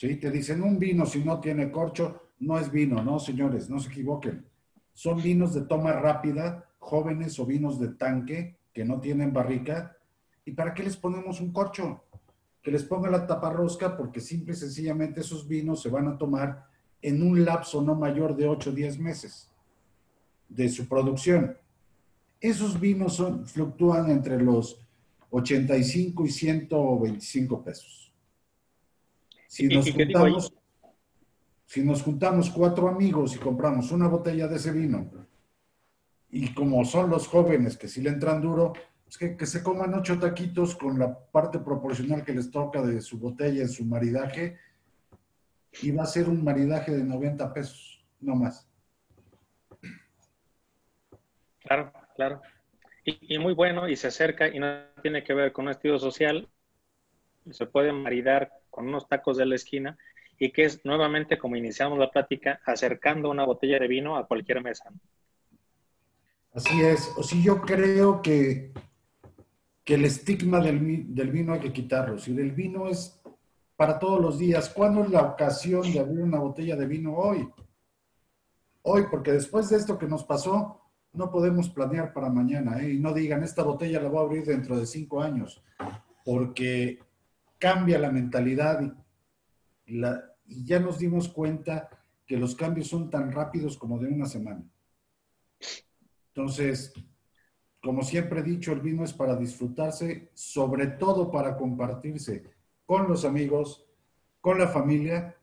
¿Sí? 0.00 0.16
Te 0.16 0.30
dicen, 0.30 0.62
un 0.62 0.78
vino 0.78 1.04
si 1.04 1.22
no 1.22 1.40
tiene 1.40 1.70
corcho, 1.70 2.30
no 2.38 2.58
es 2.58 2.72
vino, 2.72 3.04
no, 3.04 3.18
señores, 3.18 3.68
no 3.68 3.78
se 3.78 3.90
equivoquen. 3.90 4.46
Son 4.94 5.22
vinos 5.22 5.52
de 5.52 5.60
toma 5.60 5.92
rápida 5.92 6.70
jóvenes 6.78 7.38
o 7.38 7.44
vinos 7.44 7.78
de 7.78 7.88
tanque 7.88 8.56
que 8.72 8.82
no 8.82 8.98
tienen 8.98 9.34
barrica. 9.34 9.98
¿Y 10.46 10.52
para 10.52 10.72
qué 10.72 10.84
les 10.84 10.96
ponemos 10.96 11.42
un 11.42 11.52
corcho? 11.52 12.02
Que 12.62 12.70
les 12.70 12.82
ponga 12.82 13.10
la 13.10 13.26
taparrosca 13.26 13.94
porque 13.94 14.20
simple 14.20 14.54
y 14.54 14.56
sencillamente 14.56 15.20
esos 15.20 15.46
vinos 15.46 15.82
se 15.82 15.90
van 15.90 16.08
a 16.08 16.16
tomar 16.16 16.64
en 17.02 17.22
un 17.22 17.44
lapso 17.44 17.82
no 17.82 17.94
mayor 17.94 18.34
de 18.34 18.48
8 18.48 18.70
o 18.70 18.72
10 18.72 18.98
meses 19.00 19.52
de 20.48 20.70
su 20.70 20.88
producción. 20.88 21.58
Esos 22.40 22.80
vinos 22.80 23.22
fluctúan 23.52 24.10
entre 24.10 24.40
los 24.42 24.80
85 25.28 26.24
y 26.24 26.30
125 26.30 27.62
pesos. 27.62 28.09
Si 29.50 29.66
nos, 29.66 29.90
juntamos, 29.90 30.54
si 31.66 31.82
nos 31.82 32.02
juntamos 32.02 32.50
cuatro 32.50 32.86
amigos 32.86 33.34
y 33.34 33.38
compramos 33.40 33.90
una 33.90 34.06
botella 34.06 34.46
de 34.46 34.54
ese 34.54 34.70
vino 34.70 35.10
y 36.30 36.54
como 36.54 36.84
son 36.84 37.10
los 37.10 37.26
jóvenes 37.26 37.76
que 37.76 37.88
sí 37.88 38.00
le 38.00 38.10
entran 38.10 38.40
duro, 38.40 38.74
es 39.08 39.18
que, 39.18 39.36
que, 39.36 39.46
se 39.46 39.60
coman 39.60 39.92
ocho 39.94 40.20
taquitos 40.20 40.76
con 40.76 41.00
la 41.00 41.18
parte 41.18 41.58
proporcional 41.58 42.24
que 42.24 42.32
les 42.32 42.48
toca 42.48 42.80
de 42.80 43.00
su 43.00 43.18
botella 43.18 43.62
en 43.62 43.68
su 43.68 43.84
maridaje 43.84 44.56
y 45.82 45.90
va 45.90 46.04
a 46.04 46.06
ser 46.06 46.28
un 46.28 46.44
maridaje 46.44 46.92
de 46.92 47.02
90 47.02 47.52
pesos, 47.52 48.06
no 48.20 48.36
más. 48.36 48.70
Claro, 51.58 51.92
claro. 52.14 52.40
Y, 53.04 53.34
y, 53.34 53.38
muy 53.40 53.54
bueno 53.54 53.88
y 53.88 53.96
se 53.96 54.06
acerca 54.06 54.46
y 54.46 54.60
no 54.60 54.84
tiene 55.02 55.24
que 55.24 55.34
ver 55.34 55.50
con 55.50 55.64
un 55.64 55.72
estilo 55.72 55.98
social. 55.98 56.48
Se 57.50 57.66
puede 57.66 57.92
maridar 57.92 58.59
con 58.80 58.88
unos 58.88 59.08
tacos 59.08 59.36
de 59.36 59.46
la 59.46 59.56
esquina 59.56 59.98
y 60.38 60.52
que 60.52 60.64
es 60.64 60.84
nuevamente 60.84 61.38
como 61.38 61.56
iniciamos 61.56 61.98
la 61.98 62.10
plática, 62.10 62.60
acercando 62.64 63.30
una 63.30 63.44
botella 63.44 63.78
de 63.78 63.86
vino 63.86 64.16
a 64.16 64.26
cualquier 64.26 64.62
mesa. 64.62 64.90
Así 66.54 66.80
es. 66.80 67.12
O 67.18 67.22
si 67.22 67.42
yo 67.42 67.60
creo 67.60 68.22
que, 68.22 68.72
que 69.84 69.94
el 69.94 70.06
estigma 70.06 70.60
del, 70.60 70.78
vino 70.78 71.52
hay 71.52 71.60
que 71.60 71.72
quitarlo. 71.72 72.18
Si 72.18 72.32
el 72.36 72.52
vino 72.52 72.88
es 72.88 73.20
para 73.76 73.98
todos 73.98 74.20
los 74.20 74.38
días. 74.38 74.70
¿Cuándo 74.70 75.04
es 75.04 75.10
la 75.10 75.22
ocasión 75.22 75.90
de 75.92 76.00
abrir 76.00 76.22
una 76.22 76.38
botella 76.38 76.74
de 76.74 76.86
vino 76.86 77.14
hoy? 77.14 77.46
Hoy, 78.82 79.04
porque 79.10 79.32
después 79.32 79.68
de 79.68 79.76
esto 79.76 79.98
que 79.98 80.06
nos 80.06 80.24
pasó, 80.24 80.80
no 81.12 81.30
podemos 81.30 81.68
planear 81.68 82.14
para 82.14 82.30
mañana. 82.30 82.82
¿eh? 82.82 82.94
Y 82.94 82.98
no 82.98 83.12
digan, 83.12 83.42
esta 83.42 83.62
botella 83.62 84.00
la 84.00 84.08
voy 84.08 84.20
a 84.20 84.22
abrir 84.22 84.44
dentro 84.46 84.78
de 84.78 84.86
cinco 84.86 85.20
años, 85.22 85.62
porque 86.24 86.98
cambia 87.60 87.98
la 87.98 88.10
mentalidad 88.10 88.80
y, 89.86 89.98
la, 89.98 90.24
y 90.46 90.64
ya 90.64 90.80
nos 90.80 90.98
dimos 90.98 91.28
cuenta 91.28 91.88
que 92.26 92.36
los 92.36 92.56
cambios 92.56 92.88
son 92.88 93.10
tan 93.10 93.30
rápidos 93.30 93.76
como 93.76 93.98
de 93.98 94.08
una 94.08 94.26
semana. 94.26 94.64
Entonces, 96.28 96.92
como 97.82 98.02
siempre 98.02 98.40
he 98.40 98.42
dicho, 98.42 98.72
el 98.72 98.80
vino 98.80 99.04
es 99.04 99.12
para 99.12 99.36
disfrutarse, 99.36 100.30
sobre 100.34 100.86
todo 100.86 101.30
para 101.30 101.56
compartirse 101.56 102.44
con 102.86 103.08
los 103.08 103.24
amigos, 103.24 103.86
con 104.40 104.58
la 104.58 104.68
familia. 104.68 105.36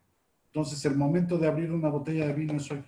Entonces, 0.48 0.84
el 0.85 0.95
momento 0.95 1.38
de 1.38 1.48
abrir 1.48 1.72
una 1.72 1.89
botella 1.89 2.26
de 2.26 2.34
vino 2.34 2.53
es 2.53 2.72
hoy. 2.72 2.84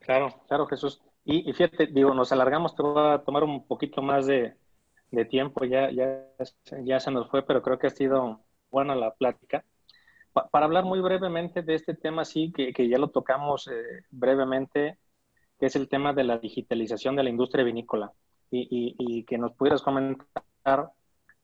Claro, 0.00 0.28
claro, 0.46 0.66
Jesús. 0.66 1.02
Y, 1.24 1.50
fíjate, 1.52 1.86
digo, 1.86 2.12
nos 2.12 2.30
alargamos, 2.32 2.76
te 2.76 2.82
voy 2.82 3.14
a 3.14 3.18
tomar 3.24 3.44
un 3.44 3.66
poquito 3.66 4.02
más 4.02 4.26
de, 4.26 4.54
tiempo, 5.24 5.64
ya, 5.64 5.90
ya, 5.90 6.24
ya 6.82 7.00
se 7.00 7.10
nos 7.10 7.28
fue, 7.30 7.46
pero 7.46 7.62
creo 7.62 7.78
que 7.78 7.86
ha 7.86 7.90
sido 7.90 8.40
buena 8.70 8.94
la 8.96 9.14
plática. 9.14 9.64
para 10.32 10.66
hablar 10.66 10.84
muy 10.84 11.00
brevemente 11.00 11.62
de 11.62 11.74
este 11.74 11.94
tema, 11.94 12.24
sí, 12.24 12.52
que, 12.52 12.88
ya 12.88 12.98
lo 12.98 13.10
tocamos 13.10 13.68
eh, 13.68 14.04
brevemente, 14.10 14.98
que 15.58 15.66
es 15.66 15.76
el 15.76 15.88
tema 15.88 16.12
de 16.12 16.24
la 16.24 16.38
digitalización 16.38 17.16
de 17.16 17.22
la 17.22 17.30
industria 17.30 17.64
vinícola 17.64 18.12
y, 18.50 19.24
que 19.24 19.38
nos 19.38 19.52
pudieras 19.52 19.82
comentar. 19.82 20.92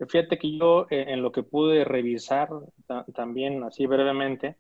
Fíjate 0.09 0.39
que 0.39 0.59
yo 0.59 0.87
eh, 0.91 1.07
en 1.09 1.23
lo 1.23 1.31
que 1.33 1.43
pude 1.43 1.85
revisar 1.85 2.49
también 3.15 3.63
así 3.65 3.87
brevemente, 3.87 4.57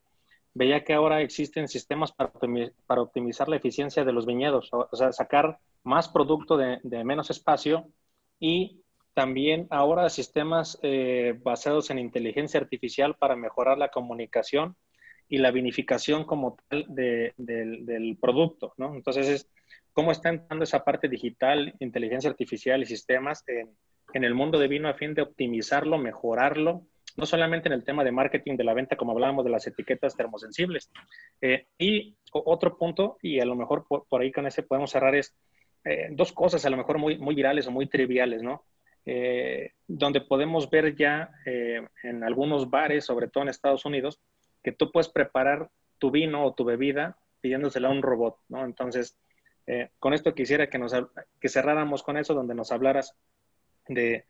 veía 0.54 0.84
que 0.84 0.94
ahora 0.94 1.20
existen 1.20 1.68
sistemas 1.68 2.12
para, 2.12 2.32
para 2.86 3.02
optimizar 3.02 3.48
la 3.48 3.56
eficiencia 3.56 4.04
de 4.04 4.12
los 4.12 4.26
viñedos, 4.26 4.68
o, 4.72 4.88
sea, 4.92 5.12
sacar 5.12 5.58
más 5.82 6.08
producto 6.08 6.56
de, 6.56 6.80
menos 7.04 7.30
espacio 7.30 7.88
y 8.38 8.79
también 9.14 9.66
ahora 9.70 10.08
sistemas 10.08 10.78
eh, 10.82 11.38
basados 11.42 11.90
en 11.90 11.98
inteligencia 11.98 12.60
artificial 12.60 13.14
para 13.16 13.36
mejorar 13.36 13.78
la 13.78 13.90
comunicación 13.90 14.76
y 15.28 15.38
la 15.38 15.52
vinificación 15.52 16.24
como 16.24 16.56
tal 16.68 16.86
del 16.88 18.18
producto, 18.20 18.74
¿no? 18.76 18.94
Entonces, 18.94 19.28
es, 19.28 19.50
¿cómo 19.92 20.10
está 20.10 20.28
entrando 20.28 20.64
esa 20.64 20.84
parte 20.84 21.08
digital, 21.08 21.74
inteligencia 21.78 22.28
artificial 22.28 22.82
y 22.82 22.86
sistemas 22.86 23.44
en, 23.46 24.24
el 24.24 24.34
mundo 24.34 24.58
de 24.58 24.66
vino 24.66 24.88
a 24.88 24.94
fin 24.94 25.14
de 25.14 25.22
optimizarlo, 25.22 25.98
mejorarlo, 25.98 26.82
no 27.16 27.26
solamente 27.26 27.68
en 27.68 27.74
el 27.74 27.84
tema 27.84 28.02
de 28.02 28.10
marketing 28.10 28.56
de 28.56 28.64
la 28.64 28.74
venta, 28.74 28.96
como 28.96 29.12
hablábamos 29.12 29.44
de 29.44 29.52
las 29.52 29.66
etiquetas 29.68 30.16
termosensibles? 30.16 30.90
Eh, 31.40 31.66
y 31.78 32.16
otro 32.32 32.76
punto, 32.76 33.16
y 33.22 33.38
a 33.38 33.44
lo 33.44 33.54
mejor 33.54 33.86
por, 33.86 34.20
ahí 34.20 34.32
con 34.32 34.48
ese 34.48 34.64
podemos 34.64 34.90
cerrar, 34.90 35.14
es 35.14 35.36
eh, 35.84 36.08
dos 36.10 36.32
cosas 36.32 36.64
a 36.66 36.70
lo 36.70 36.76
mejor 36.76 36.98
muy, 36.98 37.18
muy 37.18 37.36
virales 37.36 37.68
o 37.68 37.70
muy 37.70 37.86
triviales, 37.86 38.42
¿no? 38.42 38.64
Eh, 39.06 39.72
donde 39.88 40.20
podemos 40.20 40.68
ver 40.70 40.94
ya 40.94 41.30
en 41.46 42.22
algunos 42.22 42.70
bares, 42.70 43.04
sobre 43.04 43.28
todo 43.28 43.42
en 43.42 43.48
Estados 43.48 43.84
Unidos, 43.84 44.20
que 44.62 44.72
tú 44.72 44.92
puedes 44.92 45.08
preparar 45.08 45.70
tu 45.98 46.10
vino 46.10 46.44
o 46.44 46.54
tu 46.54 46.64
bebida 46.64 47.16
pidiéndosela 47.40 47.88
a 47.88 47.92
un 47.92 48.02
robot, 48.02 48.36
¿no? 48.48 48.64
Entonces, 48.64 49.16
eh, 49.66 49.90
con 49.98 50.14
esto 50.14 50.34
quisiera 50.34 50.68
que, 50.68 50.78
nos, 50.78 50.94
que 51.40 51.48
cerráramos 51.48 52.02
con 52.02 52.16
eso, 52.16 52.34
donde 52.34 52.54
nos 52.54 52.72
hablaras 52.72 53.16
de 53.88 54.24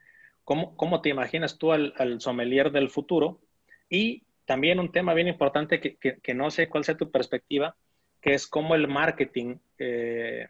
cómo, 0.45 0.77
cómo 0.77 1.01
te 1.01 1.09
imaginas 1.09 1.59
tú 1.59 1.73
al, 1.73 2.21
sommelier 2.21 2.71
del 2.71 2.91
futuro 2.91 3.41
y 3.89 4.25
también 4.45 4.81
un 4.81 4.93
tema 4.93 5.15
bien 5.15 5.29
importante 5.29 5.81
que, 5.81 5.97
que, 5.97 6.35
no 6.35 6.51
sé 6.51 6.69
cuál 6.69 6.85
sea 6.85 6.97
tu 6.97 7.11
perspectiva, 7.11 7.77
que 8.21 8.35
es 8.35 8.47
cómo 8.47 8.75
el 8.75 8.89
marketing 8.89 9.57
eh, 9.79 10.49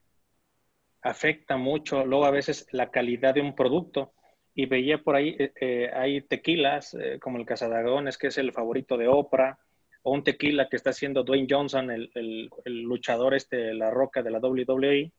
afecta 1.02 1.56
mucho 1.56 2.04
luego 2.04 2.26
a 2.26 2.30
veces 2.30 2.66
la 2.72 2.90
calidad 2.90 3.34
de 3.34 3.42
un 3.42 3.54
producto. 3.54 4.12
Y 4.52 4.66
veía 4.66 4.98
por 4.98 5.14
ahí, 5.14 5.36
eh, 5.38 5.90
hay 5.94 6.22
tequilas 6.22 6.96
como 7.20 7.38
el 7.38 7.46
Casadagones, 7.46 8.18
que 8.18 8.26
es 8.26 8.38
el 8.38 8.52
favorito 8.52 8.96
de 8.98 9.06
Oprah, 9.06 9.58
o 10.02 10.12
un 10.12 10.24
tequila 10.24 10.68
que 10.68 10.76
está 10.76 10.90
haciendo 10.90 11.22
Dwayne 11.22 11.46
Johnson, 11.48 11.90
el, 11.90 12.10
el, 12.14 12.82
luchador 12.82 13.34
este, 13.34 13.74
la 13.74 13.90
roca 13.90 14.22
de 14.22 14.30
la 14.30 14.38
WWE, 14.38 15.12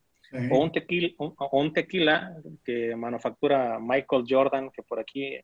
o, 0.52 0.60
un 0.60 0.72
tequila, 0.72 1.10
un 1.52 1.74
tequila 1.74 2.36
que 2.64 2.96
manufactura 2.96 3.80
Michael 3.80 4.26
Jordan, 4.28 4.72
que 4.72 4.82
por 4.82 5.00
aquí 5.00 5.38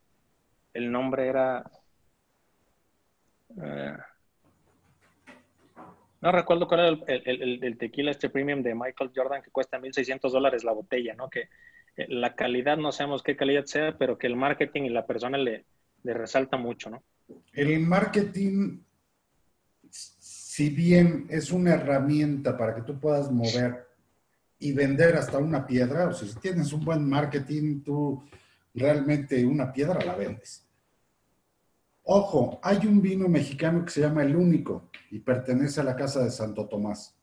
el 0.74 0.92
nombre 0.92 1.28
era... 1.28 1.70
Eh, 3.62 3.98
no 6.22 6.32
recuerdo 6.32 6.68
cuál 6.68 6.80
era 7.08 7.22
el, 7.26 7.78
tequila 7.78 8.12
este 8.12 8.30
premium 8.30 8.62
de 8.62 8.76
Michael 8.76 9.12
Jordan 9.16 9.42
que 9.42 9.52
cuesta 9.52 9.80
1.600 9.80 10.32
dólares 10.32 10.64
la 10.64 10.72
botella, 10.74 11.14
¿no? 11.14 11.30
Que 11.30 11.50
eh, 11.96 12.08
la 12.10 12.36
calidad, 12.36 12.78
no 12.78 12.92
sabemos 12.92 13.24
qué 13.24 13.36
calidad 13.36 13.66
sea, 13.66 13.98
pero 13.98 14.18
que 14.18 14.28
el 14.28 14.36
marketing 14.36 14.84
y 14.84 14.90
la 14.90 15.06
persona 15.06 15.38
le, 15.38 15.66
le 16.04 16.14
resalta 16.14 16.58
mucho, 16.58 16.90
¿no? 16.90 17.04
El 17.54 17.80
marketing 17.80 18.80
si 20.58 20.70
bien 20.70 21.28
es 21.30 21.52
una 21.52 21.76
herramienta 21.76 22.58
para 22.58 22.74
que 22.74 22.82
tú 22.82 23.00
puedas 23.00 23.32
mover 23.32 23.88
y 24.58 24.72
vender 24.72 25.16
hasta 25.16 25.38
una 25.38 25.68
piedra, 25.68 26.08
o 26.08 26.14
sea, 26.14 26.28
si 26.28 26.36
tienes 26.40 26.74
un 26.74 26.84
buen 26.84 27.08
marketing, 27.08 27.82
tú 27.84 28.24
realmente 28.74 29.46
una 29.46 29.72
piedra 29.72 30.04
la 30.04 30.16
vendes. 30.16 30.67
Ojo, 32.10 32.58
hay 32.64 32.88
un 32.88 33.02
vino 33.02 33.28
mexicano 33.28 33.84
que 33.84 33.92
se 33.92 34.00
llama 34.00 34.24
El 34.24 34.34
Único 34.34 34.90
y 35.12 35.20
pertenece 35.20 35.82
a 35.82 35.84
la 35.84 35.98
Casa 35.98 36.24
de 36.24 36.32
Santo 36.32 36.66
Tomás. 36.66 37.14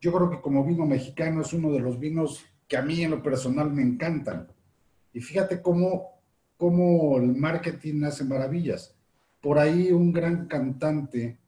Yo 0.00 0.12
creo 0.12 0.28
que 0.28 0.40
como 0.40 0.64
vino 0.64 0.84
mexicano 0.84 1.42
es 1.42 1.52
uno 1.52 1.70
de 1.70 1.78
los 1.78 2.00
vinos 2.00 2.44
que 2.66 2.76
a 2.76 2.82
mí 2.82 3.04
en 3.04 3.12
lo 3.12 3.22
personal 3.22 3.70
me 3.70 3.82
encantan. 3.82 4.48
Y 5.12 5.20
fíjate 5.20 5.62
cómo, 5.62 6.20
cómo 6.56 7.18
el 7.18 7.36
marketing 7.36 8.02
hace 8.02 8.24
maravillas. 8.24 8.96
Por 9.40 9.60
ahí 9.60 9.92
un 9.92 10.12
gran 10.12 10.48
cantante 10.48 11.38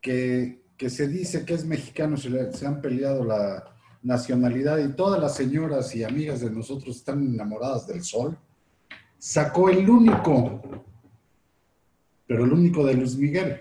que, 0.00 0.62
se 0.88 1.08
dice 1.08 1.44
que 1.44 1.52
es 1.52 1.66
mexicano, 1.66 2.16
se, 2.16 2.52
se 2.54 2.66
han 2.66 2.80
peleado 2.80 3.22
la 3.22 3.66
nacionalidad 4.02 4.78
y 4.78 4.94
todas 4.94 5.20
las 5.20 5.36
señoras 5.36 5.94
y 5.94 6.04
amigas 6.04 6.40
de 6.40 6.50
nosotros 6.50 6.96
están 6.96 7.22
enamoradas 7.22 7.86
del 7.86 8.02
sol, 8.02 8.38
sacó 9.20 9.68
el 9.68 9.88
único, 9.88 10.62
pero 12.26 12.44
el 12.44 12.52
único 12.52 12.84
de 12.84 12.94
Luis 12.94 13.16
Miguel. 13.16 13.60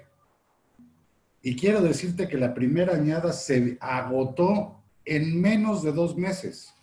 Y 1.42 1.56
quiero 1.56 1.82
decirte 1.82 2.28
que 2.28 2.38
la 2.38 2.54
primera 2.54 2.96
añada 2.96 3.34
se 3.34 3.78
agotó 3.82 4.82
en 5.06 5.40
menos 5.40 5.84
de 5.84 5.92
dos 5.92 6.18
meses. 6.18 6.74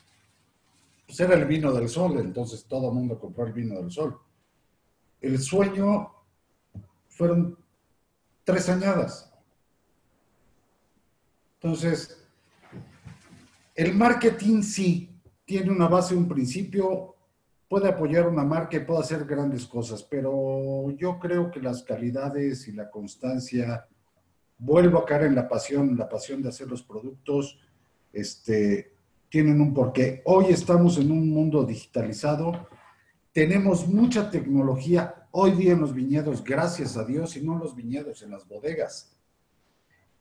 Pues 1.07 1.19
era 1.21 1.35
el 1.35 1.47
vino 1.47 1.73
del 1.73 1.89
sol, 1.89 2.19
entonces 2.19 2.65
todo 2.67 2.89
el 2.89 2.95
mundo 2.95 3.19
compró 3.19 3.47
el 3.47 3.53
vino 3.53 3.77
del 3.77 3.91
sol. 3.91 4.19
El 5.21 5.39
sueño 5.39 6.13
fueron 7.09 7.59
tres 8.45 8.69
añadas. 8.69 9.33
Entonces, 11.55 12.23
el 13.75 13.95
marketing 13.95 14.63
sí 14.63 15.11
tiene 15.47 15.71
una 15.71 15.89
base, 15.89 16.15
un 16.15 16.29
principio, 16.29 17.16
puede 17.69 17.89
apoyar 17.89 18.29
una 18.29 18.45
marca 18.45 18.77
y 18.77 18.85
puede 18.85 19.01
hacer 19.01 19.25
grandes 19.25 19.67
cosas, 19.67 20.03
pero 20.03 20.91
yo 20.93 21.19
creo 21.19 21.51
que 21.51 21.61
las 21.61 21.83
calidades 21.83 22.69
y 22.69 22.73
la 22.73 22.91
constancia, 22.91 23.87
vuelvo 24.59 24.99
a 24.99 25.05
caer 25.05 25.25
en 25.25 25.35
la 25.35 25.49
pasión, 25.49 25.97
la 25.97 26.09
pasión 26.09 26.43
de 26.43 26.49
hacer 26.49 26.69
los 26.69 26.83
productos, 26.83 27.59
este, 28.13 28.93
tienen 29.29 29.61
un 29.61 29.75
porqué. 29.75 30.23
Hoy 30.25 30.47
estamos 30.47 30.99
en 30.99 31.11
un 31.11 31.29
mundo 31.29 31.65
digitalizado, 31.65 32.69
tenemos 33.33 33.87
mucha 33.87 34.31
tecnología 34.31 35.29
hoy 35.33 35.53
día 35.53 35.73
en 35.73 35.81
los 35.81 35.93
viñedos, 35.93 36.43
gracias 36.43 36.97
a 36.97 37.05
Dios, 37.05 37.37
y 37.37 37.43
no 37.43 37.55
en 37.55 37.59
los 37.59 37.75
viñedos, 37.75 38.23
en 38.23 38.31
las 38.31 38.47
bodegas. 38.47 39.15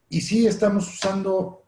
Y 0.10 0.22
sí 0.22 0.46
estamos 0.48 0.94
usando 0.94 1.64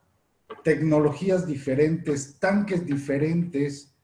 tecnologías 0.64 1.48
diferentes, 1.48 2.40
tanques 2.40 2.86
diferentes 2.86 3.97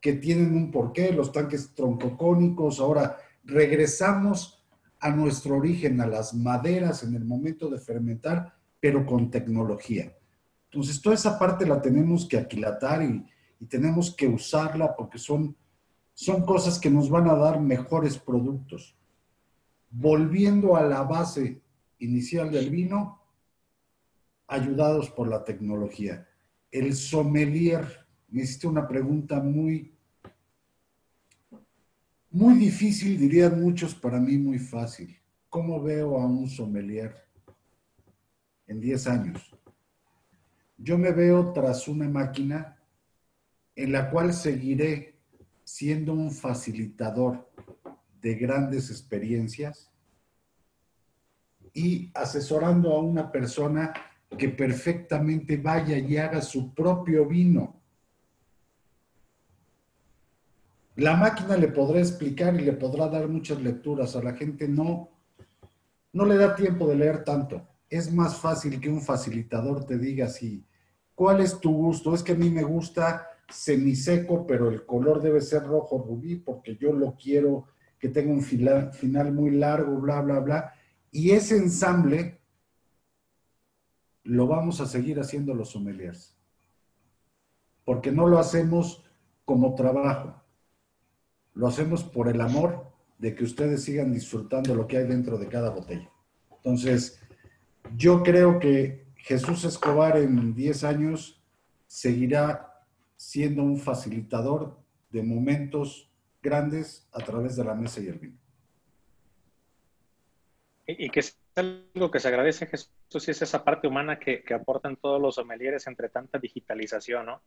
que 0.00 0.14
tienen 0.14 0.54
un 0.54 0.70
porqué, 0.70 1.12
los 1.12 1.32
tanques 1.32 1.74
troncocónicos. 1.74 2.80
Ahora 2.80 3.16
regresamos 3.44 4.64
a 5.00 5.10
nuestro 5.10 5.56
origen, 5.56 6.00
a 6.00 6.06
las 6.06 6.34
maderas 6.34 7.02
en 7.02 7.14
el 7.14 7.24
momento 7.24 7.68
de 7.68 7.78
fermentar, 7.78 8.54
pero 8.80 9.04
con 9.06 9.30
tecnología. 9.30 10.16
Entonces, 10.70 11.00
toda 11.00 11.14
esa 11.14 11.38
parte 11.38 11.66
la 11.66 11.80
tenemos 11.80 12.26
que 12.26 12.38
aquilatar 12.38 13.02
y, 13.02 13.24
y 13.60 13.66
tenemos 13.66 14.14
que 14.14 14.28
usarla 14.28 14.94
porque 14.94 15.18
son, 15.18 15.56
son 16.14 16.44
cosas 16.44 16.78
que 16.78 16.90
nos 16.90 17.10
van 17.10 17.28
a 17.28 17.34
dar 17.34 17.60
mejores 17.60 18.18
productos. 18.18 18.96
Volviendo 19.90 20.76
a 20.76 20.82
la 20.82 21.02
base 21.02 21.62
inicial 21.98 22.50
del 22.50 22.70
vino, 22.70 23.22
ayudados 24.46 25.10
por 25.10 25.28
la 25.28 25.44
tecnología. 25.44 26.26
El 26.70 26.94
sommelier, 26.94 28.06
me 28.28 28.42
hiciste 28.42 28.66
una 28.66 28.86
pregunta 28.86 29.40
muy, 29.40 29.92
Muy 32.30 32.56
difícil, 32.56 33.18
dirían 33.18 33.58
muchos, 33.58 33.94
para 33.94 34.20
mí 34.20 34.36
muy 34.36 34.58
fácil. 34.58 35.18
¿Cómo 35.48 35.82
veo 35.82 36.20
a 36.20 36.26
un 36.26 36.46
sommelier 36.46 37.14
en 38.66 38.80
10 38.80 39.06
años? 39.06 39.56
Yo 40.76 40.98
me 40.98 41.10
veo 41.10 41.52
tras 41.54 41.88
una 41.88 42.06
máquina 42.06 42.76
en 43.74 43.92
la 43.92 44.10
cual 44.10 44.34
seguiré 44.34 45.16
siendo 45.64 46.12
un 46.12 46.30
facilitador 46.30 47.50
de 48.20 48.34
grandes 48.34 48.90
experiencias 48.90 49.90
y 51.72 52.10
asesorando 52.12 52.92
a 52.92 53.00
una 53.00 53.32
persona 53.32 53.94
que 54.36 54.50
perfectamente 54.50 55.56
vaya 55.56 55.96
y 55.96 56.18
haga 56.18 56.42
su 56.42 56.74
propio 56.74 57.26
vino. 57.26 57.77
La 60.98 61.16
máquina 61.16 61.56
le 61.56 61.68
podrá 61.68 62.00
explicar 62.00 62.60
y 62.60 62.64
le 62.64 62.72
podrá 62.72 63.06
dar 63.06 63.28
muchas 63.28 63.62
lecturas. 63.62 64.16
A 64.16 64.22
la 64.22 64.34
gente 64.34 64.66
no, 64.66 65.10
no 66.12 66.24
le 66.24 66.36
da 66.36 66.56
tiempo 66.56 66.88
de 66.88 66.96
leer 66.96 67.22
tanto. 67.22 67.68
Es 67.88 68.12
más 68.12 68.36
fácil 68.36 68.80
que 68.80 68.88
un 68.90 69.00
facilitador 69.00 69.84
te 69.84 69.96
diga 69.96 70.28
si, 70.28 70.66
¿cuál 71.14 71.40
es 71.40 71.60
tu 71.60 71.72
gusto? 71.72 72.12
Es 72.14 72.24
que 72.24 72.32
a 72.32 72.34
mí 72.34 72.50
me 72.50 72.64
gusta 72.64 73.28
semiseco, 73.48 74.44
pero 74.44 74.68
el 74.70 74.84
color 74.84 75.22
debe 75.22 75.40
ser 75.40 75.62
rojo 75.62 76.02
rubí 76.04 76.34
porque 76.34 76.76
yo 76.76 76.92
lo 76.92 77.14
quiero 77.14 77.66
que 78.00 78.08
tenga 78.08 78.32
un 78.32 78.42
final, 78.42 79.32
muy 79.32 79.52
largo, 79.52 80.00
bla, 80.00 80.20
bla, 80.20 80.40
bla. 80.40 80.72
Y 81.12 81.30
ese 81.30 81.58
ensamble 81.58 82.40
lo 84.24 84.48
vamos 84.48 84.80
a 84.80 84.86
seguir 84.86 85.20
haciendo 85.20 85.54
los 85.54 85.70
sommeliers. 85.70 86.36
Porque 87.84 88.10
no 88.10 88.26
lo 88.26 88.40
hacemos 88.40 89.04
como 89.44 89.76
trabajo. 89.76 90.37
Lo 91.58 91.66
hacemos 91.66 92.04
por 92.04 92.28
el 92.28 92.40
amor 92.40 92.86
de 93.18 93.34
que 93.34 93.42
ustedes 93.42 93.82
sigan 93.82 94.12
disfrutando 94.12 94.76
lo 94.76 94.86
que 94.86 94.96
hay 94.96 95.06
dentro 95.06 95.36
de 95.38 95.48
cada 95.48 95.70
botella. 95.70 96.08
Entonces, 96.52 97.20
yo 97.96 98.22
creo 98.22 98.60
que 98.60 99.08
Jesús 99.16 99.64
Escobar 99.64 100.18
en 100.18 100.54
10 100.54 100.84
años 100.84 101.42
seguirá 101.88 102.84
siendo 103.16 103.64
un 103.64 103.76
facilitador 103.76 104.78
de 105.10 105.24
momentos 105.24 106.08
grandes 106.40 107.08
a 107.10 107.18
través 107.24 107.56
de 107.56 107.64
la 107.64 107.74
mesa 107.74 108.00
y 108.00 108.06
el 108.06 108.20
vino. 108.20 108.38
Y, 110.86 111.10
que 111.10 111.18
es 111.18 111.36
algo 111.56 112.12
que 112.12 112.20
se 112.20 112.28
agradece, 112.28 112.66
Jesús, 112.66 113.26
y 113.26 113.32
es 113.32 113.42
esa 113.42 113.64
parte 113.64 113.88
humana 113.88 114.20
que, 114.20 114.44
aportan 114.54 114.94
todos 114.94 115.20
los 115.20 115.34
sommeliers 115.34 115.88
entre 115.88 116.08
tanta 116.08 116.38
digitalización, 116.38 117.26
¿no? 117.26 117.42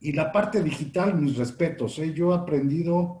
Y 0.00 0.12
la 0.12 0.32
parte 0.32 0.62
digital, 0.62 1.14
mis 1.14 1.36
respetos, 1.36 1.98
¿eh? 1.98 2.12
yo 2.14 2.32
he 2.32 2.36
aprendido, 2.36 3.20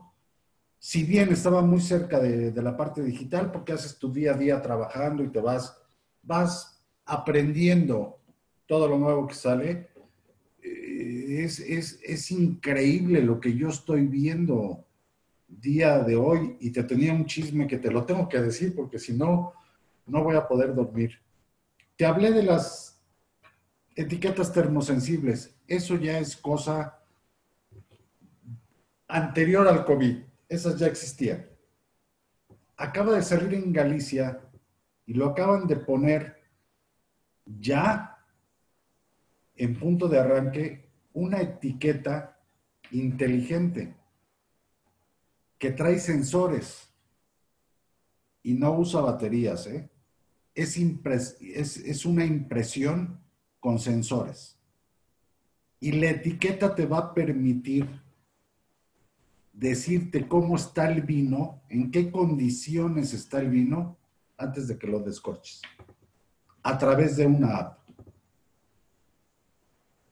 si 0.78 1.04
bien 1.04 1.30
estaba 1.30 1.60
muy 1.60 1.80
cerca 1.80 2.18
de, 2.18 2.52
la 2.62 2.76
parte 2.76 3.02
digital, 3.02 3.52
porque 3.52 3.72
haces 3.72 3.98
tu 3.98 4.10
día 4.10 4.32
a 4.32 4.38
día 4.38 4.62
trabajando 4.62 5.22
y 5.22 5.28
te 5.28 5.40
vas, 5.40 5.76
vas 6.22 6.82
aprendiendo 7.04 8.18
todo 8.66 8.88
lo 8.88 8.98
nuevo 8.98 9.26
que 9.26 9.34
sale, 9.34 9.88
eh, 10.62 11.44
es, 11.44 11.60
es 11.60 12.30
increíble 12.30 13.22
lo 13.22 13.40
que 13.40 13.54
yo 13.54 13.68
estoy 13.68 14.06
viendo 14.06 14.86
día 15.48 15.98
de 15.98 16.16
hoy 16.16 16.56
y 16.60 16.70
te 16.70 16.84
tenía 16.84 17.12
un 17.12 17.26
chisme 17.26 17.66
que 17.66 17.78
te 17.78 17.90
lo 17.90 18.04
tengo 18.04 18.28
que 18.28 18.40
decir 18.40 18.74
porque 18.74 18.98
si 18.98 19.12
no, 19.12 19.52
no 20.06 20.24
voy 20.24 20.36
a 20.36 20.46
poder 20.46 20.74
dormir. 20.74 21.18
Te 21.96 22.06
hablé 22.06 22.32
de 22.32 22.42
las 22.42 22.89
etiquetas 23.94 24.52
termosensibles. 24.52 25.54
Eso 25.66 25.96
ya 25.96 26.18
es 26.18 26.36
cosa 26.36 26.98
anterior 29.08 29.66
al 29.68 29.84
COVID. 29.84 30.18
Esas 30.48 30.78
ya 30.78 30.86
existían. 30.86 31.46
Acaba 32.76 33.14
de 33.14 33.22
salir 33.22 33.54
en 33.54 33.72
Galicia 33.72 34.40
y 35.06 35.14
lo 35.14 35.26
acaban 35.26 35.66
de 35.66 35.76
poner 35.76 36.40
ya 37.44 38.18
en 39.56 39.78
punto 39.78 40.08
de 40.08 40.18
arranque 40.18 40.88
una 41.12 41.40
etiqueta 41.40 42.40
inteligente 42.92 43.94
que 45.58 45.70
trae 45.72 45.98
sensores 45.98 46.88
y 48.42 48.54
no 48.54 48.72
usa 48.78 49.02
baterías, 49.02 49.66
¿eh? 49.66 49.90
es, 50.54 50.76
es, 51.84 52.04
una 52.04 52.24
impresión 52.24 53.20
con 53.60 53.78
sensores. 53.78 54.58
Y 55.78 55.92
la 55.92 56.10
etiqueta 56.10 56.74
te 56.74 56.86
va 56.86 56.98
a 56.98 57.14
permitir 57.14 57.88
decirte 59.52 60.26
cómo 60.26 60.56
está 60.56 60.90
el 60.90 61.02
vino, 61.02 61.62
en 61.68 61.90
qué 61.90 62.10
condiciones 62.10 63.12
está 63.12 63.40
el 63.40 63.50
vino 63.50 63.96
antes 64.36 64.68
de 64.68 64.78
que 64.78 64.86
lo 64.86 65.00
descorches, 65.00 65.60
a 66.62 66.78
través 66.78 67.16
de 67.16 67.26
una 67.26 67.56
app. 67.56 67.78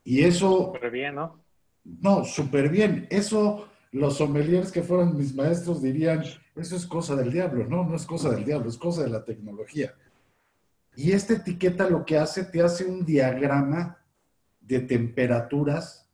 Y 0.05 0.23
eso... 0.23 0.73
Súper 0.73 0.91
bien, 0.91 1.15
¿no? 1.15 1.41
No, 1.85 2.25
súper 2.25 2.69
bien. 2.69 3.07
Eso 3.11 3.69
los 3.93 4.19
sommeliers 4.19 4.71
que 4.71 4.83
fueron 4.83 5.17
mis 5.17 5.35
maestros 5.35 5.83
dirían, 5.83 6.23
eso 6.57 6.77
es 6.77 6.87
cosa 6.87 7.17
del 7.17 7.33
diablo, 7.33 7.67
no, 7.67 7.85
no 7.85 7.97
es 7.97 8.05
cosa 8.05 8.31
del 8.31 8.45
diablo, 8.45 8.69
es 8.69 8.77
cosa 8.77 9.03
de 9.03 9.11
la 9.11 9.25
tecnología. 9.25 9.95
Y 10.99 11.13
esta 11.13 11.35
etiqueta 11.35 11.89
lo 11.89 12.05
que 12.05 12.19
hace, 12.19 12.43
te 12.43 12.61
hace 12.61 12.85
un 12.85 13.05
diagrama 13.05 14.05
de 14.61 14.81
temperaturas 14.81 16.11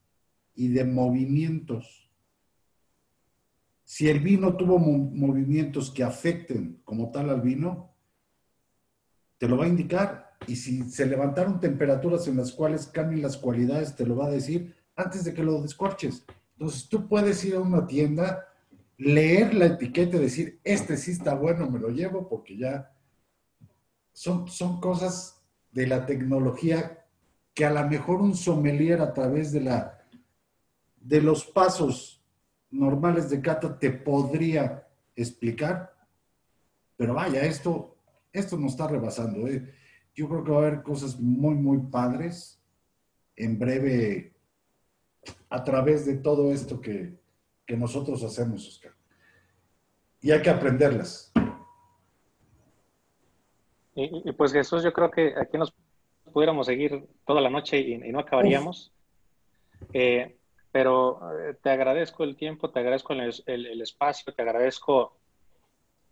y 0.55 0.69
de 0.69 0.85
movimientos. 0.85 2.12
Si 3.82 4.11
el 4.11 4.20
vino 4.20 4.59
tuvo 4.59 4.78
movimientos 4.78 5.90
que 5.90 6.05
afecten 6.05 6.82
como 6.85 7.11
tal 7.11 7.31
al 7.31 7.40
vino, 7.40 7.94
te 9.39 9.48
lo 9.48 9.56
va 9.56 9.65
a 9.65 9.69
indicar. 9.69 10.36
Y 10.47 10.56
si 10.56 10.82
se 10.90 11.06
levantaron 11.06 11.61
temperaturas 11.61 12.28
en 12.28 12.36
las 12.36 12.52
cuales 12.52 12.86
cambien 12.86 13.23
las 13.23 13.39
cualidades, 13.39 13.97
te 13.97 14.05
lo 14.05 14.16
va 14.16 14.27
a 14.27 14.32
decir 14.32 14.77
antes 14.97 15.24
de 15.24 15.32
que 15.32 15.43
lo 15.43 15.62
descorches. 15.62 16.27
Entonces 16.59 16.90
tú 16.90 17.09
puedes 17.09 17.43
ir 17.47 17.55
a 17.55 17.61
una 17.61 17.86
tienda, 17.86 18.48
leer 18.98 19.55
la 19.55 19.65
etiqueta 19.65 20.19
y 20.19 20.20
decir, 20.20 20.61
este 20.62 20.98
sí 20.98 21.12
está 21.12 21.35
bueno, 21.35 21.70
me 21.70 21.78
lo 21.78 21.89
llevo 21.89 22.28
porque 22.28 22.59
ya 22.59 22.93
son, 24.15 24.49
son 24.49 24.81
cosas 24.81 25.45
de 25.73 25.86
la 25.86 26.07
tecnología 26.07 27.05
que 27.53 27.66
a 27.66 27.70
lo 27.70 27.86
mejor 27.86 28.23
un 28.23 28.35
sommelier 28.35 29.03
a 29.03 29.12
través 29.12 29.53
de, 29.53 29.61
la, 29.61 30.03
de 30.97 31.20
los 31.20 31.45
pasos 31.45 32.24
normales 32.70 33.28
de 33.28 33.43
cata 33.43 33.78
te 33.78 33.91
podría 33.91 34.89
explicar, 35.15 35.95
pero 36.97 37.15
vaya, 37.15 37.43
esto, 37.43 37.97
esto 38.32 38.57
nos 38.57 38.73
está 38.73 38.89
rebasando. 38.89 39.47
¿eh? 39.47 39.73
Yo 40.15 40.28
creo 40.28 40.45
que 40.45 40.51
va 40.51 40.57
a 40.59 40.66
haber 40.66 40.82
cosas 40.82 41.19
muy, 41.20 41.55
muy 41.55 41.78
padres. 41.78 42.61
En 43.36 43.59
breve 43.59 44.32
a 45.51 45.65
través 45.65 46.07
de 46.07 46.15
todo 46.15 46.53
esto 46.53 46.81
que, 46.81 47.23
nosotros 47.69 48.23
hacemos, 48.23 48.69
Oscar. 48.69 48.93
Y 50.20 50.31
hay 50.31 50.41
que 50.43 50.51
aprenderlas. 50.51 51.34
Y, 53.94 54.32
pues 54.32 54.52
Jesús, 54.52 54.82
yo 54.82 54.92
creo 54.92 55.10
que 55.10 55.34
aquí 55.36 55.56
nos 55.56 55.72
pudiéramos 56.32 56.66
seguir 56.66 57.06
toda 57.26 57.40
la 57.40 57.50
noche 57.50 57.78
y, 57.78 57.96
no 57.98 58.18
acabaríamos. 58.18 58.92
Eh, 59.92 60.36
pero 60.72 61.20
eh, 61.38 61.54
te 61.62 61.70
agradezco 61.70 62.24
el 62.24 62.36
tiempo, 62.36 62.70
te 62.70 62.80
agradezco 62.80 63.12
el, 63.12 63.80
espacio, 63.80 64.32
te 64.32 64.42
agradezco 64.42 65.16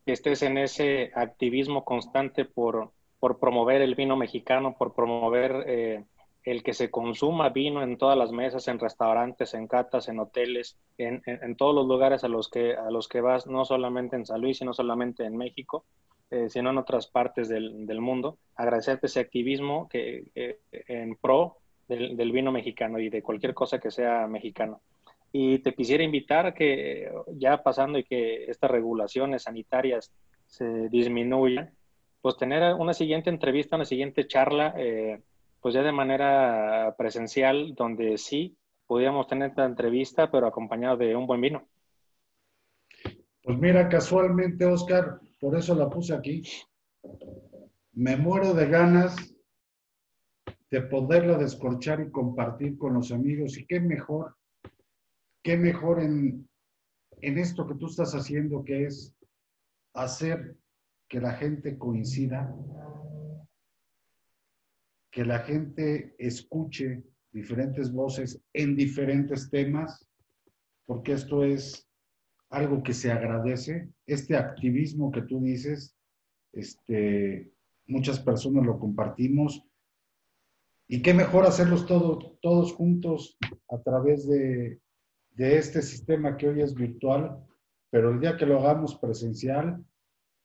que 0.06 0.12
estés 0.12 0.42
en 0.42 0.58
ese 0.58 1.10
activismo 1.14 1.84
constante 1.84 2.44
por, 2.44 2.92
por 3.18 3.40
promover 3.40 3.82
el 3.82 3.96
vino 3.96 4.16
mexicano, 4.16 4.76
por 4.78 4.94
promover 4.94 5.64
eh, 5.66 6.04
el 6.44 6.62
que 6.62 6.74
se 6.74 6.90
consuma 6.90 7.48
vino 7.48 7.82
en 7.82 7.98
todas 7.98 8.16
las 8.16 8.30
mesas, 8.30 8.68
en 8.68 8.78
restaurantes, 8.78 9.54
en 9.54 9.66
catas, 9.66 10.08
en 10.08 10.20
hoteles, 10.20 10.78
en, 10.98 11.56
todos 11.56 11.74
los 11.74 11.86
lugares 11.86 12.22
a 12.22 12.28
los, 12.28 12.48
que, 12.48 12.74
a 12.74 12.90
los 12.90 13.08
que 13.08 13.20
vas, 13.20 13.46
no 13.46 13.64
solamente 13.64 14.16
en 14.16 14.26
San 14.26 14.40
Luis, 14.40 14.58
sino 14.58 14.72
solamente 14.72 15.24
en 15.24 15.36
México, 15.36 15.84
eh, 16.32 16.48
sino 16.48 16.70
en 16.70 16.78
otras 16.78 17.08
partes 17.08 17.50
del, 17.50 18.00
mundo. 18.00 18.38
Agradecerte 18.56 19.04
ese 19.06 19.20
activismo 19.20 19.86
que, 19.90 20.24
eh, 20.34 20.60
en 20.70 21.14
pro 21.16 21.58
del, 21.86 22.32
vino 22.32 22.50
mexicano 22.50 22.98
y 22.98 23.10
de 23.10 23.20
cualquier 23.20 23.52
cosa 23.52 23.78
que 23.78 23.90
sea 23.90 24.26
mexicano. 24.26 24.80
Y 25.30 25.58
te 25.58 25.74
quisiera 25.74 26.02
invitar 26.02 26.54
que 26.54 27.12
ya 27.36 27.62
pasando 27.62 27.98
y 27.98 28.04
que 28.04 28.46
estas 28.46 28.70
regulaciones 28.70 29.42
sanitarias 29.42 30.10
se 30.46 30.88
disminuyan, 30.88 31.70
pues 32.22 32.38
tener 32.38 32.76
una 32.76 32.94
siguiente 32.94 33.28
entrevista, 33.28 33.76
una 33.76 33.84
siguiente 33.84 34.26
charla. 34.26 34.72
Eh, 34.78 35.20
pues 35.60 35.74
ya 35.74 35.82
de 35.82 35.92
manera 35.92 36.94
presencial, 36.96 37.74
donde 37.74 38.16
sí 38.16 38.56
podíamos 38.86 39.26
tener 39.26 39.50
esta 39.50 39.66
entrevista, 39.66 40.30
pero 40.30 40.46
acompañado 40.46 40.96
de 40.96 41.14
un 41.14 41.26
buen 41.26 41.42
vino. 41.42 41.68
Pues 43.42 43.58
mira, 43.58 43.86
casualmente, 43.90 44.64
Oscar, 44.64 45.20
por 45.42 45.56
eso 45.56 45.74
la 45.74 45.90
puse 45.90 46.14
aquí. 46.14 46.40
Me 47.94 48.16
muero 48.16 48.54
de 48.54 48.68
ganas 48.68 49.16
de 50.70 50.82
poderla 50.82 51.36
descorchar 51.36 52.00
y 52.00 52.12
compartir 52.12 52.78
con 52.78 52.94
los 52.94 53.10
amigos. 53.10 53.58
Y 53.58 53.66
qué 53.66 53.80
mejor, 53.80 54.36
qué 55.42 55.56
mejor 55.56 56.00
en, 56.00 56.48
en 57.20 57.38
esto 57.38 57.66
que 57.66 57.74
tú 57.74 57.86
estás 57.86 58.12
haciendo, 58.12 58.62
que 58.62 58.84
es 58.86 59.16
hacer 59.94 60.56
que 61.08 61.20
la 61.20 61.32
gente 61.32 61.76
coincida, 61.76 62.54
que 65.10 65.24
la 65.24 65.40
gente 65.40 66.14
escuche 66.18 67.02
diferentes 67.32 67.92
voces 67.92 68.40
en 68.52 68.76
diferentes 68.76 69.50
temas, 69.50 70.06
porque 70.86 71.14
esto 71.14 71.42
es 71.42 71.88
algo 72.52 72.82
que 72.82 72.92
se 72.92 73.10
agradece. 73.10 73.88
Este 74.06 74.36
activismo 74.36 75.10
que 75.10 75.22
tú 75.22 75.40
dices, 75.40 75.96
este, 76.52 77.52
muchas 77.86 78.20
personas 78.20 78.64
lo 78.64 78.78
compartimos. 78.78 79.64
Y 80.86 81.02
qué 81.02 81.14
mejor 81.14 81.46
hacerlos 81.46 81.86
todos 81.86 82.72
juntos 82.74 83.38
a 83.70 83.78
través 83.80 84.28
de, 84.28 84.80
de 85.30 85.56
este 85.56 85.80
sistema 85.80 86.36
que 86.36 86.48
hoy 86.48 86.60
es 86.60 86.74
virtual, 86.74 87.38
pero 87.90 88.10
el 88.10 88.20
día 88.20 88.36
que 88.36 88.46
lo 88.46 88.58
hagamos 88.58 88.96
presencial, 88.96 89.82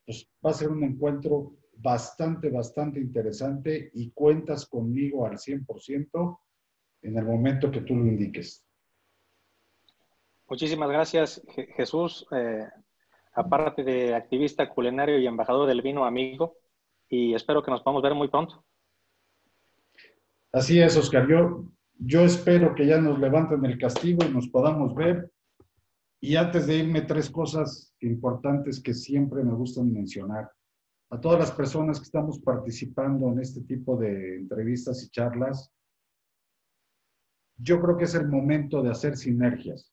pues 0.05 0.29
va 0.45 0.51
a 0.51 0.53
ser 0.53 0.69
un 0.69 0.83
encuentro 0.83 1.57
bastante, 1.77 2.49
bastante 2.49 2.99
interesante 2.99 3.91
y 3.93 4.11
cuentas 4.11 4.65
conmigo 4.65 5.25
al 5.25 5.37
100% 5.37 6.39
en 7.03 7.17
el 7.17 7.25
momento 7.25 7.69
que 7.69 7.81
tú 7.81 7.95
lo 7.95 8.07
indiques. 8.07 8.66
Muchísimas 10.49 10.89
gracias, 10.89 11.41
Jesús. 11.75 12.25
Eh, 12.31 12.65
aparte 13.33 13.83
de 13.83 14.15
activista 14.15 14.69
culinario 14.69 15.19
y 15.19 15.27
embajador 15.27 15.67
del 15.67 15.81
vino 15.81 16.05
amigo, 16.05 16.55
y 17.09 17.33
espero 17.33 17.61
que 17.61 17.69
nos 17.69 17.81
podamos 17.81 18.01
ver 18.01 18.15
muy 18.15 18.29
pronto. 18.29 18.63
Así 20.53 20.79
es, 20.79 20.95
Oscar. 20.95 21.27
Yo, 21.27 21.65
yo 21.99 22.21
espero 22.21 22.73
que 22.75 22.87
ya 22.87 22.97
nos 22.97 23.19
levanten 23.19 23.63
el 23.65 23.77
castigo 23.77 24.23
y 24.25 24.33
nos 24.33 24.47
podamos 24.47 24.95
ver. 24.95 25.29
Y 26.21 26.37
antes 26.37 26.65
de 26.65 26.77
irme, 26.77 27.01
tres 27.01 27.29
cosas 27.29 27.93
importantes 27.99 28.81
que 28.81 28.93
siempre 28.93 29.43
me 29.43 29.53
gustan 29.53 29.91
mencionar. 29.91 30.49
A 31.09 31.19
todas 31.19 31.39
las 31.39 31.51
personas 31.51 31.99
que 31.99 32.05
estamos 32.05 32.39
participando 32.39 33.31
en 33.33 33.39
este 33.39 33.61
tipo 33.61 33.97
de 33.97 34.37
entrevistas 34.37 35.03
y 35.03 35.09
charlas, 35.09 35.71
yo 37.57 37.81
creo 37.81 37.97
que 37.97 38.05
es 38.05 38.15
el 38.15 38.27
momento 38.29 38.81
de 38.81 38.91
hacer 38.91 39.17
sinergias 39.17 39.91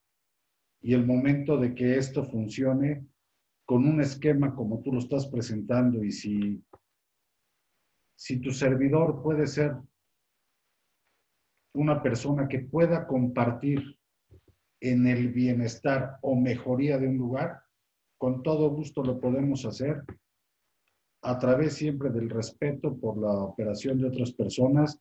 y 0.84 0.92
el 0.92 1.06
momento 1.06 1.56
de 1.56 1.74
que 1.74 1.96
esto 1.96 2.24
funcione 2.24 3.06
con 3.64 3.86
un 3.86 4.02
esquema 4.02 4.54
como 4.54 4.82
tú 4.82 4.92
lo 4.92 4.98
estás 4.98 5.26
presentando 5.28 6.04
y 6.04 6.12
si, 6.12 6.62
si 8.14 8.38
tu 8.38 8.50
servidor 8.50 9.22
puede 9.22 9.46
ser 9.46 9.76
una 11.72 12.02
persona 12.02 12.46
que 12.46 12.58
pueda 12.58 13.06
compartir 13.06 13.98
en 14.78 15.06
el 15.06 15.32
bienestar 15.32 16.18
o 16.20 16.36
mejoría 16.36 16.98
de 16.98 17.08
un 17.08 17.16
lugar, 17.16 17.62
con 18.18 18.42
todo 18.42 18.68
gusto 18.68 19.02
lo 19.02 19.18
podemos 19.18 19.64
hacer 19.64 20.04
a 21.22 21.38
través 21.38 21.72
siempre 21.72 22.10
del 22.10 22.28
respeto 22.28 22.94
por 22.94 23.16
la 23.16 23.32
operación 23.32 23.96
de 23.96 24.08
otras 24.08 24.32
personas 24.32 25.00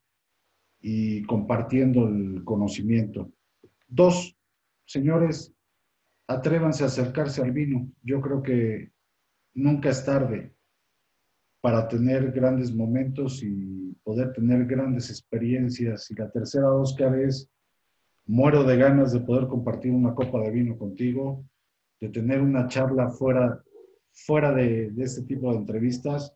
y 0.80 1.24
compartiendo 1.24 2.08
el 2.08 2.42
conocimiento. 2.46 3.34
Dos, 3.90 4.38
señores, 4.86 5.54
atrévanse 6.28 6.84
a 6.84 6.88
acercarse 6.88 7.42
al 7.42 7.52
vino. 7.52 7.90
Yo 8.02 8.22
creo 8.22 8.42
que 8.42 8.92
nunca 9.54 9.90
es 9.90 10.06
tarde 10.06 10.54
para 11.62 11.88
tener 11.88 12.32
grandes 12.32 12.74
momentos 12.74 13.42
y 13.44 13.96
poder 14.04 14.34
tener 14.34 14.66
grandes 14.66 15.10
experiencias. 15.10 16.10
Y 16.12 16.16
la 16.16 16.30
tercera, 16.30 16.72
Oscar, 16.74 17.18
es 17.20 17.50
muero 18.26 18.64
de 18.64 18.78
ganas 18.78 19.14
de 19.14 19.22
poder 19.22 19.48
compartir 19.48 19.92
una 19.92 20.14
copa 20.14 20.42
de 20.42 20.52
vino 20.52 20.78
contigo, 20.78 21.46
de 22.00 22.10
tener 22.10 22.42
una 22.42 22.68
charla 22.68 23.10
fuera, 23.10 23.64
fuera 24.12 24.54
de, 24.54 24.92
de 24.92 25.04
este 25.04 25.24
tipo 25.24 25.52
de 25.52 25.58
entrevistas, 25.58 26.34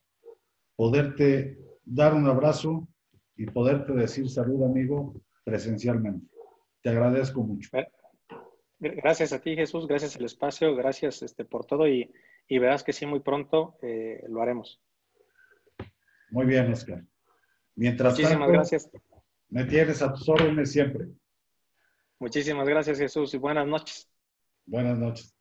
poderte 0.75 1.57
dar 1.83 2.13
un 2.13 2.27
abrazo 2.27 2.87
y 3.35 3.45
poderte 3.45 3.93
decir 3.93 4.29
salud, 4.29 4.63
amigo, 4.63 5.13
presencialmente. 5.43 6.27
Te 6.81 6.89
agradezco 6.89 7.43
mucho. 7.43 7.69
Gracias 8.79 9.33
a 9.33 9.41
ti, 9.41 9.55
Jesús. 9.55 9.87
Gracias 9.87 10.15
al 10.15 10.25
espacio. 10.25 10.75
Gracias 10.75 11.21
este, 11.23 11.45
por 11.45 11.65
todo 11.65 11.87
y, 11.87 12.11
verás 12.49 12.83
que 12.83 12.93
sí, 12.93 13.05
muy 13.05 13.19
pronto 13.19 13.77
eh, 13.81 14.23
lo 14.27 14.41
haremos. 14.41 14.81
Muy 16.29 16.45
bien, 16.45 16.71
Oscar. 16.71 17.03
Mientras 17.75 18.13
Muchísimas 18.13 18.39
tanto, 18.39 18.53
gracias. 18.53 18.89
Me 19.49 19.65
tienes 19.65 20.01
a 20.01 20.13
tus 20.13 20.27
órdenes 20.27 20.71
siempre. 20.71 21.07
Muchísimas 22.19 22.67
gracias, 22.67 22.97
Jesús, 22.97 23.33
y 23.33 23.37
buenas 23.37 23.67
noches. 23.67 24.09
Buenas 24.65 24.97
noches. 24.97 25.36